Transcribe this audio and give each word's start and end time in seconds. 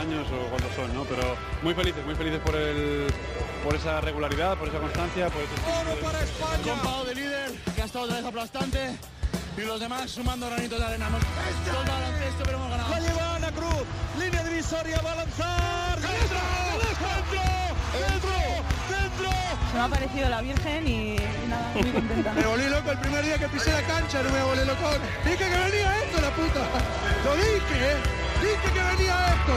años 0.00 0.26
o 0.32 0.48
cuántos 0.48 0.72
son, 0.74 0.92
¿no? 0.94 1.04
Pero 1.04 1.36
muy 1.62 1.74
felices, 1.74 2.04
muy 2.04 2.14
felices 2.14 2.40
por 2.40 2.56
el 2.56 3.06
por 3.62 3.74
esa 3.74 4.00
regularidad, 4.00 4.56
por 4.56 4.68
esa 4.68 4.78
constancia, 4.78 5.28
por 5.28 5.42
ese 5.42 5.52
Oro 5.68 6.00
para 6.00 6.22
España. 6.22 7.04
de 7.04 7.14
líder, 7.14 7.52
que 7.74 7.82
ha 7.82 7.84
estado 7.84 8.04
otra 8.06 8.16
vez 8.16 8.24
aplastante. 8.24 8.96
Y 9.56 9.60
los 9.62 9.78
demás 9.80 10.10
sumando 10.10 10.46
granitos 10.46 10.78
de 10.78 10.84
arena. 10.86 11.08
Hemos 11.08 11.20
todo 11.20 11.82
el 11.82 11.88
baloncesto, 11.88 12.42
pero 12.44 12.56
hemos 12.56 12.70
ganado. 12.70 12.90
La 12.90 13.00
lleva 13.00 13.34
Ana 13.36 13.50
Cruz, 13.52 13.84
línea 14.18 14.42
divisoria, 14.44 15.00
va 15.04 15.12
a 15.12 15.16
lanzar. 15.16 16.00
¡Dentro! 16.00 16.38
¡Dentro! 16.80 17.40
¡Dentro! 18.00 18.30
¡Dentro! 18.88 19.30
Se 19.70 19.76
me 19.76 19.82
ha 19.82 19.88
parecido 19.88 20.28
la 20.30 20.40
Virgen 20.40 20.88
y, 20.88 21.16
y 21.16 21.46
nada, 21.48 21.72
muy 21.74 21.90
contenta. 21.98 22.32
Me 22.32 22.46
volví 22.46 22.68
loco 22.68 22.90
el 22.92 22.98
primer 23.00 23.24
día 23.24 23.38
que 23.38 23.48
pisé 23.48 23.72
la 23.72 23.82
cancha, 23.82 24.22
no 24.22 24.30
me 24.30 24.42
volví 24.42 24.64
loco. 24.64 24.88
Dije 25.24 25.36
que 25.36 25.44
venía 25.44 25.98
esto, 26.04 26.20
la 26.22 26.30
puta. 26.30 26.60
Lo 27.24 27.34
dije, 27.36 27.92
¿eh? 27.92 28.29
Dije 28.50 28.72
que 28.72 28.82
venía 28.82 29.14
esto. 29.28 29.52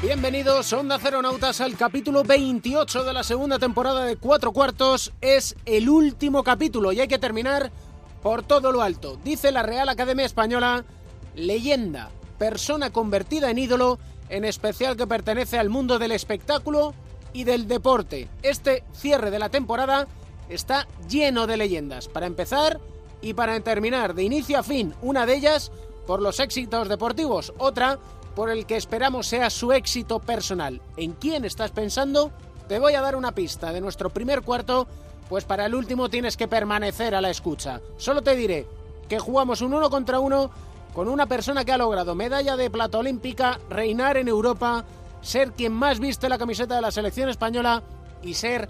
Bienvenidos, 0.00 0.72
Onda 0.72 1.00
Ceronautas, 1.00 1.60
al 1.60 1.76
capítulo 1.76 2.22
28 2.22 3.02
de 3.02 3.12
la 3.12 3.24
segunda 3.24 3.58
temporada 3.58 4.04
de 4.04 4.14
Cuatro 4.16 4.52
Cuartos. 4.52 5.12
Es 5.20 5.56
el 5.66 5.88
último 5.88 6.44
capítulo 6.44 6.92
y 6.92 7.00
hay 7.00 7.08
que 7.08 7.18
terminar 7.18 7.72
por 8.22 8.44
todo 8.44 8.70
lo 8.70 8.80
alto. 8.80 9.18
Dice 9.24 9.50
la 9.50 9.64
Real 9.64 9.88
Academia 9.88 10.24
Española, 10.24 10.84
leyenda, 11.34 12.10
persona 12.38 12.90
convertida 12.92 13.50
en 13.50 13.58
ídolo, 13.58 13.98
en 14.28 14.44
especial 14.44 14.96
que 14.96 15.08
pertenece 15.08 15.58
al 15.58 15.68
mundo 15.68 15.98
del 15.98 16.12
espectáculo 16.12 16.94
y 17.32 17.44
del 17.44 17.68
deporte. 17.68 18.28
Este 18.42 18.84
cierre 18.92 19.30
de 19.30 19.38
la 19.38 19.48
temporada 19.48 20.06
está 20.48 20.86
lleno 21.08 21.46
de 21.46 21.56
leyendas. 21.56 22.08
Para 22.08 22.26
empezar 22.26 22.80
y 23.20 23.34
para 23.34 23.58
terminar, 23.60 24.14
de 24.14 24.22
inicio 24.22 24.58
a 24.58 24.62
fin, 24.62 24.94
una 25.02 25.26
de 25.26 25.36
ellas 25.36 25.70
por 26.06 26.22
los 26.22 26.40
éxitos 26.40 26.88
deportivos, 26.88 27.52
otra 27.58 27.98
por 28.34 28.50
el 28.50 28.66
que 28.66 28.76
esperamos 28.76 29.26
sea 29.26 29.50
su 29.50 29.72
éxito 29.72 30.20
personal. 30.20 30.80
¿En 30.96 31.12
quién 31.12 31.44
estás 31.44 31.72
pensando? 31.72 32.30
Te 32.68 32.78
voy 32.78 32.94
a 32.94 33.00
dar 33.00 33.16
una 33.16 33.32
pista 33.32 33.72
de 33.72 33.80
nuestro 33.80 34.10
primer 34.10 34.42
cuarto, 34.42 34.86
pues 35.28 35.44
para 35.44 35.66
el 35.66 35.74
último 35.74 36.08
tienes 36.08 36.36
que 36.36 36.48
permanecer 36.48 37.14
a 37.14 37.20
la 37.20 37.30
escucha. 37.30 37.80
Solo 37.96 38.22
te 38.22 38.36
diré 38.36 38.66
que 39.08 39.18
jugamos 39.18 39.60
un 39.60 39.74
uno 39.74 39.90
contra 39.90 40.20
uno 40.20 40.50
con 40.94 41.08
una 41.08 41.26
persona 41.26 41.64
que 41.64 41.72
ha 41.72 41.78
logrado 41.78 42.14
medalla 42.14 42.56
de 42.56 42.70
plata 42.70 42.98
olímpica, 42.98 43.58
reinar 43.68 44.16
en 44.16 44.28
Europa, 44.28 44.84
ser 45.20 45.52
quien 45.52 45.72
más 45.72 46.00
viste 46.00 46.28
la 46.28 46.38
camiseta 46.38 46.76
de 46.76 46.82
la 46.82 46.90
selección 46.90 47.28
española 47.28 47.82
y 48.22 48.34
ser 48.34 48.68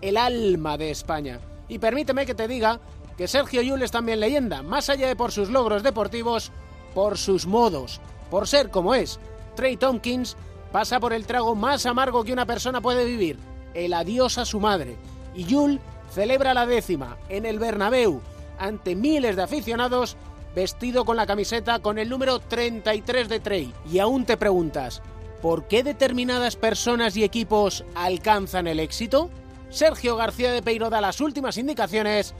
el 0.00 0.16
alma 0.16 0.76
de 0.76 0.90
España. 0.90 1.40
Y 1.68 1.78
permíteme 1.78 2.26
que 2.26 2.34
te 2.34 2.48
diga 2.48 2.80
que 3.16 3.28
Sergio 3.28 3.62
Yul 3.62 3.82
es 3.82 3.90
también 3.90 4.20
leyenda, 4.20 4.62
más 4.62 4.88
allá 4.88 5.06
de 5.08 5.16
por 5.16 5.32
sus 5.32 5.50
logros 5.50 5.82
deportivos, 5.82 6.52
por 6.94 7.18
sus 7.18 7.46
modos, 7.46 8.00
por 8.30 8.48
ser 8.48 8.70
como 8.70 8.94
es. 8.94 9.20
Trey 9.56 9.76
Tompkins 9.76 10.36
pasa 10.72 11.00
por 11.00 11.12
el 11.12 11.26
trago 11.26 11.54
más 11.54 11.86
amargo 11.86 12.24
que 12.24 12.32
una 12.32 12.46
persona 12.46 12.80
puede 12.80 13.04
vivir, 13.04 13.38
el 13.74 13.92
adiós 13.92 14.38
a 14.38 14.44
su 14.44 14.60
madre. 14.60 14.96
Y 15.34 15.44
Yul 15.44 15.80
celebra 16.10 16.54
la 16.54 16.66
décima 16.66 17.18
en 17.28 17.46
el 17.46 17.58
Bernabéu 17.58 18.20
ante 18.58 18.94
miles 18.94 19.36
de 19.36 19.42
aficionados 19.42 20.16
vestido 20.54 21.04
con 21.04 21.16
la 21.16 21.26
camiseta 21.26 21.78
con 21.78 21.98
el 21.98 22.08
número 22.08 22.40
33 22.40 23.28
de 23.28 23.40
Trey. 23.40 23.74
Y 23.90 23.98
aún 23.98 24.24
te 24.24 24.36
preguntas, 24.36 25.02
¿por 25.40 25.64
qué 25.64 25.82
determinadas 25.82 26.56
personas 26.56 27.16
y 27.16 27.24
equipos 27.24 27.84
alcanzan 27.94 28.66
el 28.66 28.80
éxito? 28.80 29.30
Sergio 29.70 30.16
García 30.16 30.52
de 30.52 30.62
Peiro 30.62 30.90
da 30.90 31.00
las 31.00 31.20
últimas 31.20 31.56
indicaciones. 31.56 32.34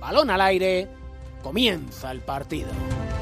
Balón 0.00 0.30
al 0.30 0.40
aire. 0.40 0.88
Comienza 1.42 2.10
el 2.10 2.20
partido. 2.20 2.68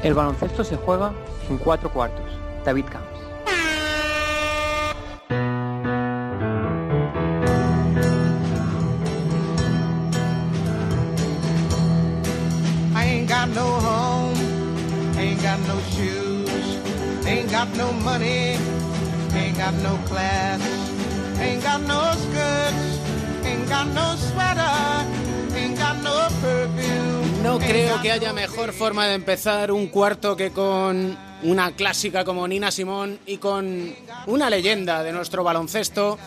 El 0.03 0.13
baloncesto 0.13 0.63
se 0.63 0.77
juega 0.77 1.13
en 1.49 1.57
cuatro 1.57 1.91
cuartos. 1.91 2.25
David 2.65 2.85
Camps. 2.85 3.07
I 12.93 13.05
ain't 13.05 13.29
got 13.29 13.49
no 13.49 13.65
home, 13.79 14.35
ain't 15.17 15.41
got 15.41 15.59
no 15.67 15.79
shoes, 15.89 16.77
ain't 17.25 17.51
got 17.51 17.67
no 17.75 17.91
money, 17.93 18.57
ain't 19.33 19.57
got 19.57 19.73
no 19.81 19.97
class, 20.07 20.59
ain't 21.39 21.63
got 21.63 21.81
no 21.81 22.11
skirts, 22.13 22.99
ain't 23.45 23.69
got 23.69 23.87
no 23.87 24.15
sweater, 24.17 25.05
ain't 25.55 25.77
got 25.77 25.97
no 26.03 26.27
perfume. 26.41 27.43
No 27.43 27.53
ain't 27.53 27.65
creo 27.65 28.01
que 28.01 28.11
haya 28.11 28.33
mejor 28.33 28.73
forma 28.73 29.07
de 29.07 29.15
empezar 29.15 29.71
un 29.71 29.87
cuarto 29.87 30.35
que 30.35 30.51
con 30.51 31.17
una 31.43 31.71
clásica 31.71 32.23
como 32.23 32.47
Nina 32.47 32.71
Simón 32.71 33.19
y 33.25 33.37
con 33.37 33.95
una 34.27 34.49
leyenda 34.49 35.03
de 35.03 35.11
nuestro 35.11 35.43
baloncesto, 35.43 36.17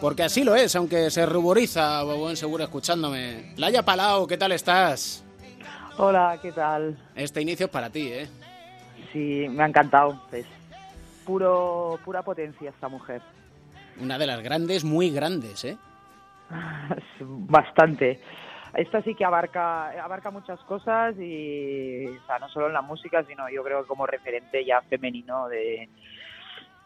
porque 0.00 0.22
así 0.22 0.44
lo 0.44 0.54
es, 0.54 0.76
aunque 0.76 1.10
se 1.10 1.26
ruboriza, 1.26 2.02
buen 2.02 2.36
seguro 2.36 2.64
escuchándome. 2.64 3.52
Laia 3.56 3.82
Palau, 3.82 4.26
¿qué 4.26 4.36
tal 4.36 4.52
estás? 4.52 5.24
Hola, 5.98 6.38
¿qué 6.40 6.52
tal? 6.52 6.96
Este 7.14 7.42
inicio 7.42 7.66
es 7.66 7.72
para 7.72 7.90
ti, 7.90 8.08
¿eh? 8.08 8.28
Sí, 9.12 9.46
me 9.50 9.64
ha 9.64 9.66
encantado. 9.66 10.18
Es 10.32 10.46
puro, 11.24 11.98
pura 12.04 12.22
potencia 12.22 12.70
esta 12.70 12.88
mujer. 12.88 13.22
Una 14.00 14.18
de 14.18 14.26
las 14.26 14.42
grandes, 14.42 14.84
muy 14.84 15.10
grandes, 15.10 15.64
¿eh? 15.64 15.76
Bastante. 17.20 18.20
Esta 18.74 19.02
sí 19.02 19.14
que 19.14 19.24
abarca, 19.24 19.90
abarca 20.02 20.30
muchas 20.30 20.60
cosas 20.60 21.14
y, 21.18 22.06
o 22.06 22.26
sea, 22.26 22.38
no 22.38 22.48
solo 22.48 22.68
en 22.68 22.72
la 22.72 22.82
música, 22.82 23.24
sino 23.26 23.48
yo 23.50 23.64
creo 23.64 23.82
que 23.82 23.88
como 23.88 24.06
referente 24.06 24.64
ya 24.64 24.80
femenino 24.82 25.48
de, 25.48 25.88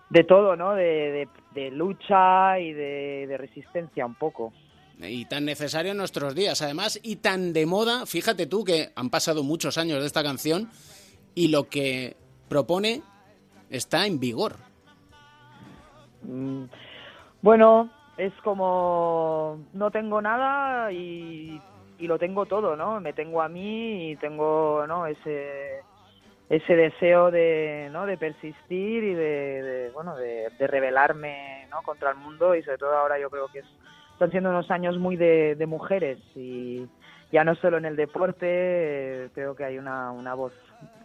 de 0.08 0.24
todo, 0.24 0.56
¿no? 0.56 0.74
De, 0.74 0.82
de- 0.84 1.28
de 1.54 1.70
lucha 1.70 2.58
y 2.58 2.72
de, 2.72 3.26
de 3.28 3.36
resistencia 3.36 4.04
un 4.04 4.16
poco. 4.16 4.52
Y 5.00 5.24
tan 5.26 5.44
necesario 5.44 5.92
en 5.92 5.98
nuestros 5.98 6.34
días, 6.34 6.62
además, 6.62 6.98
y 7.02 7.16
tan 7.16 7.52
de 7.52 7.64
moda. 7.64 8.06
Fíjate 8.06 8.46
tú 8.46 8.64
que 8.64 8.90
han 8.96 9.08
pasado 9.08 9.44
muchos 9.44 9.78
años 9.78 10.00
de 10.00 10.06
esta 10.06 10.24
canción 10.24 10.68
y 11.36 11.48
lo 11.48 11.68
que 11.68 12.16
propone 12.48 13.02
está 13.76 14.06
en 14.06 14.18
vigor. 14.20 14.54
Mm, 16.22 16.64
Bueno, 17.42 17.90
es 18.16 18.32
como 18.42 19.58
no 19.74 19.90
tengo 19.90 20.22
nada 20.22 20.90
y, 20.92 21.60
y 21.98 22.06
lo 22.06 22.18
tengo 22.18 22.46
todo, 22.46 22.76
¿no? 22.76 23.00
Me 23.00 23.12
tengo 23.12 23.42
a 23.42 23.48
mí 23.48 24.12
y 24.12 24.16
tengo, 24.16 24.84
¿no? 24.86 25.06
Ese 25.06 25.82
ese 26.50 26.76
deseo 26.76 27.30
de, 27.30 27.88
¿no? 27.90 28.04
de 28.04 28.18
persistir 28.18 29.02
y 29.02 29.14
de, 29.14 29.90
bueno, 29.94 30.14
de, 30.14 30.50
rebelarme, 30.66 31.66
¿no? 31.70 31.80
contra 31.82 32.10
el 32.10 32.16
mundo 32.16 32.54
y 32.54 32.62
sobre 32.62 32.76
todo 32.78 32.94
ahora 32.96 33.18
yo 33.18 33.30
creo 33.30 33.48
que 33.48 33.60
es- 33.60 33.78
están 34.12 34.30
siendo 34.30 34.50
unos 34.50 34.70
años 34.70 34.98
muy 34.98 35.16
de, 35.16 35.56
mujeres 35.66 36.18
y 36.36 36.86
ya 37.32 37.44
no 37.44 37.54
solo 37.56 37.78
en 37.78 37.86
el 37.86 37.96
deporte, 37.96 39.30
creo 39.34 39.56
que 39.56 39.64
hay 39.64 39.78
una, 39.78 40.12
una 40.12 40.34
voz 40.34 40.52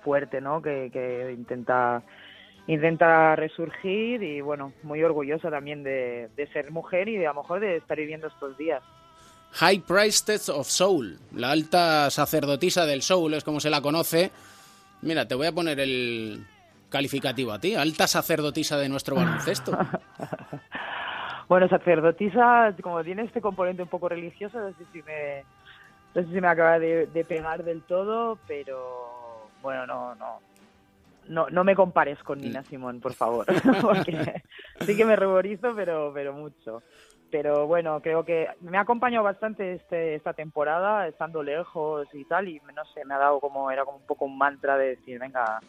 fuerte, 0.03 0.41
¿no? 0.41 0.61
Que, 0.61 0.89
que 0.91 1.31
intenta 1.31 2.03
intenta 2.69 3.35
resurgir 3.35 4.21
y 4.21 4.41
bueno, 4.41 4.73
muy 4.83 5.03
orgullosa 5.03 5.49
también 5.49 5.83
de, 5.83 6.29
de 6.35 6.47
ser 6.53 6.69
mujer 6.71 7.07
y 7.09 7.17
de, 7.17 7.25
a 7.25 7.33
lo 7.33 7.41
mejor 7.41 7.59
de 7.59 7.77
estar 7.77 7.97
viviendo 7.97 8.27
estos 8.27 8.55
días. 8.57 8.83
High 9.53 9.79
Priestess 9.79 10.49
of 10.49 10.67
Soul, 10.67 11.17
la 11.33 11.49
alta 11.49 12.11
sacerdotisa 12.11 12.85
del 12.85 13.01
soul, 13.01 13.33
es 13.33 13.43
como 13.43 13.59
se 13.59 13.71
la 13.71 13.81
conoce. 13.81 14.31
Mira, 15.01 15.27
te 15.27 15.33
voy 15.33 15.47
a 15.47 15.51
poner 15.51 15.79
el 15.79 16.45
calificativo 16.89 17.51
a 17.51 17.59
ti, 17.59 17.73
alta 17.73 18.05
sacerdotisa 18.05 18.77
de 18.77 18.89
nuestro 18.89 19.15
baloncesto. 19.15 19.77
Bueno, 21.47 21.67
sacerdotisa, 21.67 22.75
como 22.83 23.03
tiene 23.03 23.23
este 23.23 23.41
componente 23.41 23.81
un 23.81 23.89
poco 23.89 24.07
religioso, 24.07 24.59
no 24.59 24.69
sé 24.69 24.85
si 24.93 25.01
me, 25.01 25.43
no 26.13 26.21
sé 26.21 26.27
si 26.31 26.39
me 26.39 26.47
acaba 26.47 26.77
de, 26.77 27.07
de 27.07 27.25
pegar 27.25 27.63
del 27.63 27.81
todo, 27.81 28.37
pero 28.47 29.49
bueno, 29.63 29.87
no, 29.87 30.13
no, 30.13 30.39
no, 31.29 31.49
no 31.49 31.63
me 31.63 31.75
compares 31.75 32.21
con 32.23 32.41
Nina 32.41 32.63
Simón, 32.63 32.99
por 32.99 33.13
favor, 33.13 33.45
porque 33.81 34.41
sí 34.81 34.97
que 34.97 35.05
me 35.05 35.15
ruborizo, 35.15 35.73
pero, 35.75 36.11
pero 36.13 36.33
mucho. 36.33 36.83
Pero 37.31 37.67
bueno, 37.67 38.01
creo 38.01 38.25
que 38.25 38.47
me 38.61 38.79
ha 38.79 38.81
acompañado 38.81 39.23
bastante 39.23 39.73
este, 39.73 40.15
esta 40.15 40.33
temporada, 40.33 41.07
estando 41.07 41.43
lejos 41.43 42.07
y 42.13 42.25
tal, 42.25 42.47
y 42.47 42.59
no 42.75 42.83
sé, 42.93 43.05
me 43.05 43.13
ha 43.13 43.19
dado 43.19 43.39
como, 43.39 43.69
era 43.69 43.85
como 43.85 43.97
un 43.97 44.05
poco 44.07 44.25
un 44.25 44.37
mantra 44.37 44.77
de 44.77 44.95
decir, 44.95 45.19
venga, 45.19 45.59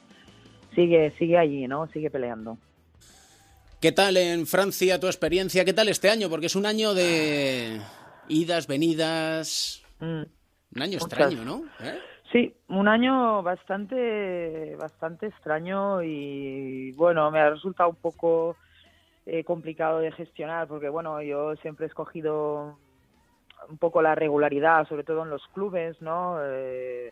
sigue, 0.75 1.11
sigue 1.19 1.37
allí, 1.37 1.69
¿no? 1.69 1.87
Sigue 1.89 2.11
peleando. 2.11 2.57
¿Qué 3.81 3.93
tal 3.93 4.17
en 4.17 4.47
Francia 4.47 4.99
tu 4.99 5.07
experiencia? 5.07 5.67
¿Qué 5.67 5.75
tal 5.75 5.89
este 5.91 6.09
año? 6.09 6.31
Porque 6.31 6.47
es 6.47 6.57
un 6.57 6.65
año 6.65 6.95
de 6.95 7.81
idas, 8.29 8.67
venidas. 8.67 9.83
Mm. 10.01 10.23
Un 10.75 10.83
año 10.83 10.99
Muchas. 10.99 11.09
extraño, 11.09 11.45
¿no? 11.45 11.65
¿Eh? 11.81 11.99
Sí, 12.33 12.55
un 12.69 12.87
año 12.87 13.43
bastante, 13.43 14.77
bastante 14.77 15.27
extraño 15.27 16.03
y 16.03 16.93
bueno, 16.93 17.29
me 17.33 17.41
ha 17.41 17.51
resultado 17.51 17.91
un 17.91 17.97
poco 17.97 18.57
eh, 19.27 19.43
complicado 19.43 19.99
de 19.99 20.13
gestionar, 20.13 20.69
porque 20.69 20.89
bueno, 20.89 21.21
yo 21.23 21.57
siempre 21.57 21.87
he 21.87 21.89
escogido 21.89 22.79
un 23.69 23.79
poco 23.79 24.01
la 24.01 24.15
regularidad, 24.15 24.87
sobre 24.89 25.03
todo 25.03 25.25
en 25.25 25.31
los 25.31 25.47
clubes, 25.49 26.01
¿no? 26.01 26.39
Eh, 26.43 27.11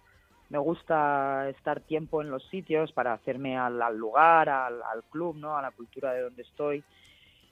me 0.51 0.59
gusta 0.59 1.49
estar 1.49 1.81
tiempo 1.81 2.23
en 2.23 2.31
los 2.31 2.47
sitios 2.49 2.93
para 2.93 3.13
hacerme 3.13 3.59
al, 3.59 3.83
al 3.83 3.97
lugar, 3.97 4.49
al, 4.49 4.83
al, 4.83 5.03
club, 5.11 5.37
¿no? 5.37 5.57
A 5.57 5.63
la 5.63 5.73
cultura 5.73 6.13
de 6.13 6.23
donde 6.23 6.43
estoy. 6.43 6.85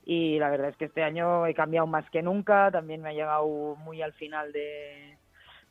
Y 0.04 0.38
la 0.38 0.50
verdad 0.50 0.68
es 0.68 0.76
que 0.76 0.84
este 0.86 1.02
año 1.02 1.46
he 1.46 1.54
cambiado 1.54 1.88
más 1.88 2.08
que 2.10 2.22
nunca, 2.22 2.70
también 2.70 3.02
me 3.02 3.10
ha 3.10 3.12
llegado 3.12 3.76
muy 3.76 4.02
al 4.02 4.12
final 4.12 4.52
de, 4.52 5.15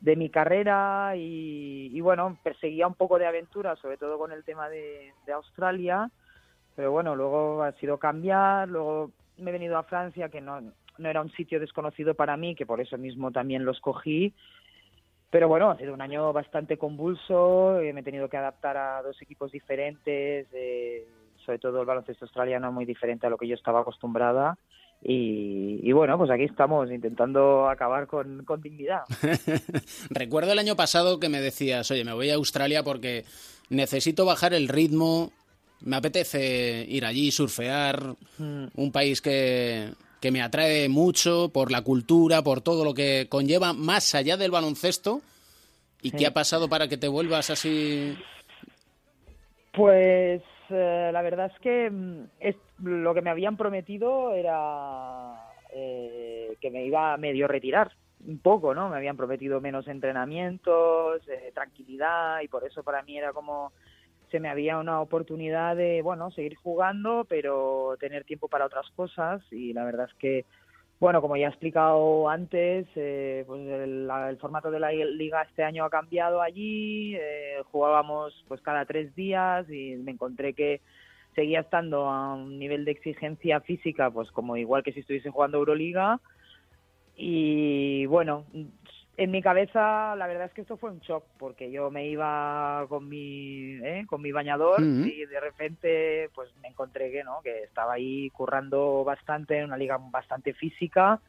de 0.00 0.16
mi 0.16 0.30
carrera 0.30 1.14
y, 1.16 2.00
bueno, 2.00 2.38
perseguía 2.42 2.86
un 2.86 2.94
poco 2.94 3.18
de 3.18 3.26
aventura, 3.26 3.76
sobre 3.76 3.96
todo 3.96 4.18
con 4.18 4.32
el 4.32 4.44
tema 4.44 4.68
de, 4.68 5.12
de 5.26 5.32
Australia, 5.32 6.10
pero 6.74 6.92
bueno, 6.92 7.16
luego 7.16 7.62
ha 7.62 7.72
sido 7.72 7.98
cambiar, 7.98 8.68
luego 8.68 9.10
me 9.38 9.50
he 9.50 9.52
venido 9.52 9.78
a 9.78 9.82
Francia, 9.84 10.28
que 10.28 10.40
no, 10.40 10.60
no 10.98 11.08
era 11.08 11.20
un 11.20 11.30
sitio 11.32 11.60
desconocido 11.60 12.14
para 12.14 12.36
mí, 12.36 12.54
que 12.54 12.66
por 12.66 12.80
eso 12.80 12.98
mismo 12.98 13.30
también 13.30 13.64
lo 13.64 13.72
escogí. 13.72 14.34
Pero 15.30 15.48
bueno, 15.48 15.70
ha 15.70 15.76
sido 15.76 15.92
un 15.92 16.00
año 16.00 16.32
bastante 16.32 16.78
convulso, 16.78 17.80
eh, 17.80 17.92
me 17.92 18.00
he 18.00 18.04
tenido 18.04 18.28
que 18.28 18.36
adaptar 18.36 18.76
a 18.76 19.02
dos 19.02 19.20
equipos 19.20 19.50
diferentes, 19.50 20.46
eh, 20.52 21.06
sobre 21.44 21.58
todo 21.58 21.80
el 21.80 21.86
baloncesto 21.86 22.26
australiano 22.26 22.70
muy 22.72 22.84
diferente 22.84 23.26
a 23.26 23.30
lo 23.30 23.36
que 23.36 23.48
yo 23.48 23.54
estaba 23.54 23.80
acostumbrada. 23.80 24.56
Y, 25.08 25.78
y, 25.88 25.92
bueno, 25.92 26.18
pues 26.18 26.30
aquí 26.32 26.42
estamos 26.42 26.90
intentando 26.90 27.68
acabar 27.68 28.08
con, 28.08 28.44
con 28.44 28.60
dignidad. 28.60 29.02
Recuerdo 30.10 30.50
el 30.50 30.58
año 30.58 30.74
pasado 30.74 31.20
que 31.20 31.28
me 31.28 31.40
decías, 31.40 31.88
oye, 31.92 32.04
me 32.04 32.12
voy 32.12 32.30
a 32.30 32.34
Australia 32.34 32.82
porque 32.82 33.24
necesito 33.68 34.24
bajar 34.24 34.52
el 34.52 34.66
ritmo, 34.66 35.30
me 35.80 35.94
apetece 35.94 36.84
ir 36.88 37.04
allí, 37.04 37.30
surfear, 37.30 38.16
mm. 38.38 38.64
un 38.74 38.90
país 38.90 39.20
que, 39.20 39.92
que 40.20 40.32
me 40.32 40.42
atrae 40.42 40.88
mucho 40.88 41.50
por 41.50 41.70
la 41.70 41.82
cultura, 41.82 42.42
por 42.42 42.60
todo 42.60 42.84
lo 42.84 42.92
que 42.92 43.28
conlleva 43.28 43.72
más 43.72 44.12
allá 44.16 44.36
del 44.36 44.50
baloncesto. 44.50 45.20
¿Y 46.02 46.10
sí. 46.10 46.16
qué 46.16 46.26
ha 46.26 46.34
pasado 46.34 46.68
para 46.68 46.88
que 46.88 46.96
te 46.96 47.06
vuelvas 47.06 47.50
así? 47.50 48.16
Pues 49.72 50.42
eh, 50.70 51.10
la 51.12 51.22
verdad 51.22 51.50
es 51.54 51.60
que 51.60 51.90
mm, 51.90 52.24
es, 52.40 52.56
lo 52.82 53.14
que 53.14 53.22
me 53.22 53.30
habían 53.30 53.56
prometido 53.56 54.32
era 54.32 55.34
eh, 55.72 56.56
que 56.60 56.70
me 56.70 56.84
iba 56.84 57.12
a 57.12 57.16
medio 57.16 57.48
retirar 57.48 57.92
un 58.26 58.38
poco, 58.38 58.74
¿no? 58.74 58.88
Me 58.88 58.96
habían 58.96 59.16
prometido 59.16 59.60
menos 59.60 59.86
entrenamientos, 59.88 61.26
eh, 61.28 61.52
tranquilidad 61.54 62.40
y 62.40 62.48
por 62.48 62.64
eso 62.64 62.82
para 62.82 63.02
mí 63.02 63.18
era 63.18 63.32
como 63.32 63.72
se 64.30 64.40
me 64.40 64.48
había 64.48 64.78
una 64.78 65.00
oportunidad 65.00 65.76
de, 65.76 66.02
bueno, 66.02 66.30
seguir 66.32 66.56
jugando, 66.56 67.24
pero 67.28 67.96
tener 68.00 68.24
tiempo 68.24 68.48
para 68.48 68.66
otras 68.66 68.90
cosas 68.96 69.42
y 69.52 69.72
la 69.72 69.84
verdad 69.84 70.08
es 70.10 70.14
que, 70.18 70.44
bueno, 70.98 71.20
como 71.20 71.36
ya 71.36 71.46
he 71.46 71.50
explicado 71.50 72.28
antes, 72.28 72.86
eh, 72.96 73.44
pues 73.46 73.60
el, 73.60 74.10
el, 74.10 74.38
formato 74.38 74.70
de 74.70 74.80
la 74.80 74.90
liga 74.92 75.42
este 75.42 75.62
año 75.62 75.84
ha 75.84 75.90
cambiado 75.90 76.40
allí, 76.40 77.14
eh, 77.16 77.62
jugábamos 77.70 78.44
pues 78.48 78.62
cada 78.62 78.86
tres 78.86 79.14
días 79.14 79.68
y 79.68 79.96
me 79.96 80.12
encontré 80.12 80.54
que 80.54 80.80
seguía 81.34 81.60
estando 81.60 82.08
a 82.08 82.34
un 82.34 82.58
nivel 82.58 82.86
de 82.86 82.92
exigencia 82.92 83.60
física, 83.60 84.10
pues 84.10 84.30
como 84.30 84.56
igual 84.56 84.82
que 84.82 84.92
si 84.92 85.00
estuviese 85.00 85.30
jugando 85.30 85.58
Euroliga. 85.58 86.18
Y 87.14 88.06
bueno, 88.06 88.44
en 89.16 89.30
mi 89.30 89.40
cabeza 89.40 90.14
la 90.16 90.26
verdad 90.26 90.46
es 90.46 90.52
que 90.52 90.60
esto 90.60 90.76
fue 90.76 90.90
un 90.90 91.00
shock 91.00 91.24
porque 91.38 91.70
yo 91.70 91.90
me 91.90 92.06
iba 92.06 92.84
con 92.88 93.08
mi 93.08 93.78
¿eh? 93.82 94.04
con 94.06 94.20
mi 94.20 94.30
bañador 94.30 94.82
y 94.82 95.24
de 95.24 95.40
repente 95.40 96.28
pues 96.34 96.50
me 96.60 96.68
encontré 96.68 97.10
que 97.10 97.24
no 97.24 97.40
que 97.42 97.62
estaba 97.62 97.94
ahí 97.94 98.28
currando 98.30 99.04
bastante 99.04 99.58
en 99.58 99.66
una 99.66 99.78
liga 99.78 99.98
bastante 100.10 100.52
física 100.52 101.20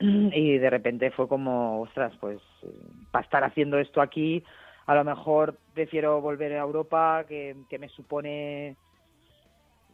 y 0.00 0.58
de 0.58 0.70
repente 0.70 1.10
fue 1.10 1.28
como 1.28 1.82
ostras 1.82 2.14
pues 2.18 2.40
para 3.10 3.24
estar 3.24 3.44
haciendo 3.44 3.78
esto 3.78 4.00
aquí 4.00 4.42
a 4.86 4.94
lo 4.94 5.04
mejor 5.04 5.58
prefiero 5.74 6.22
volver 6.22 6.54
a 6.54 6.62
Europa 6.62 7.24
que, 7.28 7.56
que 7.68 7.78
me 7.78 7.90
supone 7.90 8.76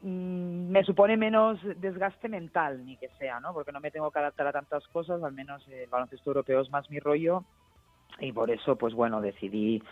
Mm, 0.07 0.69
me 0.69 0.85
supone 0.85 1.17
menos 1.17 1.59
desgaste 1.77 2.29
mental, 2.29 2.85
ni 2.85 2.99
que 2.99 3.09
sea, 3.19 3.41
¿no? 3.41 3.55
Porque 3.55 3.73
no 3.73 3.81
me 3.81 3.91
tengo 3.91 4.11
que 4.11 4.19
adaptar 4.19 4.47
a 4.47 4.53
tantas 4.53 4.87
cosas, 4.89 5.23
al 5.23 5.33
menos 5.33 5.67
el 5.69 5.89
baloncesto 5.89 6.29
europeo 6.29 6.61
es 6.61 6.71
más 6.71 6.91
mi 6.91 7.01
rollo, 7.01 7.43
y 8.21 8.31
por 8.31 8.51
eso, 8.51 8.77
pues 8.77 8.93
bueno, 8.93 9.23
decidí 9.23 9.83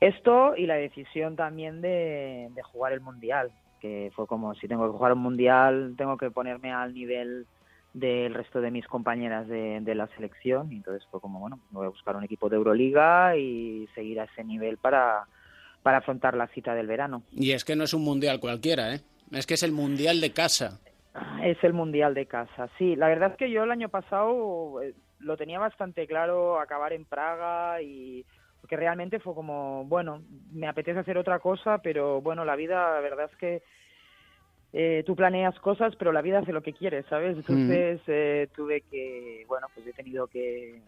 esto 0.00 0.56
y 0.56 0.66
la 0.66 0.74
decisión 0.74 1.36
también 1.36 1.80
de, 1.80 2.48
de 2.52 2.62
jugar 2.64 2.94
el 2.94 3.00
Mundial, 3.00 3.52
que 3.80 4.10
fue 4.16 4.26
como, 4.26 4.56
si 4.56 4.66
tengo 4.66 4.90
que 4.90 4.96
jugar 4.96 5.12
un 5.12 5.20
Mundial, 5.20 5.94
tengo 5.96 6.16
que 6.16 6.32
ponerme 6.32 6.72
al 6.72 6.92
nivel 6.92 7.46
del 7.92 8.34
resto 8.34 8.60
de 8.60 8.72
mis 8.72 8.88
compañeras 8.88 9.46
de, 9.46 9.78
de 9.82 9.94
la 9.94 10.08
selección, 10.16 10.72
y 10.72 10.78
entonces 10.78 11.06
fue 11.12 11.20
como, 11.20 11.38
bueno, 11.38 11.60
voy 11.70 11.86
a 11.86 11.90
buscar 11.90 12.16
un 12.16 12.24
equipo 12.24 12.48
de 12.48 12.56
Euroliga 12.56 13.36
y 13.36 13.88
seguir 13.94 14.18
a 14.18 14.24
ese 14.24 14.42
nivel 14.42 14.78
para, 14.78 15.28
para 15.84 15.98
afrontar 15.98 16.36
la 16.36 16.48
cita 16.48 16.74
del 16.74 16.88
verano. 16.88 17.22
Y 17.30 17.52
es 17.52 17.64
que 17.64 17.76
no 17.76 17.84
es 17.84 17.94
un 17.94 18.02
Mundial 18.02 18.40
cualquiera, 18.40 18.96
¿eh? 18.96 19.00
Es 19.30 19.46
que 19.46 19.54
es 19.54 19.62
el 19.62 19.72
mundial 19.72 20.20
de 20.20 20.32
casa. 20.32 20.80
Es 21.42 21.62
el 21.62 21.72
mundial 21.72 22.14
de 22.14 22.26
casa, 22.26 22.68
sí. 22.78 22.96
La 22.96 23.08
verdad 23.08 23.32
es 23.32 23.36
que 23.36 23.50
yo 23.50 23.64
el 23.64 23.70
año 23.70 23.88
pasado 23.88 24.82
eh, 24.82 24.94
lo 25.20 25.36
tenía 25.36 25.58
bastante 25.58 26.06
claro 26.06 26.60
acabar 26.60 26.92
en 26.92 27.04
Praga 27.04 27.80
y 27.82 28.24
porque 28.60 28.76
realmente 28.76 29.20
fue 29.20 29.34
como, 29.34 29.84
bueno, 29.84 30.22
me 30.52 30.66
apetece 30.66 30.98
hacer 30.98 31.18
otra 31.18 31.38
cosa, 31.38 31.78
pero 31.78 32.22
bueno, 32.22 32.46
la 32.46 32.56
vida, 32.56 32.94
la 32.94 33.00
verdad 33.00 33.28
es 33.30 33.36
que 33.36 33.62
eh, 34.72 35.02
tú 35.04 35.14
planeas 35.14 35.58
cosas, 35.60 35.94
pero 35.96 36.12
la 36.12 36.22
vida 36.22 36.38
hace 36.38 36.52
lo 36.52 36.62
que 36.62 36.72
quiere, 36.72 37.02
¿sabes? 37.04 37.36
Entonces 37.36 38.00
mm. 38.00 38.10
eh, 38.10 38.48
tuve 38.56 38.80
que, 38.90 39.44
bueno, 39.46 39.66
pues 39.74 39.86
he 39.86 39.92
tenido 39.92 40.26
que, 40.26 40.80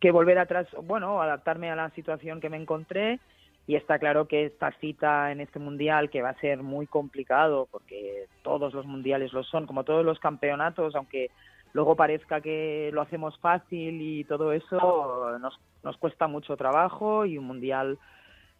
que 0.00 0.10
volver 0.10 0.38
atrás, 0.38 0.66
bueno, 0.84 1.20
adaptarme 1.20 1.70
a 1.70 1.76
la 1.76 1.90
situación 1.90 2.40
que 2.40 2.48
me 2.48 2.56
encontré 2.56 3.20
y 3.66 3.74
está 3.74 3.98
claro 3.98 4.28
que 4.28 4.46
esta 4.46 4.70
cita 4.78 5.32
en 5.32 5.40
este 5.40 5.58
mundial 5.58 6.08
que 6.08 6.22
va 6.22 6.30
a 6.30 6.40
ser 6.40 6.62
muy 6.62 6.86
complicado 6.86 7.68
porque 7.70 8.26
todos 8.42 8.72
los 8.72 8.86
mundiales 8.86 9.32
lo 9.32 9.42
son 9.42 9.66
como 9.66 9.84
todos 9.84 10.04
los 10.04 10.20
campeonatos 10.20 10.94
aunque 10.94 11.30
luego 11.72 11.96
parezca 11.96 12.40
que 12.40 12.90
lo 12.92 13.02
hacemos 13.02 13.36
fácil 13.38 14.00
y 14.00 14.24
todo 14.24 14.52
eso 14.52 15.38
nos, 15.40 15.58
nos 15.82 15.96
cuesta 15.96 16.28
mucho 16.28 16.56
trabajo 16.56 17.26
y 17.26 17.38
un 17.38 17.46
mundial 17.46 17.98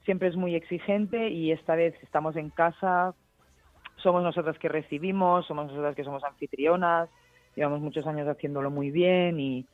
siempre 0.04 0.28
es 0.28 0.36
muy 0.36 0.54
exigente 0.54 1.28
y 1.28 1.52
esta 1.52 1.76
vez 1.76 1.94
estamos 2.02 2.34
en 2.36 2.50
casa 2.50 3.14
somos 3.96 4.24
nosotras 4.24 4.58
que 4.58 4.68
recibimos 4.68 5.46
somos 5.46 5.68
nosotras 5.68 5.94
que 5.94 6.04
somos 6.04 6.24
anfitrionas 6.24 7.08
llevamos 7.54 7.80
muchos 7.80 8.06
años 8.08 8.26
haciéndolo 8.26 8.70
muy 8.70 8.90
bien 8.90 9.38
y, 9.38 9.66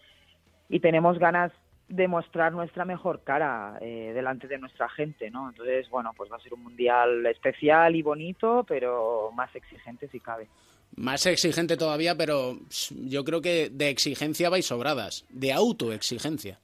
y 0.69 0.81
tenemos 0.81 1.19
ganas 1.19 1.53
demostrar 1.93 2.53
nuestra 2.53 2.87
mejor 2.87 3.23
cara 3.23 3.77
eh, 3.83 4.13
delante 4.15 4.49
de 4.49 4.57
nuestra 4.57 4.89
gente, 4.89 5.31
¿no? 5.31 5.51
Entonces, 5.51 5.91
bueno, 5.91 6.13
pues 6.17 6.33
va 6.33 6.37
a 6.37 6.41
ser 6.41 6.55
un 6.55 6.63
mundial 6.63 7.27
especial 7.27 7.95
y 7.95 8.01
bonito, 8.01 8.65
pero 8.67 9.31
más 9.35 9.55
exigente 9.55 10.09
si 10.09 10.19
cabe. 10.19 10.49
Más 10.97 11.27
exigente 11.27 11.77
todavía, 11.77 12.17
pero 12.17 12.57
yo 12.91 13.25
creo 13.25 13.43
que 13.43 13.69
de 13.71 13.91
exigencia 13.91 14.49
vais 14.49 14.65
sobradas, 14.65 15.27
de 15.29 15.53
autoexigencia. 15.53 16.59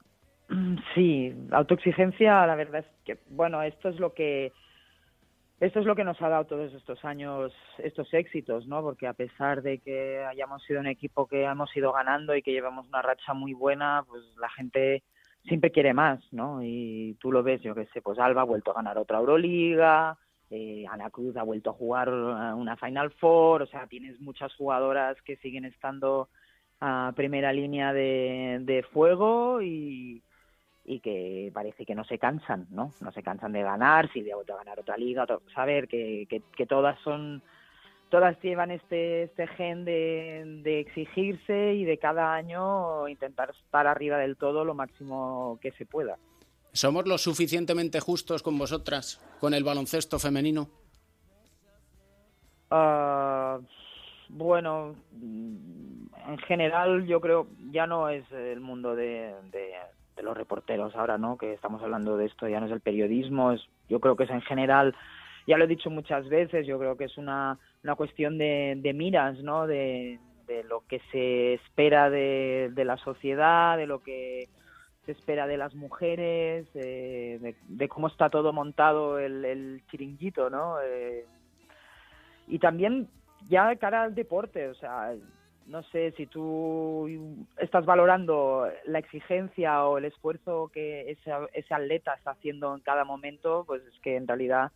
Sí, 0.94 1.34
autoexigencia, 1.50 2.46
la 2.46 2.54
verdad 2.54 2.80
es 2.80 3.04
que, 3.04 3.18
bueno, 3.28 3.62
esto 3.62 3.90
es 3.90 4.00
lo 4.00 4.14
que 4.14 4.52
esto 5.60 5.80
es 5.80 5.86
lo 5.86 5.96
que 5.96 6.04
nos 6.04 6.22
ha 6.22 6.28
dado 6.28 6.46
todos 6.46 6.72
estos 6.72 7.04
años, 7.04 7.52
estos 7.78 8.14
éxitos, 8.14 8.66
¿no? 8.66 8.80
Porque 8.80 9.08
a 9.08 9.12
pesar 9.12 9.60
de 9.60 9.78
que 9.78 10.24
hayamos 10.24 10.62
sido 10.62 10.80
un 10.80 10.86
equipo 10.86 11.26
que 11.26 11.42
hemos 11.42 11.76
ido 11.76 11.92
ganando 11.92 12.34
y 12.34 12.42
que 12.42 12.52
llevamos 12.52 12.86
una 12.86 13.02
racha 13.02 13.34
muy 13.34 13.52
buena, 13.52 14.04
pues 14.08 14.22
la 14.40 14.48
gente 14.50 15.02
siempre 15.44 15.70
quiere 15.70 15.94
más, 15.94 16.20
¿no? 16.32 16.62
Y 16.62 17.16
tú 17.20 17.32
lo 17.32 17.42
ves, 17.42 17.62
yo 17.62 17.74
qué 17.74 17.86
sé, 17.86 18.02
pues 18.02 18.18
Alba 18.18 18.42
ha 18.42 18.44
vuelto 18.44 18.70
a 18.70 18.74
ganar 18.74 18.98
otra 18.98 19.18
Euroliga, 19.18 20.16
eh, 20.50 20.84
Ana 20.90 21.10
Cruz 21.10 21.36
ha 21.36 21.42
vuelto 21.42 21.70
a 21.70 21.74
jugar 21.74 22.08
una 22.08 22.76
Final 22.76 23.10
Four, 23.12 23.62
o 23.62 23.66
sea, 23.66 23.86
tienes 23.86 24.20
muchas 24.20 24.54
jugadoras 24.54 25.20
que 25.22 25.36
siguen 25.36 25.64
estando 25.64 26.28
a 26.80 27.12
primera 27.16 27.52
línea 27.52 27.92
de, 27.92 28.58
de 28.62 28.82
fuego 28.84 29.60
y, 29.60 30.22
y 30.84 31.00
que 31.00 31.50
parece 31.52 31.84
que 31.84 31.94
no 31.94 32.04
se 32.04 32.18
cansan, 32.18 32.66
¿no? 32.70 32.92
No 33.00 33.12
se 33.12 33.22
cansan 33.22 33.52
de 33.52 33.62
ganar, 33.62 34.10
si 34.12 34.22
de 34.22 34.34
vuelto 34.34 34.54
a 34.54 34.58
ganar 34.58 34.80
otra 34.80 34.96
liga, 34.96 35.24
otro, 35.24 35.42
saber 35.54 35.88
que, 35.88 36.26
que, 36.30 36.42
que 36.56 36.66
todas 36.66 36.98
son 37.00 37.42
todas 38.10 38.40
llevan 38.42 38.70
este, 38.70 39.24
este 39.24 39.46
gen 39.48 39.84
de, 39.84 40.60
de, 40.62 40.80
exigirse 40.80 41.74
y 41.74 41.84
de 41.84 41.98
cada 41.98 42.34
año 42.34 43.08
intentar 43.08 43.50
estar 43.50 43.86
arriba 43.86 44.18
del 44.18 44.36
todo 44.36 44.64
lo 44.64 44.74
máximo 44.74 45.58
que 45.60 45.72
se 45.72 45.86
pueda. 45.86 46.16
¿Somos 46.72 47.06
lo 47.06 47.18
suficientemente 47.18 48.00
justos 48.00 48.42
con 48.42 48.58
vosotras, 48.58 49.20
con 49.40 49.54
el 49.54 49.64
baloncesto 49.64 50.18
femenino? 50.18 50.68
Uh, 52.70 53.64
bueno, 54.28 54.94
en 55.12 56.38
general 56.46 57.06
yo 57.06 57.20
creo 57.20 57.46
ya 57.70 57.86
no 57.86 58.10
es 58.10 58.30
el 58.32 58.60
mundo 58.60 58.94
de, 58.94 59.34
de, 59.50 59.72
de, 60.16 60.22
los 60.22 60.36
reporteros 60.36 60.94
ahora, 60.94 61.16
¿no? 61.16 61.38
Que 61.38 61.54
estamos 61.54 61.82
hablando 61.82 62.18
de 62.18 62.26
esto, 62.26 62.46
ya 62.46 62.60
no 62.60 62.66
es 62.66 62.72
el 62.72 62.80
periodismo, 62.80 63.52
es, 63.52 63.62
yo 63.88 64.00
creo 64.00 64.16
que 64.16 64.24
es 64.24 64.30
en 64.30 64.42
general 64.42 64.94
ya 65.48 65.56
lo 65.56 65.64
he 65.64 65.68
dicho 65.68 65.88
muchas 65.88 66.28
veces, 66.28 66.66
yo 66.66 66.78
creo 66.78 66.98
que 66.98 67.04
es 67.04 67.16
una, 67.16 67.58
una 67.82 67.94
cuestión 67.94 68.36
de, 68.36 68.92
miras, 68.94 69.38
¿no? 69.38 69.66
De, 69.66 70.20
de 70.46 70.62
lo 70.64 70.82
que 70.86 71.00
se 71.10 71.54
espera 71.54 72.10
de, 72.10 72.70
de 72.74 72.84
la 72.84 72.98
sociedad, 72.98 73.78
de 73.78 73.86
lo 73.86 74.02
que 74.02 74.50
se 75.06 75.12
espera 75.12 75.46
de 75.46 75.56
las 75.56 75.74
mujeres, 75.74 76.66
eh, 76.74 77.54
de, 77.66 77.88
cómo 77.88 78.08
está 78.08 78.28
todo 78.28 78.52
montado 78.52 79.18
el, 79.18 79.82
chiringuito, 79.90 80.50
¿no? 80.50 80.82
Eh, 80.84 81.24
y 82.46 82.58
también 82.58 83.08
ya 83.48 83.74
cara 83.76 84.02
al 84.02 84.14
deporte, 84.14 84.68
o 84.68 84.74
sea, 84.74 85.14
no 85.66 85.82
sé 85.84 86.12
si 86.18 86.26
tú 86.26 87.08
estás 87.56 87.86
valorando 87.86 88.68
la 88.84 88.98
exigencia 88.98 89.82
o 89.86 89.96
el 89.96 90.04
esfuerzo 90.04 90.70
que 90.74 91.10
ese, 91.10 91.30
ese 91.54 91.72
atleta 91.72 92.12
está 92.12 92.32
haciendo 92.32 92.74
en 92.74 92.82
cada 92.82 93.04
momento, 93.06 93.64
pues 93.66 93.82
es 93.86 93.98
que 94.00 94.14
en 94.16 94.28
realidad 94.28 94.72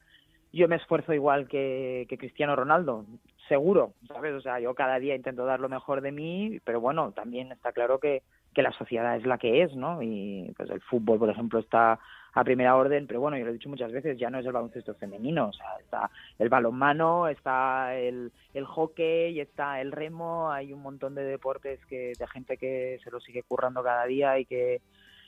yo 0.53 0.69
me 0.69 0.77
esfuerzo 0.77 1.13
igual 1.15 1.49
que, 1.49 2.07
que 2.09 2.19
Cristiano 2.19 2.55
Ronaldo, 2.55 3.07
seguro, 3.49 3.95
¿sabes? 4.07 4.35
O 4.35 4.41
sea, 4.41 4.61
yo 4.61 4.75
cada 4.75 4.99
día 4.99 5.15
intento 5.15 5.45
dar 5.45 5.61
lo 5.61 5.69
mejor 5.69 6.01
de 6.01 6.13
mí, 6.13 6.61
pero 6.65 6.81
bueno, 6.81 7.13
también 7.13 7.53
está 7.53 7.73
claro 7.73 7.99
que, 7.99 8.23
que 8.55 8.63
la 8.63 8.73
sociedad 8.73 9.17
es 9.17 9.25
la 9.27 9.39
que 9.39 9.63
es, 9.63 9.75
¿no? 9.75 10.03
Y 10.03 10.53
pues 10.57 10.71
el 10.71 10.81
fútbol, 10.83 11.19
por 11.19 11.31
ejemplo, 11.31 11.59
está 11.59 11.99
a 12.35 12.45
primera 12.45 12.77
orden, 12.77 13.07
pero 13.07 13.21
bueno, 13.21 13.37
yo 13.37 13.45
lo 13.45 13.51
he 13.51 13.55
dicho 13.55 13.69
muchas 13.69 13.93
veces, 13.93 14.19
ya 14.19 14.31
no 14.31 14.39
es 14.39 14.47
el 14.47 14.53
baloncesto 14.53 14.95
femenino, 14.95 15.49
o 15.49 15.53
sea, 15.53 15.67
está 15.81 16.11
el 16.39 16.49
balonmano, 16.49 17.29
está 17.29 17.95
el, 17.95 18.33
el 18.55 18.65
hockey, 18.65 19.39
está 19.41 19.81
el 19.81 19.93
remo, 19.93 20.51
hay 20.51 20.73
un 20.73 20.81
montón 20.81 21.15
de 21.15 21.25
deportes 21.25 21.85
que 21.87 22.13
de 22.19 22.27
gente 22.29 22.57
que 22.57 22.99
se 23.05 23.11
lo 23.11 23.21
sigue 23.21 23.43
currando 23.43 23.83
cada 23.83 24.07
día 24.07 24.39
y 24.39 24.45
que 24.45 24.81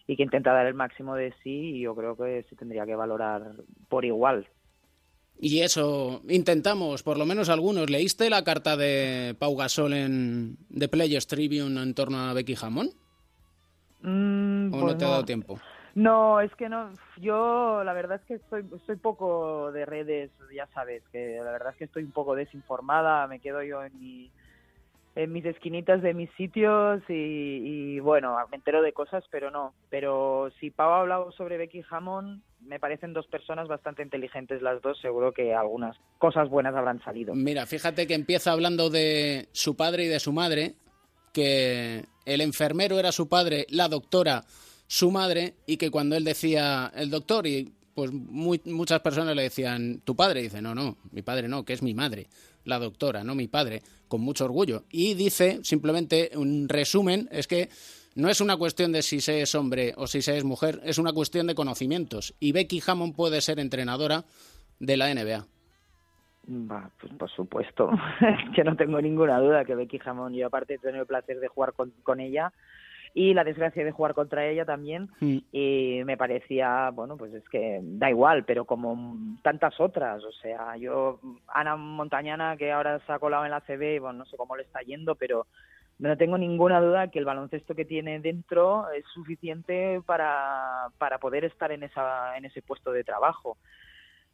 y 0.06 0.16
que 0.16 0.22
intenta 0.22 0.52
dar 0.52 0.66
el 0.66 0.74
máximo 0.74 1.14
de 1.14 1.32
sí 1.42 1.76
y 1.76 1.80
yo 1.80 1.94
creo 1.94 2.14
que 2.14 2.44
se 2.50 2.56
tendría 2.56 2.84
que 2.84 2.94
valorar 2.94 3.42
por 3.88 4.04
igual. 4.04 4.46
Y 5.40 5.60
eso 5.60 6.22
intentamos, 6.28 7.02
por 7.02 7.18
lo 7.18 7.26
menos 7.26 7.48
algunos. 7.48 7.90
¿Leíste 7.90 8.30
la 8.30 8.44
carta 8.44 8.76
de 8.76 9.34
Pau 9.38 9.56
Gasol 9.56 9.92
en 9.92 10.56
The 10.76 10.88
Players 10.88 11.26
Tribune 11.26 11.82
en 11.82 11.94
torno 11.94 12.18
a 12.18 12.32
Becky 12.32 12.54
Hammond? 12.60 12.92
Mm, 14.02 14.68
¿O 14.68 14.70
pues 14.70 14.84
no 14.84 14.96
te 14.96 15.04
ha 15.04 15.08
dado 15.08 15.24
tiempo? 15.24 15.58
No, 15.94 16.40
es 16.40 16.54
que 16.56 16.68
no. 16.68 16.92
Yo 17.18 17.82
la 17.84 17.92
verdad 17.92 18.20
es 18.20 18.26
que 18.26 18.34
estoy, 18.34 18.64
estoy 18.74 18.96
poco 18.96 19.70
de 19.72 19.86
redes, 19.86 20.30
ya 20.54 20.66
sabes, 20.74 21.02
que 21.12 21.40
la 21.42 21.52
verdad 21.52 21.70
es 21.72 21.76
que 21.76 21.84
estoy 21.84 22.02
un 22.02 22.12
poco 22.12 22.34
desinformada. 22.34 23.26
Me 23.26 23.40
quedo 23.40 23.62
yo 23.62 23.82
en 23.84 23.98
mi, 23.98 24.30
en 25.16 25.32
mis 25.32 25.44
esquinitas 25.44 26.02
de 26.02 26.12
mis 26.12 26.30
sitios 26.32 27.02
y, 27.08 27.12
y, 27.12 28.00
bueno, 28.00 28.36
me 28.50 28.56
entero 28.56 28.82
de 28.82 28.92
cosas, 28.92 29.22
pero 29.30 29.50
no. 29.50 29.72
Pero 29.88 30.50
si 30.58 30.70
Pau 30.70 30.90
ha 30.90 31.00
hablado 31.00 31.30
sobre 31.32 31.56
Becky 31.56 31.82
Hammond, 31.88 32.42
me 32.60 32.80
parecen 32.80 33.12
dos 33.12 33.26
personas 33.28 33.68
bastante 33.68 34.02
inteligentes 34.02 34.60
las 34.60 34.82
dos. 34.82 34.98
Seguro 35.00 35.32
que 35.32 35.54
algunas 35.54 35.96
cosas 36.18 36.48
buenas 36.48 36.74
habrán 36.74 37.02
salido. 37.04 37.34
Mira, 37.34 37.66
fíjate 37.66 38.06
que 38.06 38.14
empieza 38.14 38.50
hablando 38.50 38.90
de 38.90 39.48
su 39.52 39.76
padre 39.76 40.04
y 40.04 40.08
de 40.08 40.18
su 40.18 40.32
madre, 40.32 40.74
que 41.32 42.04
el 42.24 42.40
enfermero 42.40 42.98
era 42.98 43.12
su 43.12 43.28
padre, 43.28 43.66
la 43.70 43.88
doctora 43.88 44.42
su 44.86 45.10
madre, 45.10 45.54
y 45.66 45.76
que 45.76 45.90
cuando 45.90 46.16
él 46.16 46.24
decía 46.24 46.92
el 46.94 47.10
doctor 47.10 47.46
y 47.46 47.72
pues 47.94 48.12
muy, 48.12 48.60
muchas 48.64 49.00
personas 49.00 49.36
le 49.36 49.42
decían 49.42 50.00
tu 50.04 50.16
padre, 50.16 50.42
dice 50.42 50.60
no, 50.60 50.74
no, 50.74 50.96
mi 51.12 51.22
padre 51.22 51.48
no, 51.48 51.64
que 51.64 51.72
es 51.72 51.82
mi 51.82 51.94
madre, 51.94 52.26
la 52.64 52.78
doctora, 52.78 53.24
no 53.24 53.34
mi 53.34 53.48
padre, 53.48 53.82
con 54.08 54.20
mucho 54.20 54.44
orgullo. 54.44 54.84
Y 54.90 55.14
dice 55.14 55.60
simplemente 55.62 56.30
un 56.34 56.68
resumen, 56.68 57.28
es 57.30 57.46
que 57.46 57.68
no 58.14 58.28
es 58.28 58.40
una 58.40 58.56
cuestión 58.56 58.92
de 58.92 59.02
si 59.02 59.20
se 59.20 59.42
es 59.42 59.54
hombre 59.54 59.92
o 59.96 60.06
si 60.06 60.22
se 60.22 60.36
es 60.36 60.44
mujer, 60.44 60.80
es 60.84 60.98
una 60.98 61.12
cuestión 61.12 61.46
de 61.46 61.54
conocimientos. 61.54 62.34
Y 62.40 62.52
Becky 62.52 62.82
Hammond 62.86 63.14
puede 63.14 63.40
ser 63.40 63.58
entrenadora 63.58 64.24
de 64.78 64.96
la 64.96 65.12
NBA. 65.12 65.46
Va, 66.46 66.90
pues 67.00 67.12
por 67.14 67.30
supuesto, 67.30 67.90
que 68.54 68.64
no 68.64 68.76
tengo 68.76 69.00
ninguna 69.00 69.38
duda 69.40 69.64
que 69.64 69.74
Becky 69.74 69.98
Hammond, 70.04 70.36
yo 70.36 70.46
aparte 70.46 70.74
he 70.74 70.78
tenido 70.78 71.02
el 71.02 71.06
placer 71.06 71.40
de 71.40 71.48
jugar 71.48 71.72
con, 71.72 71.90
con 72.02 72.20
ella 72.20 72.52
y 73.14 73.32
la 73.32 73.44
desgracia 73.44 73.84
de 73.84 73.92
jugar 73.92 74.12
contra 74.12 74.44
ella 74.44 74.64
también 74.64 75.08
Mm. 75.20 75.38
y 75.52 76.02
me 76.04 76.16
parecía, 76.16 76.90
bueno, 76.90 77.16
pues 77.16 77.32
es 77.32 77.48
que 77.48 77.78
da 77.80 78.10
igual, 78.10 78.44
pero 78.44 78.64
como 78.64 79.16
tantas 79.42 79.78
otras, 79.80 80.22
o 80.24 80.32
sea, 80.32 80.76
yo, 80.76 81.20
Ana 81.46 81.76
Montañana 81.76 82.56
que 82.56 82.72
ahora 82.72 82.98
se 83.06 83.12
ha 83.12 83.20
colado 83.20 83.44
en 83.44 83.52
la 83.52 83.60
CB, 83.60 84.00
bueno, 84.00 84.18
no 84.18 84.26
sé 84.26 84.36
cómo 84.36 84.56
le 84.56 84.64
está 84.64 84.80
yendo, 84.80 85.14
pero 85.14 85.46
no 86.00 86.16
tengo 86.16 86.36
ninguna 86.36 86.80
duda 86.80 87.08
que 87.08 87.20
el 87.20 87.24
baloncesto 87.24 87.76
que 87.76 87.84
tiene 87.84 88.18
dentro 88.18 88.90
es 88.90 89.04
suficiente 89.14 90.00
para, 90.04 90.88
para 90.98 91.18
poder 91.18 91.44
estar 91.44 91.70
en, 91.70 91.84
esa, 91.84 92.36
en 92.36 92.46
ese 92.46 92.62
puesto 92.62 92.90
de 92.90 93.04
trabajo. 93.04 93.56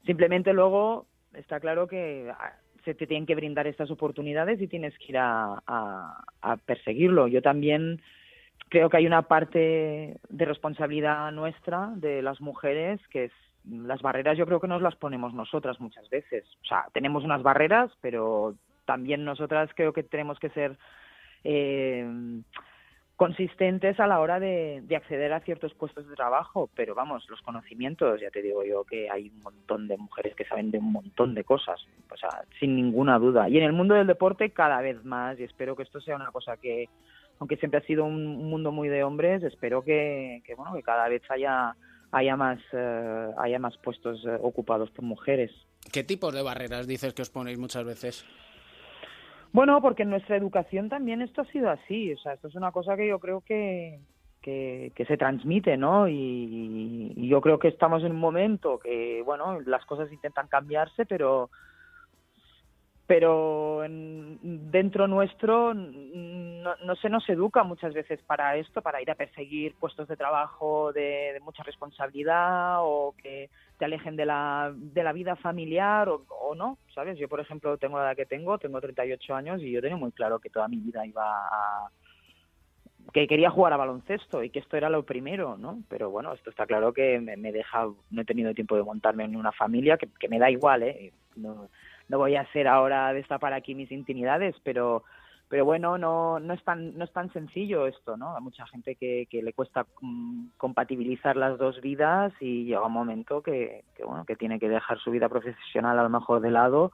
Simplemente 0.06 0.54
luego 0.54 1.06
está 1.34 1.60
claro 1.60 1.86
que 1.86 2.32
ah, 2.32 2.54
se 2.86 2.94
te 2.94 3.06
tienen 3.06 3.26
que 3.26 3.34
brindar 3.34 3.66
estas 3.66 3.90
oportunidades 3.90 4.58
y 4.62 4.68
tienes 4.68 4.96
que 4.96 5.12
ir 5.12 5.18
a, 5.18 5.62
a, 5.66 6.24
a 6.40 6.56
perseguirlo. 6.56 7.28
Yo 7.28 7.42
también 7.42 8.00
creo 8.70 8.88
que 8.88 8.96
hay 8.96 9.06
una 9.06 9.22
parte 9.22 10.16
de 10.28 10.44
responsabilidad 10.46 11.30
nuestra, 11.32 11.90
de 11.96 12.22
las 12.22 12.40
mujeres, 12.40 13.00
que 13.08 13.24
es 13.24 13.32
las 13.68 14.00
barreras 14.00 14.38
yo 14.38 14.46
creo 14.46 14.60
que 14.60 14.68
nos 14.68 14.80
las 14.80 14.96
ponemos 14.96 15.34
nosotras 15.34 15.80
muchas 15.80 16.08
veces. 16.08 16.44
O 16.62 16.66
sea, 16.66 16.86
tenemos 16.94 17.24
unas 17.24 17.42
barreras, 17.42 17.90
pero 18.00 18.54
también 18.86 19.24
nosotras 19.24 19.68
creo 19.74 19.92
que 19.92 20.02
tenemos 20.02 20.38
que 20.38 20.48
ser 20.50 20.78
eh, 21.44 22.08
consistentes 23.16 24.00
a 24.00 24.06
la 24.06 24.20
hora 24.20 24.40
de, 24.40 24.80
de, 24.84 24.96
acceder 24.96 25.32
a 25.32 25.40
ciertos 25.40 25.74
puestos 25.74 26.08
de 26.08 26.14
trabajo, 26.14 26.70
pero 26.74 26.94
vamos, 26.94 27.28
los 27.28 27.42
conocimientos, 27.42 28.20
ya 28.20 28.30
te 28.30 28.40
digo 28.40 28.64
yo 28.64 28.84
que 28.84 29.10
hay 29.10 29.28
un 29.28 29.40
montón 29.40 29.88
de 29.88 29.98
mujeres 29.98 30.34
que 30.34 30.46
saben 30.46 30.70
de 30.70 30.78
un 30.78 30.92
montón 30.92 31.34
de 31.34 31.44
cosas, 31.44 31.84
o 32.10 32.16
sea, 32.16 32.30
sin 32.58 32.76
ninguna 32.76 33.18
duda. 33.18 33.48
Y 33.48 33.58
en 33.58 33.64
el 33.64 33.72
mundo 33.72 33.94
del 33.94 34.06
deporte 34.06 34.50
cada 34.50 34.80
vez 34.80 35.04
más, 35.04 35.38
y 35.38 35.44
espero 35.44 35.76
que 35.76 35.82
esto 35.82 36.00
sea 36.00 36.16
una 36.16 36.30
cosa 36.30 36.56
que, 36.56 36.88
aunque 37.40 37.56
siempre 37.56 37.80
ha 37.80 37.86
sido 37.86 38.04
un 38.04 38.36
mundo 38.48 38.70
muy 38.70 38.88
de 38.88 39.02
hombres, 39.02 39.42
espero 39.42 39.82
que, 39.82 40.42
que 40.46 40.54
bueno, 40.54 40.74
que 40.74 40.82
cada 40.82 41.08
vez 41.08 41.22
haya 41.30 41.74
haya 42.12 42.36
más 42.36 42.58
uh, 42.72 43.38
haya 43.38 43.58
más 43.58 43.76
puestos 43.78 44.24
uh, 44.24 44.38
ocupados 44.42 44.90
por 44.90 45.04
mujeres. 45.04 45.50
¿Qué 45.92 46.04
tipos 46.04 46.34
de 46.34 46.42
barreras 46.42 46.86
dices 46.86 47.14
que 47.14 47.22
os 47.22 47.30
ponéis 47.30 47.58
muchas 47.58 47.84
veces? 47.84 48.26
Bueno, 49.52 49.80
porque 49.80 50.02
en 50.02 50.10
nuestra 50.10 50.36
educación 50.36 50.88
también 50.88 51.22
esto 51.22 51.40
ha 51.40 51.46
sido 51.46 51.70
así. 51.70 52.12
O 52.12 52.18
sea, 52.18 52.34
esto 52.34 52.48
es 52.48 52.54
una 52.54 52.72
cosa 52.72 52.94
que 52.96 53.08
yo 53.08 53.18
creo 53.18 53.40
que, 53.40 54.00
que, 54.42 54.92
que 54.94 55.04
se 55.06 55.16
transmite, 55.16 55.76
¿no? 55.76 56.08
Y, 56.08 57.14
y, 57.16 57.28
yo 57.28 57.40
creo 57.40 57.58
que 57.58 57.68
estamos 57.68 58.04
en 58.04 58.12
un 58.12 58.20
momento 58.20 58.78
que, 58.78 59.22
bueno, 59.24 59.60
las 59.60 59.84
cosas 59.86 60.12
intentan 60.12 60.46
cambiarse, 60.46 61.06
pero 61.06 61.50
pero 63.10 63.82
en, 63.82 64.38
dentro 64.70 65.08
nuestro 65.08 65.72
no, 66.62 66.76
no, 66.84 66.96
se 66.96 67.08
nos 67.08 67.28
educa 67.28 67.62
muchas 67.64 67.94
veces 67.94 68.20
para 68.22 68.56
esto, 68.56 68.82
para 68.82 69.02
ir 69.02 69.10
a 69.10 69.14
perseguir 69.14 69.74
puestos 69.74 70.08
de 70.08 70.16
trabajo 70.16 70.92
de, 70.92 71.32
de 71.32 71.40
mucha 71.40 71.62
responsabilidad 71.62 72.78
o 72.80 73.14
que 73.20 73.50
te 73.78 73.84
alejen 73.86 74.16
de 74.16 74.26
la, 74.26 74.72
de 74.74 75.02
la 75.02 75.12
vida 75.12 75.36
familiar 75.36 76.08
o, 76.08 76.54
no, 76.54 76.78
¿sabes? 76.94 77.18
Yo, 77.18 77.28
por 77.28 77.40
ejemplo, 77.40 77.78
tengo 77.78 77.98
la 77.98 78.06
edad 78.06 78.16
que 78.16 78.26
tengo, 78.26 78.58
tengo 78.58 78.80
38 78.80 79.34
años 79.34 79.62
y 79.62 79.70
yo 79.70 79.80
tenía 79.80 79.96
muy 79.96 80.12
claro 80.12 80.38
que 80.38 80.50
toda 80.50 80.68
mi 80.68 80.76
vida 80.76 81.06
iba 81.06 81.24
a... 81.24 81.88
que 83.12 83.26
quería 83.26 83.50
jugar 83.50 83.72
a 83.72 83.78
baloncesto 83.78 84.42
y 84.44 84.50
que 84.50 84.58
esto 84.58 84.76
era 84.76 84.90
lo 84.90 85.04
primero, 85.04 85.56
¿no? 85.56 85.82
Pero 85.88 86.10
bueno, 86.10 86.32
esto 86.34 86.50
está 86.50 86.66
claro 86.66 86.92
que 86.92 87.20
me, 87.20 87.36
me 87.36 87.52
deja, 87.52 87.86
no 88.10 88.22
he 88.22 88.26
tenido 88.26 88.52
tiempo 88.52 88.76
de 88.76 88.82
montarme 88.82 89.24
en 89.24 89.36
una 89.36 89.52
familia, 89.52 89.96
que, 89.96 90.08
que 90.18 90.28
me 90.28 90.38
da 90.38 90.50
igual, 90.50 90.82
¿eh? 90.82 91.12
No, 91.36 91.68
no 92.10 92.18
voy 92.18 92.34
a 92.34 92.42
hacer 92.42 92.68
ahora 92.68 93.12
destapar 93.12 93.52
aquí 93.54 93.74
mis 93.74 93.92
intimidades, 93.92 94.56
pero 94.64 95.04
pero 95.50 95.64
bueno, 95.64 95.98
no, 95.98 96.38
no, 96.38 96.54
es 96.54 96.62
tan, 96.62 96.96
no 96.96 97.04
es 97.04 97.12
tan 97.12 97.32
sencillo 97.32 97.88
esto, 97.88 98.16
¿no? 98.16 98.36
Hay 98.36 98.42
mucha 98.42 98.64
gente 98.68 98.94
que, 98.94 99.26
que 99.28 99.42
le 99.42 99.52
cuesta 99.52 99.84
um, 100.00 100.48
compatibilizar 100.56 101.36
las 101.36 101.58
dos 101.58 101.80
vidas 101.80 102.32
y 102.38 102.66
llega 102.66 102.86
un 102.86 102.92
momento 102.92 103.42
que, 103.42 103.82
que, 103.96 104.04
bueno, 104.04 104.24
que 104.24 104.36
tiene 104.36 104.60
que 104.60 104.68
dejar 104.68 105.00
su 105.00 105.10
vida 105.10 105.28
profesional 105.28 105.98
a 105.98 106.04
lo 106.04 106.08
mejor 106.08 106.40
de 106.40 106.52
lado. 106.52 106.92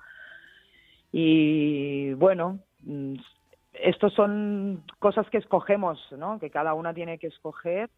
Y 1.12 2.14
bueno, 2.14 2.60
estos 3.75 4.14
son 4.14 4.84
cosas 5.00 5.28
que 5.28 5.36
escogemos, 5.36 6.00
¿no? 6.16 6.38
Que 6.38 6.48
cada 6.48 6.72
una 6.72 6.94
tiene 6.94 7.18
que 7.18 7.26
escoger 7.26 7.90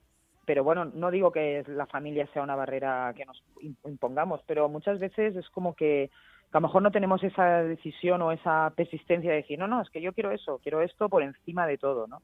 pero 0.45 0.65
bueno, 0.65 0.87
no 0.87 1.11
digo 1.11 1.31
que 1.31 1.63
la 1.67 1.85
familia 1.85 2.27
sea 2.33 2.41
una 2.43 2.57
barrera 2.57 3.13
que 3.15 3.27
nos 3.27 3.45
impongamos, 3.85 4.41
pero 4.47 4.67
muchas 4.71 4.99
veces 4.99 5.37
es 5.37 5.47
como 5.51 5.75
que 5.75 6.11
que 6.51 6.57
a 6.57 6.61
lo 6.61 6.67
mejor 6.67 6.83
no 6.83 6.91
tenemos 6.91 7.23
esa 7.23 7.63
decisión 7.63 8.23
o 8.23 8.33
esa 8.33 8.73
persistencia 8.75 9.31
de 9.31 9.39
decir, 9.39 9.59
no, 9.59 9.67
no, 9.67 9.83
es 9.83 9.91
que 9.91 10.01
yo 10.01 10.13
quiero 10.13 10.31
eso, 10.31 10.61
quiero 10.63 10.83
esto 10.83 11.09
por 11.09 11.23
encima 11.23 11.67
de 11.67 11.79
todo, 11.79 12.07
¿no? 12.07 12.23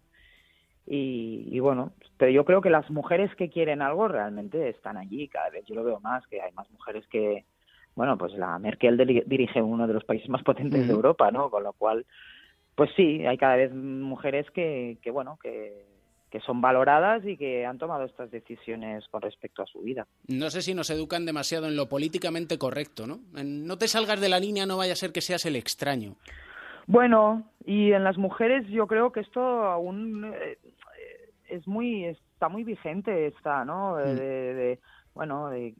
Y, 0.86 1.48
y, 1.50 1.60
bueno, 1.60 1.92
pero 2.18 2.30
yo 2.30 2.44
creo 2.44 2.60
que 2.60 2.68
las 2.68 2.90
mujeres 2.90 3.34
que 3.36 3.48
quieren 3.48 3.80
algo 3.80 4.06
realmente 4.06 4.68
están 4.68 4.98
allí, 4.98 5.28
cada 5.28 5.48
vez 5.48 5.64
yo 5.66 5.74
lo 5.74 5.84
veo 5.84 6.00
más, 6.00 6.26
que 6.26 6.42
hay 6.42 6.52
más 6.52 6.70
mujeres 6.72 7.06
que, 7.08 7.44
bueno, 7.94 8.18
pues 8.18 8.34
la 8.34 8.58
Merkel 8.58 9.24
dirige 9.26 9.62
uno 9.62 9.86
de 9.86 9.94
los 9.94 10.04
países 10.04 10.28
más 10.28 10.42
potentes 10.42 10.86
de 10.86 10.92
Europa, 10.92 11.30
¿no? 11.30 11.48
Con 11.48 11.62
lo 11.62 11.72
cual, 11.72 12.04
pues 12.74 12.90
sí, 12.96 13.24
hay 13.24 13.38
cada 13.38 13.56
vez 13.56 13.72
mujeres 13.74 14.50
que, 14.50 14.98
que 15.00 15.10
bueno, 15.10 15.38
que, 15.42 15.93
que 16.34 16.40
son 16.40 16.60
valoradas 16.60 17.24
y 17.24 17.36
que 17.36 17.64
han 17.64 17.78
tomado 17.78 18.02
estas 18.02 18.28
decisiones 18.28 19.06
con 19.06 19.22
respecto 19.22 19.62
a 19.62 19.66
su 19.66 19.82
vida. 19.82 20.04
No 20.26 20.50
sé 20.50 20.62
si 20.62 20.74
nos 20.74 20.90
educan 20.90 21.24
demasiado 21.24 21.68
en 21.68 21.76
lo 21.76 21.88
políticamente 21.88 22.58
correcto, 22.58 23.06
¿no? 23.06 23.20
En 23.36 23.68
no 23.68 23.78
te 23.78 23.86
salgas 23.86 24.20
de 24.20 24.28
la 24.28 24.40
línea, 24.40 24.66
no 24.66 24.76
vaya 24.76 24.94
a 24.94 24.96
ser 24.96 25.12
que 25.12 25.20
seas 25.20 25.46
el 25.46 25.54
extraño. 25.54 26.16
Bueno, 26.88 27.44
y 27.64 27.92
en 27.92 28.02
las 28.02 28.18
mujeres 28.18 28.66
yo 28.66 28.88
creo 28.88 29.12
que 29.12 29.20
esto 29.20 29.40
aún 29.40 30.24
eh, 30.34 30.58
es 31.50 31.68
muy 31.68 32.04
está 32.06 32.48
muy 32.48 32.64
vigente 32.64 33.28
está, 33.28 33.64
¿no? 33.64 33.94
De, 33.94 34.12
Mm. 34.12 34.16
de- 34.16 34.54
de, 34.54 34.78
bueno, 35.14 35.50
de 35.50 35.72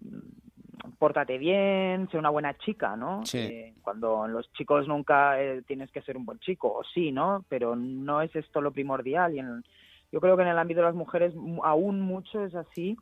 pórtate 1.00 1.36
bien, 1.36 2.08
sé 2.12 2.16
una 2.16 2.30
buena 2.30 2.56
chica, 2.58 2.94
¿no? 2.94 3.26
Sí. 3.26 3.38
Eh, 3.38 3.74
cuando 3.82 4.24
en 4.24 4.32
los 4.34 4.52
chicos 4.52 4.86
nunca 4.86 5.42
eh, 5.42 5.62
tienes 5.66 5.90
que 5.90 6.02
ser 6.02 6.16
un 6.16 6.24
buen 6.24 6.38
chico, 6.38 6.72
o 6.72 6.84
sí, 6.84 7.10
¿no? 7.10 7.44
Pero 7.48 7.74
no 7.74 8.22
es 8.22 8.34
esto 8.36 8.60
lo 8.60 8.70
primordial. 8.70 9.34
Y 9.34 9.40
en- 9.40 9.64
yo 10.12 10.20
creo 10.20 10.36
que 10.36 10.42
en 10.42 10.48
el 10.48 10.58
ámbito 10.58 10.80
de 10.80 10.86
las 10.86 10.94
mujeres 10.94 11.34
mu- 11.34 11.64
aún 11.64 12.00
mucho 12.00 12.44
es 12.44 12.54
así 12.54 12.96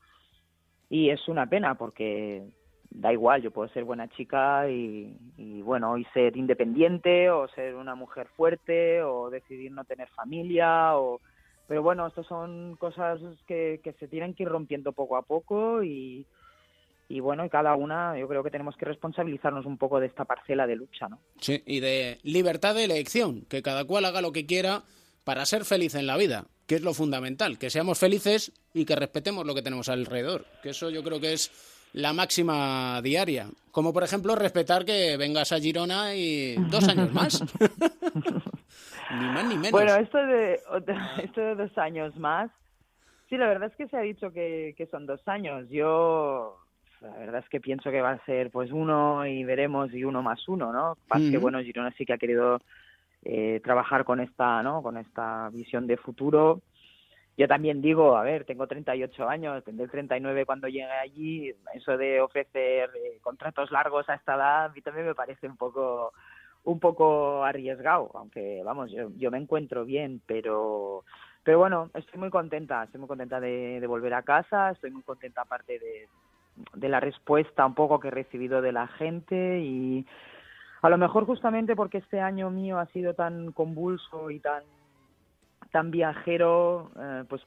y 0.89 1.11
es 1.11 1.27
una 1.29 1.47
pena 1.49 1.75
porque 1.77 2.43
da 2.91 3.13
igual, 3.13 3.41
yo 3.43 3.51
puedo 3.51 3.69
ser 3.71 3.85
buena 3.85 4.09
chica 4.09 4.69
y, 4.69 5.17
y, 5.39 5.63
bueno, 5.63 5.97
y 5.97 6.05
ser 6.13 6.37
independiente 6.37 7.31
o 7.31 7.49
ser 7.49 7.75
una 7.75 7.95
mujer 7.95 8.29
fuerte 8.37 9.03
o 9.03 9.31
decidir 9.31 9.73
no 9.73 9.85
tener 9.85 10.09
familia 10.11 10.97
o 10.99 11.21
pero 11.67 11.83
bueno, 11.83 12.07
estas 12.07 12.27
son 12.27 12.77
cosas 12.77 13.19
que, 13.47 13.81
que 13.83 13.95
se 13.95 14.09
tienen 14.09 14.35
que 14.35 14.43
ir 14.43 14.49
rompiendo 14.51 14.93
poco 14.93 15.17
a 15.17 15.23
poco 15.23 15.83
y, 15.83 16.27
y 17.09 17.21
bueno, 17.21 17.47
y 17.47 17.49
cada 17.49 17.75
una 17.77 18.19
yo 18.19 18.29
creo 18.29 18.43
que 18.43 18.51
tenemos 18.51 18.77
que 18.77 18.85
responsabilizarnos 18.85 19.65
un 19.65 19.79
poco 19.79 19.99
de 19.99 20.07
esta 20.09 20.27
parcela 20.27 20.67
de 20.67 20.77
lucha, 20.77 21.09
¿no? 21.09 21.19
Sí, 21.41 21.63
y 21.65 21.81
de 21.81 22.19
libertad 22.25 22.75
de 22.75 22.85
elección, 22.85 23.47
que 23.49 23.63
cada 23.63 23.87
cual 23.87 24.05
haga 24.05 24.21
lo 24.21 24.33
que 24.33 24.45
quiera 24.45 24.83
para 25.25 25.47
ser 25.47 25.65
feliz 25.65 25.95
en 25.95 26.07
la 26.07 26.19
vida, 26.19 26.47
que 26.67 26.77
es 26.77 26.83
lo 26.83 26.95
fundamental, 26.95 27.59
que 27.59 27.71
seamos 27.71 27.99
felices 27.99 28.53
y 28.75 28.85
que 28.85 28.97
respetemos 28.97 29.47
lo 29.47 29.55
que 29.55 29.63
tenemos 29.63 29.89
alrededor, 29.89 30.47
que 30.63 30.71
eso 30.71 30.91
yo 30.91 31.03
creo 31.03 31.21
que 31.21 31.33
es 31.33 31.51
la 31.93 32.13
máxima 32.13 33.01
diaria. 33.03 33.49
Como 33.71 33.93
por 33.93 34.03
ejemplo 34.03 34.35
respetar 34.35 34.85
que 34.85 35.17
vengas 35.17 35.53
a 35.53 35.59
Girona 35.59 36.15
y 36.15 36.57
dos 36.71 36.89
años 36.89 37.13
más. 37.13 37.43
ni 39.11 39.27
más 39.27 39.45
ni 39.45 39.57
menos. 39.57 39.73
Bueno, 39.73 39.95
esto 39.97 40.19
de, 40.19 40.55
esto 41.23 41.41
de 41.41 41.55
dos 41.55 41.77
años 41.79 42.17
más, 42.17 42.51
sí, 43.29 43.37
la 43.37 43.47
verdad 43.47 43.71
es 43.71 43.77
que 43.77 43.89
se 43.89 43.97
ha 43.97 44.01
dicho 44.01 44.33
que, 44.33 44.75
que 44.77 44.87
son 44.87 45.07
dos 45.07 45.21
años. 45.27 45.69
Yo, 45.71 46.59
la 47.01 47.17
verdad 47.19 47.43
es 47.43 47.49
que 47.49 47.61
pienso 47.61 47.91
que 47.91 48.01
va 48.01 48.13
a 48.13 48.25
ser 48.25 48.51
pues 48.51 48.71
uno 48.73 49.27
y 49.27 49.45
veremos 49.45 49.93
y 49.93 50.05
uno 50.05 50.23
más 50.23 50.47
uno, 50.49 50.73
¿no? 50.73 50.97
Más 51.09 51.31
que 51.31 51.39
bueno, 51.39 51.61
Girona 51.61 51.93
sí 51.97 52.05
que 52.05 52.15
ha 52.15 52.19
querido 52.19 52.61
eh, 53.25 53.61
trabajar 53.63 54.05
con 54.05 54.21
esta, 54.21 54.63
¿no? 54.63 54.83
Con 54.83 54.97
esta 54.97 55.51
visión 55.51 55.87
de 55.87 55.97
futuro. 55.97 56.61
Yo 57.37 57.49
también 57.49 57.81
digo, 57.81 58.17
a 58.17 58.23
ver, 58.23 58.45
tengo 58.45 58.67
38 58.67 59.29
años, 59.29 59.65
tendré 59.65 59.89
39 59.89 60.45
cuando 60.45 60.69
llegue 60.69 60.85
allí. 60.85 61.55
Eso 61.75 61.97
de 61.97 62.21
ofrecer 62.21 62.91
eh, 62.95 63.19
contratos 63.23 63.71
largos 63.71 64.09
a 64.09 64.15
esta 64.15 64.35
edad, 64.35 64.65
a 64.67 64.69
mí 64.69 64.83
también 64.83 65.07
me 65.07 65.15
parece 65.15 65.47
un 65.47 65.57
poco 65.57 66.13
un 66.65 66.79
poco 66.79 67.43
arriesgado, 67.43 68.11
aunque 68.15 68.63
vamos, 68.65 68.93
yo, 68.93 69.11
yo 69.17 69.33
me 69.33 69.39
encuentro 69.39 69.85
bien, 69.85 70.23
pero 70.27 71.05
pero 71.43 71.59
bueno, 71.59 71.91
estoy 71.95 72.21
muy 72.21 72.31
contenta, 72.31 72.85
estoy 72.85 73.01
muy 73.01 73.09
contenta 73.09 73.41
de, 73.41 73.85
volver 73.87 74.15
a 74.15 74.23
casa, 74.23 74.71
estoy 74.71 74.93
muy 74.93 75.03
contenta 75.03 75.43
aparte 75.43 75.79
de, 75.79 76.09
de 76.75 76.89
la 76.89 77.01
respuesta 77.01 77.67
un 77.67 77.75
poco 77.75 77.99
que 77.99 78.09
he 78.09 78.13
recibido 78.13 78.63
de 78.63 78.71
la 78.73 78.87
gente 78.87 79.59
y 79.61 80.07
a 80.83 80.89
lo 80.89 80.99
mejor 80.99 81.25
justamente 81.27 81.77
porque 81.77 81.99
este 81.99 82.21
año 82.21 82.51
mío 82.51 82.79
ha 82.79 82.87
sido 82.87 83.15
tan 83.15 83.53
convulso 83.53 84.31
y 84.31 84.41
tan 84.41 84.65
tan 85.71 85.91
viajero, 85.91 86.91
eh, 87.01 87.25
pues 87.29 87.41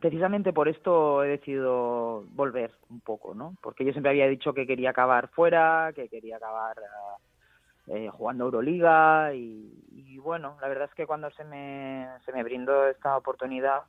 precisamente 0.00 0.52
por 0.52 0.68
esto 0.68 1.22
he 1.24 1.28
decidido 1.28 2.24
volver 2.30 2.72
un 2.88 3.00
poco, 3.00 3.34
¿no? 3.34 3.56
Porque 3.60 3.84
yo 3.84 3.92
siempre 3.92 4.10
había 4.10 4.28
dicho 4.28 4.54
que 4.54 4.66
quería 4.66 4.90
acabar 4.90 5.28
fuera, 5.28 5.92
que 5.94 6.08
quería 6.08 6.36
acabar 6.36 6.76
eh, 6.78 8.06
eh, 8.06 8.08
jugando 8.10 8.44
Euroliga 8.44 9.34
y, 9.34 9.84
y 9.90 10.18
bueno, 10.18 10.56
la 10.62 10.68
verdad 10.68 10.88
es 10.88 10.94
que 10.94 11.06
cuando 11.06 11.30
se 11.32 11.44
me, 11.44 12.06
se 12.24 12.32
me 12.32 12.44
brindó 12.44 12.86
esta 12.86 13.16
oportunidad 13.16 13.82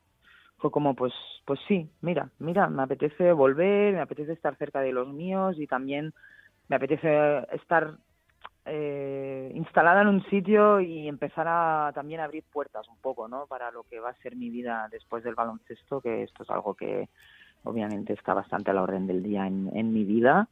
fue 0.57 0.71
como 0.71 0.95
pues 0.95 1.13
pues 1.45 1.59
sí, 1.67 1.89
mira, 2.01 2.29
mira, 2.39 2.67
me 2.67 2.83
apetece 2.83 3.31
volver, 3.31 3.93
me 3.93 4.01
apetece 4.01 4.33
estar 4.33 4.57
cerca 4.57 4.81
de 4.81 4.91
los 4.91 5.07
míos 5.07 5.55
y 5.57 5.67
también 5.67 6.13
me 6.67 6.75
apetece 6.75 7.45
estar 7.53 7.95
eh, 8.69 9.51
instalada 9.55 10.01
en 10.01 10.07
un 10.07 10.23
sitio 10.29 10.79
y 10.79 11.07
empezar 11.07 11.47
a 11.47 11.91
también 11.93 12.21
abrir 12.21 12.43
puertas 12.43 12.87
un 12.87 12.97
poco, 12.97 13.27
¿no? 13.27 13.45
Para 13.47 13.71
lo 13.71 13.83
que 13.83 13.99
va 13.99 14.09
a 14.09 14.21
ser 14.21 14.35
mi 14.35 14.49
vida 14.49 14.87
después 14.91 15.23
del 15.23 15.35
baloncesto, 15.35 16.01
que 16.01 16.23
esto 16.23 16.43
es 16.43 16.49
algo 16.49 16.75
que 16.75 17.09
obviamente 17.63 18.13
está 18.13 18.33
bastante 18.33 18.71
a 18.71 18.73
la 18.73 18.83
orden 18.83 19.07
del 19.07 19.23
día 19.23 19.45
en, 19.47 19.69
en 19.75 19.91
mi 19.93 20.03
vida 20.03 20.47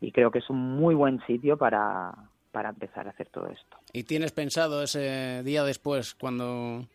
y 0.00 0.12
creo 0.12 0.30
que 0.30 0.38
es 0.38 0.50
un 0.50 0.76
muy 0.76 0.94
buen 0.94 1.20
sitio 1.26 1.56
para, 1.56 2.12
para 2.52 2.70
empezar 2.70 3.06
a 3.06 3.10
hacer 3.10 3.28
todo 3.28 3.46
esto. 3.48 3.76
¿Y 3.92 4.04
tienes 4.04 4.32
pensado 4.32 4.82
ese 4.82 5.42
día 5.44 5.64
después, 5.64 6.14
cuando... 6.14 6.86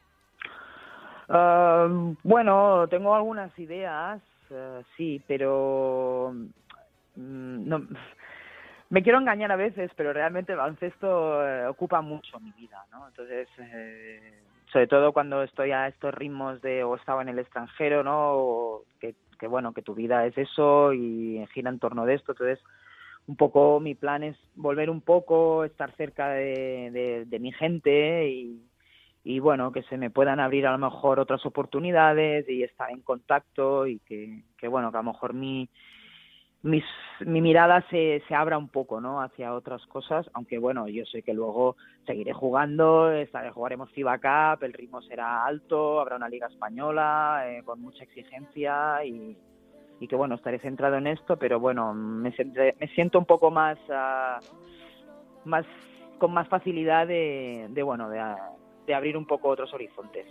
Ah, 1.29 1.87
bueno, 2.23 2.87
tengo 2.89 3.15
algunas 3.15 3.57
ideas, 3.57 4.21
eh, 4.49 4.81
sí, 4.97 5.21
pero 5.27 6.33
mm, 7.15 7.67
no, 7.67 7.87
me 8.93 9.01
quiero 9.01 9.17
engañar 9.17 9.51
a 9.51 9.55
veces, 9.55 9.89
pero 9.95 10.13
realmente 10.13 10.51
el 10.51 10.59
baloncesto 10.59 11.43
eh, 11.47 11.65
ocupa 11.65 12.01
mucho 12.01 12.39
mi 12.39 12.51
vida, 12.51 12.85
¿no? 12.91 13.07
Entonces, 13.07 13.47
eh, 13.57 14.43
sobre 14.71 14.85
todo 14.85 15.11
cuando 15.11 15.41
estoy 15.41 15.71
a 15.71 15.87
estos 15.87 16.13
ritmos 16.13 16.61
de 16.61 16.83
o 16.83 16.95
estaba 16.95 17.23
en 17.23 17.29
el 17.29 17.39
extranjero, 17.39 18.03
¿no? 18.03 18.33
O 18.33 18.83
que, 18.99 19.15
que 19.39 19.47
bueno, 19.47 19.73
que 19.73 19.81
tu 19.81 19.95
vida 19.95 20.27
es 20.27 20.37
eso 20.37 20.93
y 20.93 21.43
gira 21.55 21.71
en 21.71 21.79
torno 21.79 22.05
de 22.05 22.13
esto, 22.13 22.33
entonces 22.33 22.59
un 23.25 23.35
poco 23.35 23.79
mi 23.79 23.95
plan 23.95 24.21
es 24.21 24.37
volver 24.53 24.91
un 24.91 25.01
poco, 25.01 25.63
estar 25.63 25.91
cerca 25.95 26.29
de, 26.29 27.25
de, 27.27 27.39
mi 27.39 27.51
gente 27.51 28.29
y, 28.29 28.61
y 29.23 29.39
bueno, 29.39 29.71
que 29.71 29.81
se 29.83 29.97
me 29.97 30.11
puedan 30.11 30.39
abrir 30.39 30.67
a 30.67 30.71
lo 30.71 30.77
mejor 30.77 31.19
otras 31.19 31.43
oportunidades 31.47 32.47
y 32.47 32.61
estar 32.61 32.91
en 32.91 33.01
contacto 33.01 33.87
y 33.87 33.97
que, 34.01 34.43
que 34.55 34.67
bueno, 34.67 34.91
que 34.91 34.97
a 34.97 35.01
lo 35.01 35.13
mejor 35.13 35.33
mi, 35.33 35.67
mis, 36.63 36.83
mi 37.19 37.41
mirada 37.41 37.85
se, 37.89 38.23
se 38.27 38.35
abra 38.35 38.57
un 38.57 38.69
poco, 38.69 38.99
¿no? 38.99 39.21
Hacia 39.21 39.53
otras 39.53 39.85
cosas, 39.87 40.29
aunque 40.33 40.57
bueno, 40.57 40.87
yo 40.87 41.05
sé 41.05 41.21
que 41.21 41.33
luego 41.33 41.75
seguiré 42.05 42.33
jugando, 42.33 43.11
estaré, 43.11 43.51
jugaremos 43.51 43.91
FIBA 43.91 44.17
Cup, 44.17 44.63
el 44.63 44.73
ritmo 44.73 45.01
será 45.01 45.45
alto, 45.45 45.99
habrá 45.99 46.15
una 46.15 46.29
liga 46.29 46.47
española 46.47 47.43
eh, 47.47 47.63
con 47.63 47.81
mucha 47.81 48.03
exigencia 48.03 49.03
y, 49.05 49.37
y 49.99 50.07
que 50.07 50.15
bueno, 50.15 50.35
estaré 50.35 50.59
centrado 50.59 50.95
en 50.95 51.07
esto, 51.07 51.37
pero 51.37 51.59
bueno, 51.59 51.93
me, 51.93 52.33
me 52.79 52.87
siento 52.95 53.19
un 53.19 53.25
poco 53.25 53.51
más, 53.51 53.77
ah, 53.89 54.39
más 55.45 55.65
con 56.17 56.33
más 56.33 56.47
facilidad 56.47 57.07
de, 57.07 57.67
de 57.69 57.83
bueno, 57.83 58.09
de, 58.09 58.23
de 58.87 58.95
abrir 58.95 59.17
un 59.17 59.25
poco 59.25 59.49
otros 59.49 59.73
horizontes. 59.73 60.25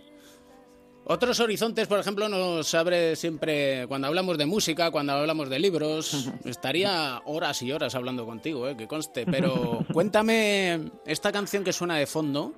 Otros 1.05 1.39
horizontes, 1.41 1.87
por 1.87 1.99
ejemplo, 1.99 2.29
nos 2.29 2.73
abre 2.75 3.17
siempre 3.17 3.85
cuando 3.89 4.07
hablamos 4.07 4.37
de 4.37 4.45
música, 4.45 4.89
cuando 4.89 5.11
hablamos 5.13 5.49
de 5.49 5.59
libros. 5.59 6.31
Estaría 6.45 7.21
horas 7.25 7.61
y 7.61 7.71
horas 7.73 7.93
hablando 7.95 8.25
contigo, 8.25 8.67
¿eh? 8.69 8.77
que 8.77 8.87
conste. 8.87 9.25
Pero 9.29 9.79
cuéntame 9.91 10.91
esta 11.05 11.31
canción 11.33 11.63
que 11.63 11.73
suena 11.73 11.97
de 11.97 12.05
fondo. 12.07 12.53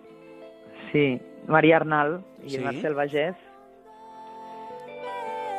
Sí, 0.91 1.19
María 1.47 1.77
Arnal 1.77 2.23
y 2.43 2.51
Sí. 2.51 2.59
Marcel 2.59 2.93
Vallès. 2.93 3.35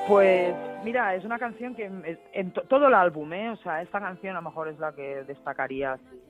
Pues 0.06 0.54
mira, 0.84 1.16
es 1.16 1.24
una 1.24 1.38
canción 1.40 1.74
que 1.74 1.90
en 2.32 2.52
to- 2.52 2.62
todo 2.68 2.86
el 2.86 2.94
álbum, 2.94 3.32
¿eh? 3.32 3.50
O 3.50 3.56
sea, 3.56 3.82
esta 3.82 3.98
canción 3.98 4.36
a 4.36 4.40
lo 4.40 4.48
mejor 4.48 4.68
es 4.68 4.78
la 4.78 4.92
que 4.92 5.24
destacaría 5.26 5.94
así 5.94 6.20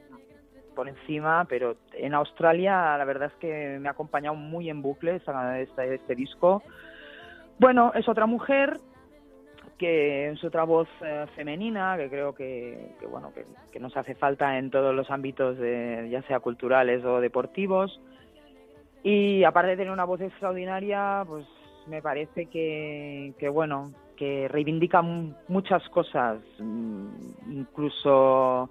por 0.77 0.89
encima, 0.89 1.47
pero 1.49 1.77
en 1.95 2.15
Australia 2.15 2.97
la 2.97 3.05
verdad 3.05 3.33
es 3.33 3.39
que 3.41 3.79
me 3.81 3.89
ha 3.89 3.93
acompañado 3.93 4.37
muy 4.37 4.71
en 4.71 4.83
bucle 4.83 5.17
este, 5.17 5.95
este 5.95 6.15
disco. 6.15 6.63
Bueno, 7.59 7.91
es 7.95 8.07
otra 8.09 8.27
mujer 8.27 8.79
que 9.79 10.31
es 10.31 10.45
otra 10.45 10.65
voz 10.65 10.89
eh, 11.03 11.27
femenina 11.35 11.97
que 11.97 12.09
creo 12.09 12.35
que, 12.35 12.93
que, 13.01 13.07
bueno 13.07 13.33
que, 13.73 13.81
nos 13.81 13.95
hace 13.97 14.15
falta 14.15 14.57
en 14.59 14.71
todos 14.71 14.95
los 14.95 15.11
ámbitos 15.11 15.59
de, 15.59 16.09
ya 16.11 16.23
sea 16.23 16.41
culturales 16.41 17.05
o 17.05 17.21
deportivos 17.21 18.01
y 19.03 19.45
aparte 19.45 19.71
de 19.71 19.77
tener 19.77 19.93
una 19.93 20.05
voz 20.05 20.21
extraordinaria 20.21 21.25
pues 21.27 21.47
me 21.89 22.01
parece 22.01 22.47
que, 22.47 23.35
que 23.39 23.49
bueno 23.51 23.93
que 24.17 24.49
reivindica 24.49 25.03
mu- 25.03 25.35
muchas 25.49 25.87
cosas 25.91 26.39
mm, 26.59 27.53
incluso 27.53 28.71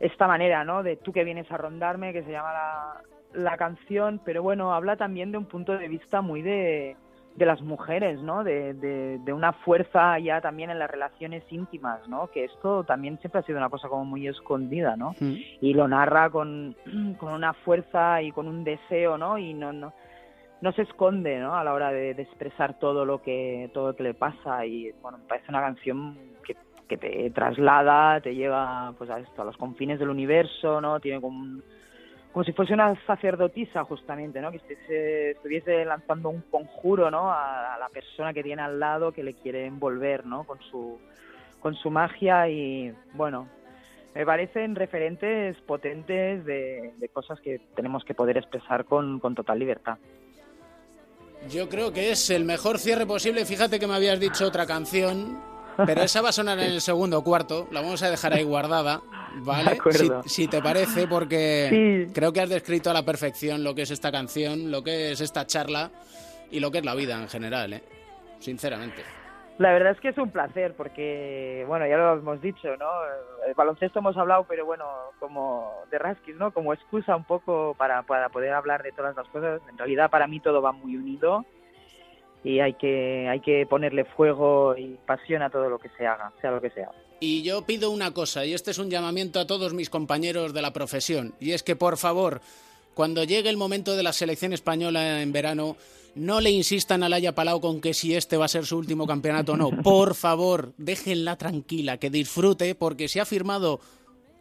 esta 0.00 0.26
manera 0.26 0.64
no 0.64 0.82
de 0.82 0.96
tú 0.96 1.12
que 1.12 1.24
vienes 1.24 1.50
a 1.50 1.56
rondarme 1.56 2.12
que 2.12 2.22
se 2.22 2.32
llama 2.32 2.52
la, 2.52 3.02
la 3.34 3.56
canción 3.56 4.20
pero 4.24 4.42
bueno 4.42 4.74
habla 4.74 4.96
también 4.96 5.32
de 5.32 5.38
un 5.38 5.46
punto 5.46 5.76
de 5.76 5.88
vista 5.88 6.20
muy 6.20 6.42
de 6.42 6.96
de 7.36 7.46
las 7.46 7.60
mujeres, 7.60 8.20
¿no? 8.22 8.44
De, 8.44 8.74
de, 8.74 9.18
de 9.18 9.32
una 9.32 9.52
fuerza 9.52 10.18
ya 10.18 10.40
también 10.40 10.70
en 10.70 10.78
las 10.78 10.90
relaciones 10.90 11.44
íntimas, 11.50 12.06
¿no? 12.08 12.28
Que 12.28 12.44
esto 12.44 12.84
también 12.84 13.18
siempre 13.18 13.40
ha 13.40 13.44
sido 13.44 13.58
una 13.58 13.68
cosa 13.68 13.88
como 13.88 14.04
muy 14.04 14.26
escondida, 14.26 14.96
¿no? 14.96 15.14
Y 15.60 15.74
lo 15.74 15.86
narra 15.86 16.30
con, 16.30 16.74
con 17.18 17.32
una 17.32 17.52
fuerza 17.52 18.22
y 18.22 18.32
con 18.32 18.48
un 18.48 18.64
deseo, 18.64 19.18
¿no? 19.18 19.36
Y 19.38 19.52
no, 19.52 19.72
no, 19.72 19.92
no 20.60 20.72
se 20.72 20.82
esconde 20.82 21.38
¿no? 21.38 21.54
a 21.54 21.64
la 21.64 21.74
hora 21.74 21.90
de, 21.90 22.14
de 22.14 22.22
expresar 22.22 22.78
todo 22.78 23.04
lo 23.04 23.22
que 23.22 23.70
todo 23.74 23.88
lo 23.88 23.96
que 23.96 24.02
le 24.02 24.14
pasa 24.14 24.64
y 24.64 24.90
bueno 25.02 25.18
me 25.18 25.24
parece 25.24 25.46
una 25.50 25.60
canción 25.60 26.18
que, 26.44 26.56
que 26.88 26.96
te 26.96 27.30
traslada 27.30 28.20
te 28.20 28.34
lleva 28.34 28.94
pues 28.96 29.10
a 29.10 29.18
esto 29.18 29.42
a 29.42 29.44
los 29.44 29.56
confines 29.56 29.98
del 29.98 30.08
universo 30.10 30.80
no 30.80 31.00
tiene 31.00 31.20
como 31.20 31.38
un- 31.38 31.62
como 32.32 32.44
si 32.44 32.52
fuese 32.52 32.74
una 32.74 32.94
sacerdotisa 33.06 33.84
justamente 33.84 34.40
no 34.40 34.50
que 34.50 34.58
estuviese, 34.58 35.30
estuviese 35.30 35.84
lanzando 35.84 36.28
un 36.28 36.42
conjuro 36.50 37.10
no 37.10 37.32
a, 37.32 37.76
la 37.80 37.88
persona 37.88 38.32
que 38.34 38.42
tiene 38.42 38.62
al 38.62 38.78
lado 38.78 39.10
que 39.12 39.22
le 39.24 39.34
quiere 39.34 39.66
envolver 39.66 40.26
no 40.26 40.44
con 40.44 40.58
su 40.70 40.98
con 41.60 41.74
su 41.74 41.90
magia 41.90 42.48
y 42.48 42.92
bueno 43.14 43.48
me 44.14 44.24
parecen 44.24 44.74
referentes 44.74 45.56
potentes 45.62 46.44
de, 46.46 46.92
de 46.96 47.08
cosas 47.10 47.38
que 47.40 47.60
tenemos 47.74 48.02
que 48.04 48.14
poder 48.14 48.38
expresar 48.38 48.86
con, 48.86 49.20
con 49.20 49.34
total 49.34 49.58
libertad. 49.58 49.98
Yo 51.50 51.68
creo 51.68 51.92
que 51.92 52.10
es 52.12 52.30
el 52.30 52.46
mejor 52.46 52.78
cierre 52.78 53.04
posible. 53.06 53.44
Fíjate 53.44 53.78
que 53.78 53.86
me 53.86 53.94
habías 53.94 54.18
dicho 54.18 54.46
otra 54.46 54.64
canción, 54.66 55.38
pero 55.84 56.02
esa 56.02 56.22
va 56.22 56.30
a 56.30 56.32
sonar 56.32 56.58
en 56.58 56.72
el 56.72 56.80
segundo 56.80 57.22
cuarto. 57.22 57.66
La 57.70 57.80
vamos 57.80 58.02
a 58.02 58.10
dejar 58.10 58.32
ahí 58.32 58.44
guardada, 58.44 59.00
¿vale? 59.44 59.78
Si, 59.90 60.10
si 60.26 60.48
te 60.48 60.62
parece, 60.62 61.06
porque 61.06 62.04
Sí. 62.06 62.12
creo 62.14 62.32
que 62.32 62.40
has 62.40 62.48
descrito 62.48 62.90
a 62.90 62.94
la 62.94 63.02
perfección 63.04 63.64
lo 63.64 63.74
que 63.74 63.82
es 63.82 63.90
esta 63.90 64.10
canción, 64.12 64.70
lo 64.70 64.82
que 64.82 65.12
es 65.12 65.20
esta 65.20 65.46
charla 65.46 65.90
y 66.50 66.60
lo 66.60 66.70
que 66.70 66.78
es 66.78 66.84
la 66.84 66.94
vida 66.94 67.20
en 67.20 67.28
general, 67.28 67.72
¿eh? 67.72 67.82
Sinceramente. 68.38 69.02
La 69.58 69.72
verdad 69.72 69.92
es 69.92 70.00
que 70.00 70.08
es 70.10 70.18
un 70.18 70.30
placer 70.30 70.74
porque, 70.76 71.64
bueno, 71.66 71.86
ya 71.86 71.96
lo 71.96 72.12
hemos 72.18 72.42
dicho, 72.42 72.76
¿no? 72.76 72.86
El 73.48 73.54
baloncesto 73.54 74.00
hemos 74.00 74.14
hablado, 74.18 74.44
pero 74.46 74.66
bueno, 74.66 74.84
como 75.18 75.72
de 75.90 75.98
Raskis, 75.98 76.36
¿no? 76.36 76.50
Como 76.52 76.74
excusa 76.74 77.16
un 77.16 77.24
poco 77.24 77.74
para, 77.78 78.02
para 78.02 78.28
poder 78.28 78.52
hablar 78.52 78.82
de 78.82 78.92
todas 78.92 79.16
las 79.16 79.26
cosas. 79.28 79.62
En 79.70 79.78
realidad 79.78 80.10
para 80.10 80.26
mí 80.26 80.40
todo 80.40 80.60
va 80.60 80.72
muy 80.72 80.96
unido 80.96 81.46
y 82.44 82.60
hay 82.60 82.74
que, 82.74 83.28
hay 83.28 83.40
que 83.40 83.66
ponerle 83.66 84.04
fuego 84.04 84.76
y 84.76 84.98
pasión 85.06 85.42
a 85.42 85.50
todo 85.50 85.68
lo 85.68 85.78
que 85.78 85.88
se 85.96 86.06
haga, 86.06 86.32
sea 86.40 86.50
lo 86.50 86.60
que 86.60 86.70
sea. 86.70 86.90
Y 87.20 87.42
yo 87.42 87.62
pido 87.62 87.90
una 87.90 88.12
cosa, 88.12 88.44
y 88.44 88.52
este 88.52 88.70
es 88.70 88.78
un 88.78 88.90
llamamiento 88.90 89.40
a 89.40 89.46
todos 89.46 89.72
mis 89.72 89.90
compañeros 89.90 90.52
de 90.52 90.62
la 90.62 90.72
profesión, 90.72 91.34
y 91.40 91.52
es 91.52 91.62
que 91.62 91.74
por 91.76 91.96
favor, 91.96 92.40
cuando 92.94 93.24
llegue 93.24 93.48
el 93.48 93.56
momento 93.56 93.96
de 93.96 94.02
la 94.02 94.12
selección 94.12 94.52
española 94.52 95.22
en 95.22 95.32
verano, 95.32 95.76
no 96.14 96.40
le 96.40 96.50
insistan 96.50 97.02
a 97.02 97.08
Laia 97.08 97.34
Palau 97.34 97.60
con 97.60 97.80
que 97.80 97.92
si 97.92 98.14
este 98.14 98.38
va 98.38 98.46
a 98.46 98.48
ser 98.48 98.64
su 98.64 98.78
último 98.78 99.06
campeonato 99.06 99.52
o 99.52 99.56
no. 99.56 99.70
Por 99.82 100.14
favor, 100.14 100.72
déjenla 100.78 101.36
tranquila, 101.36 101.98
que 101.98 102.08
disfrute, 102.08 102.74
porque 102.74 103.08
si 103.08 103.18
ha 103.18 103.26
firmado 103.26 103.80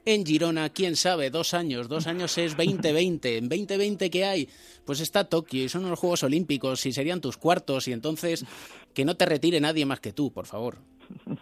en 0.06 0.26
Girona, 0.26 0.70
quién 0.70 0.96
sabe, 0.96 1.30
dos 1.30 1.54
años, 1.54 1.90
dos 1.90 2.08
años 2.08 2.38
es 2.38 2.56
2020, 2.56 3.38
en 3.38 3.50
2020 3.50 4.10
¿qué 4.10 4.26
hay? 4.26 4.50
Pues 4.86 5.00
está 5.00 5.24
Tokio 5.26 5.64
y 5.64 5.70
son 5.70 5.90
los 5.90 6.00
Juegos 6.00 6.24
Olímpicos 6.24 6.86
y 6.86 6.94
serían 6.94 7.22
tus 7.22 7.38
cuartos 7.38 7.88
y 7.88 7.94
entonces 7.94 8.46
que 8.94 9.06
no 9.06 9.18
te 9.18 9.26
retire 9.26 9.60
nadie 9.60 9.86
más 9.86 10.00
que 10.00 10.14
tú, 10.14 10.32
por 10.32 10.46
favor. 10.46 10.78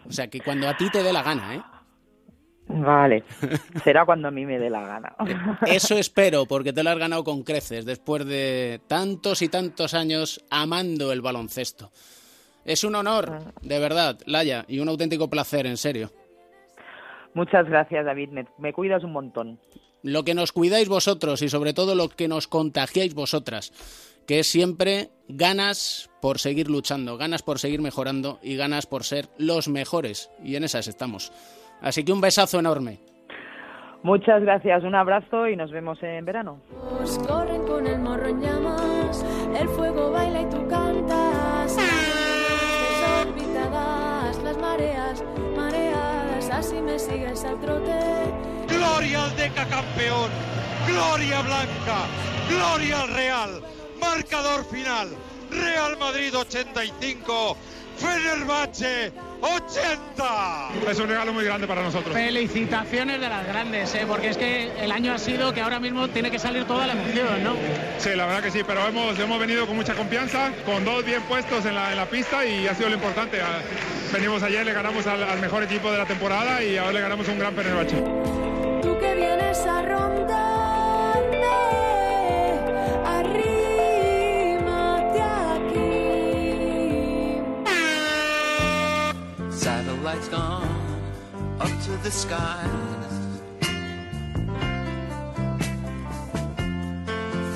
O 0.08 0.12
sea, 0.12 0.28
que 0.28 0.40
cuando 0.40 0.68
a 0.68 0.76
ti 0.76 0.90
te 0.90 1.02
dé 1.02 1.12
la 1.12 1.22
gana, 1.22 1.54
¿eh? 1.54 1.62
Vale, 2.66 3.24
será 3.84 4.06
cuando 4.06 4.28
a 4.28 4.30
mí 4.30 4.46
me 4.46 4.58
dé 4.58 4.70
la 4.70 4.86
gana. 4.86 5.14
Eso 5.66 5.98
espero, 5.98 6.46
porque 6.46 6.72
te 6.72 6.82
lo 6.82 6.90
has 6.90 6.98
ganado 6.98 7.22
con 7.22 7.42
creces 7.42 7.84
después 7.84 8.24
de 8.24 8.80
tantos 8.86 9.42
y 9.42 9.48
tantos 9.48 9.92
años 9.92 10.42
amando 10.50 11.12
el 11.12 11.20
baloncesto. 11.20 11.92
Es 12.64 12.82
un 12.82 12.94
honor, 12.94 13.52
de 13.60 13.78
verdad, 13.78 14.18
Laia, 14.24 14.64
y 14.66 14.78
un 14.78 14.88
auténtico 14.88 15.28
placer, 15.28 15.66
en 15.66 15.76
serio. 15.76 16.10
Muchas 17.34 17.68
gracias, 17.68 18.04
David, 18.04 18.30
me, 18.30 18.46
me 18.58 18.72
cuidas 18.72 19.04
un 19.04 19.12
montón. 19.12 19.58
Lo 20.02 20.22
que 20.22 20.34
nos 20.34 20.52
cuidáis 20.52 20.88
vosotros 20.88 21.42
y 21.42 21.48
sobre 21.48 21.72
todo 21.72 21.94
lo 21.94 22.08
que 22.08 22.28
nos 22.28 22.46
contagiáis 22.46 23.14
vosotras, 23.14 23.72
que 24.26 24.40
es 24.40 24.46
siempre 24.46 25.08
ganas 25.28 26.10
por 26.20 26.38
seguir 26.38 26.70
luchando, 26.70 27.16
ganas 27.16 27.42
por 27.42 27.58
seguir 27.58 27.80
mejorando 27.80 28.38
y 28.42 28.56
ganas 28.56 28.86
por 28.86 29.04
ser 29.04 29.28
los 29.38 29.68
mejores. 29.68 30.30
Y 30.42 30.56
en 30.56 30.64
esas 30.64 30.88
estamos. 30.88 31.32
Así 31.80 32.04
que 32.04 32.12
un 32.12 32.20
besazo 32.20 32.58
enorme. 32.58 33.00
Muchas 34.02 34.42
gracias, 34.42 34.84
un 34.84 34.94
abrazo 34.94 35.48
y 35.48 35.56
nos 35.56 35.70
vemos 35.70 36.02
en 36.02 36.24
verano. 36.26 36.60
Corren 37.26 37.62
con 37.66 37.86
el 37.86 37.98
morro 37.98 38.26
en 38.28 38.40
llamas, 38.40 39.24
el 39.58 39.68
fuego 39.68 40.10
baila 40.10 40.42
y 40.42 40.48
tú 40.50 40.68
cantas. 40.68 41.78
Las 44.42 44.58
mareas, 44.58 45.24
me 46.62 46.98
sigues 46.98 47.42
al 47.44 47.60
trote. 47.60 47.98
Gloria 48.68 49.24
al 49.24 49.36
Deca 49.36 49.66
campeón, 49.66 50.30
Gloria 50.86 51.42
Blanca, 51.42 52.06
Gloria 52.48 53.00
al 53.02 53.08
Real, 53.08 53.62
marcador 54.00 54.64
final, 54.64 55.08
Real 55.50 55.98
Madrid 55.98 56.32
85, 56.36 57.56
Fenerbahce 57.98 59.12
80. 59.40 60.90
Es 60.90 60.98
un 60.98 61.08
regalo 61.08 61.32
muy 61.32 61.44
grande 61.44 61.66
para 61.66 61.82
nosotros. 61.82 62.14
Felicitaciones 62.14 63.20
de 63.20 63.28
las 63.28 63.46
grandes, 63.46 63.94
¿eh? 63.94 64.04
porque 64.06 64.28
es 64.30 64.36
que 64.36 64.72
el 64.82 64.92
año 64.92 65.12
ha 65.12 65.18
sido 65.18 65.52
que 65.52 65.60
ahora 65.60 65.80
mismo 65.80 66.08
tiene 66.08 66.30
que 66.30 66.38
salir 66.38 66.64
toda 66.64 66.86
la 66.86 66.92
emoción, 66.94 67.42
¿no? 67.44 67.54
Sí, 67.98 68.10
la 68.14 68.26
verdad 68.26 68.42
que 68.42 68.50
sí, 68.50 68.62
pero 68.66 68.86
hemos, 68.86 69.18
hemos 69.18 69.38
venido 69.38 69.66
con 69.66 69.76
mucha 69.76 69.94
confianza, 69.94 70.50
con 70.64 70.84
dos 70.84 71.04
bien 71.04 71.22
puestos 71.22 71.64
en 71.66 71.74
la, 71.74 71.90
en 71.90 71.96
la 71.96 72.06
pista 72.06 72.44
y 72.44 72.66
ha 72.66 72.74
sido 72.74 72.88
lo 72.88 72.94
importante. 72.96 73.40
Ah, 73.40 73.60
Venimos 74.12 74.42
ayer, 74.44 74.64
le 74.64 74.72
ganamos 74.72 75.06
al, 75.08 75.24
al 75.24 75.40
mejor 75.40 75.64
equipo 75.64 75.90
de 75.90 75.98
la 75.98 76.06
temporada 76.06 76.62
y 76.62 76.76
ahora 76.76 76.92
le 76.92 77.00
ganamos 77.00 77.26
un 77.26 77.38
gran 77.38 77.54
Fenerbahce. 77.56 77.96
Tú 78.82 78.96
que 79.00 79.14
vienes 79.16 79.58
a 79.66 79.82
rondarme, 79.82 80.53
Satellites 90.14 90.28
gone 90.28 90.62
up 91.60 91.68
to 91.84 91.92
the 92.02 92.10
skies. 92.10 93.40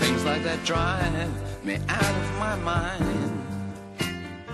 Things 0.01 0.25
like 0.25 0.42
that 0.42 0.64
drive 0.64 1.64
me 1.64 1.77
out 1.88 2.03
of 2.03 2.38
my 2.40 2.57
mind. 2.64 3.05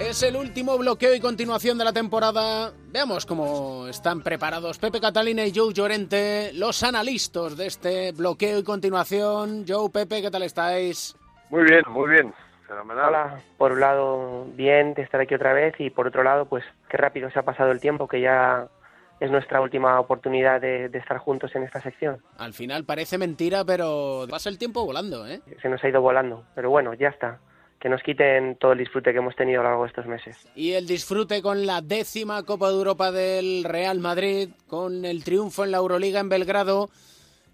Es 0.00 0.22
el 0.22 0.36
último 0.36 0.76
bloqueo 0.76 1.14
y 1.14 1.20
continuación 1.20 1.78
de 1.78 1.84
la 1.84 1.92
temporada. 1.92 2.72
Veamos 2.88 3.24
cómo 3.24 3.86
están 3.88 4.22
preparados 4.22 4.78
Pepe 4.78 5.00
Catalina 5.00 5.46
y 5.46 5.52
Joe 5.54 5.72
Llorente, 5.72 6.50
los 6.52 6.82
analistas 6.82 7.56
de 7.56 7.66
este 7.66 8.12
bloqueo 8.12 8.58
y 8.58 8.64
continuación. 8.64 9.64
Joe, 9.66 9.88
Pepe, 9.90 10.20
¿qué 10.20 10.30
tal 10.30 10.42
estáis? 10.42 11.16
Muy 11.48 11.64
bien, 11.64 11.82
muy 11.88 12.10
bien. 12.10 12.34
Fenomenal. 12.66 13.08
Hola, 13.08 13.40
por 13.56 13.72
un 13.72 13.80
lado 13.80 14.46
bien 14.54 14.94
de 14.94 15.02
estar 15.02 15.20
aquí 15.20 15.34
otra 15.34 15.52
vez 15.52 15.74
y 15.78 15.90
por 15.90 16.06
otro 16.06 16.22
lado 16.22 16.46
pues 16.46 16.64
qué 16.94 16.98
rápido 16.98 17.28
se 17.28 17.40
ha 17.40 17.42
pasado 17.42 17.72
el 17.72 17.80
tiempo 17.80 18.07
que 18.07 18.20
ya 18.20 18.68
es 19.18 19.28
nuestra 19.28 19.61
última 19.61 19.98
oportunidad 19.98 20.61
de, 20.61 20.88
de 20.88 20.98
estar 20.98 21.18
juntos 21.18 21.50
en 21.57 21.64
esta 21.64 21.80
sección. 21.80 22.22
Al 22.38 22.52
final 22.52 22.85
parece 22.85 23.18
mentira, 23.18 23.64
pero 23.64 24.26
pasa 24.30 24.48
el 24.48 24.59
tiempo 24.59 24.85
volando, 24.85 25.26
¿eh? 25.26 25.40
Se 25.61 25.68
nos 25.68 25.83
ha 25.83 25.88
ido 25.88 26.00
volando, 26.00 26.44
pero 26.54 26.70
bueno, 26.70 26.94
ya 26.94 27.09
está. 27.09 27.40
Que 27.80 27.88
nos 27.88 28.00
quiten 28.00 28.57
todo 28.61 28.72
el 28.72 28.78
disfrute 28.78 29.11
que 29.11 29.18
hemos 29.18 29.35
tenido 29.35 29.61
a 29.61 29.64
lo 29.64 29.70
largo 29.70 29.83
de 29.83 29.88
estos 29.88 30.07
meses. 30.07 30.48
Y 30.54 30.74
el 30.74 30.87
disfrute 30.87 31.42
con 31.42 31.66
la 31.66 31.80
décima 31.80 32.44
Copa 32.44 32.68
de 32.68 32.76
Europa 32.76 33.11
del 33.11 33.64
Real 33.64 33.98
Madrid, 33.98 34.50
con 34.68 35.04
el 35.04 35.24
triunfo 35.24 35.64
en 35.64 35.72
la 35.72 35.78
Euroliga 35.78 36.20
en 36.20 36.28
Belgrado, 36.28 36.90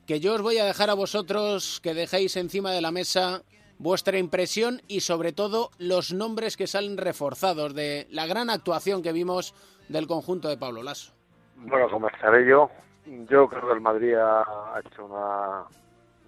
que 0.07 0.21
yo 0.21 0.35
os 0.35 0.43
voy 0.43 0.59
a 0.59 0.67
dejar 0.67 0.91
a 0.91 0.95
vosotros 0.95 1.81
que 1.83 1.95
dejéis 1.95 2.37
encima 2.37 2.73
de 2.73 2.83
la 2.83 2.91
mesa 2.91 3.43
vuestra 3.81 4.19
impresión 4.19 4.83
y 4.89 5.01
sobre 5.01 5.33
todo 5.33 5.71
los 5.79 6.13
nombres 6.13 6.57
que 6.57 6.67
salen 6.67 6.99
reforzados 6.99 7.75
de 7.75 8.07
la 8.11 8.27
gran 8.27 8.51
actuación 8.51 9.03
que 9.03 9.13
vimos 9.13 9.55
del 9.89 10.07
conjunto 10.07 10.49
de 10.49 10.59
Pablo 10.59 10.83
Lasso. 10.83 11.13
Bueno, 11.57 11.89
comenzaré 11.91 12.47
yo. 12.47 12.71
Yo 13.07 13.49
creo 13.49 13.67
que 13.67 13.73
el 13.73 13.81
Madrid 13.81 14.15
ha 14.15 14.81
hecho 14.85 15.07
una, 15.07 15.65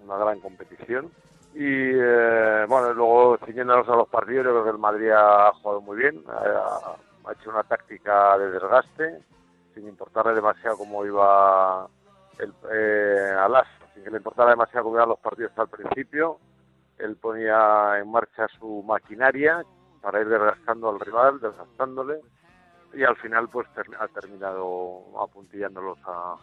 una 0.03 0.17
gran 0.17 0.39
competición. 0.39 1.11
Y 1.53 1.91
eh, 1.93 2.65
bueno, 2.67 2.93
luego 2.93 3.37
ciñéndonos 3.45 3.87
a 3.87 3.95
los 3.95 4.09
partidos, 4.09 4.45
yo 4.45 4.51
creo 4.51 4.63
que 4.63 4.69
el 4.71 4.79
Madrid 4.79 5.11
ha 5.11 5.51
jugado 5.53 5.81
muy 5.81 5.97
bien. 5.97 6.23
Ha, 6.27 7.31
hecho 7.31 7.51
una 7.51 7.63
táctica 7.63 8.37
de 8.37 8.51
desgaste, 8.51 9.21
sin 9.73 9.87
importarle 9.87 10.33
demasiado 10.33 10.77
cómo 10.77 11.05
iba 11.05 11.87
el, 12.37 12.53
eh, 12.69 13.33
a 13.39 13.47
Lasso, 13.47 13.69
sin 13.93 14.03
que 14.03 14.11
le 14.11 14.17
importara 14.17 14.49
demasiado 14.49 14.83
cómo 14.83 14.97
iban 14.97 15.09
los 15.09 15.19
partidos 15.19 15.51
al 15.55 15.69
principio. 15.69 16.39
Él 16.97 17.15
ponía 17.17 17.99
en 17.99 18.11
marcha 18.11 18.47
su 18.59 18.83
maquinaria 18.83 19.63
para 20.01 20.21
ir 20.21 20.27
desgastando 20.27 20.89
al 20.89 20.99
rival, 20.99 21.39
desgastándole 21.39 22.21
y 22.93 23.03
al 23.03 23.15
final 23.17 23.49
pues 23.49 23.67
ha 23.99 24.07
terminado 24.09 25.03
apuntillándolos 25.19 25.97
a, 26.05 26.35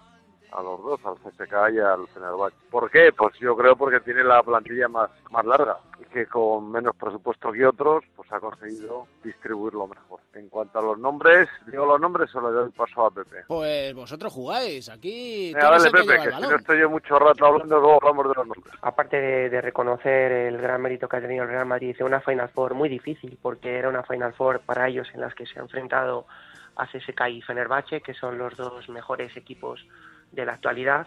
a 0.52 0.62
los 0.62 0.82
dos, 0.82 1.00
al 1.04 1.16
CSK 1.16 1.74
y 1.74 1.78
al 1.78 2.06
Fenerbahce. 2.08 2.56
¿Por 2.70 2.90
qué? 2.90 3.12
Pues 3.16 3.34
yo 3.38 3.56
creo 3.56 3.76
porque 3.76 4.00
tiene 4.00 4.24
la 4.24 4.42
plantilla 4.42 4.88
más, 4.88 5.10
más 5.30 5.44
larga 5.44 5.78
y 6.00 6.04
que 6.04 6.26
con 6.26 6.70
menos 6.70 6.94
presupuesto 6.96 7.52
que 7.52 7.66
otros, 7.66 8.04
pues 8.16 8.30
ha 8.32 8.40
conseguido 8.40 9.06
distribuirlo 9.22 9.86
mejor. 9.86 10.20
En 10.34 10.48
cuanto 10.48 10.78
a 10.78 10.82
los 10.82 10.98
nombres, 10.98 11.48
digo 11.66 11.84
los 11.86 12.00
nombres 12.00 12.34
o 12.34 12.40
le 12.40 12.54
doy 12.54 12.70
paso 12.70 13.06
a 13.06 13.10
Pepe. 13.10 13.44
Pues 13.48 13.94
vosotros 13.94 14.32
jugáis, 14.32 14.88
aquí... 14.88 15.52
Venga, 15.52 15.70
dale, 15.70 15.90
Pepe, 15.90 16.22
que 16.22 16.32
si 16.32 16.40
no 16.40 16.56
estoy 16.56 16.80
yo 16.80 16.90
mucho 16.90 17.18
rato 17.18 17.46
hablando, 17.46 17.80
luego 17.80 17.98
hablamos 18.00 18.28
de 18.28 18.34
los 18.36 18.46
nombres. 18.46 18.74
Aparte 18.82 19.20
de, 19.20 19.50
de 19.50 19.60
reconocer 19.60 20.32
el 20.32 20.58
gran 20.58 20.80
mérito 20.80 21.08
que 21.08 21.16
ha 21.16 21.20
tenido 21.20 21.44
el 21.44 21.50
Real 21.50 21.66
Madrid, 21.66 21.90
hizo 21.90 22.04
una 22.04 22.20
Final 22.20 22.48
Four 22.50 22.74
muy 22.74 22.88
difícil, 22.88 23.38
porque 23.42 23.76
era 23.76 23.88
una 23.88 24.04
Final 24.04 24.32
Four 24.34 24.60
para 24.60 24.88
ellos 24.88 25.08
en 25.14 25.20
las 25.20 25.34
que 25.34 25.46
se 25.46 25.58
ha 25.58 25.62
enfrentado 25.62 26.26
a 26.76 26.86
CSKA 26.86 27.28
y 27.28 27.42
Fenerbahce, 27.42 28.00
que 28.00 28.14
son 28.14 28.38
los 28.38 28.56
dos 28.56 28.88
mejores 28.88 29.36
equipos 29.36 29.84
de 30.32 30.44
la 30.44 30.52
actualidad 30.52 31.06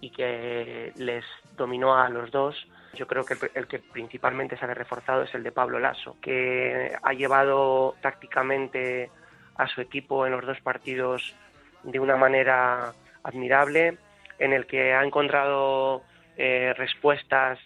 y 0.00 0.10
que 0.10 0.92
les 0.96 1.24
dominó 1.56 1.96
a 1.96 2.08
los 2.08 2.30
dos. 2.30 2.66
Yo 2.94 3.06
creo 3.06 3.24
que 3.24 3.36
el 3.54 3.66
que 3.66 3.78
principalmente 3.78 4.56
ha 4.60 4.66
reforzado 4.66 5.22
es 5.22 5.34
el 5.34 5.42
de 5.42 5.52
Pablo 5.52 5.78
Lasso, 5.78 6.16
que 6.20 6.96
ha 7.02 7.12
llevado 7.12 7.96
tácticamente 8.00 9.10
a 9.56 9.66
su 9.66 9.80
equipo 9.80 10.26
en 10.26 10.32
los 10.32 10.46
dos 10.46 10.60
partidos 10.60 11.34
de 11.82 11.98
una 11.98 12.16
manera 12.16 12.92
admirable, 13.22 13.98
en 14.38 14.52
el 14.52 14.66
que 14.66 14.92
ha 14.94 15.04
encontrado 15.04 16.02
eh, 16.36 16.74
respuestas 16.76 17.58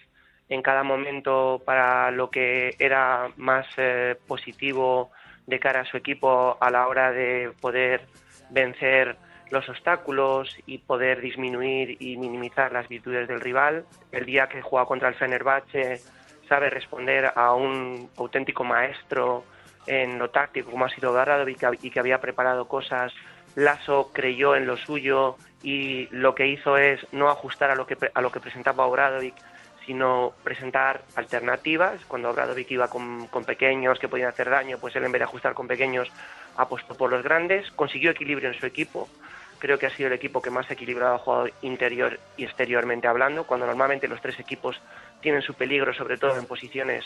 en 0.49 0.63
cada 0.63 0.83
momento 0.83 1.63
para 1.65 2.11
lo 2.11 2.31
que 2.31 2.75
era 2.79 3.29
más 3.37 3.67
eh, 3.77 4.17
positivo 4.27 5.11
de 5.47 5.59
cara 5.59 5.81
a 5.81 5.85
su 5.85 5.97
equipo 5.97 6.57
a 6.61 6.71
la 6.71 6.87
hora 6.87 7.11
de 7.11 7.53
poder 7.61 8.03
vencer 8.51 9.17
los 9.51 9.69
obstáculos 9.69 10.57
y 10.67 10.79
poder 10.79 11.21
disminuir 11.21 11.97
y 12.01 12.17
minimizar 12.17 12.73
las 12.73 12.89
virtudes 12.89 13.29
del 13.29 13.41
rival. 13.41 13.85
El 14.13 14.25
día 14.25 14.49
que 14.49 14.63
juega 14.63 14.87
contra 14.87 15.09
el 15.09 15.15
Fenerbahce 15.15 16.01
sabe 16.49 16.71
responder 16.71 17.33
a 17.35 17.55
un 17.55 18.11
auténtico 18.17 18.65
maestro 18.65 19.45
en 19.87 20.19
lo 20.19 20.31
táctico 20.31 20.71
como 20.71 20.85
ha 20.85 20.91
sido 20.91 21.13
Garadovic 21.13 21.65
y 21.83 21.91
que 21.91 22.01
había 22.01 22.21
preparado 22.21 22.69
cosas. 22.69 23.13
Lasso 23.55 24.11
creyó 24.13 24.55
en 24.55 24.67
lo 24.67 24.77
suyo 24.77 25.37
y 25.63 26.09
lo 26.11 26.35
que 26.35 26.47
hizo 26.47 26.77
es 26.77 27.01
no 27.13 27.29
ajustar 27.29 27.71
a 27.71 27.75
lo 27.75 27.87
que, 27.87 27.97
a 28.13 28.21
lo 28.21 28.31
que 28.31 28.41
presentaba 28.41 28.87
Obradovic, 28.87 29.35
sino 29.85 30.33
presentar 30.45 31.03
alternativas. 31.17 32.05
Cuando 32.07 32.31
Obradovic 32.31 32.71
iba 32.71 32.89
con, 32.89 33.27
con, 33.29 33.45
pequeños 33.45 33.99
que 33.99 34.09
podían 34.09 34.29
hacer 34.29 34.51
daño, 34.51 34.79
pues 34.79 34.95
él 34.97 35.05
en 35.05 35.13
vez 35.13 35.21
de 35.21 35.25
ajustar 35.25 35.55
con 35.55 35.67
pequeños 35.67 36.13
apostó 36.57 36.95
por 36.95 37.11
los 37.11 37.25
grandes, 37.25 37.71
consiguió 37.73 38.11
equilibrio 38.11 38.51
en 38.51 38.59
su 38.59 38.67
equipo. 38.67 39.09
Creo 39.59 39.79
que 39.79 39.87
ha 39.87 39.91
sido 39.91 40.07
el 40.09 40.13
equipo 40.13 40.41
que 40.41 40.51
más 40.51 40.71
equilibrado 40.71 41.15
ha 41.15 41.19
jugado 41.19 41.49
interior 41.63 42.19
y 42.37 42.45
exteriormente 42.45 43.09
hablando, 43.09 43.45
cuando 43.45 43.67
normalmente 43.67 44.09
los 44.09 44.21
tres 44.21 44.39
equipos 44.39 44.81
tienen 45.21 45.43
su 45.43 45.55
peligro, 45.55 45.93
sobre 45.93 46.17
todo 46.17 46.39
en 46.39 46.47
posiciones 46.47 47.05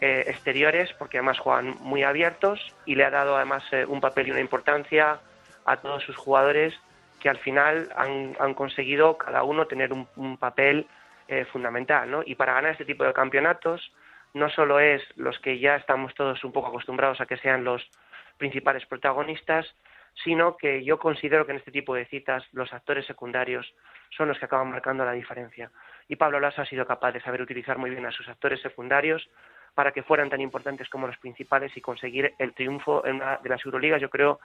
eh, 0.00 0.24
exteriores, 0.26 0.92
porque 0.98 1.18
además 1.18 1.38
juegan 1.38 1.76
muy 1.80 2.04
abiertos 2.04 2.74
y 2.84 2.94
le 2.94 3.04
ha 3.04 3.10
dado 3.10 3.36
además 3.36 3.64
eh, 3.72 3.84
un 3.84 4.00
papel 4.00 4.28
y 4.28 4.30
una 4.30 4.40
importancia 4.40 5.18
a 5.64 5.76
todos 5.78 6.04
sus 6.04 6.16
jugadores 6.16 6.74
que 7.18 7.28
al 7.28 7.38
final 7.38 7.88
han, 7.96 8.36
han 8.38 8.54
conseguido 8.54 9.18
cada 9.18 9.42
uno 9.42 9.66
tener 9.66 9.92
un, 9.92 10.36
papel 10.36 10.86
eh, 11.26 11.44
fundamental, 11.46 12.10
¿no? 12.10 12.22
Y 12.24 12.36
para 12.36 12.54
ganar 12.54 12.72
este 12.72 12.84
tipo 12.84 13.02
de 13.02 13.12
campeonatos 13.12 13.92
no 14.34 14.48
solo 14.50 14.78
es 14.78 15.02
los 15.16 15.38
que 15.40 15.58
ya 15.58 15.76
estamos 15.76 16.14
todos 16.14 16.44
un 16.44 16.52
poco 16.52 16.68
acostumbrados 16.68 17.20
a 17.20 17.26
que 17.26 17.36
sean 17.38 17.64
los 17.64 17.82
principales 18.36 18.86
protagonistas, 18.86 19.66
sino 20.24 20.56
que 20.56 20.84
yo 20.84 20.98
considero 20.98 21.46
que 21.46 21.52
en 21.52 21.58
este 21.58 21.70
tipo 21.70 21.94
de 21.94 22.06
citas 22.06 22.44
los 22.52 22.72
actores 22.72 23.06
secundarios 23.06 23.72
son 24.16 24.28
los 24.28 24.38
que 24.38 24.46
acaban 24.46 24.70
marcando 24.70 25.04
la 25.04 25.12
diferencia. 25.12 25.70
Y 26.08 26.16
Pablo 26.16 26.40
Lasso 26.40 26.62
ha 26.62 26.66
sido 26.66 26.86
capaz 26.86 27.12
de 27.12 27.20
saber 27.20 27.42
utilizar 27.42 27.78
muy 27.78 27.90
bien 27.90 28.06
a 28.06 28.12
sus 28.12 28.28
actores 28.28 28.60
secundarios 28.60 29.28
para 29.74 29.92
que 29.92 30.02
fueran 30.02 30.30
tan 30.30 30.40
importantes 30.40 30.88
como 30.88 31.06
los 31.06 31.18
principales 31.18 31.76
y 31.76 31.80
conseguir 31.80 32.34
el 32.38 32.52
triunfo 32.54 33.04
en 33.06 33.16
una 33.16 33.36
de 33.36 33.48
las 33.48 33.64
Euroligas, 33.64 34.00
yo 34.00 34.10
creo, 34.10 34.40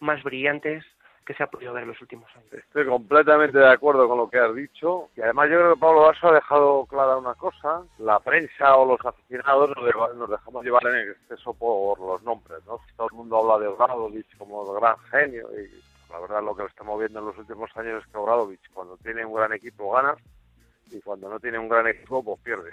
más 0.00 0.22
brillantes 0.22 0.84
que 1.24 1.34
se 1.34 1.42
ha 1.42 1.46
podido 1.46 1.72
ver 1.72 1.82
en 1.82 1.90
los 1.90 2.00
últimos 2.00 2.28
años. 2.36 2.52
Estoy 2.52 2.86
completamente 2.86 3.58
de 3.58 3.70
acuerdo 3.70 4.08
con 4.08 4.18
lo 4.18 4.30
que 4.30 4.38
has 4.38 4.54
dicho 4.54 5.10
y 5.16 5.20
además 5.20 5.50
yo 5.50 5.56
creo 5.56 5.74
que 5.74 5.80
Pablo 5.80 6.06
Lasso 6.06 6.28
ha 6.28 6.34
dejado 6.34 6.86
clara 6.86 7.16
una 7.16 7.34
cosa, 7.34 7.82
la 7.98 8.18
prensa 8.20 8.76
o 8.76 8.86
los 8.86 9.04
aficionados 9.04 9.70
nos 10.16 10.30
dejamos 10.30 10.64
llevar 10.64 10.86
en 10.86 11.10
exceso 11.10 11.52
por 11.54 12.00
los 12.00 12.22
nombres, 12.22 12.64
¿no? 12.66 12.80
Todo 12.96 13.08
el 13.10 13.16
mundo 13.16 13.38
habla 13.38 13.58
de 13.58 13.68
Obradovic 13.68 14.38
como 14.38 14.74
el 14.74 14.80
gran 14.80 14.96
genio 15.10 15.48
y 15.52 15.68
la 16.10 16.20
verdad 16.20 16.42
lo 16.42 16.56
que 16.56 16.64
estamos 16.64 16.98
viendo 16.98 17.18
en 17.18 17.26
los 17.26 17.38
últimos 17.38 17.70
años 17.76 18.02
es 18.02 18.10
que 18.10 18.18
Obradovic 18.18 18.60
cuando 18.72 18.96
tiene 18.96 19.24
un 19.24 19.34
gran 19.34 19.52
equipo 19.52 19.92
gana 19.92 20.16
y 20.90 21.00
cuando 21.00 21.28
no 21.28 21.38
tiene 21.38 21.58
un 21.58 21.68
gran 21.68 21.86
equipo 21.86 22.22
pues 22.24 22.40
pierde. 22.40 22.70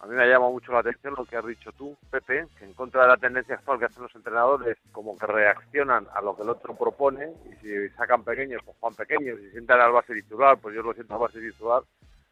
A 0.00 0.06
mí 0.06 0.14
me 0.14 0.26
llama 0.26 0.48
mucho 0.48 0.72
la 0.72 0.78
atención 0.78 1.14
lo 1.16 1.26
que 1.26 1.36
has 1.36 1.44
dicho 1.44 1.72
tú, 1.72 1.94
Pepe, 2.10 2.46
que 2.58 2.64
en 2.64 2.72
contra 2.72 3.02
de 3.02 3.08
la 3.08 3.16
tendencia 3.18 3.56
actual 3.56 3.78
que 3.78 3.84
hacen 3.84 4.02
los 4.02 4.14
entrenadores, 4.14 4.78
como 4.92 5.18
que 5.18 5.26
reaccionan 5.26 6.06
a 6.14 6.22
lo 6.22 6.34
que 6.34 6.42
el 6.42 6.48
otro 6.48 6.74
propone, 6.74 7.28
y 7.50 7.54
si 7.56 7.88
sacan 7.90 8.24
pequeños, 8.24 8.62
pues 8.64 8.76
juegan 8.80 8.96
pequeños, 8.96 9.38
si 9.38 9.50
sientan 9.50 9.80
al 9.80 9.92
base 9.92 10.14
titular, 10.14 10.56
pues 10.56 10.74
yo 10.74 10.82
lo 10.82 10.94
siento 10.94 11.14
al 11.14 11.20
base 11.20 11.40
titular. 11.40 11.82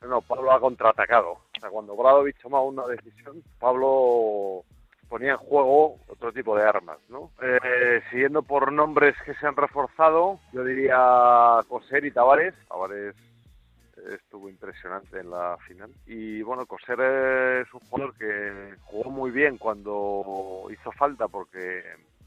No, 0.00 0.22
Pablo 0.22 0.52
ha 0.52 0.60
contraatacado. 0.60 1.32
O 1.32 1.60
sea, 1.60 1.68
cuando 1.68 1.94
Bradovich 1.94 2.40
toma 2.40 2.62
una 2.62 2.86
decisión, 2.86 3.42
Pablo 3.58 4.64
ponía 5.08 5.32
en 5.32 5.38
juego 5.38 5.96
otro 6.06 6.32
tipo 6.32 6.56
de 6.56 6.62
armas, 6.62 6.98
¿no? 7.08 7.32
Eh, 7.42 8.00
siguiendo 8.10 8.42
por 8.42 8.72
nombres 8.72 9.14
que 9.24 9.34
se 9.34 9.46
han 9.46 9.56
reforzado, 9.56 10.38
yo 10.52 10.64
diría 10.64 11.60
Coser 11.68 12.04
y 12.04 12.12
Tavares. 12.12 12.54
Tavares 12.68 13.14
estuvo 14.12 14.48
impresionante 14.48 15.20
en 15.20 15.30
la 15.30 15.56
final. 15.66 15.90
Y 16.06 16.42
bueno, 16.42 16.66
Coser 16.66 17.00
es 17.62 17.74
un 17.74 17.80
jugador 17.80 18.14
que 18.16 18.74
jugó 18.84 19.10
muy 19.10 19.30
bien 19.30 19.58
cuando 19.58 20.66
hizo 20.70 20.92
falta 20.92 21.28
porque 21.28 21.82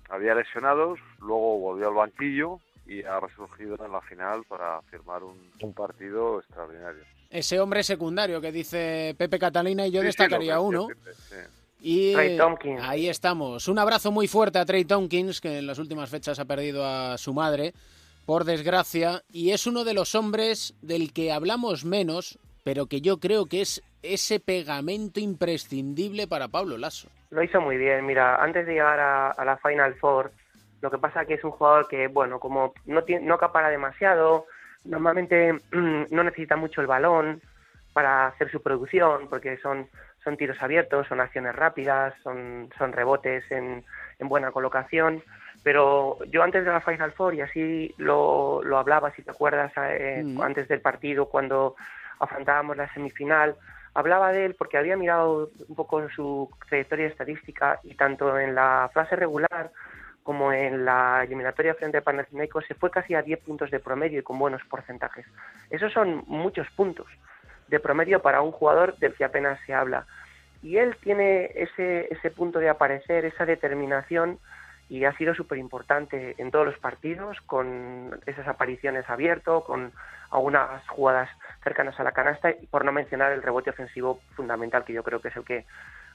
había 0.09 0.35
lesionados, 0.35 0.99
luego 1.19 1.59
volvió 1.59 1.87
al 1.89 1.95
banquillo 1.95 2.59
y 2.85 3.03
ha 3.03 3.19
resurgido 3.19 3.77
en 3.85 3.91
la 3.91 4.01
final 4.01 4.43
para 4.45 4.81
firmar 4.83 5.23
un, 5.23 5.37
un 5.61 5.73
partido 5.73 6.39
extraordinario. 6.39 7.03
Ese 7.29 7.59
hombre 7.59 7.83
secundario 7.83 8.41
que 8.41 8.51
dice 8.51 9.15
Pepe 9.17 9.39
Catalina 9.39 9.87
y 9.87 9.91
yo 9.91 10.01
sí, 10.01 10.07
destacaría 10.07 10.55
sí, 10.55 10.61
uno. 10.61 10.87
Sí. 11.13 11.35
Y 11.83 12.13
ahí 12.13 13.07
estamos. 13.07 13.67
Un 13.67 13.79
abrazo 13.79 14.11
muy 14.11 14.27
fuerte 14.27 14.59
a 14.59 14.65
Trey 14.65 14.85
Tompkins, 14.85 15.41
que 15.41 15.59
en 15.59 15.67
las 15.67 15.79
últimas 15.79 16.09
fechas 16.09 16.37
ha 16.39 16.45
perdido 16.45 16.85
a 16.85 17.17
su 17.17 17.33
madre 17.33 17.73
por 18.25 18.45
desgracia, 18.45 19.23
y 19.31 19.51
es 19.51 19.67
uno 19.67 19.83
de 19.83 19.93
los 19.93 20.15
hombres 20.15 20.73
del 20.81 21.13
que 21.13 21.31
hablamos 21.31 21.85
menos, 21.85 22.39
pero 22.63 22.85
que 22.85 23.01
yo 23.01 23.17
creo 23.19 23.47
que 23.47 23.61
es 23.61 23.81
ese 24.03 24.39
pegamento 24.39 25.19
imprescindible 25.19 26.27
para 26.27 26.47
Pablo 26.47 26.77
Lasso. 26.77 27.09
Lo 27.29 27.43
hizo 27.43 27.61
muy 27.61 27.77
bien, 27.77 28.05
mira, 28.05 28.41
antes 28.41 28.65
de 28.65 28.73
llegar 28.73 28.99
a, 28.99 29.45
la 29.45 29.57
Final 29.57 29.95
Four, 29.95 30.31
lo 30.81 30.91
que 30.91 30.97
pasa 30.97 31.25
que 31.25 31.35
es 31.35 31.43
un 31.43 31.51
jugador 31.51 31.87
que, 31.87 32.07
bueno, 32.07 32.39
como 32.39 32.73
no, 32.85 33.03
tiene, 33.03 33.25
no 33.25 33.35
acapara 33.35 33.69
demasiado, 33.69 34.45
normalmente 34.83 35.53
no 35.71 36.23
necesita 36.23 36.55
mucho 36.55 36.81
el 36.81 36.87
balón 36.87 37.41
para 37.93 38.27
hacer 38.27 38.51
su 38.51 38.61
producción, 38.61 39.27
porque 39.29 39.57
son, 39.57 39.87
son 40.23 40.37
tiros 40.37 40.61
abiertos, 40.61 41.07
son 41.07 41.19
acciones 41.19 41.55
rápidas, 41.55 42.13
son, 42.23 42.69
son 42.77 42.93
rebotes 42.93 43.43
en 43.51 43.83
buena 44.19 44.51
colocación, 44.51 45.23
pero 45.63 46.17
yo 46.25 46.43
antes 46.43 46.65
de 46.65 46.71
la 46.71 46.81
Final 46.81 47.11
Four, 47.11 47.35
y 47.35 47.41
así 47.41 47.93
lo, 47.97 48.61
lo 48.63 48.77
hablaba, 48.77 49.11
si 49.11 49.21
te 49.21 49.31
acuerdas, 49.31 49.71
eh, 49.77 50.23
mm. 50.25 50.41
antes 50.41 50.67
del 50.67 50.81
partido, 50.81 51.27
cuando 51.27 51.75
afrontábamos 52.19 52.77
la 52.77 52.91
semifinal, 52.93 53.55
hablaba 53.93 54.31
de 54.31 54.45
él 54.45 54.55
porque 54.55 54.77
había 54.77 54.97
mirado 54.97 55.51
un 55.67 55.75
poco 55.75 56.07
su 56.09 56.49
trayectoria 56.67 57.07
estadística 57.07 57.79
y 57.83 57.95
tanto 57.95 58.39
en 58.39 58.55
la 58.55 58.89
fase 58.93 59.15
regular 59.15 59.71
como 60.23 60.53
en 60.53 60.85
la 60.85 61.23
eliminatoria 61.23 61.73
frente 61.73 61.97
a 61.97 62.01
Panathinaikos 62.01 62.65
se 62.65 62.75
fue 62.75 62.91
casi 62.91 63.15
a 63.15 63.23
10 63.23 63.39
puntos 63.39 63.71
de 63.71 63.79
promedio 63.79 64.19
y 64.19 64.23
con 64.23 64.37
buenos 64.37 64.63
porcentajes. 64.65 65.25
Esos 65.69 65.91
son 65.91 66.23
muchos 66.27 66.69
puntos 66.71 67.07
de 67.67 67.79
promedio 67.79 68.21
para 68.21 68.41
un 68.41 68.51
jugador 68.51 68.97
del 68.97 69.15
que 69.15 69.23
apenas 69.23 69.59
se 69.65 69.73
habla. 69.73 70.05
Y 70.61 70.77
él 70.77 70.95
tiene 71.01 71.51
ese, 71.55 72.07
ese 72.13 72.29
punto 72.29 72.59
de 72.59 72.69
aparecer, 72.69 73.25
esa 73.25 73.45
determinación, 73.45 74.37
y 74.91 75.05
ha 75.05 75.15
sido 75.15 75.33
súper 75.33 75.57
importante 75.57 76.35
en 76.37 76.51
todos 76.51 76.65
los 76.65 76.77
partidos, 76.77 77.39
con 77.45 78.19
esas 78.25 78.45
apariciones 78.45 79.09
abierto, 79.09 79.63
con 79.63 79.93
algunas 80.31 80.85
jugadas 80.89 81.29
cercanas 81.63 81.97
a 81.97 82.03
la 82.03 82.11
canasta, 82.11 82.51
y 82.51 82.67
por 82.67 82.83
no 82.83 82.91
mencionar 82.91 83.31
el 83.31 83.41
rebote 83.41 83.69
ofensivo 83.69 84.19
fundamental, 84.35 84.83
que 84.83 84.91
yo 84.91 85.01
creo 85.01 85.21
que 85.21 85.29
es 85.29 85.35
el 85.37 85.45
que 85.45 85.65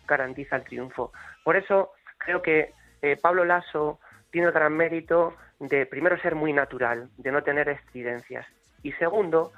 garantiza 0.06 0.56
el 0.56 0.64
triunfo. 0.64 1.10
Por 1.42 1.56
eso 1.56 1.92
creo 2.18 2.42
que 2.42 2.74
eh, 3.00 3.16
Pablo 3.16 3.46
Lasso 3.46 3.98
tiene 4.30 4.48
el 4.48 4.52
gran 4.52 4.74
mérito 4.74 5.34
de, 5.58 5.86
primero, 5.86 6.18
ser 6.18 6.34
muy 6.34 6.52
natural, 6.52 7.08
de 7.16 7.32
no 7.32 7.42
tener 7.42 7.70
estridencias, 7.70 8.46
y 8.82 8.92
segundo, 8.92 9.52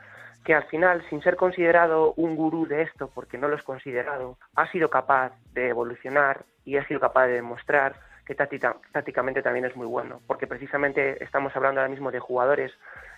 que 0.45 0.55
al 0.55 0.67
final, 0.67 1.05
sin 1.11 1.23
ser 1.23 1.35
considerado 1.35 2.13
un 2.15 2.37
gurú 2.37 2.69
de 2.69 2.83
esto, 2.83 3.11
porque 3.13 3.37
no 3.37 3.49
lo 3.49 3.57
es 3.57 3.65
considerado, 3.65 4.39
ha 4.55 4.71
sido 4.71 4.91
capaz 4.91 5.33
de 5.55 5.71
evolucionar 5.71 6.45
y 6.65 6.77
ha 6.77 6.87
sido 6.87 7.01
capaz 7.01 7.27
de 7.27 7.33
demostrar 7.33 8.07
que 8.29 8.35
táctica- 8.37 8.77
tácticamente 8.93 9.41
también 9.43 9.65
es 9.65 9.75
muy 9.75 9.87
bueno, 9.87 10.21
porque 10.27 10.47
precisamente 10.47 11.25
estamos 11.25 11.57
hablando 11.57 11.81
ahora 11.81 11.91
mismo 11.91 12.11
de 12.13 12.21
jugadores 12.21 12.71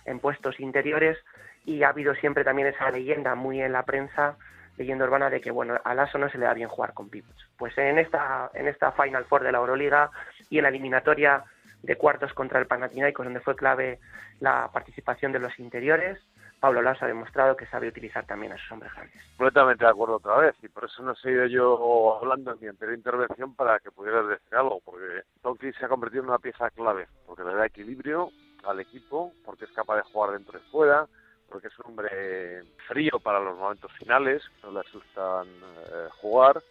en 0.05 0.19
puestos 0.19 0.57
interiores 0.61 1.17
y 1.65 1.83
ha 1.83 1.89
habido 1.89 2.15
siempre 2.15 2.45
también 2.45 2.69
esa 2.69 2.89
leyenda 2.89 3.35
muy 3.35 3.61
en 3.61 3.73
la 3.73 3.83
prensa, 3.83 4.37
leyenda 4.77 5.03
urbana 5.03 5.29
de 5.29 5.41
que 5.41 5.51
bueno, 5.51 5.77
a 5.83 5.93
Lasso 5.93 6.17
no 6.17 6.29
se 6.29 6.37
le 6.37 6.45
da 6.45 6.53
bien 6.53 6.69
jugar 6.69 6.93
con 6.93 7.09
pivots. 7.09 7.45
Pues 7.57 7.77
en 7.77 7.99
esta 7.99 8.49
en 8.53 8.69
esta 8.69 8.93
Final 8.93 9.25
Four 9.25 9.43
de 9.43 9.51
la 9.51 9.57
Euroliga 9.57 10.09
y 10.49 10.59
en 10.59 10.63
la 10.63 10.69
eliminatoria 10.69 11.43
de 11.83 11.97
cuartos 11.97 12.33
contra 12.33 12.59
el 12.59 12.67
Panathinaikos 12.67 13.25
donde 13.25 13.41
fue 13.41 13.57
clave 13.57 13.99
la 14.39 14.69
participación 14.71 15.33
de 15.33 15.39
los 15.39 15.59
interiores, 15.59 16.19
Pablo 16.61 16.83
Lasso 16.83 17.05
ha 17.05 17.07
demostrado 17.07 17.57
que 17.57 17.65
sabe 17.65 17.87
utilizar 17.87 18.23
también 18.27 18.51
a 18.51 18.57
sus 18.57 18.71
hombres 18.71 18.93
grandes. 18.93 19.19
Completamente 19.35 19.83
de 19.83 19.89
acuerdo 19.89 20.17
otra 20.17 20.37
vez, 20.37 20.55
y 20.61 20.67
por 20.67 20.85
eso 20.85 21.01
no 21.01 21.13
he 21.13 21.15
seguido 21.15 21.47
yo 21.47 22.19
hablando 22.21 22.51
en 22.51 22.59
mi 22.61 22.67
anterior 22.67 22.95
intervención 22.95 23.55
para 23.55 23.79
que 23.79 23.89
pudieras 23.89 24.27
decir 24.27 24.55
algo, 24.55 24.79
porque 24.85 25.23
Doncic 25.41 25.75
se 25.75 25.85
ha 25.85 25.89
convertido 25.89 26.21
en 26.21 26.29
una 26.29 26.37
pieza 26.37 26.69
clave, 26.69 27.07
porque 27.25 27.43
le 27.43 27.55
da 27.55 27.65
equilibrio 27.65 28.29
al 28.63 28.79
equipo, 28.79 29.33
porque 29.43 29.65
es 29.65 29.71
capaz 29.71 29.95
de 29.95 30.11
jugar 30.13 30.33
dentro 30.33 30.59
y 30.59 30.69
fuera, 30.69 31.07
porque 31.49 31.67
es 31.67 31.79
un 31.79 31.87
hombre 31.87 32.63
frío 32.87 33.19
para 33.19 33.39
los 33.39 33.57
momentos 33.57 33.91
finales, 33.93 34.43
no 34.61 34.71
le 34.71 34.81
asustan 34.81 35.47
eh, 35.47 36.09
jugar, 36.21 36.61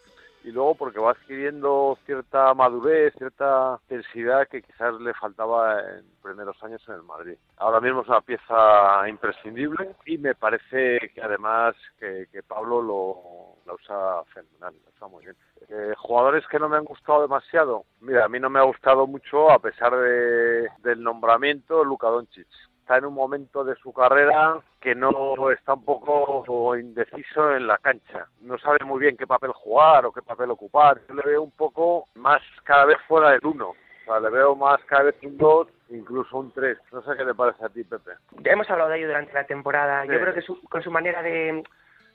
y 0.45 0.53
luego 0.53 0.75
porque 0.75 0.99
va 0.99 1.13
adquiriendo 1.13 1.99
cierta 2.07 2.55
madurez, 2.55 3.15
cierta 3.17 3.79
intensidad 3.83 4.49
que 4.49 4.63
quizás 4.63 4.95
le 5.01 5.13
faltaba 5.15 5.81
en 5.81 6.05
primeros 6.23 6.63
años 6.63 6.83
en 6.89 6.95
el 6.95 7.03
Madrid. 7.03 7.37
Ahora 7.57 7.81
mismo 7.81 8.03
es 8.03 8.09
una 8.09 8.21
pieza 8.21 9.09
imprescindible 9.09 9.95
y 10.07 10.19
me 10.19 10.35
parece 10.35 11.11
que 11.15 11.23
además 11.23 11.75
que, 11.99 12.27
que 12.33 12.43
Pablo 12.43 12.83
lo, 12.83 13.57
la 13.67 13.75
usa 13.75 14.25
fenomenal, 14.33 14.75
la 14.85 14.91
usa 14.97 15.09
muy 15.09 15.25
bien. 15.25 15.37
Eh, 15.69 15.95
jugadores 15.99 16.47
que 16.49 16.59
no 16.59 16.69
me 16.69 16.77
han 16.77 16.85
gustado 16.85 17.23
demasiado. 17.23 17.85
Mira, 18.01 18.25
a 18.25 18.29
mí 18.29 18.41
no 18.41 18.51
me 18.51 18.59
ha 18.59 18.65
gustado 18.65 19.07
mucho, 19.07 19.51
a 19.51 19.59
pesar 19.59 19.95
de, 19.95 20.69
del 20.79 21.03
nombramiento, 21.03 21.85
Luka 21.85 22.09
Doncic 22.09 22.49
está 22.81 22.97
en 22.99 23.05
un 23.05 23.15
momento 23.15 23.63
de 23.65 23.75
su 23.77 23.93
carrera 23.93 24.59
que 24.81 24.95
no 24.95 25.51
está 25.51 25.75
un 25.75 25.85
poco 25.85 26.77
indeciso 26.77 27.55
en 27.55 27.67
la 27.67 27.79
cancha. 27.79 28.27
No 28.41 28.59
sabe 28.59 28.79
muy 28.85 28.99
bien 29.01 29.17
qué 29.17 29.27
papel 29.27 29.53
jugar 29.53 30.07
o 30.07 30.13
qué 30.13 30.23
papel 30.23 30.51
ocupar. 30.51 30.99
Yo 31.09 31.15
le 31.15 31.23
veo 31.23 31.43
un 31.43 31.51
poco 31.53 32.07
más 32.15 32.41
cada 32.65 32.87
vez 32.87 32.99
fuera 33.07 33.31
del 33.31 33.45
uno. 33.45 33.69
O 33.71 34.05
sea, 34.05 34.19
le 34.21 34.31
veo 34.31 34.57
más 34.57 34.81
cada 34.87 35.05
vez 35.05 35.15
un 35.23 35.37
dos, 35.39 35.69
incluso 35.91 36.37
un 36.39 36.51
tres. 36.53 36.79
No 36.93 37.03
sé 37.03 37.11
qué 37.17 37.25
te 37.25 37.35
parece 37.35 37.65
a 37.65 37.69
ti, 37.69 37.85
Pepe. 37.85 38.13
Ya 38.41 38.53
hemos 38.53 38.69
hablado 38.71 38.91
de 38.91 38.99
ello 38.99 39.07
durante 39.09 39.33
la 39.35 39.45
temporada. 39.45 40.03
Sí. 40.05 40.09
Yo 40.13 40.21
creo 40.21 40.35
que 40.35 40.43
su- 40.43 40.61
con 40.65 40.83
su 40.83 40.91
manera 40.91 41.23
de, 41.23 41.63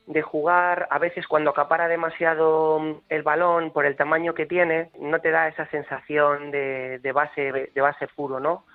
de 0.08 0.21
jugar, 0.23 0.88
a 0.89 0.99
veces 0.99 1.25
cuando 1.28 1.51
acapara 1.51 1.88
demasiado 1.88 3.01
el 3.08 3.23
balón 3.23 3.71
por 3.71 3.86
el 3.86 3.95
tamaño 3.95 4.34
que 4.34 4.45
tiene, 4.45 4.89
no 4.99 5.19
te 5.21 5.32
da 5.32 5.47
esa 5.47 5.67
sensación 5.67 6.51
de, 6.51 6.99
de 6.99 7.12
base 7.13 7.71
de 7.73 7.82
base 7.82 8.08
puro, 8.10 8.39
¿no? 8.41 8.65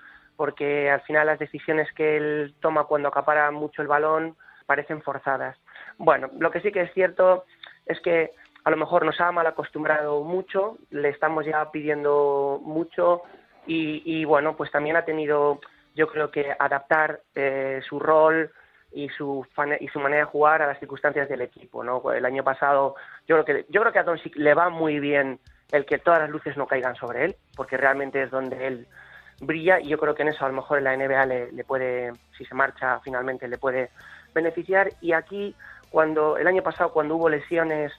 Porque 0.40 0.88
al 0.88 1.02
final 1.02 1.26
las 1.26 1.38
decisiones 1.38 1.92
que 1.92 2.16
él 2.16 2.54
toma 2.62 2.84
cuando 2.84 3.08
acapara 3.08 3.50
mucho 3.50 3.82
el 3.82 3.88
balón 3.88 4.36
parecen 4.64 5.02
forzadas. 5.02 5.58
Bueno, 5.98 6.30
lo 6.38 6.50
que 6.50 6.62
sí 6.62 6.72
que 6.72 6.80
es 6.80 6.94
cierto 6.94 7.44
es 7.84 8.00
que 8.00 8.32
a 8.64 8.70
lo 8.70 8.78
mejor 8.78 9.04
nos 9.04 9.20
ha 9.20 9.30
mal 9.32 9.46
acostumbrado 9.46 10.24
mucho, 10.24 10.78
le 10.88 11.10
estamos 11.10 11.44
ya 11.44 11.70
pidiendo 11.70 12.58
mucho 12.64 13.20
y, 13.66 14.00
y, 14.06 14.24
bueno, 14.24 14.56
pues 14.56 14.70
también 14.70 14.96
ha 14.96 15.04
tenido, 15.04 15.60
yo 15.94 16.08
creo 16.08 16.30
que 16.30 16.56
adaptar 16.58 17.20
eh, 17.34 17.82
su 17.86 17.98
rol 17.98 18.50
y 18.92 19.10
su 19.10 19.46
y 19.78 19.88
su 19.88 20.00
manera 20.00 20.24
de 20.24 20.30
jugar 20.30 20.62
a 20.62 20.68
las 20.68 20.78
circunstancias 20.78 21.28
del 21.28 21.42
equipo, 21.42 21.84
¿no? 21.84 22.00
El 22.12 22.24
año 22.24 22.42
pasado 22.42 22.94
yo 23.28 23.36
creo 23.36 23.44
que 23.44 23.66
yo 23.68 23.82
creo 23.82 23.92
que 23.92 23.98
a 23.98 24.04
Doncic 24.04 24.36
le 24.36 24.54
va 24.54 24.70
muy 24.70 25.00
bien 25.00 25.38
el 25.70 25.84
que 25.84 25.98
todas 25.98 26.20
las 26.20 26.30
luces 26.30 26.56
no 26.56 26.66
caigan 26.66 26.96
sobre 26.96 27.26
él, 27.26 27.36
porque 27.54 27.76
realmente 27.76 28.22
es 28.22 28.30
donde 28.30 28.66
él 28.66 28.88
brilla 29.40 29.80
y 29.80 29.88
yo 29.88 29.98
creo 29.98 30.14
que 30.14 30.22
en 30.22 30.28
eso 30.28 30.44
a 30.44 30.48
lo 30.48 30.54
mejor 30.54 30.78
en 30.78 30.84
la 30.84 30.96
NBA 30.96 31.26
le, 31.26 31.64
puede, 31.64 32.12
si 32.36 32.44
se 32.44 32.54
marcha 32.54 33.00
finalmente, 33.00 33.48
le 33.48 33.58
puede 33.58 33.90
beneficiar. 34.34 34.90
Y 35.00 35.12
aquí, 35.12 35.54
cuando 35.90 36.36
el 36.36 36.46
año 36.46 36.62
pasado, 36.62 36.92
cuando 36.92 37.16
hubo 37.16 37.28
lesiones, 37.28 37.92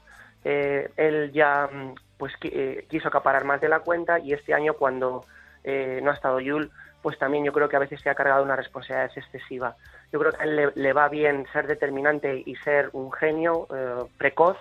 eh, 0.44 0.90
él 0.96 1.32
ya 1.34 1.70
mm, 1.72 1.96
pues 2.18 2.34
eh, 2.44 2.86
quiso 2.90 3.08
acaparar 3.08 3.44
más 3.44 3.62
de 3.62 3.70
la 3.70 3.80
cuenta 3.80 4.20
y 4.20 4.34
este 4.34 4.54
año 4.54 4.74
cuando 4.74 5.26
eh, 5.64 6.00
no 6.02 6.12
ha 6.12 6.14
estado 6.14 6.40
Yul, 6.40 6.72
pues 7.02 7.18
también 7.18 7.44
yo 7.44 7.52
creo 7.52 7.68
que 7.68 7.76
a 7.76 7.80
veces 7.80 8.00
se 8.02 8.10
ha 8.10 8.16
cargado 8.16 8.44
una 8.44 8.56
responsabilidad 8.56 9.12
excesiva. 9.16 9.76
Yo 10.14 10.20
creo 10.20 10.32
que 10.32 10.42
a 10.42 10.46
él 10.46 10.72
le, 10.76 10.94
va 10.94 11.10
bien 11.10 11.48
ser 11.52 11.66
determinante 11.66 12.44
y 12.46 12.56
ser 12.58 12.90
un 12.94 13.12
genio 13.12 13.68
precoz 14.18 14.58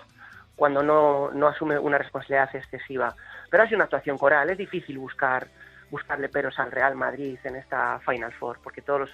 cuando 0.55 0.81
no, 0.81 1.29
no 1.33 1.47
asume 1.47 1.77
una 1.77 1.99
responsabilidad 1.99 2.55
excesiva. 2.55 3.15
Pero 3.49 3.63
ha 3.63 3.67
una 3.75 3.83
actuación 3.83 4.17
coral, 4.17 4.49
es 4.49 4.57
difícil 4.57 4.97
buscar 4.97 5.47
buscarle 5.91 6.29
peros 6.29 6.57
al 6.57 6.71
Real 6.71 6.95
Madrid 6.95 7.37
en 7.43 7.57
esta 7.57 7.99
Final 7.99 8.31
Four, 8.33 8.59
porque 8.63 8.81
todos 8.81 9.01
los, 9.01 9.09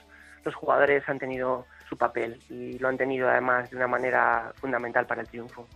los 0.46 0.56
jugadores 0.56 1.04
han 1.10 1.20
tenido 1.20 1.66
su 1.90 1.98
papel 1.98 2.40
y 2.50 2.78
lo 2.80 2.88
han 2.88 2.98
tenido 2.98 3.28
además 3.28 3.70
de 3.70 3.76
una 3.76 3.88
manera 3.88 4.54
fundamental 4.56 5.06
para 5.06 5.22
el 5.22 5.28
triunfo. 5.28 5.68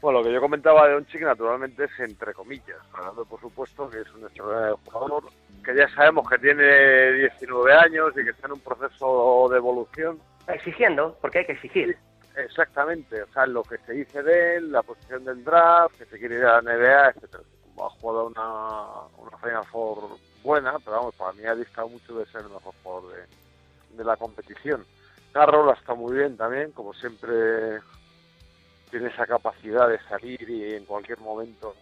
Bueno, 0.00 0.20
lo 0.20 0.24
que 0.24 0.32
yo 0.32 0.40
comentaba 0.40 0.86
de 0.86 0.94
Doncic 0.94 1.20
naturalmente 1.22 1.84
es 1.84 1.90
entre 1.98 2.32
comillas, 2.32 2.78
hablando 2.94 3.24
por 3.26 3.40
supuesto 3.40 3.88
que 3.90 4.00
es 4.00 4.14
un 4.14 4.22
extraordinario 4.22 4.78
jugador, 4.84 5.24
que 5.62 5.76
ya 5.76 5.88
sabemos 5.88 6.28
que 6.28 6.38
tiene 6.38 7.12
19 7.12 7.72
años 7.74 8.12
y 8.16 8.24
que 8.24 8.30
está 8.30 8.46
en 8.46 8.54
un 8.54 8.60
proceso 8.60 9.48
de 9.50 9.58
evolución. 9.58 10.18
Exigiendo, 10.48 11.18
porque 11.20 11.40
hay 11.40 11.46
que 11.46 11.52
exigir. 11.52 11.98
Exactamente, 12.34 13.22
o 13.22 13.26
sea, 13.32 13.46
lo 13.46 13.62
que 13.62 13.76
se 13.78 13.92
dice 13.92 14.22
de 14.22 14.56
él, 14.56 14.72
la 14.72 14.82
posición 14.82 15.24
del 15.24 15.44
draft, 15.44 15.98
que 15.98 16.06
se 16.06 16.18
quiere 16.18 16.36
ir 16.36 16.44
a 16.44 16.62
la 16.62 16.72
NBA, 16.72 17.08
etcétera. 17.10 17.42
Ha 17.78 17.88
jugado 17.90 18.26
una, 18.26 19.06
una 19.18 19.38
Final 19.38 19.66
Four 19.66 20.18
buena, 20.42 20.78
pero 20.78 20.96
vamos, 20.96 21.14
para 21.14 21.32
mí 21.32 21.44
ha 21.44 21.54
distado 21.54 21.88
mucho 21.88 22.14
de 22.18 22.26
ser 22.26 22.42
el 22.42 22.50
mejor 22.50 22.74
jugador 22.82 23.12
de, 23.14 23.96
de 23.96 24.04
la 24.04 24.16
competición. 24.16 24.84
Carroll 25.32 25.74
está 25.76 25.94
muy 25.94 26.16
bien 26.16 26.36
también, 26.36 26.72
como 26.72 26.92
siempre 26.94 27.80
tiene 28.90 29.08
esa 29.08 29.26
capacidad 29.26 29.88
de 29.88 30.00
salir 30.08 30.48
y 30.50 30.74
en 30.74 30.84
cualquier 30.84 31.20
momento 31.20 31.74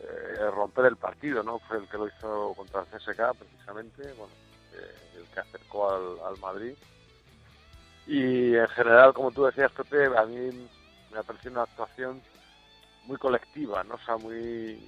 eh, 0.00 0.50
romper 0.50 0.86
el 0.86 0.96
partido, 0.96 1.42
¿no? 1.42 1.58
Fue 1.60 1.78
el 1.78 1.88
que 1.88 1.96
lo 1.96 2.08
hizo 2.08 2.54
contra 2.56 2.80
el 2.82 2.86
CSK 2.86 3.38
precisamente, 3.38 4.02
bueno, 4.14 4.32
eh, 4.74 5.18
el 5.18 5.24
que 5.26 5.40
acercó 5.40 5.90
al, 5.90 6.26
al 6.26 6.38
Madrid. 6.40 6.74
Y 8.06 8.54
en 8.56 8.68
general, 8.68 9.12
como 9.12 9.30
tú 9.30 9.44
decías, 9.44 9.70
Pepe, 9.72 10.06
a 10.06 10.24
mí 10.24 10.68
me 11.12 11.18
ha 11.18 11.22
parecido 11.22 11.52
una 11.52 11.62
actuación 11.62 12.22
muy 13.04 13.16
colectiva, 13.18 13.84
¿no? 13.84 13.94
O 13.94 14.00
sea, 14.00 14.16
muy... 14.16 14.78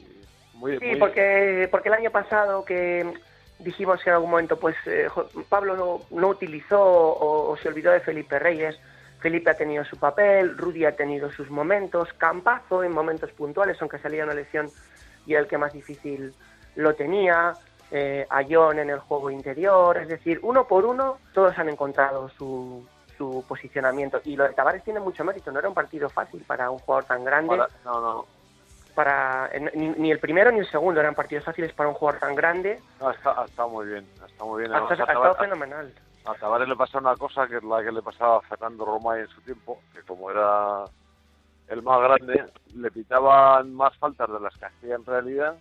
muy 0.54 0.78
Sí, 0.78 0.86
muy- 0.86 0.96
porque, 0.96 1.68
porque 1.70 1.88
el 1.88 1.94
año 1.94 2.10
pasado 2.10 2.64
que 2.64 3.12
dijimos 3.58 4.02
que 4.02 4.10
en 4.10 4.14
algún 4.14 4.30
momento 4.30 4.58
pues 4.58 4.76
eh, 4.86 5.08
Pablo 5.48 5.76
no, 5.76 6.00
no 6.18 6.28
utilizó 6.28 6.80
o, 6.82 7.50
o 7.50 7.56
se 7.56 7.68
olvidó 7.68 7.92
de 7.92 8.00
Felipe 8.00 8.38
Reyes, 8.38 8.78
Felipe 9.20 9.50
ha 9.50 9.54
tenido 9.54 9.84
su 9.84 9.98
papel, 9.98 10.56
Rudy 10.56 10.86
ha 10.86 10.96
tenido 10.96 11.30
sus 11.30 11.50
momentos, 11.50 12.12
Campazo 12.14 12.82
en 12.84 12.92
momentos 12.92 13.30
puntuales, 13.32 13.76
aunque 13.80 13.98
salía 13.98 14.24
una 14.24 14.32
lesión 14.34 14.70
y 15.26 15.32
era 15.32 15.42
el 15.42 15.46
que 15.48 15.58
más 15.58 15.72
difícil 15.74 16.32
lo 16.76 16.94
tenía, 16.94 17.52
eh, 17.90 18.26
Ayón 18.30 18.78
en 18.78 18.88
el 18.88 18.98
juego 19.00 19.30
interior, 19.30 19.98
es 19.98 20.08
decir, 20.08 20.38
uno 20.42 20.66
por 20.66 20.86
uno 20.86 21.18
todos 21.34 21.58
han 21.58 21.68
encontrado 21.68 22.30
su, 22.30 22.86
su 23.18 23.44
posicionamiento. 23.46 24.22
Y 24.24 24.36
lo 24.36 24.44
de 24.44 24.54
Tavares 24.54 24.82
tiene 24.84 25.00
mucho 25.00 25.22
mérito, 25.24 25.52
no 25.52 25.58
era 25.58 25.68
un 25.68 25.74
partido 25.74 26.08
fácil 26.08 26.42
para 26.46 26.70
un 26.70 26.78
jugador 26.78 27.04
tan 27.04 27.22
grande. 27.24 27.48
Para- 27.56 27.68
no, 27.84 28.00
no, 28.00 28.26
para 28.90 29.50
ni, 29.74 29.88
ni 29.88 30.10
el 30.10 30.18
primero 30.18 30.50
ni 30.50 30.60
el 30.60 30.70
segundo 30.70 31.00
eran 31.00 31.14
partidos 31.14 31.44
fáciles 31.44 31.72
para 31.72 31.88
un 31.88 31.94
jugador 31.94 32.20
tan 32.20 32.34
grande. 32.34 32.80
no, 33.00 33.08
ha 33.08 33.12
estado, 33.12 33.40
ha 33.40 33.44
estado 33.46 33.68
muy 33.68 33.86
bien, 33.86 34.06
ha 34.22 34.26
estado 34.26 34.50
muy 34.50 34.60
bien. 34.62 34.72
Ha, 34.72 34.78
a 34.78 34.94
estado 34.94 35.34
fenomenal. 35.36 35.92
A 36.24 36.34
Tavares 36.34 36.68
le 36.68 36.76
pasa 36.76 36.98
una 36.98 37.16
cosa 37.16 37.46
que 37.46 37.56
es 37.56 37.64
la 37.64 37.82
que 37.82 37.90
le 37.90 38.02
pasaba 38.02 38.38
a 38.38 38.40
Fernando 38.42 38.84
Romay 38.84 39.22
en 39.22 39.28
su 39.28 39.40
tiempo, 39.40 39.80
que 39.94 40.02
como 40.02 40.30
era 40.30 40.84
el 41.68 41.82
más 41.82 42.00
grande, 42.00 42.44
le 42.74 42.90
pitaban 42.90 43.72
más 43.72 43.96
faltas 43.96 44.30
de 44.30 44.40
las 44.40 44.56
que 44.56 44.66
hacía 44.66 44.96
en 44.96 45.06
realidad. 45.06 45.56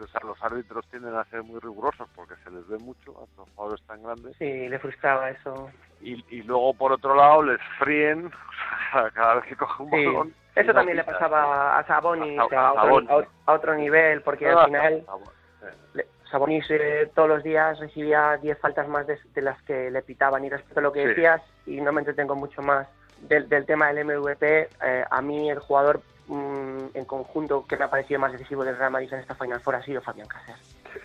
O 0.00 0.06
sea, 0.06 0.20
los 0.24 0.42
árbitros 0.42 0.86
tienden 0.88 1.14
a 1.14 1.24
ser 1.26 1.42
muy 1.42 1.60
rigurosos 1.60 2.08
porque 2.14 2.34
se 2.44 2.50
les 2.50 2.66
ve 2.68 2.78
mucho 2.78 3.20
a 3.20 3.24
estos 3.24 3.48
jugadores 3.54 3.82
tan 3.86 4.02
grandes. 4.02 4.36
Sí, 4.38 4.68
le 4.68 4.78
frustraba 4.78 5.30
eso. 5.30 5.70
Y, 6.00 6.24
y 6.34 6.42
luego, 6.42 6.74
por 6.74 6.92
otro 6.92 7.14
lado, 7.14 7.42
les 7.42 7.60
fríen 7.78 8.30
cada 9.14 9.34
vez 9.36 9.44
que 9.44 9.56
coge 9.56 9.82
un 9.82 9.90
Sí. 9.90 10.06
balón. 10.06 10.34
Eso 10.54 10.68
no 10.68 10.74
también 10.74 10.96
le 10.98 11.04
pita. 11.04 11.12
pasaba 11.18 11.78
a 11.78 11.86
Sabonis 11.86 12.38
A- 12.38 12.42
a, 12.42 12.68
a 12.68 12.84
otro, 12.92 13.26
a 13.46 13.52
otro- 13.52 13.74
nivel, 13.74 14.22
porque 14.22 14.50
No, 14.50 14.58
al 14.60 14.66
final 14.66 15.04
a- 15.08 15.12
a- 15.12 15.70
le- 15.94 16.06
Sabonis 16.30 16.64
eh, 16.70 17.10
todos 17.14 17.28
los 17.28 17.42
días 17.42 17.78
recibía 17.78 18.36
10 18.38 18.58
faltas 18.58 18.88
más 18.88 19.06
de, 19.06 19.18
de 19.34 19.42
las 19.42 19.60
que 19.62 19.90
le 19.90 20.02
pitaban. 20.02 20.44
Y 20.44 20.50
respecto 20.50 20.80
a 20.80 20.82
lo 20.82 20.92
que 20.92 21.02
Sí. 21.02 21.08
decías, 21.08 21.42
y 21.66 21.80
no 21.80 21.92
me 21.92 22.00
entretengo 22.00 22.34
mucho 22.34 22.60
más 22.62 22.86
del, 23.20 23.48
del 23.48 23.64
tema 23.66 23.92
del 23.92 24.04
MVP, 24.06 24.68
eh, 24.84 25.04
a 25.10 25.22
mí 25.22 25.50
el 25.50 25.58
jugador 25.60 26.00
mm, 26.32 26.96
en 26.96 27.04
conjunto 27.04 27.64
que 27.66 27.76
me 27.76 27.84
ha 27.84 27.90
parecido 27.90 28.20
más 28.20 28.32
decisivo 28.32 28.64
del 28.64 28.76
Real 28.76 28.90
Madrid 28.90 29.12
en 29.12 29.20
esta 29.20 29.34
Final 29.34 29.60
Four 29.60 29.76
ha 29.76 29.84
sido 29.84 30.00
Fabián 30.00 30.28
Cáceres. 30.28 30.60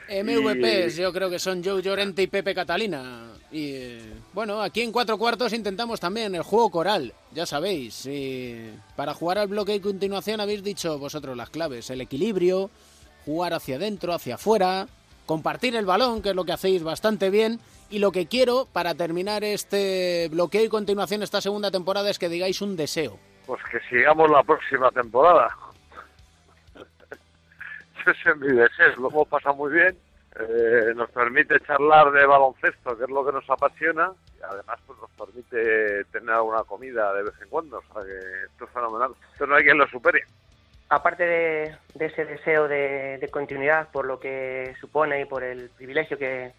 MVPs, 0.10 0.96
yo 0.96 1.14
creo 1.14 1.30
que 1.30 1.40
son 1.40 1.64
Joe 1.64 1.82
Llorente 1.82 2.22
y 2.22 2.28
Pepe 2.28 2.54
Catalina. 2.54 3.34
Y 3.52 3.72
eh, 3.74 4.14
bueno, 4.34 4.62
aquí 4.62 4.82
en 4.82 4.92
cuatro 4.92 5.18
cuartos 5.18 5.54
intentamos 5.54 6.00
también 6.00 6.36
el 6.36 6.44
juego 6.44 6.70
coral, 6.70 7.14
ya 7.34 7.46
sabéis. 7.46 8.06
y 8.06 8.72
para 8.96 9.14
jugar 9.14 9.38
al 9.38 9.48
bloque 9.48 9.76
y 9.76 9.80
continuación 9.80 10.42
habéis 10.42 10.64
dicho 10.64 10.98
vosotros 10.98 11.36
las 11.36 11.50
claves: 11.50 11.90
el 11.90 12.02
equilibrio, 12.02 12.70
jugar 13.26 13.54
hacia 13.54 13.76
adentro, 13.76 14.14
hacia 14.14 14.36
afuera, 14.36 14.88
compartir 15.26 15.76
el 15.76 15.86
balón, 15.86 16.22
que 16.22 16.30
es 16.30 16.36
lo 16.36 16.46
que 16.46 16.54
hacéis 16.54 16.84
bastante 16.84 17.30
bien. 17.30 17.60
Y 17.90 18.00
lo 18.00 18.12
que 18.12 18.28
quiero 18.28 18.68
para 18.74 18.96
terminar 18.96 19.46
este 19.46 20.28
bloqueo 20.30 20.64
y 20.64 20.70
continuación 20.70 21.24
esta 21.24 21.40
segunda 21.40 21.72
temporada 21.72 22.10
es 22.10 22.20
que 22.20 22.28
digáis 22.28 22.62
un 22.62 22.76
deseo. 22.76 23.18
Pues 23.48 23.64
que 23.72 23.80
sigamos 23.90 24.30
la 24.30 24.44
próxima 24.44 24.92
temporada. 24.92 25.50
Ese 28.06 28.30
es 28.30 28.38
mi 28.38 28.50
deseo, 28.50 28.96
lo 28.98 29.10
hemos 29.10 29.28
pasado 29.28 29.56
muy 29.56 29.72
bien. 29.72 29.98
Eh, 30.40 30.94
nos 30.96 31.10
permite 31.10 31.60
charlar 31.62 32.12
de 32.12 32.26
baloncesto, 32.26 32.96
que 32.96 33.06
es 33.06 33.10
lo 33.10 33.26
que 33.26 33.32
nos 33.32 33.50
apasiona, 33.50 34.12
y 34.38 34.44
además 34.44 34.80
pues 34.86 35.00
nos 35.00 35.10
permite 35.12 36.06
tener 36.12 36.30
alguna 36.30 36.64
comida 36.64 37.12
de 37.14 37.24
vez 37.24 37.34
en 37.42 37.50
cuando, 37.50 37.78
o 37.80 38.04
que 38.04 38.20
esto 38.46 38.66
es 38.66 38.72
fenomenal. 38.72 39.16
Esto 39.32 39.48
no 39.48 39.56
hay 39.56 39.64
quien 39.64 39.80
lo 39.80 39.88
supere. 39.88 40.26
Aparte 40.90 41.24
de, 41.26 41.78
ese 42.00 42.26
deseo 42.26 42.68
de, 42.68 43.18
de 43.18 43.28
continuidad 43.30 43.90
por 43.92 44.06
lo 44.06 44.20
que 44.20 44.76
supone 44.80 45.22
y 45.22 45.26
por 45.26 45.44
el 45.44 45.70
privilegio 45.70 46.18
que, 46.18 46.54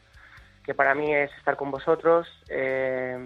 que 0.64 0.74
para 0.74 0.94
mí 0.94 1.14
es 1.14 1.30
estar 1.38 1.56
con 1.56 1.70
vosotros, 1.70 2.28
eh, 2.48 3.16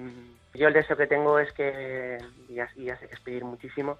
yo 0.54 0.68
el 0.68 0.74
deseo 0.74 0.96
que 0.96 1.06
tengo 1.06 1.38
es 1.38 1.50
que, 1.52 2.20
y 2.48 2.54
ya, 2.54 2.68
sé 2.68 3.08
que 3.08 3.14
es 3.14 3.20
pedir 3.20 3.44
muchísimo, 3.44 3.98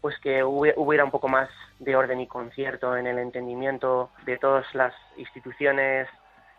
pues 0.00 0.18
que 0.20 0.42
hubi- 0.44 0.74
hubiera 0.76 1.04
un 1.04 1.10
poco 1.10 1.28
más 1.28 1.48
de 1.78 1.94
orden 1.94 2.20
y 2.20 2.26
concierto 2.26 2.96
en 2.96 3.06
el 3.06 3.18
entendimiento 3.18 4.10
de 4.24 4.38
todas 4.38 4.66
las 4.74 4.94
instituciones, 5.16 6.08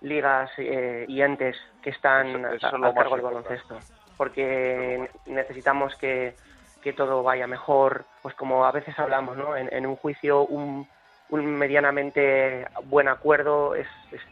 ligas 0.01 0.51
eh, 0.57 1.05
y 1.07 1.21
entes 1.21 1.57
que 1.81 1.89
están 1.89 2.45
Eso- 2.45 2.47
a- 2.47 2.55
es 2.55 2.61
cargo 2.93 3.15
del 3.15 3.21
baloncesto, 3.23 3.81
porque 4.17 5.09
necesitamos 5.25 5.95
que, 5.97 6.38
que 6.81 6.93
todo 6.93 7.23
vaya 7.23 7.47
mejor, 7.47 8.05
pues 8.21 8.36
como 8.36 8.65
a 8.65 8.71
veces 8.71 8.97
hablamos, 8.99 9.38
¿no? 9.38 9.55
En, 9.57 9.73
en 9.73 9.86
un 9.86 9.95
juicio 9.95 10.45
un, 10.45 10.88
un 11.30 11.45
medianamente 11.55 12.67
buen 12.86 13.07
acuerdo 13.07 13.76
es, 13.76 13.88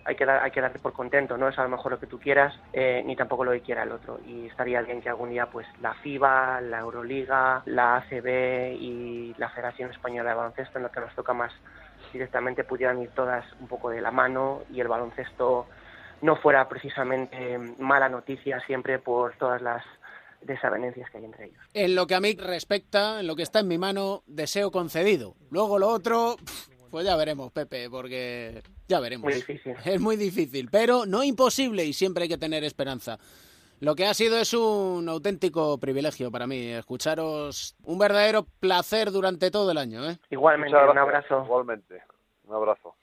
hay 0.05 0.15
que 0.15 0.25
dar, 0.25 0.43
hay 0.43 0.51
que 0.51 0.61
darte 0.61 0.79
por 0.79 0.93
contento, 0.93 1.37
no 1.37 1.47
es 1.47 1.57
a 1.57 1.63
lo 1.63 1.69
mejor 1.69 1.93
lo 1.93 1.99
que 1.99 2.07
tú 2.07 2.19
quieras 2.19 2.53
eh, 2.73 3.01
ni 3.05 3.15
tampoco 3.15 3.43
lo 3.43 3.51
que 3.51 3.61
quiera 3.61 3.83
el 3.83 3.91
otro 3.91 4.19
y 4.25 4.45
estaría 4.47 4.81
bien 4.81 5.01
que 5.01 5.09
algún 5.09 5.31
día 5.31 5.47
pues 5.47 5.65
la 5.81 5.93
FIBA, 5.95 6.61
la 6.61 6.79
Euroliga, 6.79 7.63
la 7.65 7.97
ACB 7.97 8.75
y 8.79 9.33
la 9.37 9.49
Federación 9.49 9.89
Española 9.89 10.29
de 10.29 10.35
Baloncesto 10.35 10.77
en 10.77 10.83
lo 10.83 10.91
que 10.91 10.99
nos 10.99 11.15
toca 11.15 11.33
más 11.33 11.51
directamente 12.13 12.63
pudieran 12.63 13.01
ir 13.01 13.09
todas 13.11 13.45
un 13.59 13.67
poco 13.67 13.89
de 13.89 14.01
la 14.01 14.11
mano 14.11 14.61
y 14.71 14.79
el 14.79 14.87
baloncesto 14.87 15.67
no 16.21 16.35
fuera 16.35 16.67
precisamente 16.69 17.57
mala 17.79 18.09
noticia 18.09 18.59
siempre 18.61 18.99
por 18.99 19.35
todas 19.37 19.61
las 19.61 19.83
desavenencias 20.41 21.09
que 21.09 21.17
hay 21.17 21.25
entre 21.25 21.45
ellos. 21.45 21.59
En 21.73 21.95
lo 21.95 22.07
que 22.07 22.15
a 22.15 22.19
mí 22.19 22.35
respecta, 22.35 23.19
en 23.19 23.27
lo 23.27 23.35
que 23.35 23.43
está 23.43 23.59
en 23.59 23.67
mi 23.67 23.77
mano, 23.77 24.23
deseo 24.27 24.71
concedido. 24.71 25.35
Luego 25.49 25.79
lo 25.79 25.87
otro, 25.89 26.35
pues 26.91 27.05
ya 27.05 27.15
veremos, 27.15 27.51
Pepe, 27.51 27.89
porque 27.89 28.61
ya 28.87 28.99
veremos. 28.99 29.23
Muy 29.23 29.33
difícil. 29.33 29.75
Es 29.85 29.99
muy 29.99 30.17
difícil, 30.17 30.69
pero 30.69 31.05
no 31.05 31.23
imposible 31.23 31.85
y 31.85 31.93
siempre 31.93 32.23
hay 32.23 32.29
que 32.29 32.37
tener 32.37 32.63
esperanza. 32.63 33.17
Lo 33.79 33.95
que 33.95 34.05
ha 34.05 34.13
sido 34.13 34.37
es 34.37 34.53
un 34.53 35.09
auténtico 35.09 35.79
privilegio 35.79 36.29
para 36.29 36.45
mí, 36.45 36.67
escucharos 36.67 37.75
un 37.83 37.97
verdadero 37.97 38.45
placer 38.59 39.09
durante 39.09 39.49
todo 39.49 39.71
el 39.71 39.79
año. 39.79 40.07
¿eh? 40.07 40.19
Igualmente, 40.29 40.77
un 40.77 40.97
abrazo. 40.99 41.43
Igualmente, 41.45 42.03
un 42.43 42.55
abrazo. 42.55 42.93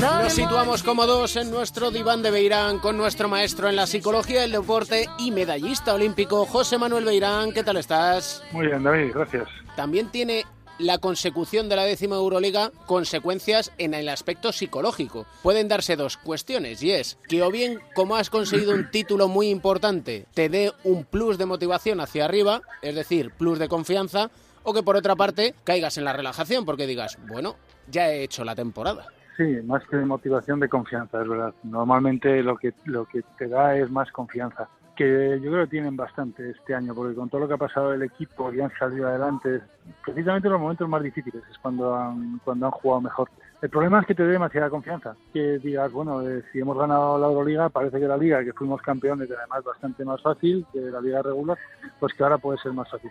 Nos 0.00 0.32
situamos 0.32 0.82
cómodos 0.82 1.36
en 1.36 1.50
nuestro 1.50 1.90
diván 1.90 2.22
de 2.22 2.30
Beirán 2.30 2.78
con 2.78 2.96
nuestro 2.96 3.28
maestro 3.28 3.68
en 3.68 3.76
la 3.76 3.86
psicología 3.86 4.40
del 4.40 4.52
deporte 4.52 5.06
y 5.18 5.30
medallista 5.30 5.92
olímpico, 5.92 6.46
José 6.46 6.78
Manuel 6.78 7.04
Beirán. 7.04 7.52
¿Qué 7.52 7.62
tal 7.62 7.76
estás? 7.76 8.42
Muy 8.50 8.68
bien, 8.68 8.82
David, 8.82 9.12
gracias. 9.12 9.46
También 9.76 10.10
tiene 10.10 10.46
la 10.78 10.96
consecución 10.96 11.68
de 11.68 11.76
la 11.76 11.84
décima 11.84 12.16
Euroliga 12.16 12.72
consecuencias 12.86 13.72
en 13.76 13.92
el 13.92 14.08
aspecto 14.08 14.52
psicológico. 14.52 15.26
Pueden 15.42 15.68
darse 15.68 15.96
dos 15.96 16.16
cuestiones 16.16 16.82
y 16.82 16.92
es 16.92 17.18
que 17.28 17.42
o 17.42 17.50
bien 17.50 17.78
como 17.94 18.16
has 18.16 18.30
conseguido 18.30 18.72
un 18.72 18.90
título 18.90 19.28
muy 19.28 19.50
importante 19.50 20.24
te 20.32 20.48
dé 20.48 20.72
un 20.82 21.04
plus 21.04 21.36
de 21.36 21.44
motivación 21.44 22.00
hacia 22.00 22.24
arriba, 22.24 22.62
es 22.80 22.94
decir, 22.94 23.32
plus 23.32 23.58
de 23.58 23.68
confianza, 23.68 24.30
o 24.62 24.72
que 24.72 24.82
por 24.82 24.96
otra 24.96 25.14
parte 25.14 25.54
caigas 25.64 25.98
en 25.98 26.04
la 26.04 26.14
relajación 26.14 26.64
porque 26.64 26.86
digas, 26.86 27.18
bueno, 27.28 27.56
ya 27.86 28.10
he 28.10 28.22
hecho 28.22 28.44
la 28.44 28.54
temporada. 28.54 29.06
Sí, 29.40 29.58
más 29.64 29.82
que 29.86 29.96
de 29.96 30.04
motivación, 30.04 30.60
de 30.60 30.68
confianza, 30.68 31.22
es 31.22 31.26
verdad. 31.26 31.54
Normalmente 31.62 32.42
lo 32.42 32.58
que, 32.58 32.74
lo 32.84 33.06
que 33.06 33.22
te 33.38 33.48
da 33.48 33.74
es 33.74 33.90
más 33.90 34.12
confianza, 34.12 34.68
que 34.94 35.40
yo 35.42 35.50
creo 35.50 35.64
que 35.64 35.70
tienen 35.70 35.96
bastante 35.96 36.50
este 36.50 36.74
año, 36.74 36.94
porque 36.94 37.14
con 37.14 37.30
todo 37.30 37.40
lo 37.40 37.48
que 37.48 37.54
ha 37.54 37.56
pasado 37.56 37.94
el 37.94 38.02
equipo 38.02 38.52
y 38.52 38.60
han 38.60 38.70
salido 38.78 39.08
adelante, 39.08 39.62
precisamente 40.04 40.46
en 40.46 40.52
los 40.52 40.60
momentos 40.60 40.86
más 40.90 41.02
difíciles 41.02 41.42
es 41.50 41.56
cuando 41.56 41.96
han, 41.96 42.38
cuando 42.44 42.66
han 42.66 42.72
jugado 42.72 43.00
mejor. 43.00 43.30
El 43.62 43.70
problema 43.70 44.00
es 44.00 44.06
que 44.06 44.14
te 44.14 44.24
dé 44.24 44.32
demasiada 44.32 44.68
confianza, 44.68 45.16
que 45.32 45.58
digas, 45.58 45.90
bueno, 45.90 46.20
eh, 46.28 46.44
si 46.52 46.58
hemos 46.58 46.76
ganado 46.76 47.16
la 47.16 47.28
Euroliga, 47.28 47.70
parece 47.70 47.98
que 47.98 48.06
la 48.06 48.18
liga, 48.18 48.44
que 48.44 48.52
fuimos 48.52 48.82
campeones, 48.82 49.30
además 49.30 49.64
bastante 49.64 50.04
más 50.04 50.20
fácil 50.20 50.66
que 50.70 50.80
la 50.80 51.00
liga 51.00 51.22
regular, 51.22 51.56
pues 51.98 52.12
que 52.12 52.22
ahora 52.22 52.36
puede 52.36 52.58
ser 52.58 52.74
más 52.74 52.90
fácil. 52.90 53.10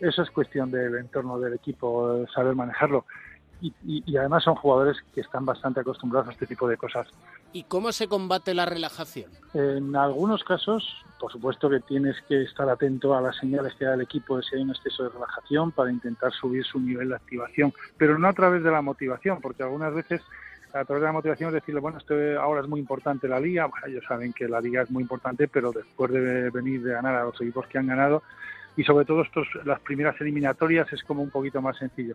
Eso 0.00 0.22
es 0.22 0.30
cuestión 0.30 0.72
del 0.72 0.96
entorno 0.96 1.38
del 1.38 1.54
equipo, 1.54 2.16
eh, 2.16 2.26
saber 2.34 2.56
manejarlo. 2.56 3.04
Y, 3.60 3.74
y- 3.84 4.02
y 4.06 4.16
además 4.16 4.44
son 4.44 4.54
jugadores 4.54 4.96
que 5.14 5.20
están 5.20 5.44
bastante 5.44 5.80
acostumbrados 5.80 6.28
a 6.28 6.32
este 6.32 6.46
tipo 6.46 6.68
de 6.68 6.76
cosas. 6.76 7.08
¿Y 7.52 7.64
cómo 7.64 7.90
se 7.92 8.06
combate 8.06 8.54
la 8.54 8.66
relajación? 8.66 9.30
En 9.54 9.96
algunos 9.96 10.44
casos, 10.44 10.84
por 11.18 11.32
supuesto 11.32 11.68
que 11.68 11.80
tienes 11.80 12.16
que 12.28 12.42
estar 12.42 12.68
atento 12.68 13.14
a 13.16 13.20
las 13.20 13.36
señales 13.36 13.74
que 13.74 13.84
da 13.86 13.94
el 13.94 14.02
equipo 14.02 14.36
de 14.36 14.42
si 14.44 14.54
hay 14.56 14.62
un 14.62 14.70
exceso 14.70 15.04
de 15.04 15.08
relajación 15.08 15.72
para 15.72 15.90
intentar 15.90 16.32
subir 16.32 16.64
su 16.64 16.78
nivel 16.78 17.08
de 17.08 17.16
activación, 17.16 17.72
pero 17.96 18.18
no 18.18 18.28
a 18.28 18.32
través 18.32 18.62
de 18.62 18.70
la 18.70 18.82
motivación, 18.82 19.40
porque 19.40 19.62
algunas 19.64 19.92
veces 19.92 20.22
a 20.74 20.84
través 20.84 21.00
de 21.00 21.06
la 21.06 21.12
motivación 21.12 21.48
es 21.48 21.54
decirle, 21.54 21.80
bueno, 21.80 21.96
esto 21.98 22.14
ahora 22.40 22.60
es 22.60 22.68
muy 22.68 22.78
importante 22.78 23.26
la 23.26 23.40
liga, 23.40 23.64
bueno, 23.66 23.86
ellos 23.86 24.04
saben 24.06 24.34
que 24.34 24.46
la 24.46 24.60
liga 24.60 24.82
es 24.82 24.90
muy 24.90 25.02
importante, 25.02 25.48
pero 25.48 25.72
después 25.72 26.12
de 26.12 26.50
venir 26.50 26.82
de 26.82 26.92
ganar 26.92 27.14
a 27.16 27.24
los 27.24 27.40
equipos 27.40 27.66
que 27.66 27.78
han 27.78 27.86
ganado, 27.86 28.22
y 28.76 28.84
sobre 28.84 29.06
todo 29.06 29.22
estos, 29.22 29.48
las 29.64 29.80
primeras 29.80 30.20
eliminatorias 30.20 30.92
es 30.92 31.02
como 31.02 31.22
un 31.22 31.30
poquito 31.30 31.60
más 31.62 31.76
sencillo. 31.78 32.14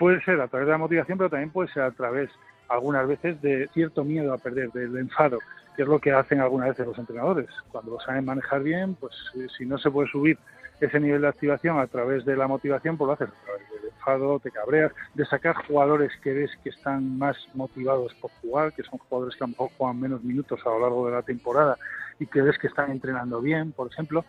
Puede 0.00 0.24
ser 0.24 0.40
a 0.40 0.48
través 0.48 0.66
de 0.66 0.72
la 0.72 0.78
motivación, 0.78 1.18
pero 1.18 1.28
también 1.28 1.50
puede 1.50 1.70
ser 1.74 1.82
a 1.82 1.90
través, 1.90 2.30
algunas 2.70 3.06
veces, 3.06 3.38
de 3.42 3.68
cierto 3.74 4.02
miedo 4.02 4.32
a 4.32 4.38
perder, 4.38 4.72
del 4.72 4.96
enfado, 4.96 5.40
que 5.76 5.82
es 5.82 5.88
lo 5.88 5.98
que 5.98 6.10
hacen 6.10 6.40
algunas 6.40 6.70
veces 6.70 6.86
los 6.86 6.98
entrenadores. 6.98 7.50
Cuando 7.70 7.90
lo 7.90 8.00
saben 8.00 8.24
manejar 8.24 8.62
bien, 8.62 8.94
pues 8.94 9.12
eh, 9.34 9.46
si 9.58 9.66
no 9.66 9.76
se 9.76 9.90
puede 9.90 10.08
subir 10.08 10.38
ese 10.80 10.98
nivel 10.98 11.20
de 11.20 11.28
activación 11.28 11.78
a 11.78 11.86
través 11.86 12.24
de 12.24 12.34
la 12.34 12.48
motivación, 12.48 12.96
pues 12.96 13.08
lo 13.08 13.12
haces 13.12 13.28
a 13.28 13.44
través 13.44 13.70
del 13.72 13.90
enfado, 13.90 14.40
te 14.40 14.50
cabreas, 14.50 14.90
de 15.12 15.26
sacar 15.26 15.54
jugadores 15.66 16.10
que 16.22 16.32
ves 16.32 16.50
que 16.64 16.70
están 16.70 17.18
más 17.18 17.36
motivados 17.52 18.14
por 18.22 18.30
jugar, 18.40 18.72
que 18.72 18.82
son 18.84 18.98
jugadores 19.00 19.36
que 19.36 19.44
a 19.44 19.48
lo 19.48 19.50
mejor 19.50 19.70
juegan 19.76 20.00
menos 20.00 20.24
minutos 20.24 20.60
a 20.64 20.70
lo 20.70 20.80
largo 20.80 21.04
de 21.08 21.12
la 21.12 21.22
temporada 21.22 21.76
y 22.18 22.24
que 22.24 22.40
ves 22.40 22.56
que 22.56 22.68
están 22.68 22.90
entrenando 22.90 23.42
bien, 23.42 23.72
por 23.72 23.92
ejemplo. 23.92 24.24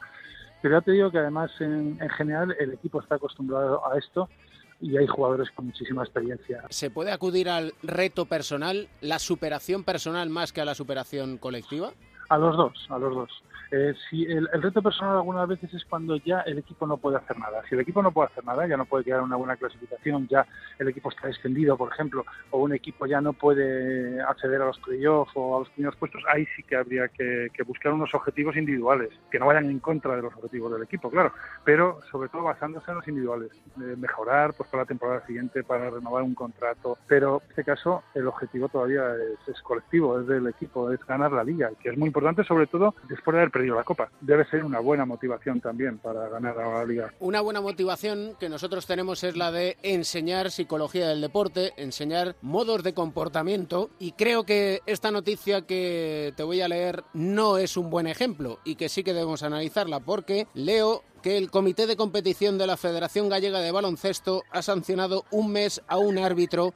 Pero 0.62 0.78
ya 0.78 0.82
te 0.82 0.92
digo 0.92 1.12
que 1.12 1.20
además 1.20 1.50
en, 1.62 1.98
en 2.02 2.10
general 2.10 2.58
el 2.60 2.74
equipo 2.74 3.00
está 3.00 3.16
acostumbrado 3.16 3.90
a 3.90 3.98
esto 3.98 4.28
y 4.82 4.98
hay 4.98 5.08
jugadores 5.08 5.50
con 5.52 5.68
muchísima 5.68 6.04
experiencia. 6.04 6.64
¿Se 6.70 6.90
puede 6.90 7.12
acudir 7.12 7.50
al 7.50 7.74
reto 7.84 8.26
personal, 8.26 8.90
la 9.02 9.20
superación 9.20 9.84
personal 9.84 10.30
más 10.30 10.52
que 10.52 10.62
a 10.62 10.66
la 10.66 10.76
superación 10.76 11.38
colectiva? 11.38 11.92
A 12.30 12.38
los 12.38 12.58
dos, 12.58 12.74
a 12.90 12.98
los 12.98 13.14
dos. 13.14 13.30
Eh, 13.72 13.94
si 14.10 14.26
el, 14.26 14.50
reto 14.52 14.82
personal 14.82 15.16
algunas 15.16 15.48
veces 15.48 15.74
es 15.74 15.86
cuando 15.86 16.18
ya 16.18 16.42
el 16.42 16.58
equipo 16.58 16.86
no 16.86 16.98
puede 16.98 17.18
hacer 17.18 17.40
nada. 17.40 17.64
Si 17.70 17.76
el 17.76 17.82
equipo 17.82 18.04
no 18.04 18.12
puede 18.12 18.28
hacer 18.28 18.44
nada, 18.44 18.68
ya 18.68 18.76
no 18.76 18.86
puede 18.86 19.06
quedar 19.06 19.22
una 19.22 19.38
buena 19.38 19.56
clasificación, 19.56 20.28
ya 20.28 20.46
el 20.78 20.90
equipo 20.90 21.10
está 21.10 21.28
descendido, 21.28 21.78
por 21.78 21.92
ejemplo, 21.94 22.26
o 22.50 22.60
un 22.60 22.74
equipo 22.74 23.06
ya 23.06 23.22
no 23.22 23.32
puede 23.32 24.22
acceder 24.22 24.62
a 24.62 24.66
los 24.66 24.80
playoffs 24.80 25.32
o 25.36 25.56
a 25.56 25.60
los 25.60 25.70
primeros 25.70 25.96
puestos, 25.96 26.22
ahí 26.28 26.46
sí 26.56 26.64
que 26.64 26.76
habría 26.76 27.08
que, 27.08 27.48
que 27.54 27.64
buscar 27.64 27.94
unos 27.94 28.14
objetivos 28.14 28.58
individuales, 28.58 29.10
que 29.32 29.40
no 29.40 29.46
vayan 29.46 29.70
en 29.70 29.80
contra 29.80 30.18
de 30.18 30.22
los 30.22 30.34
objetivos 30.36 30.74
del 30.74 30.84
equipo, 30.84 31.10
claro, 31.10 31.32
pero 31.64 32.00
sobre 32.12 32.28
todo 32.28 32.44
basándose 32.44 32.92
en 32.92 32.98
los 32.98 33.08
individuales, 33.08 33.52
eh, 33.78 33.96
mejorar 33.98 34.54
pues 34.54 34.70
para 34.70 34.84
la 34.84 34.88
temporada 34.88 35.26
siguiente, 35.26 35.64
para 35.64 35.90
renovar 35.90 36.24
un 36.24 36.36
contrato, 36.36 36.98
pero 37.08 37.42
en 37.46 37.50
este 37.52 37.64
caso 37.64 38.04
el 38.16 38.28
objetivo 38.28 38.68
todavía 38.68 39.16
es, 39.16 39.56
es 39.56 39.62
colectivo, 39.62 40.20
es 40.20 40.28
del 40.28 40.48
equipo, 40.48 40.92
es 40.92 41.00
ganar 41.06 41.32
la 41.32 41.44
liga, 41.44 41.72
que 41.82 41.90
es 41.90 41.98
muy 41.98 42.08
importante 42.08 42.44
sobre 42.44 42.68
todo 42.68 42.96
después 43.08 43.34
de 43.34 43.42
haber 43.42 43.52
la 43.70 43.84
Copa. 43.84 44.10
Debe 44.20 44.46
ser 44.46 44.64
una 44.64 44.80
buena 44.80 45.06
motivación 45.06 45.62
también 45.62 45.98
para 45.98 46.30
ganar 46.30 46.56
la 46.56 46.86
liga. 46.86 47.14
Una 47.20 47.42
buena 47.42 47.62
motivación 47.62 48.36
que 48.40 48.50
nosotros 48.50 48.86
tenemos 48.86 49.24
es 49.24 49.38
la 49.38 49.52
de 49.52 49.78
enseñar 49.84 50.52
psicología 50.52 51.08
del 51.08 51.22
deporte, 51.22 51.74
enseñar 51.78 52.36
modos 52.42 52.84
de 52.84 52.94
comportamiento 52.94 53.90
y 54.00 54.14
creo 54.14 54.44
que 54.44 54.82
esta 54.86 55.12
noticia 55.12 55.62
que 55.62 56.34
te 56.36 56.44
voy 56.44 56.62
a 56.62 56.68
leer 56.68 57.04
no 57.14 57.58
es 57.58 57.78
un 57.78 57.90
buen 57.90 58.08
ejemplo 58.08 58.60
y 58.64 58.76
que 58.76 58.90
sí 58.90 59.04
que 59.04 59.14
debemos 59.14 59.44
analizarla 59.44 60.00
porque 60.00 60.48
leo 60.54 61.04
que 61.22 61.38
el 61.38 61.52
Comité 61.52 61.86
de 61.86 61.96
Competición 61.96 62.58
de 62.58 62.68
la 62.68 62.78
Federación 62.78 63.30
Gallega 63.30 63.60
de 63.60 63.72
Baloncesto 63.72 64.44
ha 64.52 64.62
sancionado 64.62 65.26
un 65.32 65.52
mes 65.52 65.82
a 65.88 65.98
un 65.98 66.18
árbitro 66.18 66.74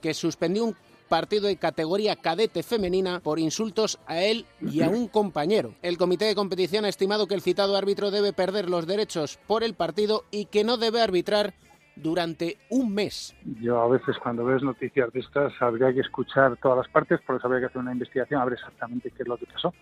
que 0.00 0.14
suspendió 0.14 0.64
un 0.64 0.76
partido 1.08 1.48
de 1.48 1.56
categoría 1.56 2.16
cadete 2.16 2.62
femenina 2.62 3.20
por 3.20 3.38
insultos 3.38 3.98
a 4.06 4.20
él 4.20 4.46
y 4.60 4.82
a 4.82 4.88
un 4.88 5.08
compañero. 5.08 5.74
El 5.82 5.98
comité 5.98 6.26
de 6.26 6.34
competición 6.34 6.84
ha 6.84 6.88
estimado 6.88 7.26
que 7.26 7.34
el 7.34 7.42
citado 7.42 7.76
árbitro 7.76 8.10
debe 8.10 8.32
perder 8.32 8.68
los 8.68 8.86
derechos 8.86 9.38
por 9.46 9.64
el 9.64 9.74
partido 9.74 10.24
y 10.30 10.46
que 10.46 10.64
no 10.64 10.76
debe 10.76 11.02
arbitrar 11.02 11.54
durante 11.96 12.58
un 12.70 12.94
mes. 12.94 13.34
Yo 13.60 13.80
a 13.80 13.88
veces 13.88 14.16
cuando 14.22 14.44
ves 14.44 14.62
noticias 14.62 15.12
de 15.12 15.20
estas 15.20 15.52
habría 15.60 15.92
que 15.92 16.00
escuchar 16.00 16.56
todas 16.58 16.78
las 16.78 16.88
partes, 16.88 17.20
por 17.26 17.36
eso 17.36 17.46
habría 17.46 17.60
que 17.60 17.66
hacer 17.66 17.80
una 17.80 17.92
investigación 17.92 18.40
a 18.40 18.44
ver 18.44 18.54
exactamente 18.54 19.10
qué 19.10 19.22
es 19.22 19.28
lo 19.28 19.36
que 19.36 19.46
pasó, 19.46 19.74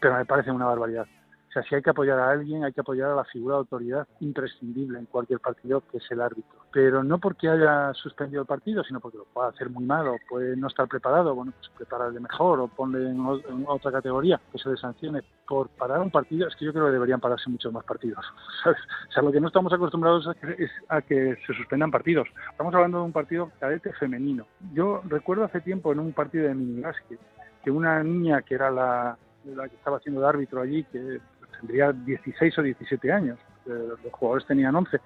pero 0.00 0.16
me 0.16 0.24
parece 0.24 0.50
una 0.50 0.66
barbaridad. 0.66 1.06
O 1.50 1.52
sea, 1.52 1.64
si 1.64 1.74
hay 1.74 1.82
que 1.82 1.90
apoyar 1.90 2.16
a 2.20 2.30
alguien, 2.30 2.62
hay 2.62 2.72
que 2.72 2.80
apoyar 2.80 3.10
a 3.10 3.16
la 3.16 3.24
figura 3.24 3.56
de 3.56 3.60
autoridad 3.60 4.06
imprescindible 4.20 5.00
en 5.00 5.06
cualquier 5.06 5.40
partido, 5.40 5.82
que 5.90 5.98
es 5.98 6.10
el 6.12 6.20
árbitro. 6.20 6.60
Pero 6.72 7.02
no 7.02 7.18
porque 7.18 7.48
haya 7.48 7.92
suspendido 7.94 8.42
el 8.42 8.46
partido, 8.46 8.84
sino 8.84 9.00
porque 9.00 9.18
lo 9.18 9.24
puede 9.24 9.48
hacer 9.48 9.68
muy 9.68 9.84
mal 9.84 10.06
o 10.06 10.16
puede 10.28 10.56
no 10.56 10.68
estar 10.68 10.86
preparado. 10.86 11.34
Bueno, 11.34 11.52
pues 11.58 11.68
prepararle 11.76 12.20
mejor 12.20 12.60
o 12.60 12.68
ponle 12.68 13.10
en, 13.10 13.26
otra 13.66 13.90
categoría 13.90 14.40
que 14.52 14.58
se 14.58 14.68
le 14.68 14.76
sancione. 14.76 15.22
Por 15.48 15.68
parar 15.70 15.98
un 15.98 16.12
partido, 16.12 16.46
es 16.46 16.54
que 16.54 16.66
yo 16.66 16.72
creo 16.72 16.86
que 16.86 16.92
deberían 16.92 17.18
pararse 17.18 17.50
muchos 17.50 17.72
más 17.72 17.84
partidos. 17.84 18.24
O 19.10 19.12
sea, 19.12 19.24
lo 19.24 19.32
que 19.32 19.40
no 19.40 19.48
estamos 19.48 19.72
acostumbrados 19.72 20.28
a 20.28 20.34
que, 20.34 20.52
es 20.62 20.70
a 20.88 21.02
que 21.02 21.36
se 21.44 21.52
suspendan 21.54 21.90
partidos. 21.90 22.28
Estamos 22.52 22.72
hablando 22.72 22.98
de 22.98 23.04
un 23.06 23.12
partido 23.12 23.50
cadete 23.58 23.92
femenino. 23.94 24.46
Yo 24.72 25.02
recuerdo 25.08 25.44
hace 25.44 25.60
tiempo 25.60 25.90
en 25.90 25.98
un 25.98 26.12
partido 26.12 26.46
de 26.46 26.54
minibásquet 26.54 27.18
que 27.64 27.72
una 27.72 28.00
niña 28.04 28.42
que 28.42 28.54
era 28.54 28.70
la 28.70 29.18
que 29.42 29.76
estaba 29.76 29.96
haciendo 29.96 30.20
de 30.20 30.28
árbitro 30.28 30.60
allí, 30.60 30.84
que 30.84 31.20
tendría 31.60 31.92
16 31.92 32.58
o 32.58 32.62
17 32.62 33.12
años, 33.12 33.38
eh, 33.66 33.70
los 34.02 34.12
jugadores 34.12 34.46
tenían 34.46 34.74
11, 34.74 34.98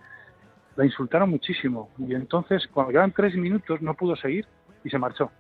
la 0.77 0.85
insultaron 0.85 1.31
muchísimo 1.31 1.91
y 1.99 2.15
entonces 2.15 2.67
cuando 2.69 2.93
quedan 2.93 3.13
tres 3.13 3.37
minutos 3.37 3.83
no 3.83 3.95
pudo 3.95 4.17
seguir 4.17 4.47
y 4.83 4.91
se 4.91 4.99
marchó. 4.99 5.31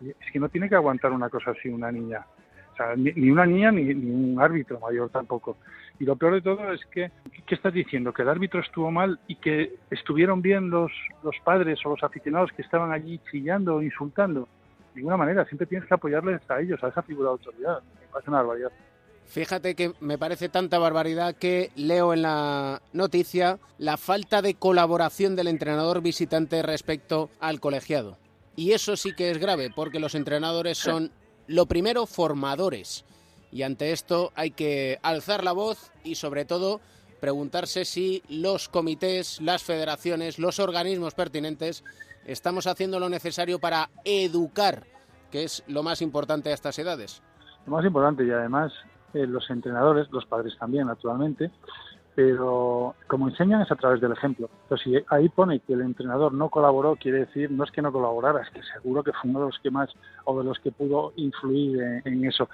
Es 0.00 0.30
que 0.32 0.38
no 0.38 0.48
tiene 0.48 0.68
que 0.68 0.74
aguantar 0.74 1.12
una 1.12 1.28
cosa 1.28 1.52
así 1.52 1.68
una 1.68 1.90
niña. 1.90 2.26
O 2.72 2.76
sea, 2.76 2.94
ni, 2.94 3.10
ni 3.12 3.30
una 3.30 3.46
niña 3.46 3.72
ni, 3.72 3.84
ni 3.94 4.32
un 4.34 4.40
árbitro 4.40 4.78
mayor 4.78 5.08
tampoco. 5.08 5.56
Y 5.98 6.04
lo 6.04 6.16
peor 6.16 6.34
de 6.34 6.42
todo 6.42 6.72
es 6.72 6.84
que, 6.86 7.10
¿qué 7.46 7.54
estás 7.54 7.72
diciendo? 7.72 8.12
Que 8.12 8.22
el 8.22 8.28
árbitro 8.28 8.60
estuvo 8.60 8.90
mal 8.90 9.18
y 9.26 9.36
que 9.36 9.76
estuvieron 9.90 10.42
bien 10.42 10.68
los, 10.68 10.92
los 11.22 11.36
padres 11.42 11.78
o 11.86 11.90
los 11.90 12.02
aficionados 12.02 12.52
que 12.52 12.62
estaban 12.62 12.92
allí 12.92 13.18
chillando 13.30 13.76
o 13.76 13.82
insultando. 13.82 14.46
De 14.94 15.00
ninguna 15.00 15.16
manera, 15.16 15.44
siempre 15.46 15.66
tienes 15.66 15.88
que 15.88 15.94
apoyarles 15.94 16.42
a 16.50 16.60
ellos, 16.60 16.82
a 16.84 16.88
esa 16.88 17.02
figura 17.02 17.30
de 17.30 17.32
autoridad. 17.32 17.82
Me 18.00 18.06
parece 18.12 18.30
una 18.30 18.42
barbaridad. 18.42 18.72
Fíjate 19.26 19.74
que 19.74 19.92
me 20.00 20.18
parece 20.18 20.48
tanta 20.48 20.78
barbaridad 20.78 21.34
que 21.34 21.70
leo 21.74 22.14
en 22.14 22.22
la 22.22 22.80
noticia 22.92 23.58
la 23.76 23.96
falta 23.96 24.40
de 24.40 24.54
colaboración 24.54 25.36
del 25.36 25.48
entrenador 25.48 26.00
visitante 26.00 26.62
respecto 26.62 27.28
al 27.40 27.60
colegiado. 27.60 28.16
Y 28.54 28.72
eso 28.72 28.96
sí 28.96 29.14
que 29.14 29.30
es 29.30 29.38
grave, 29.38 29.70
porque 29.74 30.00
los 30.00 30.14
entrenadores 30.14 30.78
son, 30.78 31.10
lo 31.46 31.66
primero, 31.66 32.06
formadores. 32.06 33.04
Y 33.52 33.62
ante 33.62 33.92
esto 33.92 34.32
hay 34.34 34.52
que 34.52 34.98
alzar 35.02 35.44
la 35.44 35.52
voz 35.52 35.90
y, 36.04 36.14
sobre 36.14 36.44
todo, 36.44 36.80
preguntarse 37.20 37.84
si 37.84 38.22
los 38.28 38.68
comités, 38.68 39.40
las 39.40 39.62
federaciones, 39.62 40.38
los 40.38 40.58
organismos 40.60 41.14
pertinentes 41.14 41.84
estamos 42.24 42.66
haciendo 42.66 43.00
lo 43.00 43.08
necesario 43.08 43.58
para 43.58 43.90
educar, 44.04 44.86
que 45.30 45.44
es 45.44 45.62
lo 45.66 45.82
más 45.82 46.00
importante 46.00 46.50
a 46.50 46.54
estas 46.54 46.78
edades. 46.78 47.22
Lo 47.66 47.72
más 47.72 47.84
importante 47.84 48.24
y 48.24 48.30
además 48.30 48.72
eh, 49.16 49.26
los 49.26 49.48
entrenadores, 49.50 50.10
los 50.12 50.26
padres 50.26 50.56
también, 50.58 50.86
naturalmente, 50.86 51.50
pero 52.14 52.94
como 53.08 53.28
enseñan 53.28 53.60
es 53.60 53.70
a 53.70 53.76
través 53.76 54.00
del 54.00 54.12
ejemplo. 54.12 54.48
Entonces, 54.62 54.84
si 54.84 55.04
ahí 55.14 55.28
pone 55.28 55.60
que 55.60 55.74
el 55.74 55.82
entrenador 55.82 56.32
no 56.32 56.48
colaboró, 56.48 56.96
quiere 56.96 57.20
decir 57.26 57.50
no 57.50 57.62
es 57.64 57.70
que 57.70 57.82
no 57.82 57.92
colaborara, 57.92 58.40
es 58.42 58.50
que 58.50 58.62
seguro 58.62 59.02
que 59.02 59.12
fue 59.12 59.28
uno 59.30 59.40
de 59.40 59.46
los 59.46 59.58
que 59.58 59.70
más 59.70 59.90
o 60.24 60.38
de 60.38 60.44
los 60.44 60.58
que 60.60 60.72
pudo 60.72 61.12
influir 61.16 61.82
en, 62.04 62.24
eso. 62.24 62.48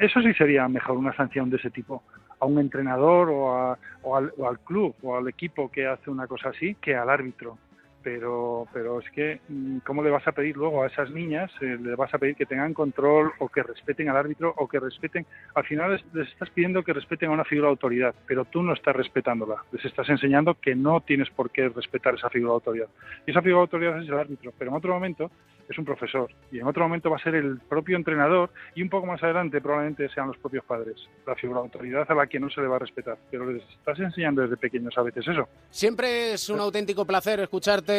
Eso 0.00 0.20
sí 0.20 0.32
sería 0.34 0.68
mejor 0.68 0.96
una 0.96 1.14
sanción 1.16 1.50
de 1.50 1.56
ese 1.56 1.70
tipo 1.70 2.02
a 2.38 2.46
un 2.46 2.58
entrenador 2.60 3.30
o, 3.30 3.52
a- 3.56 3.78
o 4.04 4.16
al 4.48 4.58
club 4.60 4.94
o 5.02 5.16
al 5.16 5.26
equipo 5.28 5.70
que 5.70 5.86
hace 5.86 6.10
una 6.10 6.26
cosa 6.28 6.50
así 6.50 6.76
que 6.76 6.94
al 6.94 7.10
árbitro 7.10 7.58
pero 8.04 8.68
pero 8.72 9.00
es 9.00 9.10
que 9.10 9.40
mm, 9.48 9.78
cómo 9.78 10.02
le 10.02 10.10
vas 10.10 10.28
a 10.28 10.32
pedir 10.32 10.56
luego 10.56 10.82
a 10.82 10.86
esas 10.86 11.10
niñas 11.10 11.50
eh, 11.62 11.78
le 11.80 11.96
vas 11.96 12.12
a 12.14 12.18
pedir 12.18 12.36
que 12.36 12.46
tengan 12.46 12.74
control 12.74 13.32
o 13.38 13.48
que 13.48 13.62
respeten 13.62 14.10
al 14.10 14.16
árbitro 14.16 14.52
o 14.56 14.68
que 14.68 14.78
respeten 14.78 15.26
al 15.54 15.64
final 15.64 15.92
les, 15.92 16.04
les 16.14 16.28
estás 16.28 16.50
pidiendo 16.50 16.84
que 16.84 16.92
respeten 16.92 17.30
a 17.30 17.32
una 17.32 17.44
figura 17.44 17.68
de 17.68 17.72
autoridad 17.72 18.14
pero 18.26 18.44
tú 18.44 18.62
no 18.62 18.74
estás 18.74 18.94
respetándola. 18.94 19.64
Les 19.72 19.84
estás 19.84 20.08
enseñando 20.08 20.54
que 20.54 20.74
no 20.74 21.00
tienes 21.00 21.30
por 21.30 21.50
qué 21.50 21.68
respetar 21.68 22.14
esa 22.14 22.28
figura 22.28 22.50
de 22.50 22.54
autoridad. 22.54 22.88
Y 23.26 23.30
esa 23.30 23.40
figura 23.40 23.60
de 23.60 23.62
autoridad 23.62 24.02
es 24.02 24.08
el 24.08 24.14
árbitro 24.14 24.52
pero 24.58 24.70
en 24.70 24.76
otro 24.76 24.92
momento 24.92 25.30
es 25.68 25.78
un 25.78 25.84
profesor 25.86 26.30
y 26.52 26.58
en 26.58 26.66
otro 26.66 26.82
momento 26.82 27.08
va 27.08 27.16
a 27.16 27.22
ser 27.22 27.34
el 27.34 27.58
propio 27.58 27.96
entrenador 27.96 28.50
y 28.74 28.82
un 28.82 28.90
poco 28.90 29.06
más 29.06 29.22
adelante 29.22 29.62
probablemente 29.62 30.08
sean 30.10 30.28
los 30.28 30.36
propios 30.36 30.64
padres 30.64 30.96
la 31.26 31.34
figura 31.34 31.60
de 31.60 31.66
autoridad 31.66 32.06
a 32.10 32.14
la 32.14 32.26
que 32.26 32.38
no 32.38 32.50
se 32.50 32.60
le 32.60 32.66
va 32.66 32.76
a 32.76 32.80
respetar. 32.80 33.16
Pero 33.30 33.50
les 33.50 33.62
estás 33.70 33.98
enseñando 33.98 34.42
desde 34.42 34.56
pequeños 34.56 34.96
a 34.98 35.02
veces 35.02 35.26
eso. 35.26 35.48
Siempre 35.70 36.34
es 36.34 36.48
un 36.48 36.60
auténtico 36.60 37.04
placer 37.04 37.40
escucharte. 37.40 37.93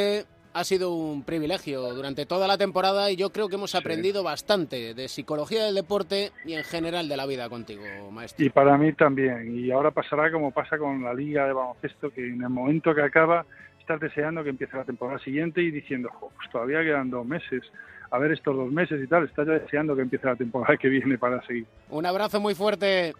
Ha 0.55 0.63
sido 0.63 0.95
un 0.95 1.23
privilegio 1.23 1.81
durante 1.93 2.25
toda 2.25 2.47
la 2.47 2.57
temporada 2.57 3.11
y 3.11 3.17
yo 3.17 3.29
creo 3.29 3.49
que 3.49 3.55
hemos 3.55 3.75
aprendido 3.75 4.23
bastante 4.23 4.93
de 4.93 5.09
psicología 5.09 5.65
del 5.65 5.75
deporte 5.75 6.31
y 6.45 6.53
en 6.53 6.63
general 6.63 7.09
de 7.09 7.17
la 7.17 7.25
vida 7.25 7.49
contigo, 7.49 7.83
maestro. 8.09 8.45
Y 8.45 8.49
para 8.49 8.77
mí 8.77 8.93
también. 8.93 9.53
Y 9.53 9.69
ahora 9.71 9.91
pasará 9.91 10.31
como 10.31 10.51
pasa 10.51 10.77
con 10.77 11.03
la 11.03 11.13
liga 11.13 11.45
de 11.45 11.51
baloncesto, 11.51 12.09
que 12.09 12.25
en 12.25 12.41
el 12.41 12.47
momento 12.49 12.95
que 12.95 13.01
acaba 13.01 13.45
estás 13.81 13.99
deseando 13.99 14.45
que 14.45 14.51
empiece 14.51 14.77
la 14.77 14.85
temporada 14.85 15.19
siguiente 15.19 15.61
y 15.61 15.71
diciendo, 15.71 16.09
"Jo, 16.13 16.31
pues 16.33 16.49
todavía 16.49 16.81
quedan 16.83 17.09
dos 17.09 17.25
meses. 17.25 17.61
A 18.09 18.17
ver 18.17 18.31
estos 18.31 18.55
dos 18.55 18.71
meses 18.71 19.03
y 19.03 19.07
tal, 19.07 19.25
estás 19.25 19.45
ya 19.45 19.53
deseando 19.55 19.93
que 19.93 20.03
empiece 20.03 20.25
la 20.25 20.37
temporada 20.37 20.77
que 20.77 20.87
viene 20.87 21.17
para 21.17 21.45
seguir. 21.45 21.65
Un 21.89 22.05
abrazo 22.05 22.39
muy 22.39 22.55
fuerte. 22.55 23.13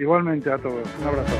Igualmente 0.00 0.50
a 0.50 0.58
todos. 0.58 0.82
Un 1.00 1.06
abrazo. 1.06 1.36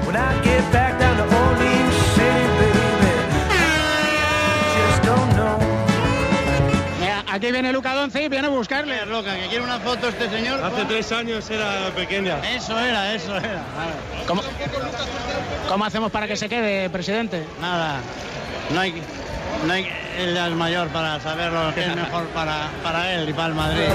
Aquí 7.32 7.50
viene 7.50 7.72
Luca 7.72 7.94
Doncic, 7.94 8.28
viene 8.28 8.46
a 8.46 8.50
buscarle. 8.50 9.06
Loca, 9.06 9.34
que 9.34 9.48
quiere 9.48 9.64
una 9.64 9.80
foto 9.80 10.08
este 10.08 10.28
señor. 10.28 10.62
Hace 10.62 10.84
tres 10.84 11.10
años 11.12 11.48
era 11.50 11.90
pequeña. 11.96 12.38
Eso 12.54 12.78
era, 12.78 13.14
eso 13.14 13.36
era. 13.36 13.62
¿Cómo, 14.26 14.42
¿Cómo 15.68 15.84
hacemos 15.84 16.12
para 16.12 16.28
que 16.28 16.36
se 16.36 16.48
quede, 16.48 16.90
presidente? 16.90 17.44
Nada, 17.60 18.00
no 18.70 18.80
hay, 18.80 19.02
no 19.66 19.72
hay, 19.72 19.88
él 20.18 20.34
ya 20.34 20.48
es 20.48 20.54
mayor 20.54 20.88
para 20.88 21.18
saber 21.20 21.52
lo 21.52 21.74
que 21.74 21.82
es 21.82 21.96
mejor 21.96 22.26
para, 22.28 22.68
para 22.82 23.12
él 23.14 23.28
y 23.28 23.32
para 23.32 23.48
el 23.48 23.54
Madrid. 23.54 23.88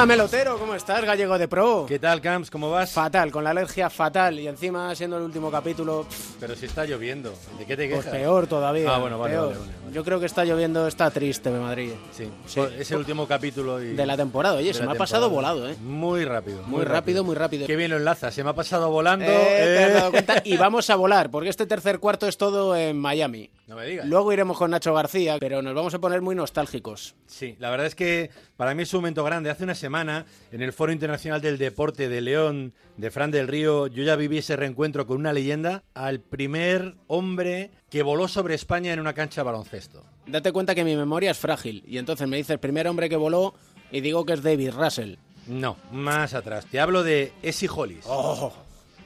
Hola 0.00 0.06
Melotero, 0.06 0.56
¿cómo 0.56 0.74
estás, 0.74 1.04
gallego 1.04 1.36
de 1.36 1.46
pro? 1.46 1.84
¿Qué 1.86 1.98
tal, 1.98 2.22
Camps? 2.22 2.50
¿Cómo 2.50 2.70
vas? 2.70 2.90
Fatal, 2.90 3.30
con 3.30 3.44
la 3.44 3.50
alergia 3.50 3.90
fatal 3.90 4.40
y 4.40 4.48
encima 4.48 4.94
siendo 4.94 5.18
el 5.18 5.24
último 5.24 5.50
capítulo, 5.50 6.04
pff, 6.04 6.36
Pero 6.40 6.56
si 6.56 6.64
está 6.64 6.86
lloviendo. 6.86 7.34
¿De 7.58 7.66
qué 7.66 7.76
te 7.76 7.86
pues 7.86 8.06
quejas? 8.06 8.18
peor 8.18 8.46
todavía. 8.46 8.94
Ah, 8.94 8.98
bueno, 8.98 9.18
vale, 9.18 9.34
peor. 9.34 9.48
vale, 9.48 9.58
vale, 9.58 9.72
vale. 9.72 9.79
Yo 9.92 10.04
creo 10.04 10.20
que 10.20 10.26
está 10.26 10.44
lloviendo, 10.44 10.86
está 10.86 11.10
triste, 11.10 11.50
Madrid. 11.50 11.90
Sí, 12.12 12.28
Sí. 12.46 12.60
es 12.78 12.90
el 12.92 12.98
último 12.98 13.26
capítulo 13.26 13.82
y- 13.82 13.94
De 13.94 14.06
la 14.06 14.16
temporada, 14.16 14.56
oye, 14.56 14.72
se 14.72 14.84
me 14.86 14.92
ha 14.92 14.94
pasado 14.94 15.28
volado, 15.30 15.68
¿eh? 15.68 15.76
Muy 15.82 16.24
rápido. 16.24 16.62
Muy 16.64 16.84
rápido, 16.84 17.24
muy 17.24 17.34
rápido. 17.34 17.66
Qué 17.66 17.76
bien 17.76 17.90
lo 17.90 17.96
enlaza. 17.96 18.30
Se 18.30 18.44
me 18.44 18.50
ha 18.50 18.54
pasado 18.54 18.90
volando. 18.90 19.24
Eh, 19.26 19.28
¿te 19.28 19.84
has 19.84 19.90
eh. 19.90 19.94
dado 19.94 20.10
cuenta? 20.12 20.42
Y 20.44 20.56
vamos 20.56 20.90
a 20.90 20.96
volar, 20.96 21.30
porque 21.30 21.48
este 21.48 21.66
tercer 21.66 21.98
cuarto 21.98 22.26
es 22.28 22.36
todo 22.36 22.76
en 22.76 22.98
Miami. 22.98 23.50
No 23.66 23.76
me 23.76 23.86
digas. 23.86 24.06
Luego 24.06 24.32
iremos 24.32 24.56
con 24.58 24.70
Nacho 24.70 24.94
García, 24.94 25.36
pero 25.38 25.62
nos 25.62 25.74
vamos 25.74 25.94
a 25.94 25.98
poner 25.98 26.20
muy 26.22 26.34
nostálgicos. 26.34 27.14
Sí, 27.26 27.56
la 27.58 27.70
verdad 27.70 27.86
es 27.86 27.94
que 27.94 28.30
para 28.56 28.74
mí 28.74 28.82
es 28.82 28.92
un 28.94 28.98
momento 29.00 29.22
grande. 29.24 29.50
Hace 29.50 29.64
una 29.64 29.74
semana, 29.74 30.26
en 30.50 30.62
el 30.62 30.72
Foro 30.72 30.92
Internacional 30.92 31.40
del 31.40 31.58
Deporte 31.58 32.08
de 32.08 32.20
León, 32.20 32.72
de 32.96 33.10
Fran 33.10 33.30
del 33.30 33.48
Río, 33.48 33.86
yo 33.86 34.02
ya 34.02 34.16
viví 34.16 34.38
ese 34.38 34.56
reencuentro 34.56 35.06
con 35.06 35.16
una 35.18 35.32
leyenda, 35.32 35.84
al 35.94 36.20
primer 36.20 36.94
hombre 37.06 37.70
que 37.90 38.02
voló 38.02 38.28
sobre 38.28 38.54
España 38.54 38.92
en 38.92 39.00
una 39.00 39.12
cancha 39.12 39.40
de 39.40 39.46
baloncesto. 39.46 40.02
Date 40.26 40.52
cuenta 40.52 40.74
que 40.74 40.84
mi 40.84 40.96
memoria 40.96 41.32
es 41.32 41.38
frágil, 41.38 41.82
y 41.86 41.98
entonces 41.98 42.28
me 42.28 42.36
dice 42.36 42.54
el 42.54 42.60
primer 42.60 42.86
hombre 42.88 43.08
que 43.08 43.16
voló 43.16 43.54
y 43.90 44.00
digo 44.00 44.24
que 44.24 44.34
es 44.34 44.42
David 44.42 44.72
Russell. 44.72 45.16
No, 45.46 45.76
más 45.90 46.34
atrás. 46.34 46.66
Te 46.66 46.80
hablo 46.80 47.02
de 47.02 47.32
Essie 47.42 47.68
Hollis. 47.68 48.04
Oh. 48.06 48.52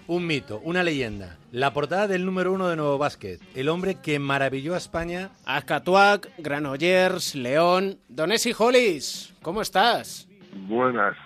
Un 0.07 0.27
mito, 0.27 0.61
una 0.65 0.83
leyenda. 0.83 1.39
La 1.51 1.73
portada 1.73 2.07
del 2.07 2.27
número 2.27 2.53
uno 2.53 2.69
de 2.69 2.77
Nuevo 2.77 2.99
Basket. 2.99 3.39
El 3.55 3.71
hombre 3.71 3.95
que 3.95 4.19
maravilló 4.19 4.75
a 4.75 4.79
España. 4.79 5.31
Ascatuac, 5.47 6.31
Granollers, 6.37 7.35
León. 7.35 7.99
Don 8.09 8.31
Esi 8.31 8.53
Hollis, 8.57 9.33
¿cómo 9.41 9.63
estás? 9.63 10.29
Buenas, 10.69 11.17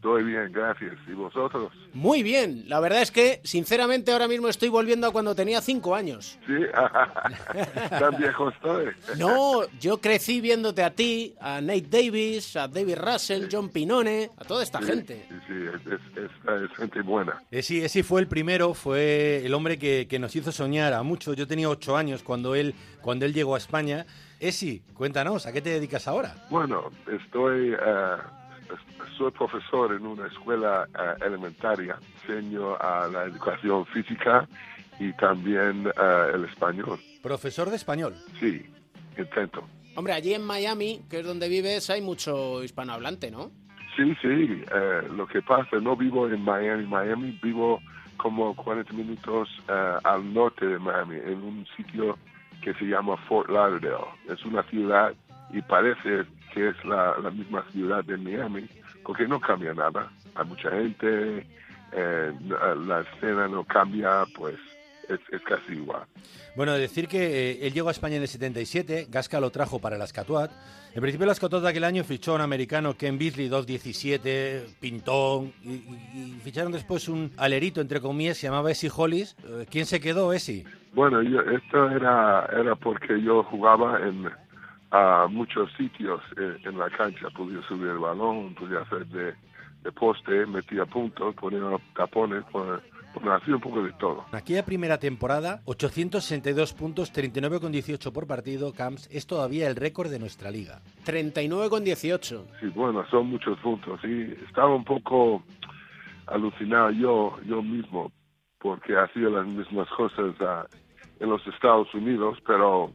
estoy 0.00 0.24
bien, 0.24 0.50
gracias. 0.50 0.94
¿Y 1.06 1.12
vosotros? 1.12 1.70
Muy 1.92 2.22
bien, 2.22 2.64
la 2.68 2.80
verdad 2.80 3.02
es 3.02 3.10
que 3.10 3.40
sinceramente 3.44 4.10
ahora 4.12 4.26
mismo 4.28 4.48
estoy 4.48 4.70
volviendo 4.70 5.06
a 5.06 5.12
cuando 5.12 5.34
tenía 5.34 5.60
cinco 5.60 5.94
años. 5.94 6.38
Sí, 6.46 6.54
tan 7.90 8.16
viejo 8.16 8.48
estoy. 8.48 8.86
No, 9.18 9.62
yo 9.78 9.98
crecí 10.00 10.40
viéndote 10.40 10.82
a 10.82 10.90
ti, 10.90 11.34
a 11.40 11.60
Nate 11.60 11.86
Davis, 11.90 12.56
a 12.56 12.66
David 12.66 12.96
Russell, 12.98 13.46
John 13.52 13.68
Pinone, 13.68 14.30
a 14.36 14.44
toda 14.44 14.62
esta 14.62 14.78
Sí, 14.80 14.86
gente. 14.86 15.26
Sí, 15.28 15.34
sí, 15.46 15.54
es, 15.54 15.86
es- 15.92 16.24
es- 16.24 16.70
es 16.70 16.76
gente 16.76 17.02
buena. 17.02 17.40
Esi, 17.50 17.82
Esi 17.84 18.02
fue 18.02 18.20
el 18.22 18.26
primero, 18.26 18.72
fue 18.74 19.44
el 19.44 19.52
hombre 19.54 19.78
que, 19.78 20.06
que 20.08 20.18
nos 20.18 20.34
hizo 20.34 20.50
soñar 20.50 20.92
a 20.94 21.02
muchos. 21.02 21.36
Yo 21.36 21.46
tenía 21.46 21.68
ocho 21.68 21.96
años 21.96 22.22
cuando 22.22 22.54
él, 22.54 22.74
cuando 23.02 23.26
él 23.26 23.34
llegó 23.34 23.54
a 23.54 23.58
España. 23.58 24.06
Esi, 24.40 24.80
cuéntanos, 24.94 25.44
¿a 25.46 25.52
qué 25.52 25.60
te 25.60 25.70
dedicas 25.70 26.08
ahora? 26.08 26.34
Bueno, 26.50 26.90
estoy, 27.12 27.74
es- 27.74 28.99
soy 29.20 29.30
profesor 29.32 29.92
en 29.92 30.06
una 30.06 30.26
escuela 30.28 30.88
eh, 30.98 31.26
elementaria. 31.26 31.98
Enseño 32.22 32.74
a 32.76 33.06
la 33.06 33.24
educación 33.24 33.84
física 33.86 34.48
y 34.98 35.12
también 35.12 35.86
eh, 35.88 36.30
el 36.34 36.46
español. 36.46 36.98
Profesor 37.22 37.68
de 37.68 37.76
español. 37.76 38.14
Sí, 38.38 38.64
intento. 39.18 39.68
Hombre, 39.94 40.14
allí 40.14 40.32
en 40.32 40.42
Miami, 40.42 41.02
que 41.10 41.20
es 41.20 41.26
donde 41.26 41.50
vives, 41.50 41.90
hay 41.90 42.00
mucho 42.00 42.64
hispanohablante, 42.64 43.30
¿no? 43.30 43.50
Sí, 43.94 44.14
sí, 44.22 44.62
eh, 44.74 45.02
lo 45.14 45.26
que 45.26 45.42
pasa, 45.42 45.76
no 45.82 45.96
vivo 45.96 46.26
en 46.26 46.42
Miami, 46.42 46.86
Miami, 46.86 47.38
vivo 47.42 47.80
como 48.16 48.56
40 48.56 48.90
minutos 48.94 49.50
eh, 49.68 49.96
al 50.02 50.32
norte 50.32 50.64
de 50.64 50.78
Miami, 50.78 51.16
en 51.16 51.42
un 51.42 51.66
sitio 51.76 52.16
que 52.62 52.72
se 52.74 52.86
llama 52.86 53.18
Fort 53.28 53.50
Lauderdale. 53.50 54.06
Es 54.30 54.42
una 54.46 54.62
ciudad 54.64 55.12
y 55.52 55.60
parece 55.60 56.24
que 56.54 56.68
es 56.68 56.84
la, 56.86 57.18
la 57.18 57.30
misma 57.30 57.62
ciudad 57.72 58.02
de 58.04 58.16
Miami, 58.16 58.66
porque 59.04 59.26
no 59.26 59.40
cambia 59.40 59.72
nada. 59.74 60.10
Hay 60.34 60.46
mucha 60.46 60.70
gente, 60.70 61.46
eh, 61.92 62.32
la 62.86 63.00
escena 63.00 63.48
no 63.48 63.64
cambia, 63.64 64.24
pues 64.36 64.56
es, 65.08 65.18
es 65.32 65.42
casi 65.42 65.72
igual. 65.72 66.02
Bueno, 66.56 66.72
decir 66.74 67.08
que 67.08 67.50
eh, 67.52 67.66
él 67.66 67.72
llegó 67.72 67.88
a 67.88 67.92
España 67.92 68.16
en 68.16 68.22
el 68.22 68.28
77, 68.28 69.06
Gasca 69.10 69.40
lo 69.40 69.50
trajo 69.50 69.78
para 69.80 69.96
el 69.96 70.02
Ascatuat. 70.02 70.50
En 70.94 71.00
principio 71.00 71.24
el 71.24 71.30
Ascatuat 71.30 71.62
de 71.62 71.68
aquel 71.68 71.84
año 71.84 72.02
fichó 72.04 72.32
a 72.32 72.34
un 72.36 72.40
americano, 72.40 72.96
Ken 72.96 73.18
Beasley, 73.18 73.48
2'17, 73.48 74.74
pintón, 74.80 75.52
y, 75.62 75.70
y- 75.72 76.36
y 76.36 76.40
ficharon 76.42 76.72
después 76.72 77.08
un 77.08 77.32
alerito, 77.36 77.80
entre 77.80 78.00
comillas, 78.00 78.36
se 78.38 78.46
llamaba 78.48 78.70
Esi 78.70 78.88
Hollis. 78.94 79.36
Eh, 79.44 79.66
¿Quién 79.70 79.86
se 79.86 80.00
quedó, 80.00 80.32
Esi? 80.32 80.64
Bueno, 80.92 81.22
yo, 81.22 81.40
esto 81.42 81.88
era, 81.90 82.46
era 82.52 82.74
porque 82.74 83.20
yo 83.22 83.44
jugaba 83.44 84.00
en 84.00 84.28
a 84.90 85.26
muchos 85.30 85.70
sitios 85.76 86.20
eh, 86.36 86.56
en 86.64 86.78
la 86.78 86.90
cancha. 86.90 87.28
Podía 87.30 87.62
subir 87.68 87.88
el 87.88 87.98
balón, 87.98 88.54
podía 88.54 88.80
hacer 88.80 89.06
de, 89.06 89.34
de 89.82 89.92
poste, 89.92 90.46
metía 90.46 90.84
puntos, 90.86 91.34
ponía 91.36 91.60
tapones, 91.94 92.42
ponía, 92.50 92.80
ponía- 93.14 93.36
hacía 93.36 93.54
un 93.54 93.60
poco 93.60 93.82
de 93.82 93.92
todo. 93.94 94.24
En 94.32 94.36
aquella 94.38 94.64
primera 94.64 94.98
temporada, 94.98 95.62
862 95.66 96.72
puntos, 96.74 97.12
39,18 97.14 98.12
por 98.12 98.26
partido, 98.26 98.72
Camps, 98.72 99.08
es 99.12 99.26
todavía 99.26 99.68
el 99.68 99.76
récord 99.76 100.10
de 100.10 100.18
nuestra 100.18 100.50
liga. 100.50 100.80
39,18. 101.06 102.44
Sí, 102.60 102.66
bueno, 102.74 103.04
son 103.10 103.28
muchos 103.28 103.58
puntos. 103.60 104.00
Sí, 104.02 104.34
estaba 104.48 104.74
un 104.74 104.84
poco 104.84 105.42
alucinado 106.26 106.90
yo, 106.90 107.36
yo 107.46 107.62
mismo, 107.62 108.12
porque 108.58 108.96
hacía 108.96 109.28
las 109.28 109.46
mismas 109.46 109.88
cosas 109.96 110.34
ah, 110.40 110.66
en 111.18 111.28
los 111.30 111.44
Estados 111.46 111.92
Unidos, 111.94 112.38
pero 112.46 112.92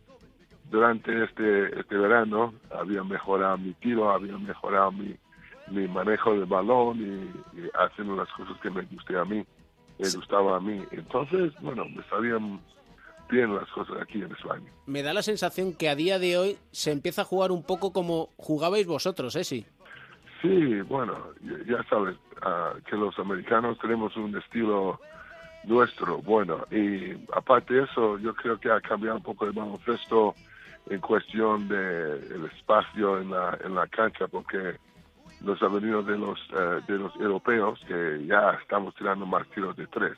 durante 0.69 1.23
este, 1.23 1.79
este 1.79 1.95
verano 1.97 2.53
había 2.71 3.03
mejorado 3.03 3.57
mi 3.57 3.73
tiro, 3.73 4.09
había 4.09 4.37
mejorado 4.37 4.91
mi, 4.91 5.15
mi 5.67 5.87
manejo 5.87 6.31
del 6.33 6.45
balón 6.45 6.99
y, 6.99 7.59
y 7.59 7.69
haciendo 7.73 8.15
las 8.15 8.29
cosas 8.33 8.57
que 8.61 8.69
me 8.69 8.81
gusté 8.83 9.17
a 9.17 9.25
mí, 9.25 9.45
me 9.99 10.09
gustaba 10.09 10.57
a 10.57 10.59
mí. 10.59 10.81
Entonces, 10.91 11.53
bueno, 11.61 11.85
me 11.89 12.03
salían 12.09 12.59
bien 13.29 13.55
las 13.55 13.69
cosas 13.69 13.97
aquí 14.01 14.21
en 14.21 14.31
España. 14.31 14.69
Me 14.85 15.01
da 15.03 15.13
la 15.13 15.21
sensación 15.23 15.73
que 15.73 15.89
a 15.89 15.95
día 15.95 16.19
de 16.19 16.37
hoy 16.37 16.57
se 16.71 16.91
empieza 16.91 17.21
a 17.23 17.25
jugar 17.25 17.51
un 17.51 17.63
poco 17.63 17.91
como 17.93 18.29
jugabais 18.37 18.85
vosotros, 18.87 19.35
¿eh? 19.35 19.43
Sí. 19.43 19.65
Sí, 20.41 20.81
bueno, 20.81 21.17
ya- 21.65 21.83
sabes 21.89 22.17
ah, 22.43 22.73
que 22.87 22.95
los 22.95 23.17
americanos 23.17 23.79
tenemos 23.79 24.15
un 24.15 24.35
estilo 24.37 24.99
nuestro, 25.63 26.19
bueno, 26.19 26.65
y 26.69 27.13
aparte 27.33 27.73
de 27.73 27.83
eso, 27.83 28.19
yo 28.19 28.35
creo 28.35 28.59
que 28.59 28.69
ha 28.69 28.79
cambiado 28.81 29.17
un 29.17 29.23
poco 29.23 29.45
el 29.45 29.53
baloncesto 29.53 30.35
en 30.89 30.99
cuestión 31.01 31.67
de 31.67 32.13
el 32.35 32.45
espacio 32.45 33.19
en 33.19 33.31
la, 33.31 33.57
en 33.63 33.75
la 33.75 33.87
cancha, 33.87 34.27
porque 34.27 34.77
nos 35.41 35.61
ha 35.61 35.67
venido 35.67 36.01
de 36.03 36.17
los, 36.17 36.39
eh, 36.53 36.81
de 36.87 36.97
los 36.97 37.15
europeos 37.17 37.79
que 37.87 38.25
ya 38.25 38.51
estamos 38.61 38.95
tirando 38.95 39.25
más 39.25 39.47
tiros 39.49 39.75
de 39.75 39.87
tres. 39.87 40.13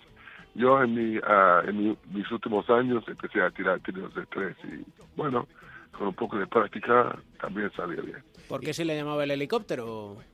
Yo 0.56 0.82
en, 0.82 0.94
mi, 0.96 1.20
ah, 1.26 1.62
en 1.66 1.78
mi- 1.78 1.98
mis 2.12 2.30
últimos 2.32 2.70
años 2.70 3.04
empecé 3.08 3.42
a 3.42 3.50
tirar 3.52 3.80
tiros 3.82 4.14
de 4.16 4.26
tres 4.28 4.56
y 4.64 4.84
bueno, 5.16 5.48
con 5.92 6.08
un 6.08 6.14
poco 6.14 6.38
de 6.38 6.48
práctica 6.48 7.16
también 7.40 7.72
salía 7.76 8.02
bien. 8.02 8.24
¿Por 8.48 8.62
qué 8.62 8.74
se 8.74 8.86
le 8.86 8.96
llamaba 8.96 9.24
el 9.24 9.32
helicóptero? 9.32 10.18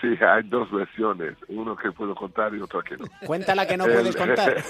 Sí, 0.00 0.08
hay 0.22 0.42
dos 0.48 0.70
versiones, 0.72 1.36
uno 1.48 1.76
que 1.76 1.90
puedo 1.92 2.14
contar 2.16 2.52
y 2.54 2.60
otra 2.60 2.82
que 2.82 2.96
no. 2.96 3.04
Cuéntala 3.26 3.66
que 3.66 3.76
no 3.76 3.84
El- 3.86 3.92
puedes 3.92 4.16
contar. 4.16 4.56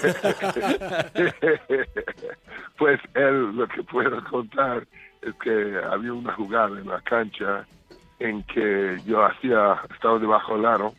pues 2.77 2.99
él 3.13 3.55
lo 3.55 3.67
que 3.67 3.83
puedo 3.83 4.23
contar 4.25 4.87
es 5.21 5.33
que 5.43 5.77
había 5.91 6.13
una 6.13 6.33
jugada 6.33 6.79
en 6.79 6.87
la 6.87 7.01
cancha 7.01 7.65
en 8.19 8.43
que 8.43 8.97
yo 9.05 9.23
hacía, 9.25 9.81
estaba 9.93 10.19
debajo 10.19 10.55
del 10.55 10.65
aro 10.65 10.93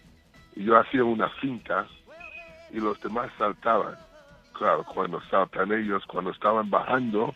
y 0.57 0.65
yo 0.65 0.77
hacía 0.79 1.05
una 1.05 1.29
finta 1.41 1.87
y 2.73 2.81
los 2.81 3.01
demás 3.01 3.31
saltaban. 3.39 3.95
Claro, 4.53 4.85
cuando 4.85 5.21
saltan 5.31 5.73
ellos, 5.73 6.05
cuando 6.07 6.31
estaban 6.31 6.69
bajando, 6.71 7.35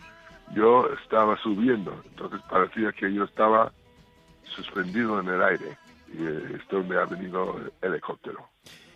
yo 0.55 0.89
estaba 1.03 1.37
subiendo. 1.43 2.03
Entonces 2.11 2.41
parecía 2.49 2.93
que 2.93 3.13
yo 3.13 3.25
estaba 3.25 3.73
suspendido 4.45 5.21
en 5.21 5.29
el 5.29 5.43
aire 5.43 5.79
y 6.13 6.25
eh, 6.25 6.57
es 6.57 6.69
donde 6.71 6.99
ha 7.01 7.05
venido 7.05 7.57
el 7.59 7.91
helicóptero. 7.91 8.49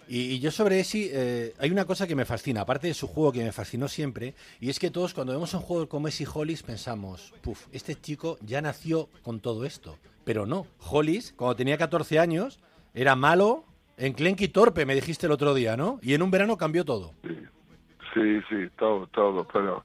Y, 0.08 0.32
y 0.32 0.40
yo 0.40 0.50
sobre 0.50 0.80
Esi, 0.80 1.08
eh, 1.12 1.54
hay 1.60 1.70
una 1.70 1.84
cosa 1.84 2.06
que 2.06 2.16
me 2.16 2.24
fascina, 2.24 2.62
aparte 2.62 2.88
de 2.88 2.94
su 2.94 3.06
juego 3.06 3.30
que 3.30 3.44
me 3.44 3.52
fascinó 3.52 3.86
siempre, 3.86 4.34
y 4.58 4.68
es 4.68 4.80
que 4.80 4.90
todos 4.90 5.14
cuando 5.14 5.32
vemos 5.32 5.54
un 5.54 5.60
juego 5.60 5.88
como 5.88 6.08
Esi 6.08 6.24
Hollis 6.32 6.64
pensamos, 6.64 7.32
puf, 7.42 7.66
este 7.70 7.94
chico 7.94 8.36
ya 8.40 8.60
nació 8.60 9.08
con 9.22 9.38
todo 9.38 9.64
esto. 9.64 9.98
Pero 10.24 10.46
no, 10.46 10.66
Hollis, 10.78 11.32
cuando 11.36 11.54
tenía 11.54 11.78
14 11.78 12.18
años, 12.18 12.60
era 12.92 13.14
malo, 13.14 13.64
enclenque 13.96 14.46
y 14.46 14.48
torpe, 14.48 14.84
me 14.84 14.96
dijiste 14.96 15.26
el 15.26 15.32
otro 15.32 15.54
día, 15.54 15.76
¿no? 15.76 16.00
Y 16.02 16.14
en 16.14 16.22
un 16.22 16.30
verano 16.30 16.56
cambió 16.56 16.84
todo. 16.84 17.14
Sí, 17.22 18.40
sí, 18.48 18.68
todo, 18.76 19.06
todo, 19.08 19.46
pero 19.52 19.84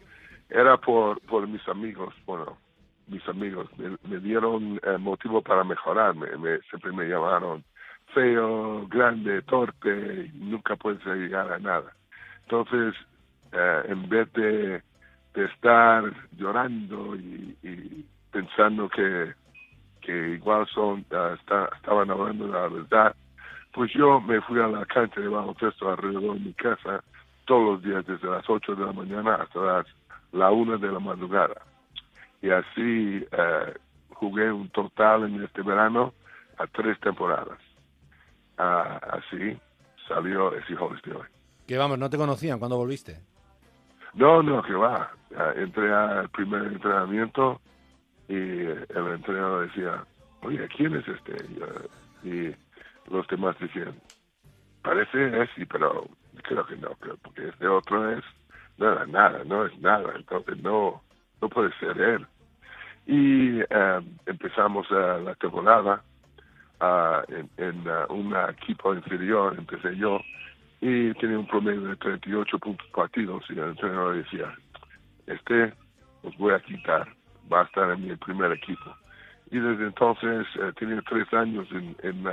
era 0.49 0.77
por, 0.77 1.19
por 1.21 1.47
mis 1.47 1.67
amigos, 1.67 2.13
bueno, 2.25 2.57
mis 3.07 3.27
amigos 3.27 3.69
me, 3.77 4.19
dieron 4.19 4.79
eh, 4.83 4.97
motivo 4.97 5.41
para 5.41 5.63
mejorar, 5.63 6.15
me, 6.15 6.27
siempre 6.69 6.91
me 6.91 7.05
llamaron 7.05 7.63
feo, 8.13 8.87
grande, 8.87 9.41
torpe, 9.43 10.31
nunca 10.33 10.75
puedes 10.75 11.03
llegar 11.05 11.51
a 11.51 11.59
nada. 11.59 11.91
Entonces, 12.43 12.95
eh, 13.51 13.81
en 13.87 14.07
vez 14.09 14.31
de, 14.33 14.81
de 15.33 15.45
estar 15.45 16.03
llorando 16.37 17.15
y, 17.15 18.05
pensando 18.31 18.89
que, 18.89 19.33
que 20.01 20.29
igual 20.31 20.67
son, 20.67 20.99
está- 20.99 21.69
estaban 21.75 22.09
hablando 22.11 22.47
de 22.47 22.51
la 22.53 22.67
verdad, 22.67 23.15
pues 23.73 23.91
yo 23.93 24.19
me 24.21 24.41
fui 24.41 24.59
a 24.59 24.67
la 24.67 24.85
cancha 24.85 25.19
de 25.21 25.27
baloncesto 25.27 25.89
alrededor 25.89 26.33
de 26.35 26.39
mi 26.39 26.53
casa 26.53 27.03
todos 27.45 27.73
los 27.75 27.83
días, 27.83 28.05
desde 28.05 28.27
las 28.29 28.49
8 28.49 28.75
de 28.75 28.85
la 28.85 28.91
mañana 28.93 29.35
hasta 29.35 29.59
las, 29.59 29.85
la 30.35 30.51
1 30.51 30.77
de 30.77 30.91
la 30.91 30.99
madrugada. 30.99 31.61
Y 32.41 32.49
así 32.49 33.25
eh, 33.31 33.73
jugué 34.09 34.51
un 34.51 34.69
total 34.69 35.23
en 35.23 35.43
este 35.43 35.61
verano 35.61 36.13
a 36.57 36.67
tres 36.67 36.99
temporadas. 36.99 37.59
Ah, 38.57 38.99
así 39.11 39.57
salió 40.07 40.53
ese 40.55 40.75
Hollis 40.75 41.01
de 41.03 41.13
hoy. 41.13 41.27
Que 41.67 41.77
vamos, 41.77 41.97
no 41.97 42.09
te 42.09 42.17
conocían 42.17 42.59
cuando 42.59 42.77
volviste. 42.77 43.19
No, 44.13 44.43
no, 44.43 44.61
que 44.61 44.73
va. 44.73 45.11
Ah, 45.37 45.53
entré 45.55 45.91
al 45.91 46.29
primer 46.29 46.63
entrenamiento 46.63 47.59
y 48.27 48.35
el 48.35 49.07
entrenador 49.13 49.67
decía, 49.67 50.03
oye, 50.41 50.67
¿quién 50.75 50.95
es 50.95 51.07
este? 51.07 51.35
Y, 52.23 52.55
los 53.11 53.27
demás 53.27 53.55
decían, 53.59 53.93
parece 54.81 55.43
ese, 55.43 55.67
pero 55.67 56.07
creo 56.41 56.65
que 56.65 56.75
no, 56.77 56.89
creo, 56.95 57.17
porque 57.17 57.49
este 57.49 57.67
otro 57.67 58.09
es 58.09 58.23
nada, 58.77 59.05
nada, 59.05 59.43
no 59.45 59.65
es 59.65 59.77
nada, 59.79 60.13
entonces 60.15 60.61
no, 60.61 61.01
no 61.41 61.49
puede 61.49 61.71
ser 61.79 61.99
él. 61.99 62.25
Y 63.07 63.59
eh, 63.61 64.01
empezamos 64.25 64.87
eh, 64.89 65.21
la 65.23 65.35
temporada 65.35 66.01
ah, 66.79 67.23
en, 67.57 67.87
ah, 67.87 68.05
un 68.09 68.35
equipo 68.49 68.93
inferior, 68.93 69.55
empecé 69.57 69.95
yo, 69.95 70.19
y 70.81 71.13
tenía 71.15 71.39
un 71.39 71.47
promedio 71.47 71.81
de 71.81 71.95
38 71.97 72.59
puntos 72.59 72.87
partidos 72.87 73.43
y 73.49 73.53
el 73.53 73.69
entrenador 73.69 74.15
decía, 74.15 74.53
este 75.27 75.73
os 76.23 76.35
voy 76.37 76.53
a 76.53 76.59
quitar, 76.59 77.07
va 77.51 77.61
a 77.61 77.65
estar 77.65 77.91
en 77.91 78.07
mi 78.07 78.15
primer 78.15 78.51
equipo. 78.51 78.95
y 79.51 79.59
desde 79.59 79.85
entonces 79.85 80.47
eh, 80.55 80.71
tenía 80.77 81.01
tres 81.07 81.31
años 81.33 81.67
en, 81.71 81.95
en 82.01 82.23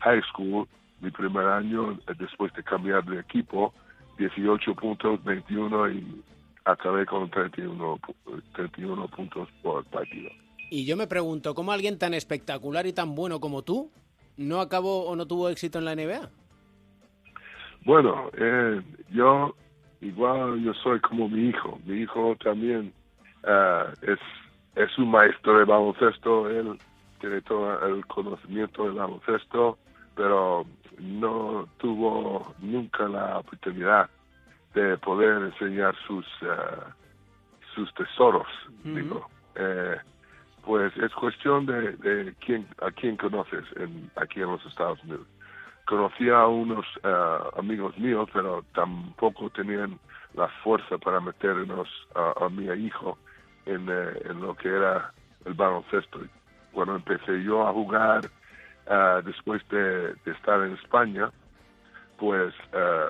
high 0.00 0.22
school, 0.32 0.66
mi 1.00 1.10
primer 1.10 1.46
año 1.46 1.92
eh, 1.92 2.14
después 2.18 2.52
de 2.54 2.62
cambiar 2.62 3.04
de 3.04 3.20
equipo, 3.20 3.74
18 4.18 4.74
puntos, 4.74 5.22
21 5.24 5.90
y 5.90 6.22
acabé 6.64 7.06
con 7.06 7.30
31, 7.30 7.98
pu- 7.98 8.42
31 8.54 9.08
puntos 9.08 9.48
por 9.62 9.84
partido. 9.86 10.30
Y 10.70 10.84
yo 10.84 10.96
me 10.96 11.06
pregunto, 11.06 11.54
¿cómo 11.54 11.72
alguien 11.72 11.98
tan 11.98 12.12
espectacular 12.14 12.86
y 12.86 12.92
tan 12.92 13.14
bueno 13.14 13.38
como 13.40 13.62
tú 13.62 13.90
no 14.36 14.60
acabó 14.60 15.06
o 15.06 15.14
no 15.16 15.26
tuvo 15.26 15.48
éxito 15.48 15.78
en 15.78 15.84
la 15.84 15.94
NBA? 15.94 16.28
Bueno, 17.84 18.30
eh, 18.36 18.82
yo 19.12 19.54
igual 20.00 20.60
yo 20.62 20.74
soy 20.74 20.98
como 21.00 21.28
mi 21.28 21.48
hijo. 21.48 21.78
Mi 21.84 21.98
hijo 22.02 22.36
también 22.42 22.92
ah, 23.44 23.86
es 24.02 24.18
es 24.74 24.98
un 24.98 25.10
maestro 25.10 25.58
de 25.58 25.64
baloncesto. 25.64 26.50
Él 26.50 26.78
tiene 27.20 27.40
todo 27.42 27.86
el 27.86 28.04
conocimiento 28.06 28.84
del 28.84 28.92
baloncesto, 28.94 29.78
pero 30.16 30.64
no 30.98 31.68
tuvo 31.78 32.54
nunca 32.58 33.06
la 33.06 33.38
oportunidad 33.38 34.10
de 34.74 34.96
poder 34.98 35.42
enseñar 35.42 35.94
sus 36.06 36.26
ah, 36.42 36.92
sus 37.74 37.92
tesoros. 37.94 38.48
Digo, 38.82 39.28
Eh, 39.58 39.96
pues 40.64 40.94
es 40.98 41.12
cuestión 41.14 41.64
de, 41.66 41.92
de 41.92 42.34
quién 42.44 42.66
a 42.82 42.90
quién 42.90 43.16
conoces 43.16 43.64
en, 43.76 44.10
aquí 44.16 44.42
en 44.42 44.50
los 44.50 44.66
Estados 44.66 45.02
Unidos 45.04 45.26
conocí 45.86 46.28
a 46.28 46.46
unos 46.46 46.84
eh, 47.02 47.38
amigos 47.56 47.96
míos, 47.96 48.28
pero 48.32 48.64
tampoco 48.74 49.48
tenían 49.50 49.98
la 50.34 50.48
fuerza 50.62 50.98
para 50.98 51.20
meternos 51.20 51.88
a, 52.14 52.44
a 52.44 52.48
mi 52.50 52.64
hijo 52.86 53.16
en, 53.64 53.88
eh, 53.88 54.20
en 54.28 54.40
lo 54.40 54.54
que 54.54 54.68
era 54.68 55.12
el 55.44 55.54
baloncesto. 55.54 56.20
Cuando 56.72 56.96
empecé 56.96 57.42
yo 57.42 57.66
a 57.66 57.72
jugar 57.72 58.20
eh, 58.86 59.20
después 59.24 59.62
de, 59.68 60.14
de 60.24 60.32
estar 60.32 60.62
en 60.62 60.74
España, 60.74 61.30
pues 62.18 62.54
eh, 62.72 63.06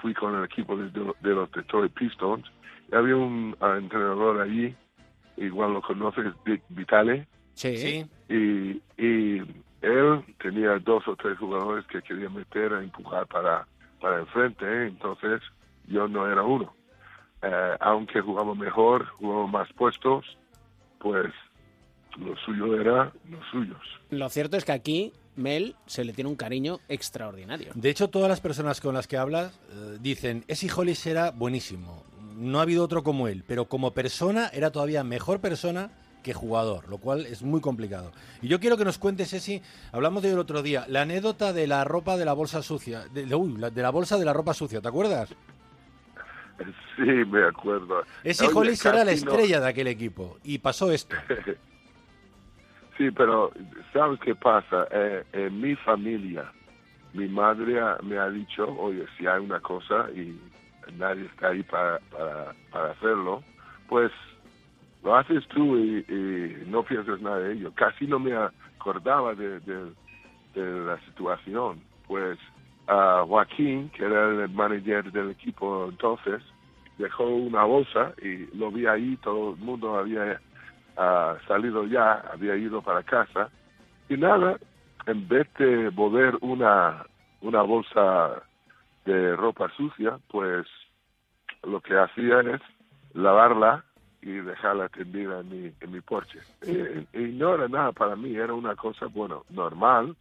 fui 0.00 0.14
con 0.14 0.34
el 0.36 0.44
equipo 0.44 0.76
de, 0.76 0.88
de 0.90 1.30
los 1.34 1.50
Detroit 1.52 1.92
Pistons 1.92 2.44
y 2.90 2.94
había 2.94 3.16
un 3.16 3.56
eh, 3.60 3.76
entrenador 3.78 4.40
allí, 4.40 4.74
igual 5.36 5.72
lo 5.74 5.82
conoces, 5.82 6.32
Dick 6.44 6.62
Vitale, 6.68 7.26
Sí. 7.54 8.04
y, 8.28 8.82
y 8.98 9.38
él 9.80 10.24
tenía 10.40 10.78
dos 10.80 11.06
o 11.06 11.14
tres 11.16 11.38
jugadores 11.38 11.86
que 11.86 12.02
quería 12.02 12.28
meter 12.28 12.72
a 12.72 12.82
empujar 12.82 13.26
para, 13.28 13.66
para 14.00 14.20
enfrente, 14.20 14.64
¿eh? 14.64 14.86
entonces 14.88 15.40
yo 15.86 16.08
no 16.08 16.30
era 16.30 16.42
uno. 16.42 16.74
Aunque 17.80 18.22
jugaba 18.22 18.54
mejor, 18.54 19.04
jugaba 19.18 19.46
más 19.46 19.70
puestos, 19.74 20.38
pues 20.98 21.30
lo 22.18 22.36
suyo 22.44 22.80
era 22.80 23.12
los 23.30 23.44
suyos. 23.50 23.80
Lo 24.10 24.28
cierto 24.28 24.56
es 24.56 24.64
que 24.64 24.72
aquí 24.72 25.12
Mel 25.36 25.74
se 25.86 26.04
le 26.04 26.12
tiene 26.12 26.30
un 26.30 26.36
cariño 26.36 26.78
extraordinario. 26.88 27.72
De 27.74 27.90
hecho, 27.90 28.08
todas 28.08 28.28
las 28.28 28.40
personas 28.40 28.80
con 28.80 28.94
las 28.94 29.06
que 29.08 29.16
hablas 29.16 29.58
eh, 29.70 29.98
dicen, 30.00 30.44
ese 30.48 30.68
Hollis 30.72 31.06
era 31.06 31.30
buenísimo, 31.32 32.04
no 32.36 32.58
ha 32.58 32.62
habido 32.62 32.84
otro 32.84 33.02
como 33.02 33.28
él, 33.28 33.44
pero 33.46 33.64
como 33.66 33.92
persona 33.92 34.48
era 34.52 34.70
todavía 34.70 35.02
mejor 35.04 35.40
persona 35.40 35.90
que 36.22 36.32
jugador, 36.32 36.88
lo 36.88 36.98
cual 36.98 37.26
es 37.26 37.42
muy 37.42 37.60
complicado. 37.60 38.10
Y 38.40 38.48
yo 38.48 38.58
quiero 38.58 38.76
que 38.78 38.84
nos 38.86 38.96
cuentes, 38.96 39.32
Esi, 39.34 39.60
hablamos 39.92 40.22
de 40.22 40.28
ello 40.30 40.36
el 40.36 40.40
otro 40.40 40.62
día, 40.62 40.86
la 40.88 41.02
anécdota 41.02 41.52
de 41.52 41.66
la 41.66 41.84
ropa 41.84 42.16
de 42.16 42.24
la 42.24 42.32
bolsa 42.32 42.62
sucia, 42.62 43.04
de, 43.12 43.26
de- 43.26 43.34
uy, 43.34 43.58
la- 43.58 43.68
de 43.70 43.82
la 43.82 43.90
bolsa 43.90 44.16
de 44.16 44.24
la 44.24 44.32
ropa 44.32 44.54
sucia, 44.54 44.80
¿te 44.80 44.88
acuerdas? 44.88 45.34
Sí, 46.96 47.02
me 47.02 47.42
acuerdo. 47.44 48.04
Ese 48.22 48.46
Hollis 48.46 48.84
era 48.86 48.98
la 48.98 49.04
no- 49.06 49.10
estrella 49.10 49.58
de 49.60 49.68
aquel 49.68 49.88
equipo 49.88 50.38
y 50.44 50.58
pasó 50.58 50.92
esto. 50.92 51.16
Sí, 52.96 53.10
pero 53.10 53.50
¿sabes 53.92 54.20
qué 54.20 54.34
pasa? 54.34 54.86
Eh, 54.90 55.24
en 55.32 55.60
mi 55.60 55.74
familia, 55.76 56.50
mi 57.12 57.28
madre 57.28 57.80
me 58.02 58.18
ha 58.18 58.30
dicho, 58.30 58.66
oye, 58.78 59.04
si 59.18 59.26
hay 59.26 59.40
una 59.40 59.60
cosa 59.60 60.08
y 60.14 60.38
nadie 60.96 61.24
está 61.26 61.48
ahí 61.48 61.62
para, 61.64 61.98
para, 62.10 62.54
para 62.70 62.90
hacerlo, 62.92 63.42
pues 63.88 64.12
lo 65.02 65.16
haces 65.16 65.46
tú 65.48 65.76
y, 65.76 66.04
no 66.66 66.82
piensas 66.84 67.20
nada 67.20 67.38
de 67.40 67.54
ello. 67.54 67.72
Casi 67.74 68.06
no 68.06 68.18
me 68.18 68.32
acordaba 68.34 69.34
de, 69.34 69.60
de- 69.60 69.92
de 70.54 70.80
la 70.86 70.98
situación. 71.04 71.82
Pues 72.06 72.38
ah, 72.86 73.24
Joaquín, 73.26 73.90
que 73.90 74.04
era 74.04 74.44
el 74.44 74.48
manager 74.50 75.10
del 75.12 75.30
equipo 75.30 75.88
entonces, 75.90 76.42
dejó 76.98 77.26
una 77.26 77.64
bolsa 77.64 78.14
y 78.22 78.46
lo 78.56 78.70
vi 78.70 78.86
ahí, 78.86 79.16
todo 79.18 79.50
el 79.54 79.56
mundo 79.58 79.96
había 79.98 80.40
ah, 80.96 81.36
salido 81.46 81.86
ya, 81.86 82.24
había 82.32 82.56
ido 82.56 82.82
para 82.82 83.02
casa 83.02 83.50
y 84.08 84.16
nada, 84.16 84.58
en 85.06 85.28
vez 85.28 85.48
de 85.58 85.88
volver 85.90 86.36
una, 86.40 87.04
una 87.40 87.62
bolsa 87.62 88.42
de 89.04 89.36
ropa 89.36 89.70
sucia, 89.76 90.18
pues 90.30 90.66
lo 91.62 91.80
que 91.80 91.98
hacía 91.98 92.40
es 92.40 92.60
lavarla 93.14 93.84
y 94.22 94.32
dejarla 94.32 94.88
tendida 94.88 95.40
en 95.40 95.48
mi, 95.50 95.72
en 95.80 95.92
mi 95.92 96.00
porche. 96.00 96.38
Y, 96.62 97.18
y 97.18 97.32
no 97.32 97.54
era 97.54 97.68
nada 97.68 97.92
para 97.92 98.16
mí, 98.16 98.34
era 98.34 98.54
una 98.54 98.74
cosa, 98.74 99.06
bueno, 99.06 99.44
normal, 99.50 100.16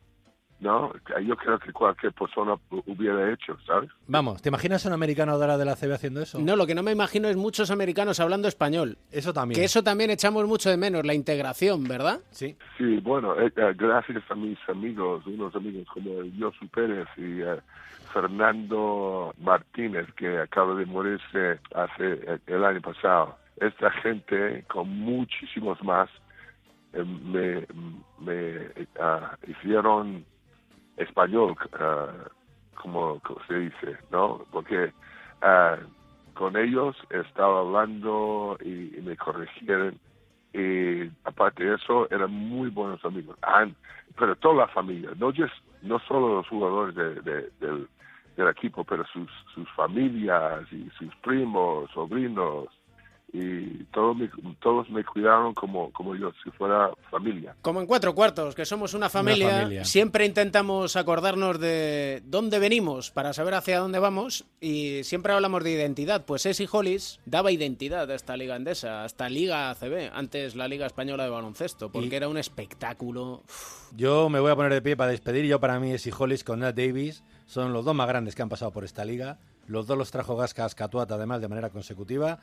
¿no? 0.64 0.92
Yo 1.22 1.36
creo 1.36 1.60
que 1.60 1.72
cualquier 1.72 2.14
persona 2.14 2.56
hubiera 2.88 3.32
hecho, 3.32 3.58
¿sabes? 3.68 3.90
Vamos, 4.08 4.42
¿te 4.42 4.50
imaginas 4.50 4.86
a 4.86 4.90
un 4.90 4.96
americano 4.96 5.34
ahora 5.34 5.58
de 5.58 5.66
la 5.66 5.76
CB 5.76 5.94
haciendo 5.94 6.22
eso? 6.22 6.40
No, 6.40 6.56
lo 6.56 6.66
que 6.66 6.74
no 6.74 6.82
me 6.82 6.92
imagino 6.92 7.28
es 7.28 7.36
muchos 7.36 7.70
americanos 7.70 8.20
hablando 8.20 8.48
español. 8.48 8.98
Eso 9.12 9.34
también. 9.34 9.60
Que 9.60 9.66
eso 9.66 9.84
también 9.84 10.10
echamos 10.10 10.48
mucho 10.48 10.70
de 10.70 10.78
menos, 10.78 11.06
la 11.06 11.14
integración, 11.14 11.84
¿verdad? 11.84 12.22
Sí. 12.32 12.56
Sí, 12.78 12.98
bueno, 12.98 13.40
eh, 13.40 13.52
eh, 13.56 13.74
gracias 13.76 14.24
a 14.30 14.36
mis 14.36 14.58
amigos, 14.70 15.28
unos 15.28 15.54
amigos 15.56 15.88
como 15.94 16.12
Josu 16.40 16.68
Pérez 16.70 17.08
y 17.18 17.42
eh, 17.42 17.60
Fernando 18.14 19.34
Martínez, 19.40 20.08
que 20.16 20.38
acaba 20.38 20.76
de 20.76 20.86
morirse 20.86 21.60
hace 21.76 22.14
eh, 22.14 22.40
el 22.48 22.64
año 22.64 22.82
pasado. 22.82 23.38
Esta 23.58 23.92
gente, 23.92 24.64
con 24.68 24.88
muchísimos 24.90 25.84
más, 25.84 26.10
eh, 26.94 27.04
me, 27.04 27.66
me 28.20 28.88
ah, 29.00 29.36
hicieron 29.48 30.26
español, 30.98 31.56
ah, 31.74 32.08
como, 32.76 33.22
se 33.48 33.56
dice, 33.60 33.98
¿no? 34.12 34.46
Porque 34.52 34.94
ah, 35.42 35.78
con 36.34 36.58
ellos 36.58 36.96
estaba 37.10 37.60
hablando 37.60 38.58
y, 38.64 39.00
me 39.02 39.16
corrigieron 39.18 40.00
y 40.54 41.10
aparte 41.24 41.64
de 41.64 41.76
eso 41.76 42.08
eran 42.12 42.32
muy 42.32 42.70
buenos 42.70 43.04
amigos 43.06 43.38
Ah, 43.42 43.66
pero 44.18 44.36
toda 44.36 44.56
la 44.56 44.68
familia 44.68 45.10
no 45.18 45.32
just, 45.32 45.54
no 45.82 46.00
solo 46.00 46.36
los 46.36 46.48
jugadores 46.48 46.96
de- 46.96 47.50
del, 47.60 47.88
del 48.38 48.48
equipo 48.50 48.84
pero 48.84 49.04
sus 49.08 49.30
sus 49.54 49.70
familias 49.72 50.72
y 50.72 50.90
sus 50.98 51.14
primos 51.18 51.90
sobrinos 51.92 52.68
y 53.36 53.84
todos 53.86 54.16
me, 54.16 54.30
todos 54.62 54.88
me 54.92 55.04
cuidaron 55.04 55.56
como 55.56 55.92
como 55.92 56.16
yo 56.16 56.32
si 56.44 56.52
fuera 56.52 56.92
familia 57.10 57.56
Como 57.64 57.82
en 57.82 57.88
cuatro 57.88 58.14
cuartos, 58.14 58.54
que 58.54 58.64
somos 58.64 58.94
una 58.94 59.10
familia, 59.10 59.62
familia. 59.62 59.86
siempre 59.86 60.26
intentamos 60.28 60.96
acordarnos 60.96 61.60
de 61.60 62.22
dónde 62.26 62.60
venimos 62.60 63.10
para 63.10 63.34
saber 63.34 63.56
hacia 63.56 63.80
dónde 63.80 63.98
vamos 63.98 64.46
y 64.62 65.04
siempre 65.04 65.34
hablamos 65.34 65.64
de 65.64 65.72
identidad. 65.72 66.26
Pues 66.26 66.46
Esi 66.46 66.68
Hollis 66.72 67.20
daba 67.26 67.52
identidad 67.52 68.10
a 68.12 68.14
esta 68.14 68.38
liga 68.38 68.54
andesa, 68.54 69.02
a 69.02 69.06
esta 69.08 69.28
liga 69.30 69.72
ACB, 69.72 70.12
antes 70.14 70.56
la 70.56 70.68
Liga 70.68 70.86
Española 70.86 71.24
de 71.24 71.32
Baloncesto, 71.32 71.92
porque 71.92 72.10
Y- 72.10 72.16
era 72.16 72.28
un 72.30 72.38
espectáculo. 72.38 73.42
Yo 73.96 74.30
me 74.30 74.40
voy 74.40 74.52
a 74.52 74.56
poner 74.56 74.72
de 74.74 74.82
pie 74.84 74.96
para 74.96 75.10
despedir. 75.12 75.46
Yo 75.46 75.60
para 75.60 75.80
mí 75.80 75.92
es 75.92 76.08
Hollis 76.20 76.44
con 76.44 76.60
Nat 76.60 76.76
Davis. 76.76 77.24
Son 77.48 77.74
los 77.74 77.84
dos 77.84 77.96
más 77.96 78.08
grandes 78.08 78.36
que 78.36 78.42
han 78.44 78.50
pasado 78.50 78.72
por 78.72 78.84
esta 78.84 79.04
liga. 79.06 79.40
Los 79.68 79.88
dos 79.88 79.98
los 79.98 80.12
trajo 80.12 80.36
Gascas 80.36 80.76
Catuata 80.76 81.16
además 81.16 81.42
de 81.42 81.48
manera 81.48 81.70
consecutiva. 81.70 82.40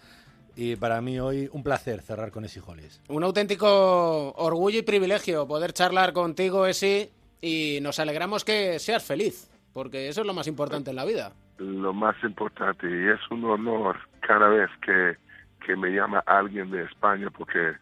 Y 0.63 0.77
para 0.77 1.01
mí 1.01 1.19
hoy 1.19 1.49
un 1.53 1.63
placer 1.63 2.03
cerrar 2.03 2.31
con 2.31 2.45
ese 2.45 2.61
Hollis. 2.61 3.01
Un 3.09 3.25
auténtico 3.25 4.33
orgullo 4.33 4.79
y 4.81 4.83
privilegio 4.83 5.49
poder 5.49 5.73
charlar 5.73 6.13
contigo, 6.13 6.67
Esi, 6.67 7.09
y 7.41 7.79
nos 7.81 7.99
alegramos 7.99 8.45
que 8.45 8.79
seas 8.79 9.03
feliz, 9.03 9.51
porque 9.73 10.11
eso 10.11 10.21
es 10.21 10.27
lo 10.27 10.35
más 10.35 10.47
importante 10.47 10.91
en 10.91 10.97
la 10.97 11.07
vida. 11.07 11.33
lo 11.57 11.95
más 11.95 12.15
importante 12.23 12.87
y 12.87 13.09
es 13.09 13.21
un 13.31 13.43
honor 13.47 13.97
cada 14.21 14.49
vez 14.49 14.69
que, 14.85 15.17
que 15.65 15.77
me 15.77 15.93
llama 15.93 16.23
alguien 16.27 16.71
de 16.71 16.83
España 16.85 17.31
porque 17.31 17.77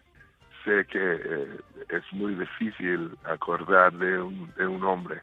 sé 0.65 0.87
que 0.87 1.15
eh, 1.15 1.59
es 1.89 2.05
muy 2.13 2.37
difícil 2.37 3.11
acordar 3.25 3.93
de 3.95 4.23
un, 4.23 4.53
de 4.57 4.69
un 4.69 4.85
hombre 4.85 5.21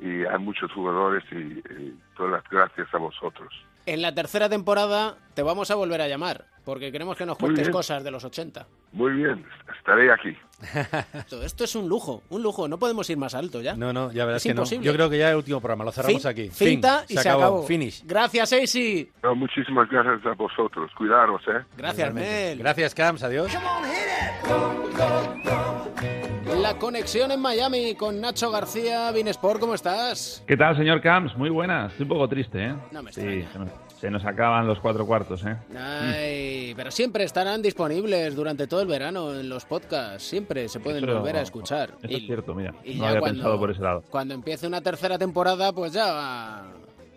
y 0.00 0.24
hay 0.24 0.38
muchos 0.40 0.72
jugadores 0.72 1.22
y, 1.30 1.60
y 1.60 1.98
todas 2.16 2.32
las 2.32 2.44
gracias 2.50 2.92
a 2.92 2.98
vosotros. 2.98 3.52
En 3.88 4.02
la 4.02 4.14
tercera 4.14 4.50
temporada 4.50 5.16
te 5.32 5.42
vamos 5.42 5.70
a 5.70 5.74
volver 5.74 6.02
a 6.02 6.08
llamar, 6.08 6.44
porque 6.64 6.92
queremos 6.92 7.16
que 7.16 7.24
nos 7.24 7.38
cuentes 7.38 7.70
cosas 7.70 8.04
de 8.04 8.10
los 8.10 8.22
80. 8.22 8.66
Muy 8.92 9.12
bien, 9.12 9.46
estaré 9.78 10.12
aquí. 10.12 10.36
Todo 11.30 11.42
Esto 11.42 11.64
es 11.64 11.74
un 11.74 11.88
lujo, 11.88 12.22
un 12.28 12.42
lujo, 12.42 12.68
no 12.68 12.78
podemos 12.78 13.08
ir 13.08 13.16
más 13.16 13.34
alto 13.34 13.62
ya. 13.62 13.74
No, 13.76 13.94
no, 13.94 14.12
ya 14.12 14.26
verás 14.26 14.40
Es 14.40 14.42
que 14.42 14.50
imposible. 14.50 14.84
no. 14.84 14.84
Yo 14.84 14.92
creo 14.94 15.08
que 15.08 15.16
ya 15.16 15.28
es 15.28 15.30
el 15.30 15.36
último 15.38 15.60
programa. 15.60 15.84
Lo 15.84 15.92
cerramos 15.92 16.20
Fin- 16.20 16.30
aquí. 16.30 16.50
Finta 16.50 17.04
Fin. 17.06 17.16
y 17.18 17.20
se, 17.22 17.28
acabó. 17.30 17.62
Finish. 17.62 18.02
Gracias. 18.04 18.52
No, 19.22 19.34
muchísimas 19.34 19.88
gracias 19.88 20.26
a 20.26 20.34
vosotros. 20.34 20.90
Cuidaros, 20.94 21.40
¿eh? 21.48 21.64
Gracias. 21.78 22.12
Mel. 22.12 22.58
Gracias, 22.58 22.94
Camps. 22.94 23.22
Adiós. 23.22 23.50
La 24.98 26.17
la 26.56 26.74
conexión 26.78 27.30
en 27.30 27.40
Miami 27.40 27.94
con 27.94 28.20
Nacho 28.20 28.50
García, 28.50 29.10
Binesport, 29.12 29.60
¿cómo 29.60 29.74
estás? 29.74 30.42
¿Qué 30.46 30.56
tal, 30.56 30.76
señor 30.76 31.00
Camps? 31.00 31.36
Muy 31.36 31.50
buenas. 31.50 31.92
Estoy 31.92 32.04
un 32.04 32.08
poco 32.08 32.28
triste, 32.28 32.64
¿eh? 32.66 32.74
No 32.90 33.02
me 33.02 33.12
sí, 33.12 33.20
se 33.52 33.58
nos, 33.58 33.68
se 34.00 34.10
nos 34.10 34.24
acaban 34.24 34.66
los 34.66 34.80
cuatro 34.80 35.06
cuartos, 35.06 35.44
¿eh? 35.44 35.56
Ay, 35.78 36.72
pero 36.74 36.90
siempre 36.90 37.24
estarán 37.24 37.62
disponibles 37.62 38.34
durante 38.34 38.66
todo 38.66 38.80
el 38.80 38.88
verano 38.88 39.34
en 39.34 39.48
los 39.48 39.64
podcasts, 39.66 40.24
siempre 40.24 40.68
se 40.68 40.80
pueden 40.80 41.04
volver 41.06 41.36
a 41.36 41.42
escuchar. 41.42 41.90
Eso 42.02 42.16
es 42.16 42.26
cierto, 42.26 42.54
mira. 42.54 42.74
y 42.84 42.94
No 42.96 43.06
había 43.06 43.20
cuando- 43.20 43.36
pensado 43.42 43.58
por 43.58 43.70
ese 43.70 43.82
lado. 43.82 44.02
Cuando 44.10 44.34
empiece 44.34 44.66
una 44.66 44.80
tercera 44.80 45.16
temporada, 45.18 45.72
pues 45.72 45.92
ya 45.92 46.64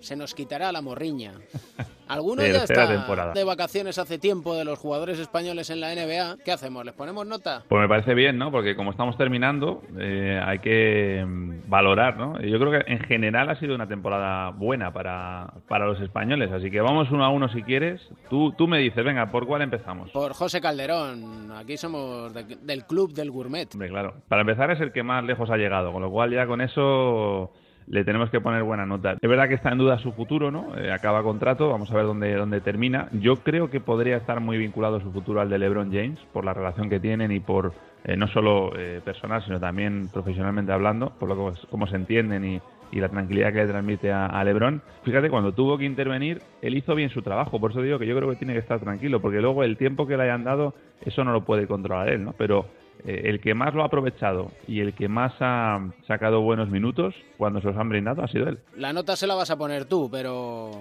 se 0.02 0.16
nos 0.16 0.34
quitará 0.36 0.72
la 0.72 0.82
morriña. 0.82 1.34
Alguno 2.08 2.46
ya 2.46 2.52
Tercera 2.60 2.84
está 2.84 2.94
temporada. 2.94 3.32
de 3.34 3.44
vacaciones 3.46 3.98
hace 3.98 4.18
tiempo 4.20 4.54
de 4.54 4.66
los 4.66 4.78
jugadores 4.78 5.18
españoles 5.18 5.70
en 5.70 5.80
la 5.80 5.96
NBA. 5.96 6.44
¿Qué 6.44 6.52
hacemos? 6.52 6.84
¿Les 6.84 6.94
ponemos 6.94 7.26
nota? 7.26 7.64
Pues 7.70 7.82
me 7.82 7.88
parece 7.88 8.14
bien, 8.16 8.38
¿no? 8.38 8.52
Porque 8.52 8.76
como 8.76 8.92
estamos 8.92 9.16
terminando, 9.18 9.82
eh, 9.98 10.38
hay 10.46 10.60
que 10.60 11.24
mm, 11.26 11.70
valorar, 11.70 12.18
¿no? 12.18 12.38
Yo 12.42 12.60
creo 12.60 12.72
que 12.72 12.92
en 12.92 13.00
general 13.00 13.50
ha 13.50 13.56
sido 13.62 13.76
una 13.76 13.88
temporada 13.88 14.50
buena 14.50 14.92
para, 14.92 15.54
para 15.70 15.86
los 15.86 16.02
españoles. 16.02 16.52
Así 16.52 16.70
que 16.70 16.82
vamos 16.82 17.10
uno 17.12 17.24
a 17.24 17.30
uno 17.30 17.48
si 17.48 17.64
quieres. 17.64 18.02
Tú, 18.30 18.52
tú 18.58 18.68
me 18.68 18.80
dices, 18.80 19.06
venga, 19.06 19.32
¿por 19.32 19.48
cuál 19.48 19.62
empezamos? 19.62 20.12
Por 20.12 20.34
José 20.34 20.60
Calderón. 20.60 21.54
Aquí 21.54 21.78
somos 21.78 22.34
de- 22.34 22.58
del 22.62 22.84
club 22.86 23.14
del 23.14 23.32
gourmet. 23.32 23.70
Hombre, 23.74 23.88
claro. 23.88 24.16
Para 24.28 24.42
empezar 24.42 24.70
es 24.72 24.82
el 24.82 24.92
que 24.92 25.02
más 25.04 25.24
lejos 25.24 25.50
ha 25.50 25.56
llegado, 25.56 25.94
con 25.94 26.02
lo 26.02 26.12
cual 26.12 26.32
ya 26.34 26.46
con 26.46 26.60
eso 26.60 27.54
le 27.88 28.04
tenemos 28.04 28.30
que 28.30 28.42
poner 28.42 28.64
buena 28.64 28.86
nota. 28.86 29.18
Es 29.20 29.30
verdad 29.30 29.48
que 29.48 29.56
está 29.56 29.72
en 29.72 29.78
duda 29.78 30.00
su 30.00 30.12
futuro, 30.12 30.52
¿no? 30.52 30.78
Eh, 30.78 30.92
acaba 30.92 31.24
contrato, 31.24 31.70
vamos 31.70 31.92
a 31.92 31.96
ver 31.96 32.06
dónde, 32.06 32.36
dónde 32.36 32.62
termina. 32.62 33.10
Yo 33.12 33.38
creo 33.38 33.70
que 33.70 33.80
podría 33.80 34.18
estar 34.18 34.40
muy 34.40 34.58
vinculado 34.58 35.00
su 35.00 35.12
futuro 35.12 35.42
al 35.42 35.50
de 35.50 35.60
LeBron 35.60 35.92
James, 35.92 36.20
por 36.32 36.46
la 36.46 36.54
relación 36.54 36.90
que 36.90 37.00
tienen 37.00 37.32
y 37.32 37.40
por 37.40 37.74
eh, 38.04 38.18
no 38.18 38.28
solo 38.28 38.72
eh, 38.78 39.02
personal, 39.04 39.44
sino 39.44 39.60
también 39.60 40.10
profesionalmente 40.12 40.72
hablando, 40.72 41.12
por 41.20 41.30
lo 41.30 41.36
que, 41.54 41.60
cómo 41.70 41.88
se 41.88 41.96
entienden 41.96 42.46
y, 42.46 42.62
y 42.92 43.00
la 43.00 43.10
tranquilidad 43.10 43.54
que 43.54 43.60
le 43.60 43.68
transmite 43.68 44.12
a, 44.12 44.26
a 44.26 44.44
LeBron. 44.44 44.82
Fíjate, 45.04 45.30
cuando 45.30 45.54
tuvo 45.54 45.78
que 45.78 45.86
intervenir, 45.86 46.42
él 46.62 46.76
hizo 46.76 46.96
bien 46.96 47.10
su 47.10 47.22
trabajo, 47.22 47.60
por 47.60 47.72
eso 47.72 47.82
digo 47.82 48.00
que 48.00 48.08
yo 48.08 48.16
creo 48.16 48.30
que 48.30 48.38
tiene 48.38 48.54
que 48.54 48.60
estar 48.60 48.80
tranquilo, 48.80 49.22
porque 49.22 49.42
luego 49.42 49.64
el 49.64 49.78
tiempo 49.78 50.08
que 50.08 50.18
le 50.18 50.24
hayan 50.24 50.44
dado, 50.44 50.74
eso 51.02 51.24
no 51.24 51.32
lo 51.32 51.42
puede 51.42 51.68
controlar 51.68 52.10
él, 52.10 52.24
¿no? 52.24 52.34
Pero 52.38 52.66
eh, 53.06 53.22
el 53.26 53.40
que 53.40 53.54
más 53.54 53.74
lo 53.74 53.84
ha 53.84 53.86
aprovechado 53.86 54.52
y 54.68 54.80
el 54.80 54.94
que 54.94 55.08
más 55.08 55.34
ha 55.40 55.80
sacado 56.08 56.42
buenos 56.42 56.70
minutos 56.70 57.16
cuando 57.38 57.62
se 57.62 57.68
los 57.68 57.78
han 57.78 57.90
brindado 57.90 58.24
ha 58.24 58.28
sido 58.28 58.48
él. 58.50 58.60
La 58.76 58.94
nota 58.94 59.16
se 59.16 59.28
la 59.28 59.36
vas 59.36 59.52
a 59.52 59.58
poner 59.58 59.86
tú, 59.86 60.10
pero 60.12 60.72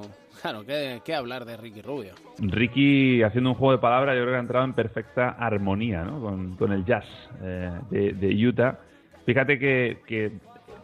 claro, 0.40 0.64
¿qué, 0.64 1.00
qué 1.04 1.14
hablar 1.14 1.44
de 1.44 1.56
Ricky 1.56 1.82
Rubio? 1.82 2.12
Ricky 2.38 3.22
haciendo 3.22 3.50
un 3.50 3.56
juego 3.56 3.72
de 3.72 3.78
palabras, 3.78 4.16
yo 4.16 4.22
creo 4.22 4.34
que 4.34 4.38
ha 4.38 4.40
entrado 4.40 4.64
en 4.64 4.72
perfecta 4.74 5.30
armonía 5.30 6.02
¿no? 6.02 6.20
con, 6.20 6.56
con 6.56 6.72
el 6.72 6.84
jazz 6.84 7.04
eh, 7.42 7.70
de, 7.90 8.12
de 8.12 8.46
Utah. 8.46 8.78
Fíjate 9.26 9.58
que, 9.58 9.98
que 10.06 10.32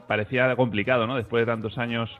parecía 0.07 0.55
complicado, 0.57 1.07
¿no? 1.07 1.17
Después 1.17 1.43
de 1.43 1.53
tantos 1.53 1.79
años 1.79 2.11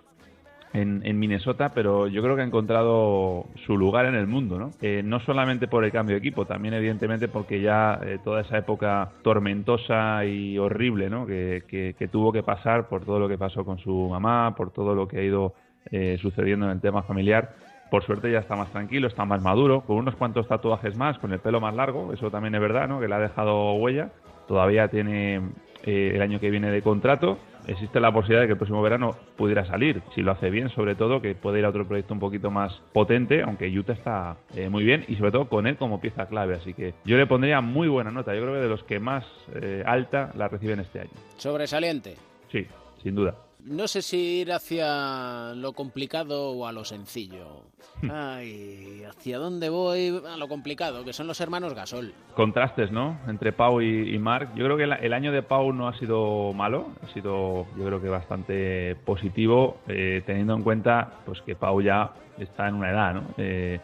en, 0.81 1.19
Minnesota, 1.19 1.73
pero 1.75 2.07
yo 2.07 2.23
creo 2.23 2.37
que 2.37 2.43
ha 2.43 2.47
encontrado 2.47 3.47
su 3.67 3.77
lugar 3.77 4.07
en 4.07 4.15
el 4.15 4.27
mundo, 4.27 4.59
¿no? 4.59 4.71
Eh, 4.83 5.03
no 5.05 5.21
solamente 5.21 5.69
por 5.69 5.85
el 5.85 5.93
cambio 5.93 6.15
de 6.15 6.19
equipo, 6.19 6.45
también 6.45 6.75
evidentemente 6.75 7.29
porque 7.29 7.61
ya 7.61 7.99
eh, 8.05 8.19
toda 8.23 8.43
esa 8.43 8.59
época 8.59 9.11
tormentosa 9.23 10.25
y 10.25 10.59
horrible, 10.59 11.09
¿no? 11.09 11.27
Que 11.27 12.09
tuvo 12.11 12.33
que 12.33 12.43
pasar 12.43 12.89
por 12.89 13.05
todo 13.05 13.19
lo 13.19 13.29
que 13.29 13.39
pasó 13.39 13.65
con 13.65 13.79
su 13.79 14.09
mamá, 14.09 14.55
por 14.55 14.71
todo 14.71 14.95
lo 14.95 15.09
que 15.09 15.19
ha 15.19 15.23
ido 15.23 15.55
eh, 15.91 16.19
sucediendo 16.21 16.67
en 16.67 16.73
el 16.73 16.81
tema 16.81 17.03
familiar. 17.03 17.55
Por 17.91 18.05
suerte 18.05 18.31
ya 18.31 18.41
está 18.41 18.57
más 18.57 18.71
tranquilo, 18.73 19.07
está 19.07 19.25
más 19.25 19.41
maduro, 19.41 19.83
con 19.83 19.97
unos 19.97 20.17
cuantos 20.17 20.49
tatuajes 20.49 20.97
más, 20.97 21.19
con 21.19 21.33
el 21.33 21.39
pelo 21.39 21.61
más 21.61 21.75
largo, 21.75 22.13
eso 22.13 22.31
también 22.31 22.57
es 22.57 22.61
verdad, 22.61 22.89
¿no? 22.89 22.99
Que 22.99 23.07
le 23.07 23.15
ha 23.15 23.21
dejado 23.21 23.75
huella. 23.75 24.11
Todavía 24.49 24.89
tiene 24.89 25.37
eh, 25.85 26.13
el 26.15 26.23
año 26.23 26.41
que 26.41 26.51
viene 26.51 26.71
de 26.71 26.83
contrato. 26.83 27.39
Existe 27.67 28.01
la 28.01 28.13
posibilidad 28.13 28.43
de 28.43 28.47
que 28.47 28.53
el 28.53 28.59
próximo 28.59 28.83
verano 28.83 29.17
pudiera 29.37 29.65
salir, 29.67 30.03
si 30.15 30.23
lo 30.23 30.33
hace 30.33 30.51
bien, 30.51 30.69
sobre 30.71 30.95
todo, 30.95 31.21
que 31.21 31.35
puede 31.35 31.59
ir 31.59 31.65
a 31.65 31.71
otro 31.71 31.87
proyecto 31.87 32.15
un 32.15 32.21
poquito 32.21 32.51
más 32.51 32.73
potente, 32.93 33.43
aunque 33.43 33.67
Utah 33.67 33.93
está 33.93 34.37
eh, 34.55 34.69
muy 34.69 34.85
bien 34.85 35.05
y 35.09 35.17
sobre 35.17 35.33
todo 35.33 35.49
con 35.49 35.67
él 35.67 35.77
como 35.77 36.01
pieza 36.01 36.27
clave. 36.27 36.55
Así 36.55 36.75
que 36.75 36.95
yo 37.05 37.17
le 37.17 37.27
pondría 37.27 37.61
muy 37.61 37.89
buena 37.89 38.11
nota. 38.11 38.35
Yo 38.35 38.43
creo 38.43 38.55
que 38.55 38.61
de 38.61 38.69
los 38.69 38.85
que 38.85 39.01
más 39.01 39.25
eh, 39.55 39.83
alta 39.85 40.31
la 40.37 40.49
reciben 40.49 40.81
este 40.81 41.01
año. 41.01 41.11
Sobresaliente. 41.37 42.15
Sí, 42.51 42.67
sin 43.03 43.15
duda. 43.15 43.35
No 43.69 43.89
sé 43.89 44.01
si 44.01 44.43
ir 44.43 44.53
hacia 44.53 45.53
lo 45.57 45.73
complicado 45.73 46.51
o 46.53 46.67
a 46.69 46.73
lo 46.73 46.85
sencillo. 46.85 47.63
Hmm. 48.01 48.11
Ay, 48.13 49.03
¿hacia 49.09 49.39
dónde 49.39 49.69
voy? 49.71 50.21
A 50.33 50.37
lo 50.37 50.47
complicado, 50.47 51.05
que 51.05 51.13
son 51.13 51.27
los 51.27 51.41
hermanos 51.41 51.75
Gasol. 51.75 52.13
contrastes, 52.37 52.93
¿no? 52.93 53.19
Entre 53.27 53.53
Pau 53.53 53.81
y, 53.81 54.15
y 54.15 54.19
Marc. 54.19 54.55
Yo 54.55 54.65
creo 54.67 54.77
que 54.77 54.87
la- 54.87 54.97
el 54.97 55.13
año 55.13 55.33
de 55.33 55.43
Pau 55.43 55.73
no 55.73 55.89
ha 55.89 55.99
sido 55.99 56.53
malo, 56.53 56.91
ha 57.03 57.13
sido, 57.13 57.67
yo 57.77 57.85
creo 57.87 58.01
que 58.01 58.09
bastante 58.09 58.95
positivo, 59.05 59.79
eh, 59.89 60.23
teniendo 60.25 60.55
en 60.55 60.63
cuenta, 60.63 61.15
pues 61.25 61.41
que 61.43 61.57
Pau 61.57 61.81
ya 61.81 62.13
está 62.39 62.69
en 62.69 62.75
una 62.77 62.91
edad, 62.91 63.15
¿no? 63.15 63.23
Eh, 63.37 63.81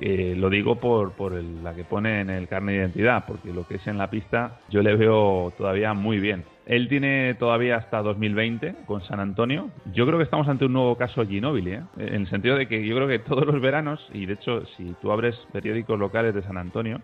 eh, 0.00 0.34
lo 0.36 0.50
digo 0.50 0.76
por, 0.76 1.12
por 1.12 1.32
el- 1.32 1.62
la 1.64 1.72
que 1.74 1.84
pone 1.84 2.20
en 2.20 2.28
el 2.28 2.46
carnet 2.48 2.74
de 2.74 2.80
identidad, 2.82 3.24
porque 3.26 3.52
lo 3.54 3.66
que 3.66 3.76
es 3.76 3.86
en 3.86 3.96
la 3.96 4.10
pista 4.10 4.60
yo 4.68 4.82
le 4.82 4.96
veo 4.96 5.50
todavía 5.56 5.94
muy 5.94 6.18
bien. 6.18 6.44
Él 6.66 6.88
tiene 6.88 7.34
todavía 7.34 7.76
hasta 7.76 8.02
2020 8.02 8.74
con 8.86 9.02
San 9.02 9.20
Antonio. 9.20 9.70
Yo 9.92 10.06
creo 10.06 10.18
que 10.18 10.24
estamos 10.24 10.48
ante 10.48 10.64
un 10.64 10.72
nuevo 10.72 10.96
caso 10.96 11.26
Ginóbili, 11.26 11.72
¿eh? 11.74 11.82
en 11.98 12.22
el 12.22 12.30
sentido 12.30 12.56
de 12.56 12.66
que 12.66 12.86
yo 12.86 12.96
creo 12.96 13.08
que 13.08 13.18
todos 13.18 13.46
los 13.46 13.60
veranos, 13.60 14.00
y 14.12 14.26
de 14.26 14.34
hecho 14.34 14.64
si 14.76 14.94
tú 15.02 15.12
abres 15.12 15.36
periódicos 15.52 15.98
locales 15.98 16.34
de 16.34 16.42
San 16.42 16.56
Antonio, 16.56 17.00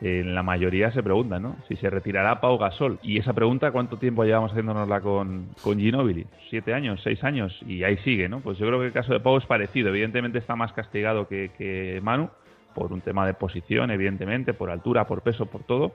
en 0.00 0.34
la 0.34 0.42
mayoría 0.42 0.90
se 0.90 1.02
preguntan, 1.02 1.42
¿no? 1.42 1.56
Si 1.68 1.76
se 1.76 1.88
retirará 1.88 2.40
Pau 2.40 2.58
Gasol. 2.58 2.98
Y 3.02 3.18
esa 3.18 3.34
pregunta, 3.34 3.70
¿cuánto 3.70 3.98
tiempo 3.98 4.24
llevamos 4.24 4.50
haciéndonosla 4.50 5.00
con, 5.00 5.50
con 5.62 5.78
Ginóbili? 5.78 6.26
¿Siete 6.50 6.74
años? 6.74 7.00
¿Seis 7.04 7.22
años? 7.22 7.56
Y 7.66 7.84
ahí 7.84 7.98
sigue, 7.98 8.28
¿no? 8.28 8.40
Pues 8.40 8.58
yo 8.58 8.66
creo 8.66 8.80
que 8.80 8.86
el 8.86 8.92
caso 8.92 9.12
de 9.12 9.20
Pau 9.20 9.36
es 9.36 9.46
parecido. 9.46 9.90
Evidentemente 9.90 10.38
está 10.38 10.56
más 10.56 10.72
castigado 10.72 11.28
que, 11.28 11.50
que 11.56 12.00
Manu, 12.02 12.30
por 12.74 12.92
un 12.92 13.00
tema 13.00 13.26
de 13.26 13.34
posición, 13.34 13.90
evidentemente, 13.90 14.54
por 14.54 14.70
altura, 14.70 15.06
por 15.06 15.22
peso, 15.22 15.46
por 15.46 15.62
todo. 15.62 15.92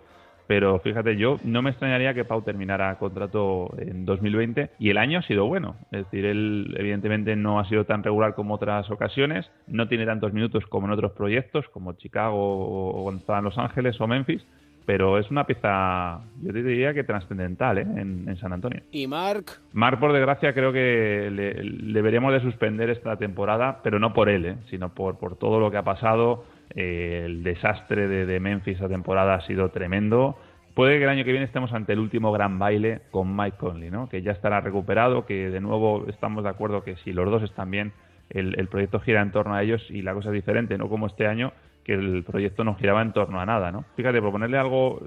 Pero 0.48 0.80
fíjate, 0.80 1.18
yo 1.18 1.38
no 1.44 1.62
me 1.62 1.72
extrañaría 1.72 2.14
que 2.14 2.26
Pau 2.26 2.42
terminara 2.42 2.98
contrato 2.98 3.74
en 3.78 4.06
2020 4.06 4.72
y 4.80 4.90
el 4.90 4.98
año 4.98 5.20
ha 5.20 5.24
sido 5.24 5.46
bueno. 5.46 5.76
Es 5.92 6.06
decir, 6.06 6.26
él 6.26 6.74
evidentemente 6.78 7.36
no 7.36 7.60
ha 7.60 7.68
sido 7.68 7.86
tan 7.86 8.04
regular 8.04 8.34
como 8.34 8.56
otras 8.56 8.90
ocasiones, 8.90 9.50
no 9.68 9.88
tiene 9.88 10.06
tantos 10.06 10.34
minutos 10.34 10.66
como 10.68 10.88
en 10.88 10.94
otros 10.94 11.12
proyectos, 11.12 11.68
como 11.70 11.94
Chicago 11.94 12.38
o 12.38 13.04
cuando 13.04 13.20
estaba 13.20 13.40
en 13.40 13.46
Los 13.46 13.58
Ángeles 13.58 14.00
o 14.00 14.08
Memphis, 14.08 14.44
pero 14.88 15.18
es 15.18 15.30
una 15.30 15.44
pieza, 15.44 16.22
yo 16.42 16.54
te 16.54 16.64
diría 16.64 16.94
que 16.94 17.04
trascendental 17.04 17.78
¿eh? 17.78 17.82
en, 17.82 18.24
en 18.26 18.38
San 18.38 18.54
Antonio. 18.54 18.82
¿Y 18.90 19.06
Mark? 19.06 19.44
Marc, 19.74 20.00
por 20.00 20.14
desgracia, 20.14 20.54
creo 20.54 20.72
que 20.72 21.30
le, 21.30 21.62
le 21.62 21.94
deberíamos 21.94 22.32
de 22.32 22.40
suspender 22.40 22.90
esta 22.90 23.18
temporada, 23.18 23.82
pero 23.84 24.00
no 24.00 24.14
por 24.14 24.30
él, 24.30 24.46
¿eh? 24.46 24.56
sino 24.70 24.94
por, 24.94 25.20
por 25.20 25.36
todo 25.36 25.60
lo 25.60 25.70
que 25.72 25.76
ha 25.76 25.84
pasado. 25.84 26.46
Eh, 26.80 27.24
el 27.26 27.42
desastre 27.42 28.08
de, 28.08 28.40
Memphis 28.40 28.76
esta 28.76 28.88
temporada 28.88 29.34
ha 29.34 29.42
sido 29.42 29.70
tremendo. 29.70 30.38
Puede 30.76 31.00
que 31.00 31.06
el 31.06 31.10
año 31.10 31.26
que 31.26 31.32
viene 31.32 31.46
estemos 31.46 31.74
ante 31.74 31.94
el 31.94 32.00
último 32.00 32.32
gran 32.32 32.60
baile 32.60 33.02
con 33.10 33.36
Mike 33.36 33.58
Conley, 33.58 33.90
¿no? 33.90 34.08
que 34.08 34.22
ya 34.22 34.32
estará 34.32 34.62
recuperado, 34.62 35.26
que 35.26 35.50
de 35.50 35.60
nuevo 35.60 36.06
estamos 36.08 36.44
de 36.44 36.52
acuerdo 36.52 36.84
que 36.84 36.96
si 36.98 37.14
los 37.14 37.32
dos 37.32 37.42
están 37.42 37.72
bien, 37.72 37.94
el, 38.30 38.68
proyecto 38.68 39.00
gira 39.00 39.24
en 39.24 39.32
torno 39.32 39.56
a 39.56 39.64
ellos 39.64 39.90
y 39.90 40.04
la 40.04 40.14
cosa 40.14 40.30
es 40.30 40.36
diferente, 40.36 40.78
no 40.78 40.88
como 40.88 41.08
este 41.08 41.26
año, 41.26 41.52
que 41.84 41.94
el 41.94 42.24
proyecto 42.24 42.64
no 42.64 42.76
giraba 42.76 43.02
en 43.02 43.12
torno 43.12 43.40
a 43.42 43.46
nada. 43.48 43.72
¿no? 43.72 43.86
Fíjate, 43.96 44.22
por 44.22 44.32
ponerle 44.32 44.60
algo 44.60 45.02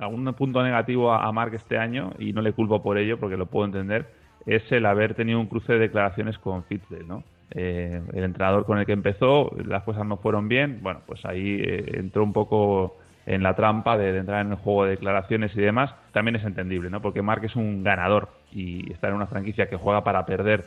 algún 0.00 0.24
punto 0.34 0.64
negativo 0.64 1.12
a, 1.12 1.28
a 1.28 1.30
Mark 1.30 1.54
este 1.54 1.78
año, 1.78 2.10
y 2.18 2.32
no 2.32 2.42
le 2.42 2.52
culpo 2.52 2.82
por 2.82 2.98
ello 2.98 3.20
porque 3.20 3.36
lo 3.36 3.46
puedo 3.46 3.66
entender, 3.66 4.06
es 4.46 4.62
el 4.72 4.84
haber 4.84 5.14
tenido 5.14 5.38
un 5.38 5.46
cruce 5.46 5.74
de 5.74 5.78
declaraciones 5.78 6.38
con 6.38 6.64
Fitzdale, 6.64 7.04
¿no? 7.04 7.22
Eh, 7.50 8.02
el 8.12 8.24
entrenador 8.24 8.66
con 8.66 8.78
el 8.78 8.86
que 8.86 8.92
empezó, 8.92 9.50
las 9.64 9.82
cosas 9.84 10.04
no 10.04 10.18
fueron 10.18 10.48
bien, 10.48 10.80
bueno, 10.82 11.00
pues 11.06 11.24
ahí 11.24 11.60
eh, 11.60 11.92
entró 11.94 12.22
un 12.22 12.32
poco 12.32 12.98
en 13.24 13.42
la 13.42 13.54
trampa 13.54 13.96
de, 13.96 14.16
entrar 14.16 14.44
en 14.44 14.52
el 14.52 14.58
juego 14.58 14.84
de 14.84 14.90
declaraciones 14.90 15.54
y 15.54 15.60
demás, 15.60 15.94
también 16.12 16.36
es 16.36 16.44
entendible, 16.44 16.90
¿no? 16.90 17.00
Porque 17.00 17.22
Mark 17.22 17.44
es 17.44 17.56
un 17.56 17.82
ganador 17.82 18.28
y 18.52 18.92
está 18.92 19.08
en 19.08 19.14
una 19.14 19.26
franquicia 19.26 19.68
que 19.68 19.76
juega 19.76 20.04
para 20.04 20.26
perder, 20.26 20.66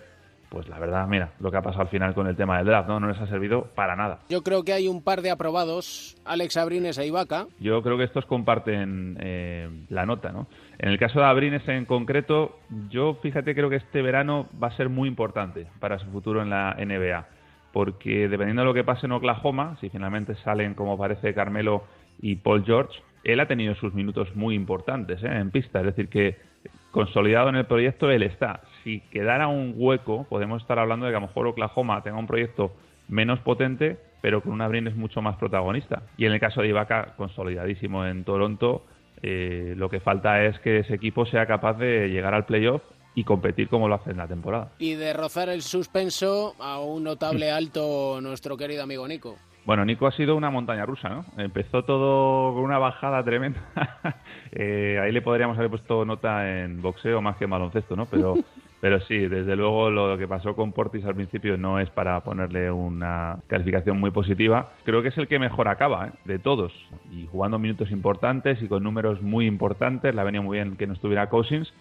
pues 0.52 0.68
la 0.68 0.80
verdad, 0.80 1.08
mira, 1.08 1.32
lo 1.40 1.50
que 1.50 1.56
ha 1.56 1.62
pasado 1.62 1.84
al 1.84 1.88
final 1.88 2.14
con 2.14 2.28
el 2.28 2.36
tema 2.36 2.58
del 2.58 2.66
draft, 2.66 2.90
¿no? 2.90 3.00
No 3.00 3.08
les 3.08 3.18
ha 3.22 3.28
servido 3.28 3.70
para 3.74 3.96
nada. 3.96 4.20
Yo 4.28 4.44
creo 4.44 4.64
que 4.64 4.74
hay 4.74 4.90
un 4.90 5.02
par 5.02 5.22
de 5.22 5.32
aprobados, 5.32 6.18
Alex 6.26 6.58
Abrines 6.58 6.98
e 6.98 7.08
Ibaka. 7.08 7.48
Yo 7.62 7.82
creo 7.82 7.98
que 7.98 8.04
estos 8.04 8.26
comparten 8.26 9.18
eh, 9.22 9.70
la 9.88 10.06
nota, 10.06 10.34
¿no? 10.34 10.48
En 10.78 10.90
el 10.90 11.00
caso 11.00 11.20
de 11.20 11.26
Abrines 11.26 11.66
en 11.70 11.86
concreto, 11.86 12.60
yo 12.90 13.18
fíjate 13.22 13.56
creo 13.56 13.70
que 13.70 13.78
este 13.78 14.02
verano 14.02 14.50
va 14.62 14.68
a 14.68 14.76
ser 14.76 14.90
muy 14.90 15.08
importante 15.08 15.68
para 15.80 16.00
su 16.00 16.08
futuro 16.08 16.42
en 16.42 16.50
la 16.50 16.76
NBA, 16.78 17.28
porque 17.72 18.28
dependiendo 18.28 18.64
de 18.64 18.68
lo 18.68 18.74
que 18.74 18.84
pase 18.84 19.06
en 19.06 19.14
Oklahoma, 19.14 19.78
si 19.80 19.90
finalmente 19.90 20.36
salen 20.44 20.74
como 20.74 20.98
parece 20.98 21.34
Carmelo 21.34 21.86
y 22.22 22.36
Paul 22.36 22.66
George, 22.66 23.00
él 23.24 23.40
ha 23.40 23.48
tenido 23.48 23.74
sus 23.76 23.94
minutos 23.94 24.36
muy 24.36 24.56
importantes 24.56 25.24
¿eh? 25.24 25.30
en 25.32 25.50
pista, 25.50 25.80
es 25.80 25.86
decir 25.86 26.10
que 26.10 26.51
consolidado 26.92 27.50
en 27.50 27.56
el 27.56 27.66
proyecto 27.66 28.10
él 28.10 28.24
está. 28.24 28.62
Si 28.84 29.00
quedara 29.12 29.48
un 29.48 29.74
hueco, 29.78 30.26
podemos 30.30 30.62
estar 30.62 30.80
hablando 30.80 31.06
de 31.06 31.12
que 31.12 31.18
a 31.18 31.20
lo 31.22 31.28
mejor 31.28 31.48
Oklahoma 31.48 32.02
tenga 32.04 32.18
un 32.18 32.28
proyecto 32.28 32.72
menos 33.08 33.40
potente, 33.40 33.98
pero 34.22 34.42
con 34.42 34.54
un 34.54 34.62
Abrines 34.62 34.96
mucho 34.96 35.22
más 35.22 35.38
protagonista. 35.38 36.04
Y 36.18 36.26
en 36.26 36.34
el 36.34 36.40
caso 36.40 36.62
de 36.62 36.70
Ibaka, 36.70 37.14
consolidadísimo 37.18 38.06
en 38.06 38.24
Toronto, 38.24 38.84
Eh, 39.24 39.76
lo 39.78 39.88
que 39.88 40.00
falta 40.00 40.44
es 40.46 40.58
que 40.62 40.80
ese 40.80 40.96
equipo 40.96 41.28
sea 41.28 41.46
capaz 41.46 41.74
de 41.78 42.08
llegar 42.10 42.34
al 42.34 42.46
playoff 42.46 42.82
y 43.14 43.24
competir 43.24 43.70
como 43.70 43.88
lo 43.88 43.94
hace 43.94 44.10
en 44.10 44.18
la 44.18 44.28
temporada. 44.28 44.72
Y 44.80 44.96
de 44.96 45.14
rozar 45.14 45.50
el 45.50 45.62
suspenso 45.62 46.56
a 46.60 46.80
un 46.80 47.04
notable 47.04 47.52
alto 47.52 48.20
nuestro 48.20 48.58
querido 48.58 48.82
amigo 48.82 49.08
Nico. 49.08 49.36
Bueno, 49.64 49.86
Nico 49.86 50.08
ha 50.08 50.12
sido 50.12 50.36
una 50.36 50.50
montaña 50.50 50.88
rusa, 50.88 51.10
¿no? 51.10 51.26
Empezó 51.38 51.84
todo 51.84 52.54
con 52.54 52.64
una 52.64 52.80
bajada 52.80 53.24
tremenda. 53.24 53.60
Eh, 54.54 55.00
ahí 55.02 55.14
le 55.14 55.22
podríamos 55.22 55.58
haber 55.58 55.70
puesto 55.70 56.04
nota 56.04 56.60
en 56.60 56.82
boxeo 56.82 57.22
más 57.22 57.38
que 57.38 57.46
en 57.46 57.52
baloncesto, 57.52 57.96
¿no? 57.96 58.06
Pero, 58.08 58.36
pero 58.82 59.00
sí, 59.00 59.18
desde 59.18 59.56
luego 59.56 59.90
lo 59.90 60.18
que 60.18 60.28
pasó 60.28 60.58
con 60.58 60.74
Portis 60.74 61.06
al 61.06 61.16
principio 61.16 61.56
no 61.56 61.80
es 61.80 61.90
para 61.90 62.20
ponerle 62.20 62.70
una 62.70 63.38
calificación 63.48 63.98
muy 63.98 64.12
positiva. 64.12 64.74
Creo 64.84 65.02
que 65.02 65.08
es 65.08 65.18
el 65.18 65.30
que 65.30 65.40
mejor 65.40 65.70
acaba, 65.70 66.08
¿eh? 66.08 66.12
De 66.26 66.38
todos. 66.38 66.74
Y 67.14 67.28
jugando 67.28 67.60
minutos 67.60 67.92
importantes 67.92 68.62
y 68.62 68.68
con 68.68 68.84
números 68.84 69.22
muy 69.22 69.46
importantes. 69.46 70.14
Le 70.14 70.20
ha 70.20 70.26
venido 70.26 70.44
muy 70.44 70.58
bien 70.58 70.76
que 70.76 70.86
no 70.86 70.94
estuviera 70.94 71.30
Cousins. 71.30 71.74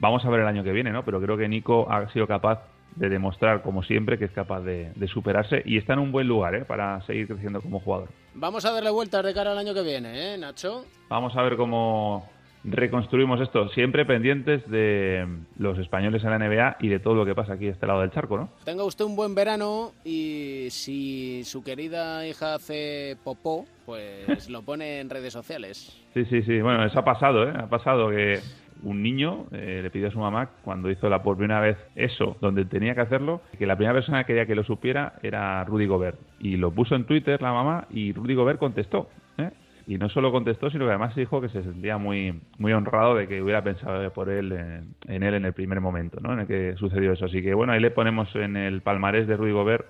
Vamos 0.00 0.24
a 0.24 0.30
ver 0.30 0.40
el 0.40 0.48
año 0.48 0.64
que 0.64 0.72
viene, 0.72 0.90
¿no? 0.90 1.04
Pero 1.04 1.20
creo 1.20 1.36
que 1.36 1.48
Nico 1.48 1.86
ha 1.88 2.08
sido 2.08 2.26
capaz 2.26 2.60
de 2.96 3.08
demostrar, 3.08 3.62
como 3.62 3.82
siempre, 3.82 4.18
que 4.18 4.24
es 4.24 4.32
capaz 4.32 4.60
de, 4.62 4.92
de 4.94 5.08
superarse 5.08 5.62
y 5.64 5.76
está 5.78 5.92
en 5.92 6.00
un 6.00 6.12
buen 6.12 6.26
lugar 6.26 6.54
¿eh? 6.54 6.64
para 6.64 7.00
seguir 7.02 7.28
creciendo 7.28 7.60
como 7.60 7.80
jugador. 7.80 8.08
Vamos 8.34 8.64
a 8.64 8.72
darle 8.72 8.90
vueltas 8.90 9.24
de 9.24 9.32
cara 9.32 9.52
al 9.52 9.58
año 9.58 9.74
que 9.74 9.82
viene, 9.82 10.34
¿eh, 10.34 10.38
Nacho? 10.38 10.84
Vamos 11.08 11.36
a 11.36 11.42
ver 11.42 11.56
cómo 11.56 12.28
reconstruimos 12.66 13.40
esto, 13.40 13.68
siempre 13.68 14.04
pendientes 14.04 14.68
de 14.68 15.26
los 15.56 15.78
españoles 15.78 16.24
en 16.24 16.30
la 16.30 16.38
NBA 16.38 16.78
y 16.80 16.88
de 16.88 16.98
todo 16.98 17.14
lo 17.14 17.24
que 17.24 17.34
pasa 17.34 17.52
aquí 17.52 17.68
a 17.68 17.70
este 17.70 17.86
lado 17.86 18.00
del 18.00 18.10
charco, 18.10 18.36
¿no? 18.36 18.50
Tenga 18.64 18.82
usted 18.84 19.04
un 19.04 19.14
buen 19.14 19.34
verano 19.34 19.92
y 20.04 20.66
si 20.70 21.42
su 21.44 21.62
querida 21.62 22.26
hija 22.26 22.54
hace 22.54 23.16
popó, 23.22 23.66
pues 23.84 24.48
lo 24.50 24.62
pone 24.62 25.00
en 25.00 25.08
redes 25.08 25.32
sociales. 25.32 25.96
Sí, 26.12 26.24
sí, 26.24 26.42
sí. 26.42 26.60
Bueno, 26.60 26.84
eso 26.84 26.98
ha 26.98 27.04
pasado, 27.04 27.48
¿eh? 27.48 27.52
Ha 27.56 27.68
pasado 27.68 28.10
que 28.10 28.40
un 28.86 29.02
niño 29.02 29.46
eh, 29.50 29.80
le 29.82 29.90
pidió 29.90 30.08
a 30.08 30.10
su 30.12 30.20
mamá 30.20 30.50
cuando 30.62 30.88
hizo 30.88 31.08
la 31.08 31.20
por 31.20 31.36
primera 31.36 31.60
vez 31.60 31.76
eso, 31.96 32.36
donde 32.40 32.64
tenía 32.64 32.94
que 32.94 33.00
hacerlo, 33.00 33.42
que 33.58 33.66
la 33.66 33.74
primera 33.74 33.94
persona 33.94 34.22
que 34.22 34.28
quería 34.28 34.46
que 34.46 34.54
lo 34.54 34.62
supiera 34.62 35.14
era 35.22 35.64
Rudy 35.64 35.86
Gobert. 35.86 36.18
Y 36.38 36.56
lo 36.56 36.70
puso 36.70 36.94
en 36.94 37.04
Twitter 37.04 37.42
la 37.42 37.52
mamá 37.52 37.88
y 37.90 38.12
Rudy 38.12 38.34
Gobert 38.34 38.60
contestó. 38.60 39.08
¿eh? 39.38 39.50
Y 39.88 39.98
no 39.98 40.08
solo 40.08 40.30
contestó, 40.30 40.70
sino 40.70 40.84
que 40.84 40.90
además 40.90 41.16
dijo 41.16 41.40
que 41.40 41.48
se 41.48 41.64
sentía 41.64 41.98
muy, 41.98 42.40
muy 42.58 42.72
honrado 42.72 43.16
de 43.16 43.26
que 43.26 43.42
hubiera 43.42 43.62
pensado 43.64 44.08
por 44.12 44.30
él 44.30 44.52
en, 44.52 45.22
él 45.22 45.34
en 45.34 45.44
el 45.44 45.52
primer 45.52 45.80
momento, 45.80 46.20
¿no? 46.20 46.32
En 46.34 46.40
el 46.40 46.46
que 46.46 46.76
sucedió 46.76 47.12
eso. 47.12 47.24
Así 47.24 47.42
que 47.42 47.54
bueno, 47.54 47.72
ahí 47.72 47.80
le 47.80 47.90
ponemos 47.90 48.32
en 48.36 48.56
el 48.56 48.82
palmarés 48.82 49.26
de 49.26 49.36
Rudy 49.36 49.52
Gobert 49.52 49.86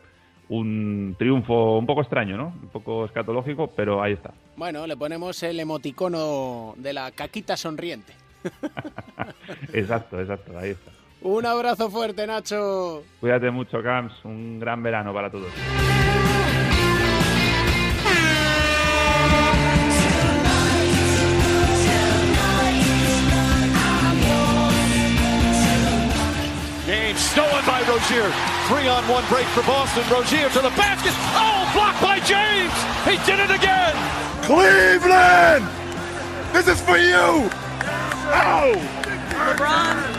un 0.48 1.16
triunfo 1.18 1.76
un 1.76 1.84
poco 1.84 2.00
extraño, 2.00 2.38
¿no? 2.38 2.54
Un 2.62 2.68
poco 2.70 3.04
escatológico, 3.04 3.68
pero 3.76 4.02
ahí 4.02 4.14
está. 4.14 4.32
Bueno, 4.56 4.86
le 4.86 4.96
ponemos 4.96 5.42
el 5.42 5.60
emoticono 5.60 6.74
de 6.78 6.94
la 6.94 7.10
caquita 7.10 7.58
sonriente. 7.58 8.25
exacto, 9.72 10.20
exacto, 10.20 10.58
ahí 10.58 10.70
está. 10.70 10.92
Un 11.22 11.44
abrazo 11.44 11.90
fuerte, 11.90 12.26
Nacho. 12.26 13.02
Cuídate 13.20 13.50
mucho, 13.50 13.82
Camps. 13.82 14.14
Un 14.24 14.60
gran 14.60 14.82
verano 14.82 15.12
para 15.12 15.30
todos. 15.30 15.50
Game 26.86 27.16
stolen 27.16 27.64
by 27.66 27.82
Rozier. 27.88 28.30
Three 28.68 28.86
on 28.86 29.02
one 29.08 29.24
break 29.28 29.46
for 29.48 29.62
Boston. 29.62 30.04
Rozier 30.08 30.48
to 30.50 30.60
the 30.60 30.70
basket. 30.76 31.12
Oh, 31.34 31.68
blocked 31.74 32.00
by 32.00 32.20
James. 32.20 32.72
He 33.04 33.16
did 33.26 33.40
it 33.40 33.50
again. 33.50 33.94
Cleveland! 34.42 35.66
This 36.52 36.68
is 36.68 36.80
for 36.80 36.96
you! 36.96 37.50
Oh! 38.28 38.74
LeBron. 39.30 40.16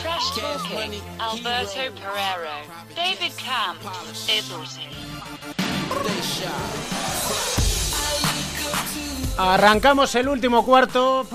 Trash 0.00 0.36
talking. 0.36 1.00
Alberto 1.18 1.90
Pereiro. 1.96 2.62
David 2.94 3.36
Camp. 3.36 3.80
Edelson. 4.28 4.92
Arrancamos 9.38 10.14
el 10.14 10.28
último 10.28 10.64
cuarto. 10.64 11.26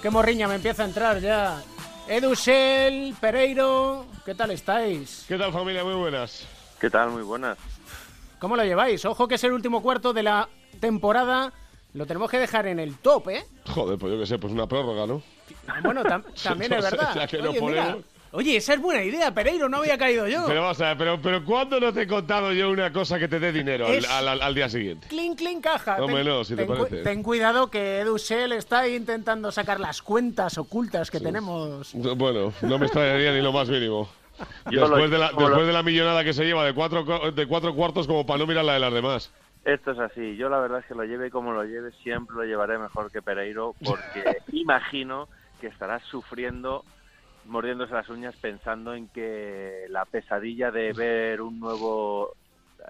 Qué 0.00 0.10
morriña 0.10 0.46
me 0.48 0.54
empieza 0.56 0.82
a 0.82 0.86
entrar 0.86 1.20
ya. 1.20 1.62
Edusel, 2.06 3.14
Pereiro, 3.20 4.06
¿qué 4.24 4.34
tal 4.34 4.50
estáis? 4.52 5.24
¿Qué 5.28 5.36
tal 5.36 5.52
familia? 5.52 5.84
Muy 5.84 5.94
buenas. 5.94 6.46
¿Qué 6.80 6.88
tal? 6.88 7.10
Muy 7.10 7.22
buenas. 7.22 7.58
¿Cómo 8.38 8.56
lo 8.56 8.64
lleváis? 8.64 9.04
Ojo 9.04 9.26
que 9.26 9.34
es 9.34 9.44
el 9.44 9.52
último 9.52 9.82
cuarto 9.82 10.12
de 10.12 10.22
la 10.22 10.48
temporada. 10.80 11.52
Lo 11.94 12.06
tenemos 12.06 12.30
que 12.30 12.38
dejar 12.38 12.66
en 12.68 12.78
el 12.78 12.96
top, 12.98 13.28
¿eh? 13.30 13.44
Joder, 13.66 13.98
pues 13.98 14.12
yo 14.12 14.20
qué 14.20 14.26
sé, 14.26 14.38
pues 14.38 14.52
una 14.52 14.66
prórroga, 14.66 15.06
¿no? 15.06 15.22
Bueno, 15.82 16.02
tam- 16.04 16.24
también 16.42 16.72
es 16.74 16.84
verdad. 16.84 17.14
ya 17.14 17.26
que 17.26 17.38
Oye, 17.40 17.58
ponemos. 17.60 18.04
Oye, 18.32 18.56
esa 18.56 18.74
es 18.74 18.80
buena 18.80 19.02
idea, 19.02 19.32
Pereiro, 19.32 19.68
no 19.68 19.78
había 19.78 19.96
caído 19.96 20.28
yo. 20.28 20.44
Pero 20.46 20.60
vamos 20.62 20.80
a 20.82 20.88
ver, 20.88 20.98
pero, 20.98 21.20
pero 21.22 21.44
¿cuándo 21.44 21.80
no 21.80 21.92
te 21.92 22.02
he 22.02 22.06
contado 22.06 22.52
yo 22.52 22.70
una 22.70 22.92
cosa 22.92 23.18
que 23.18 23.26
te 23.26 23.40
dé 23.40 23.52
dinero 23.52 23.86
al, 23.86 23.94
Es- 23.94 24.10
al- 24.10 24.28
al- 24.28 24.42
al 24.42 24.54
día 24.54 24.68
siguiente? 24.68 25.08
Clean, 25.08 25.34
clean, 25.34 25.60
caja. 25.62 25.96
No, 25.98 26.44
si 26.44 26.54
te 26.54 26.64
ten, 26.64 26.66
cu- 26.66 26.82
parece. 26.84 27.02
ten 27.04 27.22
cuidado 27.22 27.70
que 27.70 28.00
Edusel 28.00 28.52
está 28.52 28.80
ahí 28.80 28.96
intentando 28.96 29.50
sacar 29.50 29.80
las 29.80 30.02
cuentas 30.02 30.58
ocultas 30.58 31.10
que 31.10 31.20
tenemos. 31.20 31.92
Bueno, 31.94 32.52
no 32.62 32.78
me 32.78 32.84
extrañaría 32.86 33.32
ni 33.32 33.40
lo 33.40 33.52
más 33.52 33.68
mínimo. 33.68 34.08
Después, 34.70 35.10
de 35.10 35.18
la, 35.18 35.30
como 35.30 35.40
lo- 35.42 35.48
después 35.48 35.66
de 35.66 35.72
la 35.72 35.82
millonada 35.82 36.22
que 36.22 36.32
se 36.32 36.44
lleva 36.44 36.64
de 36.64 36.74
cuatro, 36.74 37.04
co- 37.04 37.32
de 37.32 37.46
cuatro 37.46 37.74
cuartos 37.74 38.06
como 38.06 38.24
para 38.26 38.38
no 38.38 38.46
mirar 38.46 38.64
la 38.64 38.74
de 38.74 38.78
las 38.80 38.92
demás. 38.92 39.32
Esto 39.64 39.90
es 39.92 39.98
así. 39.98 40.36
Yo 40.36 40.48
la 40.48 40.58
verdad 40.60 40.78
es 40.80 40.86
que 40.86 40.94
lo 40.94 41.02
lleve 41.04 41.30
como 41.30 41.52
lo 41.52 41.64
lleve, 41.64 41.90
siempre 42.02 42.36
lo 42.36 42.44
llevaré 42.44 42.78
mejor 42.78 43.10
que 43.10 43.20
Pereiro, 43.22 43.74
porque 43.84 44.22
imagino 44.52 45.28
que 45.60 45.66
estarás 45.66 46.02
sufriendo, 46.04 46.84
mordiéndose 47.48 47.94
las 47.94 48.08
uñas, 48.08 48.36
pensando 48.36 48.94
en 48.94 49.08
que 49.08 49.86
la 49.88 50.04
pesadilla 50.04 50.70
de 50.70 50.92
ver 50.92 51.40
un 51.40 51.58
nuevo 51.58 52.34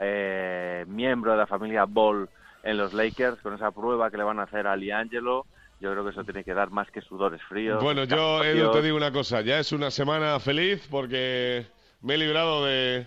eh, 0.01 0.85
miembro 0.89 1.33
de 1.33 1.39
la 1.39 1.47
familia 1.47 1.85
Ball 1.85 2.29
en 2.63 2.77
los 2.77 2.93
Lakers, 2.93 3.41
con 3.41 3.55
esa 3.55 3.71
prueba 3.71 4.11
que 4.11 4.17
le 4.17 4.25
van 4.25 4.41
a 4.41 4.43
hacer 4.43 4.67
a 4.67 4.77
Liangelo, 4.77 5.47
yo 5.81 5.93
creo 5.93 6.05
que 6.05 6.11
eso 6.11 6.25
tiene 6.25 6.45
que 6.45 6.55
dar 6.55 6.71
más 6.71 6.91
que 6.91 7.01
sudores 7.01 7.41
fríos. 7.49 7.83
Bueno, 7.83 8.05
yo, 8.05 8.43
Edu, 8.43 8.73
te 8.73 8.83
digo 8.83 8.97
una 8.97 9.13
cosa. 9.13 9.41
Ya 9.43 9.61
es 9.61 9.73
una 9.73 9.91
semana 9.91 10.41
feliz 10.41 10.87
porque 10.91 11.67
me 12.03 12.15
he 12.15 12.19
librado 12.19 12.65
de 12.65 13.07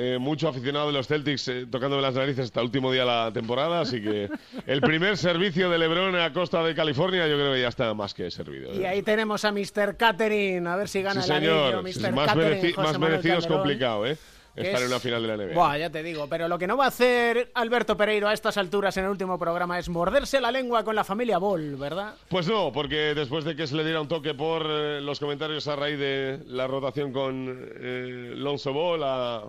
eh, 0.00 0.16
mucho 0.20 0.48
aficionado 0.48 0.86
de 0.86 0.92
los 0.92 1.08
Celtics 1.08 1.48
eh, 1.48 1.66
tocándome 1.68 2.00
las 2.02 2.14
narices 2.14 2.44
hasta 2.46 2.60
el 2.60 2.66
último 2.66 2.92
día 2.92 3.00
de 3.02 3.06
la 3.08 3.30
temporada. 3.32 3.80
Así 3.80 4.00
que 4.00 4.28
el 4.66 4.80
primer 4.80 5.16
servicio 5.16 5.68
de 5.70 5.76
LeBron 5.78 6.14
a 6.14 6.32
costa 6.32 6.62
de 6.62 6.72
California 6.74 7.26
yo 7.26 7.34
creo 7.34 7.52
que 7.52 7.60
ya 7.62 7.68
está 7.68 7.92
más 7.94 8.14
que 8.14 8.30
servido. 8.30 8.72
Y 8.72 8.84
ahí 8.84 9.02
tenemos 9.02 9.44
a 9.44 9.50
Mr. 9.50 9.96
Catering, 9.96 10.66
a 10.68 10.76
ver 10.76 10.88
si 10.88 11.02
gana 11.02 11.20
Sí, 11.22 11.30
el 11.30 11.36
anillo. 11.38 11.66
señor. 11.66 11.82
Mr. 11.82 11.92
Sí, 11.92 12.12
más, 12.12 12.26
Catering, 12.28 12.62
mereci- 12.62 12.74
José 12.74 12.88
más 12.88 12.98
merecido 13.00 13.38
es 13.38 13.46
complicado, 13.48 14.06
¿eh? 14.06 14.16
Estar 14.54 14.74
es- 14.74 14.80
en 14.82 14.86
una 14.88 14.98
final 15.00 15.22
de 15.22 15.28
la 15.28 15.34
NBA. 15.36 15.54
Buah, 15.54 15.78
ya 15.78 15.90
te 15.90 16.02
digo, 16.02 16.28
pero 16.28 16.48
lo 16.48 16.58
que 16.58 16.66
no 16.66 16.76
va 16.76 16.86
a 16.86 16.88
hacer 16.88 17.50
Alberto 17.54 17.96
Pereiro 17.96 18.26
a 18.28 18.32
estas 18.32 18.56
alturas 18.56 18.96
en 18.96 19.04
el 19.04 19.10
último 19.10 19.38
programa 19.38 19.78
es 19.78 19.88
morderse 19.88 20.40
la 20.40 20.50
lengua 20.50 20.82
con 20.84 20.96
la 20.96 21.04
familia 21.04 21.38
Ball, 21.38 21.76
¿verdad? 21.76 22.14
Pues 22.28 22.48
no, 22.48 22.72
porque 22.72 23.14
después 23.14 23.44
de 23.44 23.54
que 23.54 23.66
se 23.68 23.76
le 23.76 23.84
diera 23.84 24.00
un 24.00 24.08
toque 24.08 24.34
por 24.34 24.66
eh, 24.68 25.00
los 25.00 25.20
comentarios 25.20 25.68
a 25.68 25.76
raíz 25.76 25.98
de 25.98 26.40
la 26.46 26.66
rotación 26.66 27.12
con 27.12 27.68
eh, 27.80 28.32
Lonzo 28.34 28.72
Ball 28.72 29.02
a, 29.04 29.42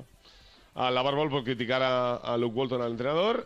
a 0.79 0.89
Lavar 0.89 1.13
Ball 1.13 1.29
por 1.29 1.43
criticar 1.43 1.81
a, 1.83 2.37
Luke 2.37 2.57
Walton 2.57 2.81
al 2.81 2.91
entrenador, 2.91 3.45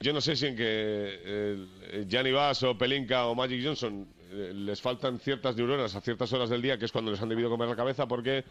yo 0.00 0.12
no 0.12 0.20
sé 0.20 0.34
si 0.34 0.46
en 0.46 0.56
que 0.56 0.64
eh, 0.66 2.04
Gianni 2.08 2.32
Bass 2.32 2.64
o 2.64 2.76
Pelinka 2.76 3.26
o 3.26 3.36
Magic 3.36 3.64
Johnson 3.64 4.04
eh, 4.32 4.52
les 4.52 4.80
faltan 4.80 5.20
ciertas 5.20 5.54
neuronas 5.56 5.94
a 5.94 6.00
ciertas 6.00 6.32
horas 6.32 6.50
del 6.50 6.60
día, 6.60 6.78
que 6.78 6.86
es 6.86 6.92
cuando 6.92 7.12
les 7.12 7.22
han 7.22 7.28
debido 7.28 7.48
comer 7.50 7.68
la 7.68 7.76
cabeza, 7.76 8.08
porque 8.08 8.44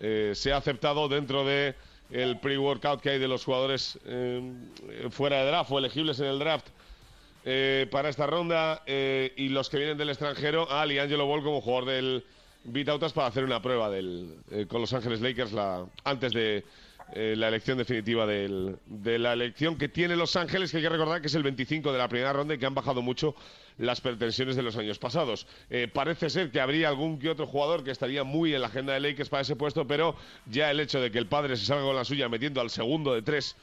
eh, 0.00 0.30
se 0.36 0.52
ha 0.52 0.58
aceptado 0.58 1.08
dentro 1.08 1.44
de 1.44 1.74
el 2.10 2.38
pre-workout 2.38 3.00
que 3.00 3.10
hay 3.10 3.18
de 3.18 3.26
los 3.26 3.44
jugadores 3.44 3.98
eh, 4.04 4.40
fuera 5.10 5.40
de 5.40 5.46
draft 5.46 5.72
o 5.72 5.78
elegibles 5.78 6.20
en 6.20 6.26
el 6.26 6.38
draft 6.38 6.68
para 7.92 8.08
esta 8.08 8.26
ronda 8.26 8.82
y 8.88 9.48
los 9.50 9.70
que 9.70 9.76
vienen 9.76 9.96
del 9.96 10.08
extranjero 10.08 10.68
a 10.68 10.84
Liangelo 10.84 11.26
Ball 11.26 11.44
como 11.44 11.60
jugador 11.60 11.84
del 11.84 12.24
Vitautas 12.64 13.12
para 13.12 13.28
hacer 13.28 13.44
una 13.44 13.62
prueba 13.62 13.88
del, 13.88 14.40
con 14.66 14.80
Los 14.80 14.92
Ángeles 14.92 15.20
Lakers 15.20 15.52
la, 15.52 15.86
antes 16.02 16.32
de 16.32 16.64
eh, 17.12 17.34
la 17.36 17.48
elección 17.48 17.78
definitiva 17.78 18.26
del- 18.26 18.76
de 18.86 19.18
la 19.18 19.32
elección 19.32 19.76
que 19.76 19.88
tiene 19.88 20.16
Los 20.16 20.34
Ángeles, 20.36 20.70
que 20.70 20.78
hay 20.78 20.82
que 20.82 20.88
recordar 20.88 21.20
que 21.20 21.28
es 21.28 21.34
el 21.34 21.42
25 21.42 21.92
de 21.92 21.98
la 21.98 22.08
primera 22.08 22.32
ronda 22.32 22.54
y 22.54 22.58
que 22.58 22.66
han 22.66 22.74
bajado 22.74 23.00
mucho 23.02 23.34
las 23.78 24.00
pretensiones 24.00 24.56
de 24.56 24.62
los 24.62 24.76
años 24.76 24.98
pasados. 24.98 25.46
Eh, 25.70 25.86
parece 25.92 26.30
ser 26.30 26.50
que 26.50 26.60
habría 26.60 26.88
algún 26.88 27.18
que 27.18 27.28
otro 27.30 27.46
jugador 27.46 27.84
que 27.84 27.90
estaría 27.90 28.24
muy 28.24 28.54
en 28.54 28.60
la 28.62 28.66
agenda 28.68 28.94
de 28.94 29.00
Lakers 29.00 29.28
para 29.28 29.42
ese 29.42 29.54
puesto, 29.54 29.86
pero 29.86 30.16
ya 30.46 30.70
el 30.70 30.80
hecho 30.80 31.00
de 31.00 31.10
que 31.10 31.18
el 31.18 31.26
padre 31.26 31.56
se 31.56 31.66
salga 31.66 31.84
con 31.84 31.94
la 31.94 32.04
suya 32.04 32.28
metiendo 32.28 32.60
al 32.60 32.70
segundo 32.70 33.14
de 33.14 33.22
tres 33.22 33.54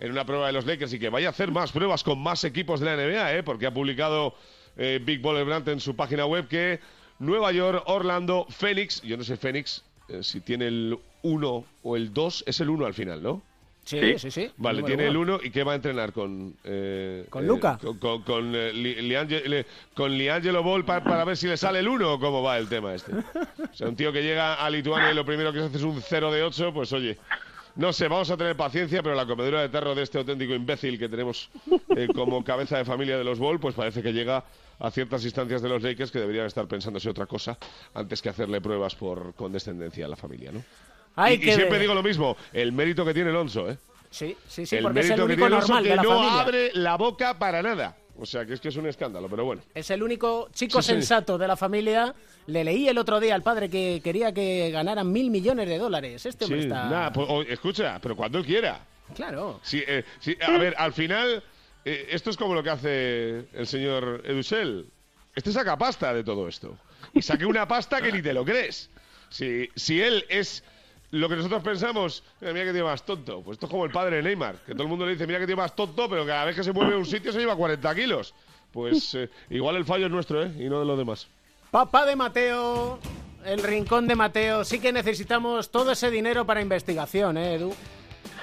en 0.00 0.12
una 0.12 0.24
prueba 0.24 0.46
de 0.46 0.52
los 0.52 0.64
Lakers 0.64 0.92
y 0.94 0.98
que 1.00 1.08
vaya 1.08 1.26
a 1.26 1.30
hacer 1.30 1.50
más 1.50 1.72
pruebas 1.72 2.04
con 2.04 2.20
más 2.22 2.44
equipos 2.44 2.78
de 2.80 2.86
la 2.86 2.94
NBA, 2.96 3.34
¿eh? 3.38 3.42
porque 3.42 3.66
ha 3.66 3.74
publicado 3.74 4.34
eh, 4.76 5.00
Big 5.04 5.20
Baller 5.20 5.44
Brand 5.44 5.68
en 5.68 5.80
su 5.80 5.96
página 5.96 6.24
web 6.24 6.46
que 6.46 6.78
Nueva 7.18 7.50
York, 7.50 7.82
Orlando, 7.86 8.46
Phoenix, 8.48 9.02
yo 9.02 9.16
no 9.16 9.24
sé 9.24 9.36
Phoenix 9.36 9.82
eh, 10.08 10.22
si 10.22 10.40
tiene 10.40 10.66
el 10.68 10.98
1 11.22 11.64
o 11.82 11.96
el 11.96 12.12
2, 12.12 12.44
es 12.46 12.60
el 12.60 12.70
1 12.70 12.86
al 12.86 12.94
final, 12.94 13.22
¿no? 13.22 13.42
Sí, 13.84 14.18
sí, 14.18 14.30
sí. 14.30 14.50
Vale, 14.58 14.82
tiene 14.82 15.06
el 15.06 15.16
uno. 15.16 15.36
1 15.36 15.44
y 15.46 15.50
¿qué 15.50 15.64
va 15.64 15.72
a 15.72 15.76
entrenar 15.76 16.12
con... 16.12 16.54
eh, 16.64 17.24
¿Con 17.30 17.44
eh, 17.44 17.46
Luka? 17.46 17.78
con 17.78 17.96
con, 17.98 18.22
con, 18.22 18.52
eh, 18.54 19.64
con 19.94 20.12
Liangelo 20.12 20.62
Ball 20.62 20.84
pa- 20.84 21.02
para 21.02 21.24
ver 21.24 21.38
si 21.38 21.46
le 21.46 21.56
sale 21.56 21.78
el 21.78 21.88
1 21.88 22.12
o 22.14 22.20
cómo 22.20 22.42
va 22.42 22.58
el 22.58 22.68
tema 22.68 22.94
este. 22.94 23.12
O 23.14 23.72
sea, 23.74 23.88
un 23.88 23.96
tío 23.96 24.12
que 24.12 24.22
llega 24.22 24.54
a 24.56 24.68
Lituania 24.68 25.10
y 25.10 25.14
lo 25.14 25.24
primero 25.24 25.52
que 25.54 25.60
se 25.60 25.64
hace 25.66 25.76
es 25.78 25.82
un 25.84 26.02
0 26.02 26.30
de 26.32 26.42
8, 26.42 26.72
pues 26.74 26.92
oye... 26.92 27.16
No 27.76 27.92
sé, 27.92 28.08
vamos 28.08 28.28
a 28.30 28.36
tener 28.36 28.56
paciencia, 28.56 29.04
pero 29.04 29.14
la 29.14 29.24
comedura 29.24 29.60
de 29.60 29.68
tarro 29.68 29.94
de 29.94 30.02
este 30.02 30.18
auténtico 30.18 30.52
imbécil 30.52 30.98
que 30.98 31.08
tenemos 31.08 31.48
eh, 31.96 32.08
como 32.12 32.42
cabeza 32.42 32.76
de 32.76 32.84
familia 32.84 33.16
de 33.16 33.22
los 33.22 33.38
Ball, 33.38 33.60
pues 33.60 33.76
parece 33.76 34.02
que 34.02 34.12
llega 34.12 34.42
a 34.80 34.90
ciertas 34.90 35.24
instancias 35.24 35.60
de 35.62 35.68
los 35.68 35.82
Lakers 35.82 36.10
que 36.10 36.20
deberían 36.20 36.46
estar 36.46 36.66
pensándose 36.68 37.08
otra 37.10 37.26
cosa 37.26 37.58
antes 37.94 38.22
que 38.22 38.28
hacerle 38.28 38.60
pruebas 38.60 38.94
por 38.94 39.34
condescendencia 39.34 40.06
a 40.06 40.08
la 40.08 40.16
familia, 40.16 40.52
¿no? 40.52 40.62
Hay 41.16 41.34
y, 41.34 41.36
y 41.36 41.40
que 41.40 41.46
siempre 41.54 41.70
ver. 41.70 41.80
digo 41.80 41.94
lo 41.94 42.02
mismo, 42.02 42.36
el 42.52 42.72
mérito 42.72 43.04
que 43.04 43.12
tiene 43.14 43.30
Alonso, 43.30 43.68
¿eh? 43.70 43.78
Sí, 44.10 44.36
sí, 44.48 44.64
sí, 44.66 44.76
el 44.76 44.84
porque 44.84 45.00
es 45.00 45.06
mérito 45.08 45.26
que 45.26 45.34
tiene 45.34 45.46
Alonso 45.46 45.68
normal 45.72 45.82
que 45.84 45.90
de 45.90 45.96
la 45.96 46.02
no 46.02 46.08
familia. 46.10 46.40
abre 46.40 46.70
la 46.74 46.96
boca 46.96 47.38
para 47.38 47.60
nada. 47.62 47.96
O 48.20 48.26
sea, 48.26 48.44
que 48.44 48.54
es 48.54 48.60
que 48.60 48.68
es 48.68 48.76
un 48.76 48.86
escándalo, 48.86 49.28
pero 49.28 49.44
bueno. 49.44 49.62
Es 49.74 49.90
el 49.90 50.02
único 50.02 50.48
chico 50.52 50.82
Sí, 50.82 50.88
sí. 50.88 50.94
sensato 50.94 51.38
de 51.38 51.46
la 51.46 51.56
familia. 51.56 52.12
Le 52.46 52.64
leí 52.64 52.88
el 52.88 52.98
otro 52.98 53.20
día 53.20 53.34
al 53.36 53.42
padre 53.42 53.68
que 53.70 54.00
quería 54.02 54.32
que 54.34 54.70
ganaran 54.72 55.12
mil 55.12 55.30
millones 55.30 55.68
de 55.68 55.78
dólares. 55.78 56.26
Este 56.26 56.44
hombre 56.44 56.62
Sí, 56.62 56.66
está... 56.66 56.88
nada, 56.88 57.12
pues, 57.12 57.28
escucha, 57.48 58.00
pero 58.02 58.16
cuando 58.16 58.38
él 58.38 58.44
quiera. 58.44 58.80
Claro. 59.14 59.60
Sí, 59.62 59.84
eh, 59.86 60.04
sí, 60.18 60.36
a 60.40 60.50
ver, 60.58 60.74
al 60.78 60.92
final, 60.92 61.44
eh, 61.84 62.08
esto 62.10 62.30
es 62.30 62.36
como 62.36 62.54
lo 62.54 62.62
que 62.62 62.70
hace 62.70 63.48
el 63.52 63.66
señor 63.66 64.22
Edusel. 64.24 64.86
Este 65.34 65.52
saca 65.52 65.76
pasta 65.76 66.12
de 66.12 66.24
todo 66.24 66.48
esto. 66.48 66.76
Y 67.14 67.22
saque 67.22 67.46
una 67.46 67.66
pasta 67.66 68.00
que 68.02 68.12
ni 68.12 68.22
te 68.22 68.32
lo 68.32 68.44
crees. 68.44 68.90
Si, 69.30 69.68
si 69.76 70.00
él 70.02 70.24
es 70.28 70.64
lo 71.10 71.28
que 71.28 71.36
nosotros 71.36 71.62
pensamos, 71.62 72.22
"Mira, 72.40 72.54
que 72.64 72.72
tiene 72.72 72.82
más 72.82 73.04
tonto. 73.04 73.42
Pues 73.42 73.56
esto 73.56 73.66
es 73.66 73.70
como 73.70 73.84
el 73.84 73.90
padre 73.90 74.16
de 74.16 74.22
Neymar, 74.22 74.56
que 74.66 74.72
todo 74.72 74.82
el 74.82 74.88
mundo 74.88 75.06
le 75.06 75.12
dice, 75.12 75.26
mira 75.26 75.38
que 75.38 75.46
tiene 75.46 75.62
más 75.62 75.74
tonto, 75.74 76.08
pero 76.08 76.26
cada 76.26 76.44
vez 76.44 76.56
que 76.56 76.64
se 76.64 76.72
mueve 76.72 76.94
a 76.94 76.98
un 76.98 77.06
sitio 77.06 77.32
se 77.32 77.38
lleva 77.38 77.56
40 77.56 77.94
kilos. 77.94 78.34
Pues 78.72 79.14
eh, 79.14 79.30
igual 79.48 79.76
el 79.76 79.84
fallo 79.84 80.06
es 80.06 80.12
nuestro, 80.12 80.42
¿eh? 80.42 80.52
Y 80.58 80.68
no 80.68 80.80
de 80.80 80.84
los 80.86 80.98
demás. 80.98 81.26
Papá 81.70 82.04
de 82.04 82.16
Mateo, 82.16 82.98
el 83.44 83.62
rincón 83.62 84.06
de 84.06 84.16
Mateo. 84.16 84.64
Sí 84.64 84.80
que 84.80 84.92
necesitamos 84.92 85.70
todo 85.70 85.92
ese 85.92 86.10
dinero 86.10 86.44
para 86.44 86.60
investigación, 86.60 87.38
¿eh, 87.38 87.54
Edu? 87.54 87.74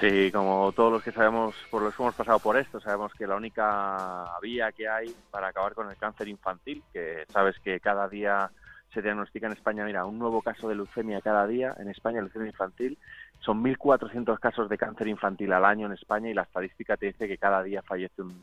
Sí, 0.00 0.30
como 0.30 0.72
todos 0.72 0.92
los 0.92 1.02
que 1.02 1.12
sabemos, 1.12 1.54
por 1.70 1.82
los 1.82 1.94
que 1.94 2.02
hemos 2.02 2.14
pasado 2.14 2.38
por 2.38 2.58
esto, 2.58 2.80
sabemos 2.80 3.14
que 3.14 3.26
la 3.26 3.36
única 3.36 4.26
vía 4.42 4.70
que 4.72 4.88
hay 4.88 5.14
para 5.30 5.48
acabar 5.48 5.74
con 5.74 5.88
el 5.88 5.96
cáncer 5.96 6.28
infantil, 6.28 6.82
que 6.92 7.24
sabes 7.32 7.58
que 7.60 7.80
cada 7.80 8.06
día 8.08 8.50
se 8.92 9.00
diagnostica 9.00 9.46
en 9.46 9.54
España, 9.54 9.84
mira, 9.84 10.04
un 10.04 10.18
nuevo 10.18 10.42
caso 10.42 10.68
de 10.68 10.74
leucemia 10.74 11.20
cada 11.22 11.46
día 11.46 11.74
en 11.78 11.88
España, 11.88 12.20
leucemia 12.20 12.48
infantil, 12.48 12.98
son 13.40 13.62
1.400 13.62 14.38
casos 14.38 14.68
de 14.68 14.78
cáncer 14.78 15.08
infantil 15.08 15.52
al 15.52 15.64
año 15.64 15.86
en 15.86 15.92
España 15.92 16.28
y 16.28 16.34
la 16.34 16.42
estadística 16.42 16.96
te 16.96 17.06
dice 17.06 17.26
que 17.26 17.38
cada 17.38 17.62
día 17.62 17.82
fallece 17.82 18.22
un, 18.22 18.38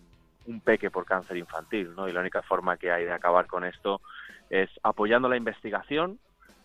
un 0.47 0.59
peque 0.59 0.89
por 0.89 1.05
cáncer 1.05 1.37
infantil, 1.37 1.93
¿no? 1.95 2.07
Y 2.07 2.13
la 2.13 2.21
única 2.21 2.41
forma 2.41 2.77
que 2.77 2.91
hay 2.91 3.05
de 3.05 3.13
acabar 3.13 3.47
con 3.47 3.63
esto 3.63 4.01
es 4.49 4.69
apoyando 4.83 5.29
la 5.29 5.37
investigación, 5.37 6.19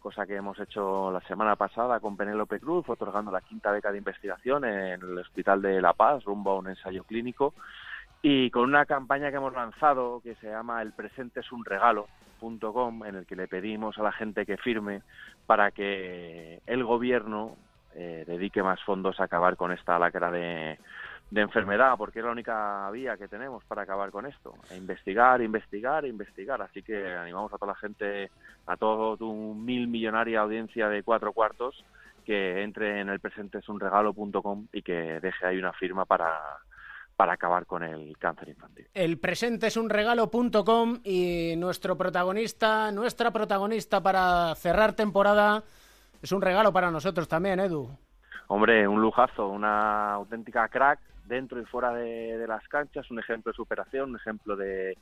cosa 0.08 0.26
que 0.26 0.36
hemos 0.36 0.58
hecho 0.58 1.12
la 1.12 1.20
semana 1.20 1.54
pasada 1.54 2.00
con 2.00 2.16
Penélope 2.16 2.58
Cruz, 2.60 2.88
otorgando 2.88 3.30
la 3.30 3.42
quinta 3.42 3.70
beca 3.70 3.92
de 3.92 3.98
investigación 3.98 4.64
en 4.64 5.02
el 5.02 5.18
Hospital 5.18 5.60
de 5.60 5.82
La 5.82 5.92
Paz, 5.92 6.24
rumbo 6.24 6.52
a 6.52 6.58
un 6.60 6.68
ensayo 6.68 7.04
clínico, 7.04 7.52
y 8.22 8.50
con 8.50 8.62
una 8.62 8.86
campaña 8.86 9.28
que 9.28 9.36
hemos 9.36 9.52
lanzado 9.52 10.22
que 10.22 10.34
se 10.36 10.48
llama 10.48 10.80
El 10.80 10.92
presente 10.92 11.40
es 11.40 11.52
un 11.52 11.62
regalo.com, 11.62 13.04
en 13.04 13.16
el 13.16 13.26
que 13.26 13.36
le 13.36 13.48
pedimos 13.48 13.98
a 13.98 14.02
la 14.02 14.12
gente 14.12 14.46
que 14.46 14.56
firme 14.56 15.02
para 15.44 15.72
que 15.72 16.62
el 16.64 16.84
gobierno 16.84 17.56
eh, 17.94 18.24
dedique 18.26 18.62
más 18.62 18.82
fondos 18.84 19.20
a 19.20 19.24
acabar 19.24 19.58
con 19.58 19.72
esta 19.72 19.98
lacra 19.98 20.30
de, 20.30 20.78
de 21.30 21.42
enfermedad, 21.42 21.94
porque 21.98 22.20
es 22.20 22.24
la 22.24 22.32
única 22.32 22.90
vía 22.90 23.16
que 23.16 23.28
tenemos 23.28 23.64
para 23.64 23.82
acabar 23.82 24.10
con 24.10 24.26
esto. 24.26 24.54
E 24.70 24.76
investigar, 24.76 25.42
investigar, 25.42 26.06
investigar. 26.06 26.62
Así 26.62 26.82
que 26.82 27.14
animamos 27.14 27.52
a 27.52 27.58
toda 27.58 27.72
la 27.72 27.78
gente, 27.78 28.30
a 28.66 28.76
toda 28.76 29.16
tu 29.16 29.54
mil 29.54 29.88
millonaria 29.88 30.40
audiencia 30.40 30.88
de 30.88 31.02
cuatro 31.02 31.32
cuartos, 31.32 31.84
que 32.24 32.62
entre 32.62 33.00
en 33.00 33.10
el 33.10 33.20
presentesunregalo.com 33.20 34.68
y 34.72 34.82
que 34.82 35.20
deje 35.20 35.46
ahí 35.46 35.58
una 35.58 35.72
firma 35.74 36.06
para, 36.06 36.40
para 37.14 37.34
acabar 37.34 37.66
con 37.66 37.82
el 37.82 38.16
cáncer 38.18 38.48
infantil. 38.48 38.86
El 38.94 39.18
presente 39.18 39.66
es 39.66 39.76
un 39.76 39.90
regalo.com 39.90 41.00
y 41.04 41.54
nuestro 41.58 41.96
protagonista, 41.98 42.90
nuestra 42.90 43.30
protagonista 43.30 44.02
para 44.02 44.54
cerrar 44.54 44.94
temporada 44.94 45.62
es 46.22 46.32
un 46.32 46.42
regalo 46.42 46.72
para 46.72 46.90
nosotros 46.90 47.28
también, 47.28 47.60
Edu. 47.60 47.88
Hombre, 48.48 48.88
un 48.88 49.00
lujazo, 49.00 49.48
una 49.48 50.14
auténtica 50.14 50.68
crack 50.68 50.98
dentro 51.28 51.60
y 51.60 51.64
fuera 51.64 51.92
de, 51.92 52.44
las 52.48 52.66
canchas, 52.68 53.10
un 53.10 53.18
ejemplo 53.18 53.52
de 53.52 53.56
superación, 53.56 54.10
un 54.10 54.16
ejemplo 54.16 54.56
de, 54.56 54.96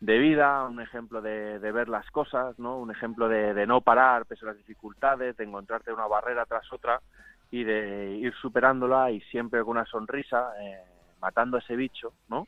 de 0.00 0.18
vida, 0.18 0.64
un 0.64 0.80
ejemplo 0.80 1.22
de, 1.22 1.58
de 1.58 1.72
ver 1.72 1.88
las 1.88 2.10
cosas, 2.10 2.58
¿no? 2.58 2.78
Un 2.78 2.90
ejemplo 2.90 3.28
de, 3.28 3.54
de 3.54 3.66
no 3.66 3.80
parar 3.80 4.26
pese 4.26 4.44
a 4.44 4.48
las 4.48 4.56
dificultades, 4.56 5.36
de 5.36 5.44
encontrarte 5.44 5.92
una 5.92 6.06
barrera 6.06 6.44
tras 6.44 6.70
otra 6.72 7.00
y 7.50 7.64
de 7.64 8.16
ir 8.16 8.34
superándola 8.34 9.10
y 9.10 9.20
siempre 9.22 9.60
con 9.60 9.70
una 9.70 9.86
sonrisa, 9.86 10.52
eh, 10.60 10.82
matando 11.20 11.56
a 11.56 11.60
ese 11.60 11.76
bicho, 11.76 12.12
¿no? 12.28 12.46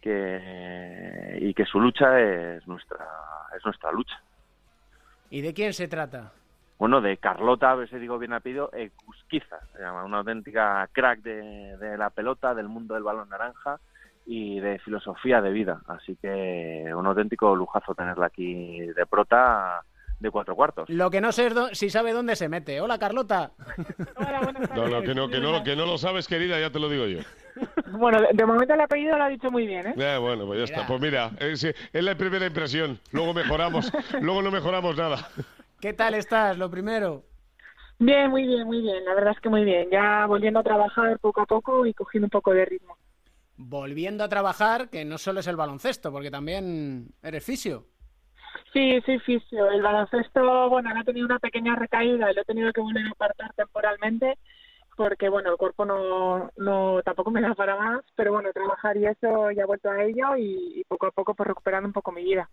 Que, 0.00 1.38
y 1.40 1.54
que 1.54 1.64
su 1.64 1.80
lucha 1.80 2.20
es 2.20 2.66
nuestra, 2.66 3.06
es 3.56 3.64
nuestra 3.64 3.92
lucha. 3.92 4.20
¿Y 5.30 5.40
de 5.40 5.54
quién 5.54 5.72
se 5.72 5.88
trata? 5.88 6.32
Bueno, 6.82 7.00
de 7.00 7.16
Carlota, 7.16 7.70
a 7.70 7.74
ver 7.76 7.88
si 7.88 7.96
digo 7.96 8.18
bien 8.18 8.32
apellido, 8.32 8.68
Ecusquiza, 8.72 9.60
se 9.72 9.82
llama, 9.84 10.02
una 10.02 10.18
auténtica 10.18 10.88
crack 10.90 11.20
de, 11.22 11.76
de 11.76 11.96
la 11.96 12.10
pelota, 12.10 12.56
del 12.56 12.66
mundo 12.66 12.94
del 12.94 13.04
balón 13.04 13.28
naranja 13.28 13.78
y 14.26 14.58
de 14.58 14.80
filosofía 14.80 15.40
de 15.40 15.52
vida. 15.52 15.80
Así 15.86 16.16
que 16.20 16.92
un 16.92 17.06
auténtico 17.06 17.54
lujazo 17.54 17.94
tenerla 17.94 18.26
aquí 18.26 18.80
de 18.80 19.06
prota 19.06 19.84
de 20.18 20.30
cuatro 20.32 20.56
cuartos. 20.56 20.90
Lo 20.90 21.08
que 21.08 21.20
no 21.20 21.30
sé 21.30 21.46
es 21.46 21.78
si 21.78 21.88
sabe 21.88 22.12
dónde 22.12 22.34
se 22.34 22.48
mete. 22.48 22.80
Hola, 22.80 22.98
Carlota. 22.98 23.52
No, 24.74 24.88
no, 24.88 25.02
que 25.02 25.14
no, 25.14 25.28
que 25.28 25.38
no, 25.38 25.62
que 25.62 25.76
no 25.76 25.86
lo 25.86 25.98
sabes, 25.98 26.26
querida, 26.26 26.58
ya 26.58 26.70
te 26.70 26.80
lo 26.80 26.88
digo 26.88 27.06
yo. 27.06 27.20
Bueno, 27.92 28.18
de, 28.32 28.44
momento 28.44 28.74
el 28.74 28.80
apellido 28.80 29.16
lo 29.16 29.22
ha 29.22 29.28
dicho 29.28 29.52
muy 29.52 29.68
bien, 29.68 29.86
¿eh? 29.86 29.94
Eh, 29.96 30.18
bueno, 30.18 30.46
pues 30.46 30.58
ya 30.58 30.64
está. 30.64 30.84
Pues 30.84 31.00
mira, 31.00 31.30
es, 31.38 31.62
es 31.62 31.76
la 31.92 32.16
primera 32.16 32.44
impresión. 32.44 32.98
Luego 33.12 33.34
mejoramos, 33.34 33.92
luego 34.20 34.42
no 34.42 34.50
mejoramos 34.50 34.96
nada. 34.96 35.28
¿Qué 35.82 35.92
tal 35.92 36.14
estás? 36.14 36.56
Lo 36.56 36.70
primero. 36.70 37.26
Bien, 37.98 38.28
muy 38.30 38.46
bien, 38.46 38.66
muy 38.66 38.82
bien. 38.82 39.02
La 39.04 39.14
verdad 39.14 39.32
es 39.34 39.40
que 39.40 39.48
muy 39.48 39.64
bien. 39.64 39.88
Ya 39.90 40.26
volviendo 40.26 40.60
a 40.60 40.62
trabajar 40.62 41.18
poco 41.20 41.40
a 41.40 41.46
poco 41.46 41.86
y 41.86 41.94
cogiendo 41.94 42.26
un 42.26 42.30
poco 42.30 42.52
de 42.52 42.64
ritmo. 42.66 42.98
Volviendo 43.56 44.24
a 44.24 44.28
trabajar, 44.28 44.90
que 44.90 45.04
no 45.06 45.16
solo 45.18 45.40
es 45.40 45.46
el 45.46 45.56
baloncesto, 45.56 46.12
porque 46.12 46.30
también 46.30 47.14
eres 47.22 47.44
fisio. 47.44 47.86
Sí, 48.72 49.00
soy 49.04 49.18
fisio. 49.20 49.70
El 49.70 49.82
baloncesto, 49.82 50.68
bueno, 50.70 50.88
ahora 50.88 51.02
he 51.02 51.04
tenido 51.04 51.26
una 51.26 51.38
pequeña 51.38 51.76
recaída 51.76 52.30
y 52.30 52.34
lo 52.34 52.40
he 52.42 52.44
tenido 52.44 52.72
que 52.72 52.80
volver 52.80 53.06
a 53.06 53.10
apartar 53.10 53.52
temporalmente 53.54 54.38
porque, 54.96 55.28
bueno, 55.28 55.50
el 55.50 55.56
cuerpo 55.58 55.84
no, 55.86 56.50
no 56.56 57.02
tampoco 57.02 57.30
me 57.30 57.40
da 57.40 57.54
para 57.54 57.76
más, 57.76 58.04
pero 58.16 58.32
bueno, 58.32 58.52
trabajar 58.52 58.96
y 58.96 59.06
eso 59.06 59.50
ya 59.50 59.62
he 59.62 59.66
vuelto 59.66 59.90
a 59.90 60.04
ello 60.04 60.36
y, 60.36 60.80
y 60.80 60.84
poco 60.84 61.06
a 61.06 61.10
poco 61.12 61.34
pues 61.34 61.48
recuperando 61.48 61.86
un 61.88 61.92
poco 61.94 62.12
mi 62.12 62.24
vida. 62.24 62.50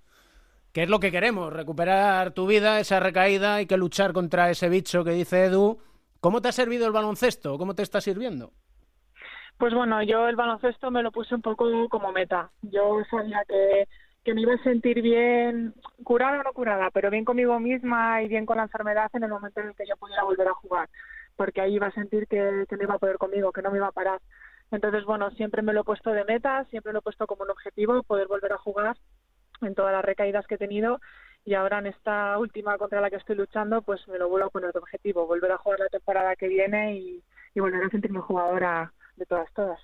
Que 0.74 0.84
es 0.84 0.90
lo 0.90 1.00
que 1.00 1.12
queremos, 1.12 1.52
recuperar 1.52 2.32
tu 2.32 2.46
vida, 2.46 2.80
esa 2.80 3.00
recaída, 3.00 3.56
hay 3.56 3.66
que 3.66 3.78
luchar 3.78 4.14
contra 4.14 4.52
ese 4.52 4.70
bicho 4.70 5.04
que 5.04 5.12
dice 5.12 5.46
Edu. 5.46 5.80
¿Cómo 6.20 6.42
te 6.42 6.50
ha 6.50 6.52
servido 6.52 6.86
el 6.86 6.94
baloncesto? 6.94 7.58
¿Cómo 7.58 7.74
te 7.74 7.82
está 7.82 8.02
sirviendo? 8.02 8.52
Pues 9.58 9.74
bueno, 9.74 10.02
yo 10.04 10.28
el 10.28 10.36
baloncesto 10.36 10.92
me 10.92 11.02
lo 11.02 11.12
puse 11.12 11.34
un 11.36 11.42
poco 11.42 11.66
como 11.90 12.12
meta. 12.12 12.52
Yo 12.62 13.02
sabía 13.10 13.44
que, 13.48 13.88
que 14.24 14.34
me 14.34 14.42
iba 14.42 14.54
a 14.54 14.64
sentir 14.64 15.02
bien, 15.02 15.74
curada 16.04 16.40
o 16.40 16.44
no 16.44 16.54
curada, 16.54 16.92
pero 16.92 17.10
bien 17.10 17.26
conmigo 17.26 17.60
misma 17.60 18.22
y 18.22 18.28
bien 18.28 18.46
con 18.46 18.58
la 18.58 18.64
enfermedad 18.64 19.10
en 19.14 19.24
el 19.24 19.30
momento 19.30 19.60
en 19.62 19.70
el 19.70 19.76
que 19.76 19.88
yo 19.88 19.98
pudiera 19.98 20.24
volver 20.24 20.48
a 20.48 20.54
jugar, 20.54 20.90
porque 21.36 21.62
ahí 21.62 21.76
iba 21.76 21.88
a 21.88 21.92
sentir 21.92 22.28
que, 22.28 22.66
que 22.70 22.78
iba 22.80 22.94
a 22.94 23.00
poder 23.00 23.18
conmigo, 23.18 23.52
que 23.52 23.62
no 23.62 23.72
me 23.72 23.78
iba 23.78 23.88
a 23.88 23.92
parar. 23.92 24.22
Entonces, 24.72 25.04
bueno, 25.04 25.32
siempre 25.32 25.64
me 25.64 25.74
lo 25.74 25.82
he 25.82 25.84
puesto 25.84 26.12
de 26.12 26.26
meta, 26.26 26.64
siempre 26.66 26.94
lo 26.94 27.00
he 27.00 27.02
puesto 27.02 27.26
como 27.26 27.44
un 27.44 27.50
objetivo, 27.50 28.04
poder 28.04 28.28
volver 28.28 28.54
a 28.54 28.58
jugar 28.58 28.98
en 29.62 29.76
todas 29.76 29.94
las 29.94 30.06
recaídas 30.06 30.48
que 30.48 30.56
he 30.56 30.58
tenido 30.60 31.00
y 31.46 31.54
ahora 31.54 31.80
en 31.80 31.88
esta 31.88 32.38
última 32.38 32.78
contra 32.78 33.02
la 33.02 33.10
que 33.10 33.16
estoy 33.16 33.36
luchando, 33.36 33.82
pues 33.82 34.06
me 34.08 34.18
lo 34.18 34.30
vuelvo 34.30 34.48
a 34.48 34.52
poner 34.52 34.72
de 34.72 34.80
objetivo, 34.80 35.26
volver 35.26 35.52
a 35.52 35.58
jugar 35.58 35.80
la 35.80 35.88
temporada 35.88 36.36
que 36.36 36.48
viene 36.48 36.96
y, 36.96 37.24
y 37.56 37.60
volver 37.60 37.84
a 37.84 37.90
sentirme 37.90 38.20
jugadora 38.20 38.92
de 39.16 39.26
todas, 39.26 39.52
todas. 39.54 39.80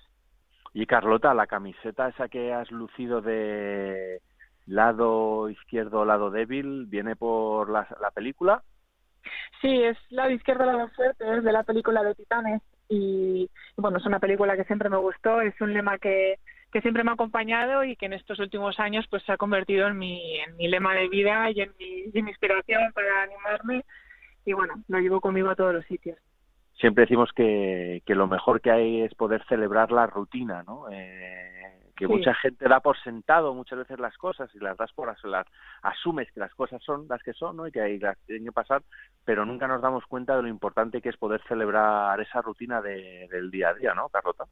Y 0.74 0.86
Carlota, 0.86 1.32
la 1.34 1.46
camiseta 1.46 2.08
esa 2.08 2.28
que 2.28 2.52
has 2.52 2.70
lucido 2.70 3.20
de 3.22 4.20
lado 4.66 5.48
izquierdo, 5.48 6.04
lado 6.04 6.30
débil, 6.30 6.86
¿viene 6.86 7.16
por 7.16 7.70
la, 7.70 7.86
la 8.00 8.10
película? 8.10 8.62
Sí, 9.60 9.82
es 9.82 9.96
lado 10.10 10.30
izquierdo, 10.30 10.66
lado 10.66 10.88
fuerte, 10.90 11.24
es 11.36 11.42
de 11.42 11.52
la 11.52 11.62
película 11.62 12.02
de 12.02 12.14
Titanes 12.14 12.62
y 12.88 13.50
bueno, 13.76 13.98
es 13.98 14.06
una 14.06 14.20
película 14.20 14.56
que 14.56 14.64
siempre 14.64 14.88
me 14.88 14.98
gustó, 14.98 15.40
es 15.40 15.58
un 15.60 15.72
lema 15.72 15.98
que, 15.98 16.38
que 16.72 16.80
siempre 16.82 17.04
me 17.04 17.10
ha 17.10 17.14
acompañado 17.14 17.84
y 17.84 17.96
que 17.96 18.06
en 18.06 18.12
estos 18.12 18.38
últimos 18.38 18.78
años 18.80 19.06
pues 19.08 19.22
se 19.24 19.32
ha 19.32 19.36
convertido 19.36 19.86
en 19.88 19.96
mi, 19.98 20.38
en 20.40 20.56
mi 20.56 20.68
lema 20.68 20.94
de 20.94 21.08
vida 21.08 21.50
y 21.50 21.60
en 21.60 21.72
mi, 21.78 22.10
y 22.12 22.18
en 22.18 22.24
mi 22.24 22.30
inspiración 22.30 22.92
para 22.92 23.22
animarme 23.22 23.84
y 24.44 24.52
bueno, 24.52 24.74
lo 24.88 24.98
llevo 24.98 25.20
conmigo 25.20 25.50
a 25.50 25.56
todos 25.56 25.74
los 25.74 25.84
sitios. 25.86 26.18
Siempre 26.74 27.02
decimos 27.04 27.30
que, 27.34 28.02
que 28.04 28.14
lo 28.14 28.26
mejor 28.26 28.60
que 28.60 28.70
hay 28.70 29.00
es 29.02 29.14
poder 29.14 29.42
celebrar 29.48 29.90
la 29.90 30.06
rutina, 30.06 30.62
¿no? 30.64 30.86
Eh, 30.90 31.52
que 31.96 32.06
Sí. 32.06 32.12
mucha 32.12 32.34
gente 32.34 32.68
da 32.68 32.80
por 32.80 33.00
sentado 33.02 33.54
muchas 33.54 33.78
veces 33.78 33.98
las 33.98 34.14
cosas 34.18 34.54
y 34.54 34.58
las 34.58 34.76
das 34.76 34.92
por 34.92 35.08
as- 35.08 35.24
las 35.24 35.46
asumes 35.80 36.30
que 36.30 36.40
las 36.40 36.54
cosas 36.54 36.82
son 36.84 37.06
las 37.08 37.22
que 37.22 37.32
son 37.32 37.56
¿no? 37.56 37.66
y 37.66 37.72
que 37.72 37.80
ahí 37.80 37.98
las 37.98 38.18
tienen 38.26 38.44
que 38.44 38.52
pasar 38.52 38.82
pero 39.24 39.46
nunca 39.46 39.66
nos 39.66 39.80
damos 39.80 40.04
cuenta 40.04 40.36
de 40.36 40.42
lo 40.42 40.48
importante 40.48 41.00
que 41.00 41.08
es 41.08 41.16
poder 41.16 41.40
celebrar 41.48 42.20
esa 42.20 42.42
rutina 42.42 42.82
de- 42.82 43.26
del 43.30 43.50
día 43.50 43.70
a 43.70 43.74
día 43.74 43.94
no 43.94 44.10
Carlota 44.10 44.44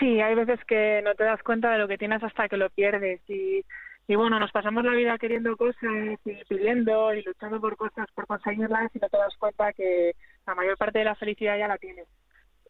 Sí, 0.00 0.20
hay 0.20 0.34
veces 0.34 0.60
que 0.66 1.02
no 1.04 1.14
te 1.14 1.24
das 1.24 1.42
cuenta 1.42 1.70
de 1.72 1.78
lo 1.78 1.88
que 1.88 1.98
tienes 1.98 2.22
hasta 2.22 2.48
que 2.48 2.56
lo 2.56 2.70
pierdes 2.70 3.20
y, 3.28 3.64
y 4.06 4.14
bueno, 4.16 4.40
nos 4.40 4.50
pasamos 4.50 4.82
la 4.84 4.92
vida 4.92 5.18
queriendo 5.18 5.56
cosas 5.56 6.18
y 6.24 6.44
pidiendo 6.44 7.12
y 7.14 7.22
luchando 7.22 7.60
por 7.60 7.76
cosas 7.76 8.06
por 8.14 8.26
conseguirlas 8.26 8.90
y 8.94 8.98
no 8.98 9.08
te 9.10 9.18
das 9.18 9.36
cuenta 9.38 9.72
que 9.74 10.14
la 10.46 10.54
mayor 10.54 10.78
parte 10.78 11.00
de 11.00 11.04
la 11.04 11.14
felicidad 11.14 11.58
ya 11.58 11.68
la 11.68 11.78
tienes. 11.78 12.08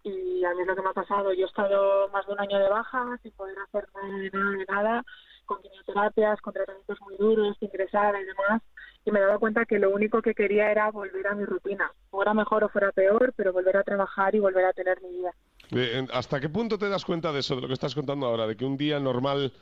Y 0.02 0.44
a 0.44 0.54
mí 0.54 0.62
es 0.62 0.66
lo 0.66 0.76
que 0.76 0.82
me 0.82 0.90
ha 0.90 0.92
pasado. 0.92 1.32
Yo 1.32 1.44
he 1.46 1.48
estado 1.48 2.08
más 2.10 2.26
de 2.26 2.32
un 2.32 2.40
año 2.40 2.58
de 2.58 2.68
baja 2.68 3.18
sin 3.22 3.32
poder 3.32 3.56
hacer 3.60 3.86
nada 3.94 4.18
de 4.18 4.30
nada 4.30 4.50
de 4.50 4.64
nada, 4.66 5.04
con 5.46 5.62
quimioterapias, 5.62 6.40
con 6.40 6.52
tratamientos 6.52 7.00
muy 7.02 7.16
duros, 7.16 7.56
ingresada 7.60 8.20
y 8.20 8.24
demás. 8.24 8.62
Y 9.04 9.10
me 9.12 9.20
he 9.20 9.22
dado 9.22 9.40
cuenta 9.40 9.64
que 9.66 9.78
lo 9.78 9.90
único 9.90 10.20
que 10.22 10.34
quería 10.34 10.70
era 10.70 10.90
volver 10.90 11.26
a 11.28 11.34
mi 11.34 11.44
rutina. 11.44 11.92
Fuera 12.10 12.34
mejor 12.34 12.64
o 12.64 12.68
fuera 12.68 12.92
peor, 12.92 13.32
pero 13.36 13.52
volver 13.52 13.76
a 13.78 13.84
trabajar 13.84 14.34
y 14.34 14.40
volver 14.40 14.64
a 14.66 14.72
tener 14.72 15.00
mi 15.02 15.10
vida. 15.10 15.32
¿Hasta 16.12 16.40
qué 16.40 16.48
punto 16.48 16.78
te 16.78 16.88
das 16.88 17.04
cuenta 17.04 17.32
de 17.32 17.40
eso, 17.40 17.56
de 17.56 17.62
lo 17.62 17.66
que 17.68 17.74
estás 17.74 17.94
contando 17.94 18.26
ahora? 18.26 18.46
De 18.46 18.56
que 18.56 18.64
un 18.64 18.76
día 18.76 19.00
normal, 19.00 19.52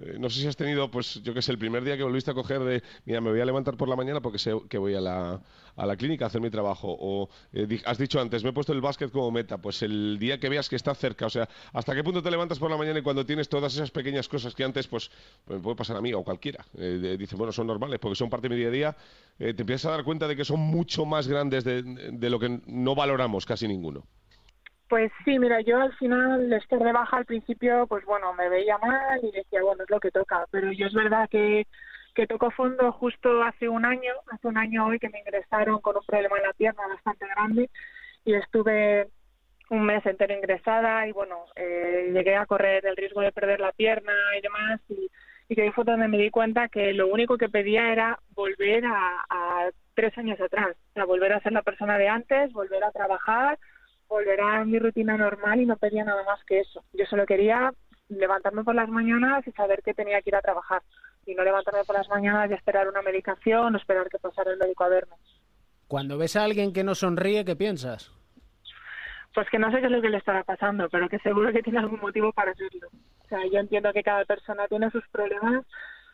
eh, 0.00 0.16
no 0.18 0.28
sé 0.28 0.40
si 0.40 0.46
has 0.46 0.56
tenido, 0.56 0.90
pues 0.90 1.22
yo 1.22 1.32
que 1.32 1.40
sé, 1.42 1.52
el 1.52 1.58
primer 1.58 1.84
día 1.84 1.96
que 1.96 2.02
volviste 2.02 2.30
a 2.30 2.34
coger 2.34 2.60
de, 2.60 2.82
mira, 3.04 3.20
me 3.20 3.30
voy 3.30 3.40
a 3.40 3.44
levantar 3.44 3.76
por 3.76 3.88
la 3.88 3.96
mañana 3.96 4.20
porque 4.20 4.38
sé 4.38 4.52
que 4.68 4.76
voy 4.78 4.94
a 4.94 5.00
la, 5.00 5.40
a 5.76 5.86
la 5.86 5.96
clínica 5.96 6.24
a 6.24 6.28
hacer 6.28 6.40
mi 6.40 6.50
trabajo. 6.50 6.94
O 6.98 7.28
eh, 7.52 7.80
has 7.86 7.96
dicho 7.98 8.20
antes, 8.20 8.42
me 8.42 8.50
he 8.50 8.52
puesto 8.52 8.72
el 8.72 8.80
básquet 8.80 9.10
como 9.10 9.30
meta. 9.30 9.58
Pues 9.58 9.82
el 9.82 10.18
día 10.18 10.38
que 10.38 10.48
veas 10.48 10.68
que 10.68 10.76
está 10.76 10.94
cerca, 10.94 11.26
o 11.26 11.30
sea, 11.30 11.48
¿hasta 11.72 11.94
qué 11.94 12.02
punto 12.04 12.22
te 12.22 12.30
levantas 12.30 12.58
por 12.58 12.70
la 12.70 12.76
mañana 12.76 12.98
y 12.98 13.02
cuando 13.02 13.24
tienes 13.24 13.48
todas 13.48 13.74
esas 13.74 13.90
pequeñas 13.90 14.28
cosas 14.28 14.54
que 14.54 14.64
antes, 14.64 14.86
pues, 14.88 15.10
pues 15.44 15.58
me 15.58 15.62
puede 15.62 15.76
pasar 15.76 15.96
a 15.96 16.00
mí 16.00 16.12
o 16.12 16.22
cualquiera? 16.24 16.64
eh, 16.76 16.98
de- 17.00 17.16
dice, 17.16 17.36
bueno, 17.36 17.52
son 17.52 17.66
normales 17.66 17.98
porque 18.00 18.16
son 18.16 18.28
parte 18.28 18.48
de 18.48 18.54
mi 18.54 18.60
día 18.60 18.68
a 18.68 18.70
día. 18.72 18.96
eh, 19.38 19.54
te 19.54 19.62
empiezas 19.62 19.86
a 19.86 19.90
dar 19.92 20.04
cuenta 20.04 20.26
de 20.28 20.36
que 20.36 20.44
son 20.44 20.60
mucho 20.60 21.06
más 21.06 21.28
grandes 21.28 21.64
de, 21.64 21.82
de 21.82 22.30
lo 22.30 22.38
que 22.38 22.60
no 22.66 22.94
valoramos 22.94 23.46
casi 23.46 23.66
ninguno. 23.68 24.04
Pues 24.92 25.10
sí, 25.24 25.38
mira, 25.38 25.62
yo 25.62 25.80
al 25.80 25.94
final 25.96 26.52
estar 26.52 26.78
de 26.78 26.92
baja 26.92 27.16
al 27.16 27.24
principio, 27.24 27.86
pues 27.86 28.04
bueno, 28.04 28.34
me 28.34 28.50
veía 28.50 28.76
mal 28.76 29.20
y 29.22 29.30
decía, 29.32 29.62
bueno, 29.62 29.84
es 29.84 29.90
lo 29.90 29.98
que 30.00 30.10
toca. 30.10 30.46
Pero 30.50 30.70
yo 30.70 30.86
es 30.86 30.92
verdad 30.92 31.30
que, 31.30 31.66
que 32.14 32.26
tocó 32.26 32.50
fondo 32.50 32.92
justo 32.92 33.42
hace 33.42 33.70
un 33.70 33.86
año, 33.86 34.12
hace 34.30 34.48
un 34.48 34.58
año 34.58 34.86
hoy 34.86 34.98
que 34.98 35.08
me 35.08 35.20
ingresaron 35.20 35.80
con 35.80 35.96
un 35.96 36.04
problema 36.04 36.36
en 36.36 36.42
la 36.42 36.52
pierna 36.52 36.86
bastante 36.88 37.26
grande 37.26 37.70
y 38.26 38.34
estuve 38.34 39.08
un 39.70 39.86
mes 39.86 40.04
entero 40.04 40.34
ingresada 40.34 41.06
y 41.08 41.12
bueno, 41.12 41.46
eh, 41.56 42.10
llegué 42.12 42.36
a 42.36 42.44
correr 42.46 42.84
el 42.86 42.96
riesgo 42.96 43.22
de 43.22 43.32
perder 43.32 43.60
la 43.60 43.72
pierna 43.72 44.12
y 44.38 44.42
demás 44.42 44.80
y, 44.90 45.08
y 45.48 45.54
que 45.54 45.62
ahí 45.62 45.70
fue 45.72 45.84
donde 45.84 46.08
me 46.08 46.18
di 46.18 46.28
cuenta 46.30 46.68
que 46.68 46.92
lo 46.92 47.06
único 47.08 47.38
que 47.38 47.48
pedía 47.48 47.92
era 47.92 48.20
volver 48.34 48.84
a, 48.84 49.24
a 49.30 49.70
tres 49.94 50.16
años 50.18 50.38
atrás, 50.40 50.76
o 50.90 50.92
sea, 50.94 51.04
volver 51.06 51.32
a 51.32 51.40
ser 51.40 51.52
la 51.52 51.62
persona 51.62 51.96
de 51.98 52.08
antes, 52.08 52.52
volver 52.52 52.84
a 52.84 52.92
trabajar, 52.92 53.58
volver 54.12 54.40
a 54.40 54.64
mi 54.64 54.78
rutina 54.78 55.16
normal 55.16 55.60
y 55.60 55.66
no 55.66 55.76
pedía 55.76 56.04
nada 56.04 56.22
más 56.24 56.44
que 56.44 56.60
eso. 56.60 56.84
Yo 56.92 57.04
solo 57.06 57.26
quería 57.26 57.72
levantarme 58.08 58.62
por 58.62 58.74
las 58.74 58.88
mañanas 58.88 59.46
y 59.46 59.52
saber 59.52 59.82
que 59.82 59.94
tenía 59.94 60.20
que 60.20 60.30
ir 60.30 60.36
a 60.36 60.42
trabajar 60.42 60.82
y 61.24 61.34
no 61.34 61.42
levantarme 61.42 61.84
por 61.84 61.96
las 61.96 62.08
mañanas 62.08 62.50
y 62.50 62.54
esperar 62.54 62.88
una 62.88 63.02
medicación 63.02 63.74
o 63.74 63.78
esperar 63.78 64.08
que 64.08 64.18
pasara 64.18 64.52
el 64.52 64.58
médico 64.58 64.84
a 64.84 64.88
verme. 64.88 65.16
Cuando 65.88 66.18
ves 66.18 66.36
a 66.36 66.44
alguien 66.44 66.72
que 66.72 66.84
no 66.84 66.94
sonríe, 66.94 67.44
¿qué 67.44 67.56
piensas? 67.56 68.12
Pues 69.34 69.48
que 69.50 69.58
no 69.58 69.70
sé 69.70 69.80
qué 69.80 69.86
es 69.86 69.92
lo 69.92 70.02
que 70.02 70.10
le 70.10 70.18
estará 70.18 70.44
pasando, 70.44 70.88
pero 70.90 71.08
que 71.08 71.18
seguro 71.20 71.52
que 71.52 71.62
tiene 71.62 71.78
algún 71.78 72.00
motivo 72.00 72.32
para 72.32 72.52
hacerlo. 72.52 72.88
O 73.24 73.28
sea, 73.28 73.40
yo 73.50 73.58
entiendo 73.58 73.92
que 73.92 74.02
cada 74.02 74.24
persona 74.26 74.68
tiene 74.68 74.90
sus 74.90 75.06
problemas, 75.08 75.64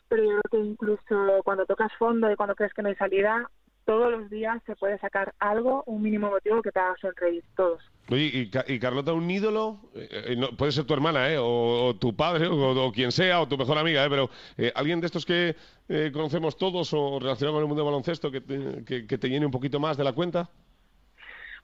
pero 0.07 0.23
yo 0.23 0.39
creo 0.39 0.51
que 0.51 0.67
incluso 0.69 1.41
cuando 1.43 1.65
tocas 1.65 1.91
fondo 1.99 2.31
y 2.31 2.35
cuando 2.35 2.55
crees 2.55 2.73
que 2.73 2.81
no 2.81 2.89
hay 2.89 2.95
salida, 2.95 3.49
todos 3.89 4.11
los 4.11 4.29
días 4.29 4.61
se 4.67 4.75
puede 4.75 4.99
sacar 4.99 5.33
algo, 5.39 5.83
un 5.87 6.03
mínimo 6.03 6.29
motivo 6.29 6.61
que 6.61 6.71
te 6.71 6.79
haga 6.79 6.93
sonreír, 7.01 7.43
todos. 7.55 7.81
Oye, 8.11 8.29
y, 8.31 8.49
Ca- 8.51 8.63
y 8.67 8.77
Carlota, 8.77 9.13
un 9.13 9.27
ídolo, 9.31 9.79
eh, 9.95 10.07
eh, 10.27 10.35
no, 10.37 10.49
puede 10.55 10.71
ser 10.71 10.83
tu 10.85 10.93
hermana, 10.93 11.27
¿eh? 11.31 11.39
o, 11.39 11.87
o 11.87 11.95
tu 11.95 12.15
padre, 12.15 12.45
o, 12.45 12.85
o 12.85 12.91
quien 12.91 13.11
sea, 13.11 13.41
o 13.41 13.47
tu 13.47 13.57
mejor 13.57 13.79
amiga, 13.79 14.05
¿eh? 14.05 14.07
pero 14.07 14.29
eh, 14.59 14.71
alguien 14.75 14.99
de 15.01 15.07
estos 15.07 15.25
que 15.25 15.55
conocemos 16.13 16.55
todos 16.55 16.93
o 16.93 17.17
relacionado 17.19 17.55
con 17.55 17.63
el 17.63 17.67
mundo 17.67 17.81
del 17.83 17.91
baloncesto 17.91 18.29
que 18.29 18.41
te, 18.41 18.85
que, 18.85 19.07
que 19.07 19.17
te 19.17 19.27
llene 19.27 19.47
un 19.47 19.51
poquito 19.51 19.79
más 19.79 19.97
de 19.97 20.03
la 20.03 20.13
cuenta. 20.13 20.47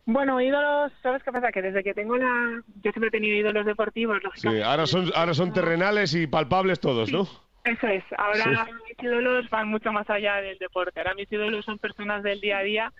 Bueno, 0.08 0.42
ídolos, 0.42 0.92
¿sabes 1.04 1.22
qué 1.24 1.32
pasa? 1.32 1.52
Que 1.52 1.62
desde 1.62 1.84
que 1.84 1.94
tengo 1.94 2.18
la... 2.18 2.62
Yo 2.84 2.92
siempre 2.92 3.10
he 3.10 3.12
tenido 3.12 3.38
ídolos 3.38 3.68
deportivos, 3.68 4.18
Sí, 4.18 4.24
lógicamente. 4.24 4.64
ahora 4.64 4.88
son, 4.88 5.12
ahora 5.14 5.34
son 5.36 5.54
terrenales 5.54 6.16
y 6.16 6.26
palpables 6.26 6.80
todos, 6.80 7.12
¿no? 7.12 7.28
Eso 7.66 7.88
es. 7.88 8.04
Ahora 8.18 8.44
Sí. 8.44 8.72
mis 8.88 9.04
ídolos 9.04 9.50
van 9.50 9.68
mucho 9.68 9.92
más 9.92 10.10
allá 10.10 10.36
del 10.36 10.58
deporte. 10.60 11.00
Ahora 11.00 11.16
mis 11.16 11.32
ídolos 11.32 11.66
son 11.66 11.80
personas 11.80 12.22
del 12.24 12.40
día 12.40 12.60
a 12.60 12.64
día 12.64 12.94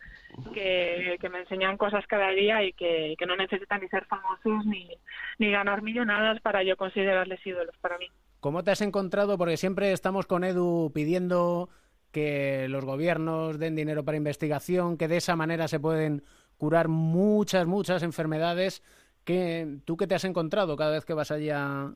que, 0.54 1.18
que 1.22 1.30
me 1.30 1.40
enseñan 1.40 1.78
cosas 1.78 2.06
cada 2.08 2.30
día 2.32 2.64
y 2.64 2.74
que, 2.74 3.16
que 3.18 3.26
no 3.26 3.36
necesitan 3.36 3.80
ni 3.82 3.88
ser 3.90 4.06
famosos 4.06 4.66
ni, 4.66 4.90
ni 5.38 5.52
ganar 5.52 5.82
millonadas 5.82 6.42
para 6.42 6.64
yo 6.64 6.76
considerarles 6.78 7.46
ídolos 7.46 7.76
para 7.80 7.98
mí. 7.98 8.08
¿Cómo 8.40 8.64
te 8.64 8.72
has 8.72 8.82
encontrado? 8.82 9.38
Porque 9.38 9.58
siempre 9.58 9.92
estamos 9.92 10.26
con 10.26 10.44
Edu 10.44 10.92
pidiendo 10.94 11.70
que 12.12 12.68
los 12.70 12.86
gobiernos 12.86 13.60
den 13.60 13.76
dinero 13.76 14.04
para 14.04 14.18
investigación, 14.18 14.98
que 14.98 15.08
de 15.08 15.18
esa 15.18 15.36
manera 15.36 15.68
se 15.68 15.80
pueden 15.80 16.24
curar 16.58 16.88
muchas, 16.88 17.66
muchas 17.68 18.04
enfermedades. 18.04 18.82
¿Qué, 19.26 19.78
¿Tú 19.86 19.98
qué 19.98 20.08
te 20.08 20.16
has 20.16 20.24
encontrado 20.26 20.76
cada 20.78 20.92
vez 20.92 21.06
que 21.06 21.14
vas 21.14 21.32
allá 21.32 21.92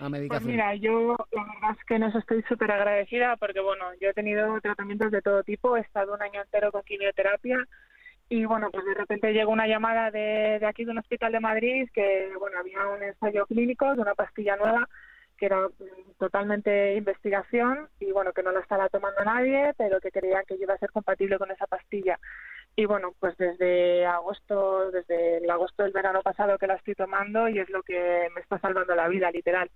a 0.00 0.08
Pues 0.28 0.42
mira, 0.42 0.74
yo 0.74 1.16
la 1.32 1.44
verdad 1.44 1.76
es 1.78 1.84
que 1.84 1.94
en 1.94 2.02
eso 2.04 2.18
estoy 2.18 2.42
súper 2.42 2.70
agradecida 2.70 3.36
porque, 3.36 3.60
bueno, 3.60 3.84
yo 4.00 4.10
he 4.10 4.14
tenido 4.14 4.60
tratamientos 4.60 5.10
de 5.10 5.22
todo 5.22 5.42
tipo, 5.42 5.76
he 5.76 5.80
estado 5.80 6.14
un 6.14 6.22
año 6.22 6.42
entero 6.42 6.72
con 6.72 6.82
quimioterapia 6.82 7.58
y, 8.28 8.44
bueno, 8.44 8.70
pues 8.70 8.84
de 8.84 8.94
repente 8.94 9.32
llegó 9.32 9.52
una 9.52 9.66
llamada 9.66 10.10
de, 10.10 10.58
de 10.60 10.66
aquí 10.66 10.84
de 10.84 10.92
un 10.92 10.98
hospital 10.98 11.32
de 11.32 11.40
Madrid 11.40 11.88
que, 11.92 12.30
bueno, 12.38 12.58
había 12.58 12.86
un 12.86 13.02
ensayo 13.02 13.46
clínico 13.46 13.94
de 13.94 14.00
una 14.00 14.14
pastilla 14.14 14.56
nueva 14.56 14.88
que 15.40 15.46
era 15.46 15.66
mm, 15.66 16.18
totalmente 16.18 16.94
investigación 16.94 17.88
y, 17.98 18.12
bueno, 18.12 18.32
que 18.32 18.42
no 18.42 18.52
la 18.52 18.60
estaba 18.60 18.88
tomando 18.90 19.24
nadie, 19.24 19.72
pero 19.76 19.98
que 20.00 20.12
creían 20.12 20.44
que 20.46 20.54
iba 20.54 20.74
a 20.74 20.78
ser 20.78 20.92
compatible 20.92 21.38
con 21.38 21.50
esa 21.50 21.66
pastilla. 21.66 22.20
Y 22.76 22.84
bueno, 22.84 23.14
pues 23.18 23.36
desde 23.38 24.06
agosto, 24.06 24.90
desde 24.90 25.38
el 25.38 25.50
agosto 25.50 25.82
del 25.82 25.92
verano 25.92 26.22
pasado 26.22 26.58
que 26.58 26.66
la 26.66 26.74
estoy 26.74 26.94
tomando 26.94 27.48
y 27.48 27.58
es 27.58 27.68
lo 27.70 27.82
que 27.82 28.28
me 28.34 28.42
está 28.42 28.58
salvando 28.58 28.94
la 28.94 29.08
vida, 29.08 29.30
literal. 29.30 29.70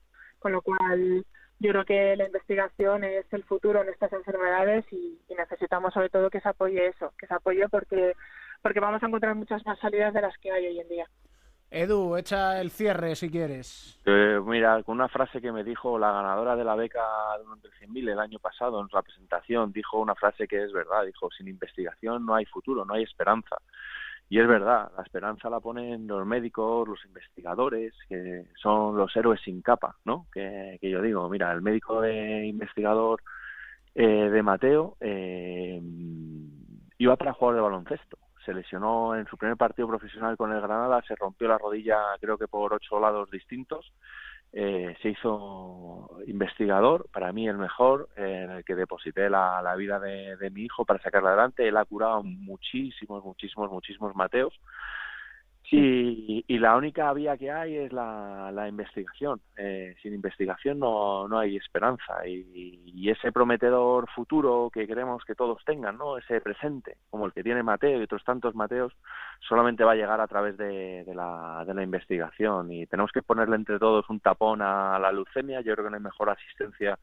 Con 0.44 0.52
lo 0.52 0.60
cual, 0.60 1.24
yo 1.58 1.70
creo 1.70 1.84
que 1.86 2.16
la 2.16 2.26
investigación 2.26 3.02
es 3.02 3.24
el 3.32 3.44
futuro 3.44 3.80
en 3.80 3.88
estas 3.88 4.12
enfermedades 4.12 4.84
y, 4.92 5.18
y 5.26 5.34
necesitamos 5.34 5.94
sobre 5.94 6.10
todo 6.10 6.28
que 6.28 6.42
se 6.42 6.50
apoye 6.50 6.86
eso, 6.88 7.14
que 7.18 7.26
se 7.26 7.32
apoye 7.32 7.66
porque, 7.70 8.12
porque 8.60 8.78
vamos 8.78 9.02
a 9.02 9.06
encontrar 9.06 9.34
muchas 9.36 9.64
más 9.64 9.78
salidas 9.78 10.12
de 10.12 10.20
las 10.20 10.36
que 10.36 10.52
hay 10.52 10.66
hoy 10.66 10.80
en 10.80 10.88
día. 10.90 11.06
Edu, 11.70 12.18
echa 12.18 12.60
el 12.60 12.70
cierre 12.70 13.16
si 13.16 13.30
quieres. 13.30 13.98
Eh, 14.04 14.38
mira, 14.44 14.82
con 14.82 14.96
una 14.96 15.08
frase 15.08 15.40
que 15.40 15.50
me 15.50 15.64
dijo 15.64 15.98
la 15.98 16.12
ganadora 16.12 16.56
de 16.56 16.64
la 16.64 16.74
beca 16.74 17.00
de 17.38 17.44
uno 17.44 17.54
entre 17.54 17.70
100.000 17.70 18.12
el 18.12 18.18
año 18.18 18.38
pasado 18.38 18.82
en 18.82 18.88
la 18.92 19.00
presentación, 19.00 19.72
dijo 19.72 19.98
una 19.98 20.14
frase 20.14 20.46
que 20.46 20.62
es 20.62 20.74
verdad, 20.74 21.06
dijo, 21.06 21.30
sin 21.30 21.48
investigación 21.48 22.26
no 22.26 22.34
hay 22.34 22.44
futuro, 22.44 22.84
no 22.84 22.92
hay 22.92 23.04
esperanza. 23.04 23.56
Y 24.28 24.40
es 24.40 24.48
verdad, 24.48 24.90
la 24.96 25.02
esperanza 25.02 25.50
la 25.50 25.60
ponen 25.60 26.06
los 26.06 26.26
médicos, 26.26 26.88
los 26.88 27.04
investigadores, 27.04 27.92
que 28.08 28.46
son 28.60 28.96
los 28.96 29.14
héroes 29.14 29.40
sin 29.42 29.60
capa, 29.60 29.96
¿no? 30.04 30.26
Que, 30.32 30.78
que 30.80 30.90
yo 30.90 31.02
digo, 31.02 31.28
mira, 31.28 31.52
el 31.52 31.62
médico 31.62 32.00
de 32.00 32.46
investigador 32.46 33.20
eh, 33.94 34.28
de 34.30 34.42
Mateo 34.42 34.96
eh, 35.00 35.80
iba 36.98 37.16
para 37.16 37.32
jugar 37.32 37.54
de 37.54 37.60
baloncesto. 37.60 38.18
Se 38.44 38.52
lesionó 38.52 39.14
en 39.14 39.26
su 39.26 39.36
primer 39.36 39.56
partido 39.56 39.88
profesional 39.88 40.36
con 40.36 40.52
el 40.52 40.60
Granada, 40.60 41.02
se 41.06 41.14
rompió 41.14 41.48
la 41.48 41.58
rodilla 41.58 41.98
creo 42.20 42.36
que 42.36 42.48
por 42.48 42.74
ocho 42.74 42.98
lados 43.00 43.30
distintos. 43.30 43.92
Eh, 44.56 44.94
se 45.02 45.08
hizo 45.08 46.08
investigador, 46.28 47.08
para 47.12 47.32
mí 47.32 47.48
el 47.48 47.58
mejor, 47.58 48.08
en 48.14 48.50
el 48.50 48.64
que 48.64 48.76
deposité 48.76 49.28
la, 49.28 49.60
la 49.62 49.74
vida 49.74 49.98
de, 49.98 50.36
de 50.36 50.50
mi 50.50 50.62
hijo 50.62 50.84
para 50.84 51.02
sacarla 51.02 51.30
adelante. 51.30 51.66
Él 51.66 51.76
ha 51.76 51.84
curado 51.84 52.22
muchísimos, 52.22 53.24
muchísimos, 53.24 53.68
muchísimos 53.68 54.14
Mateos. 54.14 54.54
Y, 55.70 56.44
y 56.46 56.58
la 56.58 56.76
única 56.76 57.12
vía 57.14 57.36
que 57.36 57.50
hay 57.50 57.76
es 57.76 57.92
la, 57.92 58.66
investigación. 58.68 59.40
Eh, 59.56 59.96
sin 60.02 60.14
investigación 60.14 60.78
no, 60.78 61.26
no 61.26 61.38
hay 61.38 61.56
esperanza. 61.56 62.26
Y, 62.26 62.82
ese 63.10 63.32
prometedor 63.32 64.08
futuro 64.10 64.70
que 64.72 64.86
queremos 64.86 65.22
que 65.24 65.34
todos 65.34 65.62
tengan, 65.66 65.98
¿no? 65.98 66.16
ese 66.16 66.40
presente, 66.40 66.96
como 67.10 67.26
el 67.26 67.32
que 67.32 67.42
tiene 67.42 67.62
Mateo 67.62 68.00
y 68.00 68.04
otros 68.04 68.24
tantos 68.24 68.54
Mateos, 68.54 68.94
solamente 69.46 69.84
va 69.84 69.92
a 69.92 69.96
llegar 69.96 70.20
a 70.22 70.26
través 70.26 70.56
de, 70.56 71.04
la, 71.14 71.64
de 71.66 71.74
la 71.74 71.82
investigación. 71.82 72.72
Y 72.72 72.86
tenemos 72.86 73.12
que 73.12 73.22
ponerle 73.22 73.56
entre 73.56 73.78
todos 73.78 74.08
un 74.08 74.20
tapón 74.20 74.62
a 74.62 74.98
la 74.98 75.12
leucemia. 75.12 75.60
Yo 75.60 75.74
creo 75.74 75.84
que 75.84 75.90
no 75.90 75.96
hay 75.96 76.02
mejor 76.02 76.30
asistencia 76.30 76.98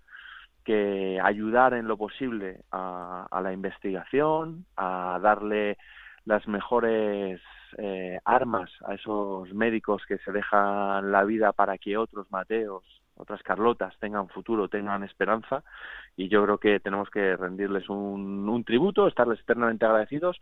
que 0.65 1.19
ayudar 1.23 1.73
en 1.75 1.87
lo 1.87 1.97
posible 1.97 2.61
a 2.71 3.39
la 3.43 3.53
investigación, 3.53 4.65
a 4.75 5.19
darle 5.21 5.77
las 6.25 6.47
mejores 6.47 7.41
eh, 7.77 8.19
armas 8.25 8.69
a 8.85 8.95
esos 8.95 9.53
médicos 9.53 10.03
que 10.07 10.17
se 10.19 10.31
dejan 10.31 11.11
la 11.11 11.23
vida 11.23 11.53
para 11.53 11.77
que 11.77 11.97
otros 11.97 12.29
Mateos, 12.31 12.83
otras 13.15 13.41
Carlotas 13.43 13.97
tengan 13.99 14.29
futuro, 14.29 14.67
tengan 14.67 15.03
esperanza 15.03 15.63
y 16.17 16.27
yo 16.27 16.43
creo 16.43 16.57
que 16.57 16.79
tenemos 16.79 17.09
que 17.09 17.35
rendirles 17.37 17.87
un, 17.89 18.49
un 18.49 18.63
tributo, 18.63 19.07
estarles 19.07 19.39
eternamente 19.39 19.85
agradecidos 19.85 20.39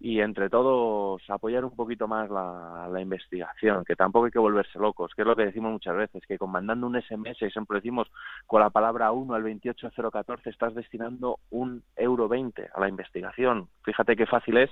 y 0.00 0.20
entre 0.20 0.50
todos 0.50 1.22
apoyar 1.30 1.64
un 1.64 1.76
poquito 1.76 2.08
más 2.08 2.28
la, 2.28 2.88
la 2.90 3.00
investigación, 3.00 3.84
que 3.84 3.94
tampoco 3.94 4.26
hay 4.26 4.32
que 4.32 4.38
volverse 4.40 4.78
locos, 4.78 5.14
que 5.14 5.22
es 5.22 5.28
lo 5.28 5.36
que 5.36 5.44
decimos 5.44 5.70
muchas 5.70 5.94
veces, 5.94 6.26
que 6.26 6.38
con 6.38 6.50
mandando 6.50 6.88
un 6.88 7.00
SMS, 7.00 7.40
y 7.40 7.50
siempre 7.50 7.76
decimos 7.76 8.10
con 8.46 8.60
la 8.60 8.70
palabra 8.70 9.12
1 9.12 9.32
al 9.32 9.42
28014 9.44 10.50
estás 10.50 10.74
destinando 10.74 11.38
un 11.50 11.84
euro 11.94 12.28
20 12.28 12.70
a 12.74 12.80
la 12.80 12.88
investigación. 12.88 13.68
Fíjate 13.84 14.16
qué 14.16 14.26
fácil 14.26 14.56
es 14.56 14.70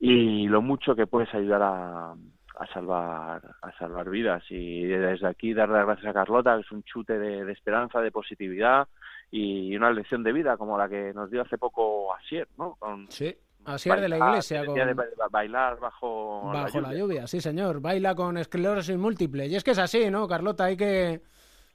y 0.00 0.48
lo 0.48 0.62
mucho 0.62 0.96
que 0.96 1.06
puedes 1.06 1.32
ayudar 1.34 1.62
a, 1.62 2.12
a 2.12 2.66
salvar 2.72 3.42
a 3.62 3.72
salvar 3.78 4.08
vidas 4.10 4.42
y 4.48 4.84
desde 4.84 5.26
aquí 5.28 5.52
dar 5.54 5.68
las 5.68 5.84
gracias 5.86 6.08
a 6.10 6.14
Carlota 6.14 6.54
que 6.56 6.62
es 6.62 6.72
un 6.72 6.82
chute 6.84 7.18
de, 7.18 7.44
de 7.44 7.52
esperanza 7.52 8.00
de 8.00 8.10
positividad 8.10 8.88
y 9.30 9.76
una 9.76 9.92
lección 9.92 10.22
de 10.22 10.32
vida 10.32 10.56
como 10.56 10.76
la 10.78 10.88
que 10.88 11.12
nos 11.14 11.30
dio 11.30 11.42
hace 11.42 11.58
poco 11.58 12.12
Asier 12.14 12.48
no 12.58 12.76
con 12.78 13.10
sí 13.10 13.36
Asier 13.66 14.00
de 14.00 14.08
la 14.08 14.16
iglesia 14.16 14.64
con... 14.64 14.74
de 14.74 14.94
ba- 14.94 15.04
bailar 15.30 15.78
bajo, 15.78 16.50
Bajo 16.50 16.80
la 16.80 16.94
lluvia, 16.94 17.26
sí 17.26 17.42
señor. 17.42 17.82
Baila 17.82 18.14
con 18.14 18.38
esclerosis 18.38 18.96
múltiple. 18.96 19.48
Y 19.48 19.54
es 19.54 19.62
que 19.62 19.72
es 19.72 19.78
así, 19.78 20.08
¿no, 20.10 20.26
Carlota? 20.26 20.64
Hay 20.64 20.78
que, 20.78 21.20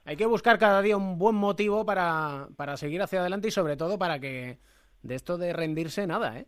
hay 0.04 0.16
que 0.16 0.26
buscar 0.26 0.58
cada 0.58 0.82
día 0.82 0.96
un 0.96 1.16
buen 1.16 1.36
motivo 1.36 1.86
para, 1.86 2.48
para 2.56 2.76
seguir 2.76 3.02
hacia 3.02 3.20
adelante 3.20 3.46
y 3.48 3.50
sobre 3.52 3.76
todo 3.76 3.98
para 4.00 4.18
que 4.18 4.58
de 5.02 5.14
esto 5.14 5.38
de 5.38 5.52
rendirse 5.52 6.08
nada, 6.08 6.36
¿eh? 6.40 6.46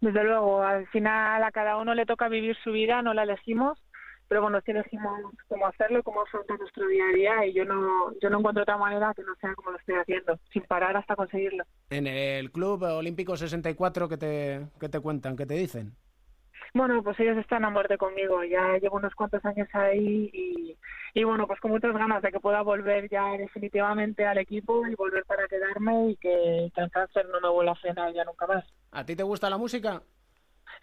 Desde 0.00 0.24
luego, 0.24 0.62
al 0.62 0.86
final 0.88 1.42
a 1.42 1.50
cada 1.52 1.76
uno 1.76 1.94
le 1.94 2.06
toca 2.06 2.28
vivir 2.28 2.56
su 2.62 2.72
vida, 2.72 3.02
no 3.02 3.14
la 3.14 3.22
elegimos, 3.22 3.82
pero 4.28 4.42
bueno, 4.42 4.60
sí 4.64 4.72
elegimos 4.72 5.20
cómo 5.48 5.66
hacerlo, 5.66 6.02
cómo 6.02 6.22
afrontar 6.22 6.58
nuestro 6.58 6.86
día 6.88 7.04
a 7.04 7.14
día 7.14 7.46
y 7.46 7.54
yo 7.54 7.64
no, 7.64 8.12
yo 8.20 8.28
no 8.28 8.38
encuentro 8.38 8.62
otra 8.62 8.76
manera 8.76 9.12
que 9.14 9.22
no 9.22 9.34
sea 9.40 9.54
como 9.54 9.70
lo 9.70 9.78
estoy 9.78 9.94
haciendo, 9.96 10.38
sin 10.52 10.62
parar 10.62 10.96
hasta 10.96 11.16
conseguirlo. 11.16 11.64
En 11.90 12.06
el 12.06 12.50
Club 12.50 12.82
Olímpico 12.82 13.36
64, 13.36 14.08
¿qué 14.08 14.16
te, 14.16 14.66
qué 14.80 14.88
te 14.88 15.00
cuentan? 15.00 15.36
¿Qué 15.36 15.46
te 15.46 15.54
dicen? 15.54 15.94
Bueno, 16.74 17.02
pues 17.02 17.18
ellos 17.20 17.36
están 17.38 17.64
a 17.64 17.70
muerte 17.70 17.96
conmigo, 17.98 18.42
ya 18.44 18.78
llevo 18.78 18.96
unos 18.96 19.14
cuantos 19.14 19.44
años 19.44 19.68
ahí 19.72 20.30
y, 20.32 20.76
y 21.14 21.24
bueno, 21.24 21.46
pues 21.46 21.60
con 21.60 21.70
muchas 21.70 21.92
ganas 21.94 22.22
de 22.22 22.30
que 22.32 22.40
pueda 22.40 22.62
volver 22.62 23.08
ya 23.08 23.32
definitivamente 23.38 24.26
al 24.26 24.38
equipo 24.38 24.86
y 24.86 24.94
volver 24.94 25.24
para 25.24 25.46
quedarme 25.48 26.10
y 26.10 26.16
que, 26.16 26.70
que 26.74 26.80
el 26.80 26.90
cáncer 26.90 27.26
no 27.28 27.40
me 27.40 27.48
vuelva 27.48 27.72
a 27.72 27.76
frenar 27.76 28.12
ya 28.12 28.24
nunca 28.24 28.46
más. 28.46 28.64
¿A 28.92 29.04
ti 29.04 29.16
te 29.16 29.22
gusta 29.22 29.48
la 29.50 29.58
música? 29.58 30.02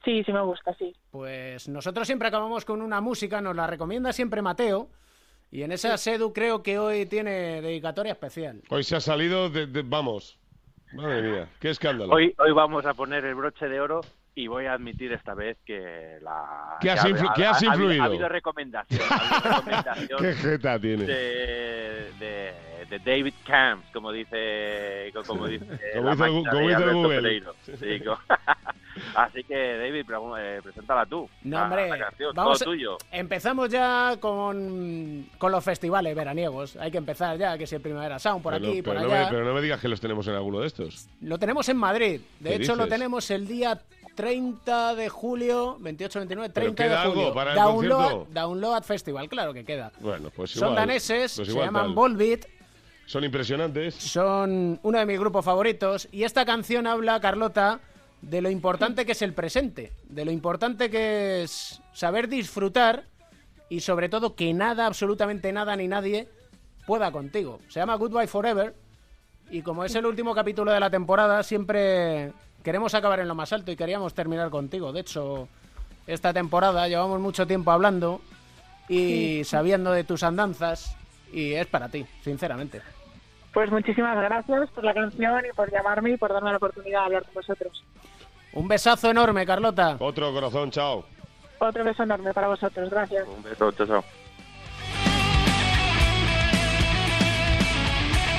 Sí, 0.04 0.24
sí 0.24 0.34
me 0.34 0.42
gusta, 0.42 0.74
sí. 0.76 0.94
Pues 1.12 1.70
nosotros 1.70 2.08
siempre 2.08 2.28
acabamos 2.28 2.66
con 2.66 2.82
una 2.82 3.00
música, 3.00 3.40
nos 3.42 3.56
la 3.56 3.68
recomienda 3.68 4.12
siempre 4.12 4.42
Mateo. 4.42 4.90
Y 5.52 5.62
en 5.62 5.72
esa 5.72 5.96
Sedu 5.98 6.34
creo 6.34 6.64
que 6.64 6.80
hoy 6.80 7.06
tiene 7.06 7.62
dedicatoria 7.62 8.14
especial. 8.14 8.64
Hoy 8.70 8.84
se 8.84 8.96
ha 8.96 9.00
salido 9.00 9.50
de, 9.52 9.68
de- 9.68 9.84
Vamos. 9.84 10.40
Madre 10.94 11.22
mía, 11.22 11.50
qué 11.60 11.70
escándalo. 11.70 12.14
Hoy, 12.14 12.34
hoy 12.40 12.52
vamos 12.54 12.86
a 12.86 12.94
poner 12.96 13.24
el 13.26 13.36
broche 13.36 13.68
de 13.68 13.80
oro 13.80 14.02
y 14.36 14.48
voy 14.48 14.66
a 14.66 14.74
admitir 14.74 15.12
esta 15.14 15.34
vez 15.34 15.58
que 15.66 16.18
la... 16.22 16.78
¿Qué 16.82 16.90
has 16.92 17.02
que 17.04 17.08
ha- 17.08 17.12
influ- 17.12 17.30
ha- 17.30 17.34
qué 17.36 17.46
has 17.46 17.64
ha- 17.64 17.70
ha 17.70 17.74
habido- 17.74 17.84
influido? 17.92 18.04
Ha 18.04 18.06
habido 18.08 18.30
recomendación, 18.30 19.02
ha 19.10 19.16
habido 19.16 19.50
recomendación 19.52 20.20
Qué 20.22 20.34
jeta 20.34 20.80
tiene. 20.80 21.04
de, 21.06 22.12
de, 22.20 22.54
de 22.90 23.00
David 23.00 23.34
Camps, 23.46 23.88
como 23.94 24.12
dice... 24.12 25.12
Como 25.28 25.48
dice, 25.48 25.66
Como 25.96 26.10
dice 26.12 26.26
el 26.26 26.92
como 26.92 27.12
el 27.12 27.24
Google. 27.24 27.44
Sí, 27.80 28.02
Así 29.16 29.44
que, 29.44 29.78
David, 29.78 30.06
eh, 30.40 30.60
preséntala 30.64 31.06
tú. 31.08 31.28
No, 31.44 31.58
la- 31.58 31.64
hombre, 31.64 31.90
la 31.90 31.98
canción, 31.98 32.32
vamos 32.36 32.60
todo 32.60 32.72
tuyo. 32.72 32.98
Empezamos 33.12 33.70
ya 33.70 34.18
con, 34.20 35.28
con 35.40 35.52
los 35.52 35.64
festivales 35.64 36.16
veraniegos. 36.16 36.76
Hay 36.78 36.92
que 36.92 37.00
empezar 37.00 37.38
ya, 37.38 37.58
que 37.58 37.66
si 37.66 37.74
el 37.76 37.82
Primavera 37.82 38.20
Sound 38.20 38.44
por 38.44 38.54
Pero- 38.54 38.68
aquí, 38.68 38.82
por 38.84 38.96
pero, 38.96 39.08
no 39.08 39.14
allá. 39.14 39.26
me, 39.26 39.32
pero 39.32 39.46
no 39.46 39.54
me 39.56 39.62
digas 39.62 39.80
que 39.82 39.88
los 39.88 40.00
tenemos 40.00 40.28
en 40.28 40.36
alguno 40.36 40.60
de 40.60 40.68
estos. 40.68 41.08
Lo 41.22 41.40
tenemos 41.40 41.68
en 41.70 41.78
Madrid. 41.78 42.22
De 42.40 42.50
¿Qué 42.52 42.56
hecho, 42.58 42.76
lo 42.76 42.88
tenemos 42.88 43.30
el 43.32 43.48
día 43.48 43.80
30 44.16 44.96
de 44.96 45.10
julio, 45.10 45.78
28, 45.80 46.20
29, 46.20 46.52
¿Pero 46.54 46.74
30 46.74 46.84
queda 46.84 47.02
de 47.04 47.08
julio. 47.10 47.22
algo 47.24 47.34
para 47.36 47.52
el 47.52 48.30
Download, 48.34 48.84
Festival, 48.84 49.28
claro 49.30 49.54
que 49.54 49.64
queda. 49.64 49.92
Bueno, 50.00 50.30
pues 50.36 50.52
Son 50.52 50.76
daneses, 50.76 51.34
pues 51.36 51.48
se 51.48 51.54
llaman. 51.54 51.96
Volbeat, 51.96 52.46
Son 53.06 53.24
impresionantes. 53.24 53.96
son 53.96 54.80
uno 54.84 55.00
de 55.00 55.06
mis 55.06 55.20
grupos 55.20 55.44
favoritos. 55.46 56.08
Y 56.12 56.24
esta 56.24 56.46
canción 56.46 56.88
habla, 56.88 57.20
Carlota, 57.20 57.80
de 58.22 58.42
lo 58.42 58.50
importante 58.50 59.06
que 59.06 59.12
es 59.14 59.22
el 59.22 59.34
presente, 59.34 59.92
de 60.08 60.26
lo 60.26 60.32
importante 60.32 60.90
que 60.90 61.44
es 61.44 61.82
saber 61.94 62.30
disfrutar 62.30 63.04
y 63.70 63.80
sobre 63.82 64.10
todo 64.10 64.36
que 64.36 64.54
nada, 64.54 64.86
absolutamente 64.86 65.52
nada 65.52 65.76
ni 65.76 65.88
nadie 65.88 66.30
pueda 66.86 67.12
contigo. 67.12 67.60
Se 67.70 67.80
llama 67.80 67.96
Goodbye 67.96 68.28
Forever 68.28 68.76
y 69.50 69.62
como 69.62 69.84
es 69.84 69.94
el 69.96 70.06
último 70.06 70.34
capítulo 70.34 70.72
de 70.72 70.80
la 70.80 70.90
temporada, 70.90 71.44
siempre 71.44 72.32
queremos 72.64 72.94
acabar 72.96 73.20
en 73.20 73.28
lo 73.28 73.36
más 73.36 73.54
alto 73.54 73.72
y 73.72 73.76
queríamos 73.76 74.14
terminar 74.14 74.50
contigo. 74.50 74.92
De 74.92 75.02
hecho, 75.02 75.48
esta 76.08 76.34
temporada 76.34 76.88
llevamos 76.88 77.20
mucho 77.20 77.46
tiempo 77.46 77.72
hablando 77.72 78.22
y 78.90 79.44
sabiendo 79.44 79.92
de 79.92 80.04
tus 80.04 80.24
andanzas 80.24 80.96
y 81.32 81.54
es 81.54 81.68
para 81.68 81.90
ti, 81.90 82.06
sinceramente. 82.24 82.82
Pues 83.54 83.70
muchísimas 83.72 84.16
gracias 84.18 84.70
por 84.72 84.84
la 84.84 84.94
canción 84.94 85.44
y 85.50 85.54
por 85.56 85.72
llamarme 85.72 86.12
y 86.12 86.18
por 86.18 86.34
darme 86.34 86.52
la 86.52 86.58
oportunidad 86.58 87.02
de 87.02 87.06
hablar 87.06 87.24
con 87.26 87.36
vosotros. 87.36 87.84
Un 88.54 88.68
besazo 88.68 89.10
enorme, 89.12 89.46
Carlota. 89.46 89.98
Otro 90.00 90.34
corazón, 90.34 90.72
chao. 90.72 91.06
Otro 91.60 91.84
beso 91.84 92.04
enorme 92.04 92.34
para 92.34 92.48
vosotros, 92.48 92.90
gracias. 92.90 93.28
Un 93.28 93.44
beso, 93.44 93.72
chao, 93.72 93.88
chao. 93.88 94.04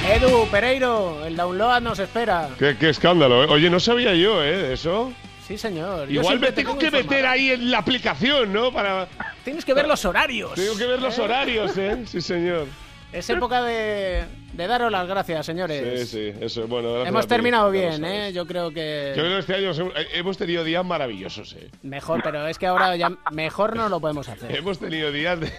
Edu, 0.06 0.46
Pereiro, 0.50 1.24
el 1.24 1.34
download 1.34 1.80
nos 1.80 1.98
espera. 1.98 2.50
Qué, 2.58 2.76
qué 2.78 2.90
escándalo, 2.90 3.42
¿eh? 3.42 3.46
Oye, 3.48 3.70
no 3.70 3.80
sabía 3.80 4.14
yo, 4.14 4.44
¿eh? 4.44 4.56
De 4.56 4.74
eso. 4.74 5.12
Sí, 5.46 5.56
señor. 5.56 6.08
Yo 6.08 6.20
Igual 6.20 6.40
me 6.40 6.48
te 6.48 6.52
tengo 6.52 6.76
tengo 6.76 6.80
que 6.80 6.90
meter 6.90 7.26
ahí 7.26 7.50
en 7.50 7.70
la 7.70 7.78
aplicación, 7.78 8.52
¿no? 8.52 8.70
Para... 8.70 9.08
Tienes 9.44 9.64
que 9.64 9.72
ver 9.72 9.88
los 9.88 10.04
horarios. 10.04 10.54
Tengo 10.54 10.76
que 10.76 10.86
ver 10.86 11.00
los 11.00 11.18
¿Eh? 11.18 11.22
horarios, 11.22 11.76
¿eh? 11.78 12.02
Sí, 12.06 12.20
señor. 12.20 12.66
Es 13.12 13.30
época 13.30 13.62
de, 13.62 14.24
de 14.52 14.66
daros 14.66 14.90
las 14.90 15.06
gracias, 15.06 15.46
señores. 15.46 16.10
Sí, 16.10 16.32
sí, 16.32 16.38
eso. 16.40 16.66
Bueno, 16.66 17.06
Hemos 17.06 17.26
terminado 17.26 17.70
bien. 17.70 18.04
¿eh? 18.04 18.32
Yo 18.32 18.46
creo 18.46 18.70
que... 18.72 19.12
Yo 19.16 19.22
creo 19.22 19.34
que 19.34 19.38
este 19.40 19.54
año 19.54 19.70
eh, 19.96 20.06
hemos 20.14 20.36
tenido 20.36 20.64
días 20.64 20.84
maravillosos, 20.84 21.54
¿eh? 21.54 21.70
Mejor, 21.82 22.22
pero 22.22 22.46
es 22.46 22.58
que 22.58 22.66
ahora 22.66 22.94
ya 22.96 23.10
mejor 23.32 23.76
no 23.76 23.88
lo 23.88 24.00
podemos 24.00 24.28
hacer. 24.28 24.54
Hemos 24.54 24.78
tenido 24.78 25.10
días 25.12 25.40
de... 25.40 25.50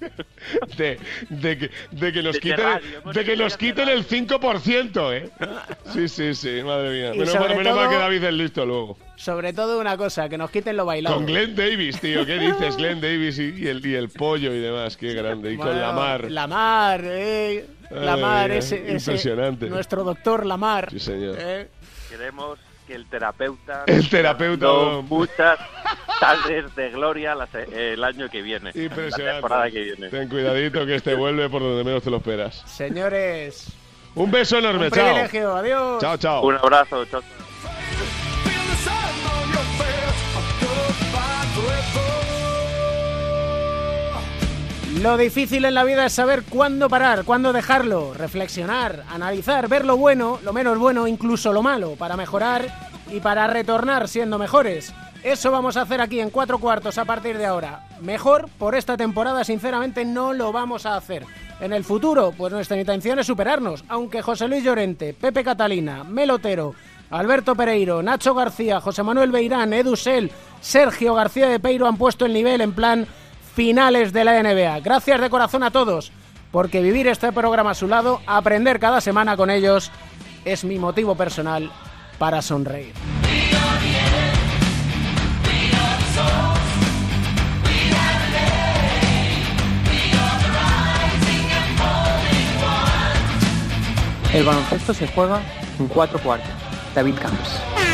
De, 0.76 0.98
de 1.30 1.58
que, 1.58 1.70
de 1.90 2.12
que 2.12 2.22
nos 2.22 2.34
De 2.34 2.40
quiten, 2.40 2.58
radio, 2.64 3.00
de 3.12 3.24
que 3.24 3.36
nos 3.36 3.56
quiten 3.56 3.88
el 3.88 4.06
5%, 4.06 5.12
¿eh? 5.14 5.30
Sí, 5.92 6.08
sí, 6.08 6.34
sí, 6.34 6.62
madre 6.62 6.90
mía. 6.90 7.14
Y 7.14 7.18
Menos, 7.18 7.32
sobre 7.32 7.48
mal- 7.50 7.58
menos 7.58 7.74
mal 7.76 7.84
todo- 7.86 7.90
que 7.92 7.98
David 7.98 8.24
es 8.24 8.32
listo 8.34 8.66
luego. 8.66 8.98
Sobre 9.16 9.52
todo 9.52 9.80
una 9.80 9.96
cosa, 9.96 10.28
que 10.28 10.36
nos 10.36 10.50
quiten 10.50 10.76
lo 10.76 10.84
bailado. 10.84 11.16
Con 11.16 11.26
Glenn 11.26 11.54
Davis, 11.56 12.00
tío. 12.00 12.26
¿Qué 12.26 12.38
dices? 12.38 12.76
Glenn 12.76 13.00
Davis 13.00 13.38
y, 13.38 13.54
y 13.56 13.68
el, 13.68 13.84
y 13.86 13.94
el 13.94 14.08
pollo 14.10 14.52
y 14.52 14.58
demás. 14.60 14.96
Qué 14.96 15.14
grande. 15.14 15.52
Y 15.52 15.56
con 15.56 15.80
Lamar. 15.80 16.30
Lamar, 16.30 17.00
eh. 17.04 17.66
Lamar, 17.90 18.50
Ay, 18.50 18.58
ese, 18.58 18.76
ese- 18.82 18.92
impresionante. 19.12 19.68
Nuestro 19.68 20.02
doctor 20.04 20.44
Lamar. 20.44 20.90
Sí, 20.90 20.98
señor. 21.00 21.36
eh. 21.38 21.68
Queremos 22.10 22.58
que 22.86 22.94
el 22.94 23.06
terapeuta... 23.06 23.84
El 23.86 24.08
terapeuta, 24.08 24.66
muchas 25.08 25.58
tardes 26.20 26.74
de 26.76 26.90
gloria 26.90 27.34
la 27.34 27.46
se- 27.46 27.92
el 27.94 28.02
año 28.04 28.28
que 28.28 28.42
viene. 28.42 28.70
La 28.74 28.82
Impresionante. 28.82 29.32
temporada 29.40 29.70
que 29.70 29.80
viene. 29.80 30.08
Ten 30.08 30.28
cuidadito 30.28 30.86
que 30.86 30.94
este 30.96 31.14
vuelve 31.14 31.48
por 31.48 31.62
donde 31.62 31.84
menos 31.84 32.02
te 32.02 32.10
lo 32.10 32.18
esperas. 32.18 32.62
Señores, 32.66 33.68
Un 34.14 34.30
beso 34.30 34.58
enorme, 34.58 34.86
un 34.86 34.92
chao. 34.92 35.04
privilegio. 35.04 35.56
Adiós. 35.56 36.00
Chao, 36.00 36.16
chao. 36.16 36.42
Un 36.46 36.54
abrazo, 36.56 37.04
chao. 37.06 37.20
Lo 45.04 45.18
difícil 45.18 45.66
en 45.66 45.74
la 45.74 45.84
vida 45.84 46.06
es 46.06 46.14
saber 46.14 46.44
cuándo 46.44 46.88
parar, 46.88 47.24
cuándo 47.26 47.52
dejarlo, 47.52 48.14
reflexionar, 48.14 49.04
analizar, 49.10 49.68
ver 49.68 49.84
lo 49.84 49.98
bueno, 49.98 50.38
lo 50.42 50.54
menos 50.54 50.78
bueno, 50.78 51.06
incluso 51.06 51.52
lo 51.52 51.62
malo, 51.62 51.94
para 51.96 52.16
mejorar 52.16 52.68
y 53.12 53.20
para 53.20 53.46
retornar 53.46 54.08
siendo 54.08 54.38
mejores. 54.38 54.94
Eso 55.22 55.50
vamos 55.50 55.76
a 55.76 55.82
hacer 55.82 56.00
aquí 56.00 56.20
en 56.20 56.30
cuatro 56.30 56.58
cuartos 56.58 56.96
a 56.96 57.04
partir 57.04 57.36
de 57.36 57.44
ahora. 57.44 57.86
Mejor 58.00 58.48
por 58.56 58.74
esta 58.74 58.96
temporada, 58.96 59.44
sinceramente, 59.44 60.06
no 60.06 60.32
lo 60.32 60.52
vamos 60.52 60.86
a 60.86 60.96
hacer. 60.96 61.26
En 61.60 61.74
el 61.74 61.84
futuro, 61.84 62.32
pues 62.34 62.50
nuestra 62.54 62.80
intención 62.80 63.18
es 63.18 63.26
superarnos, 63.26 63.84
aunque 63.88 64.22
José 64.22 64.48
Luis 64.48 64.64
Llorente, 64.64 65.12
Pepe 65.12 65.44
Catalina, 65.44 66.02
Melotero, 66.02 66.74
Alberto 67.10 67.54
Pereiro, 67.54 68.02
Nacho 68.02 68.34
García, 68.34 68.80
José 68.80 69.02
Manuel 69.02 69.32
Beirán, 69.32 69.74
Edu 69.74 69.96
Sel, 69.96 70.32
Sergio 70.62 71.12
García 71.12 71.50
de 71.50 71.60
Peiro 71.60 71.86
han 71.86 71.98
puesto 71.98 72.24
el 72.24 72.32
nivel 72.32 72.62
en 72.62 72.72
plan 72.72 73.06
finales 73.54 74.12
de 74.12 74.24
la 74.24 74.42
NBA. 74.42 74.80
Gracias 74.80 75.20
de 75.20 75.30
corazón 75.30 75.62
a 75.62 75.70
todos, 75.70 76.12
porque 76.50 76.82
vivir 76.82 77.06
este 77.06 77.32
programa 77.32 77.70
a 77.70 77.74
su 77.74 77.86
lado, 77.86 78.20
aprender 78.26 78.80
cada 78.80 79.00
semana 79.00 79.36
con 79.36 79.50
ellos, 79.50 79.90
es 80.44 80.64
mi 80.64 80.78
motivo 80.78 81.14
personal 81.14 81.70
para 82.18 82.42
sonreír. 82.42 82.92
El 94.32 94.42
baloncesto 94.42 94.92
se 94.92 95.06
juega 95.06 95.40
en 95.78 95.86
cuatro 95.86 96.18
cuartos. 96.18 96.50
David 96.92 97.14
Camps. 97.20 97.93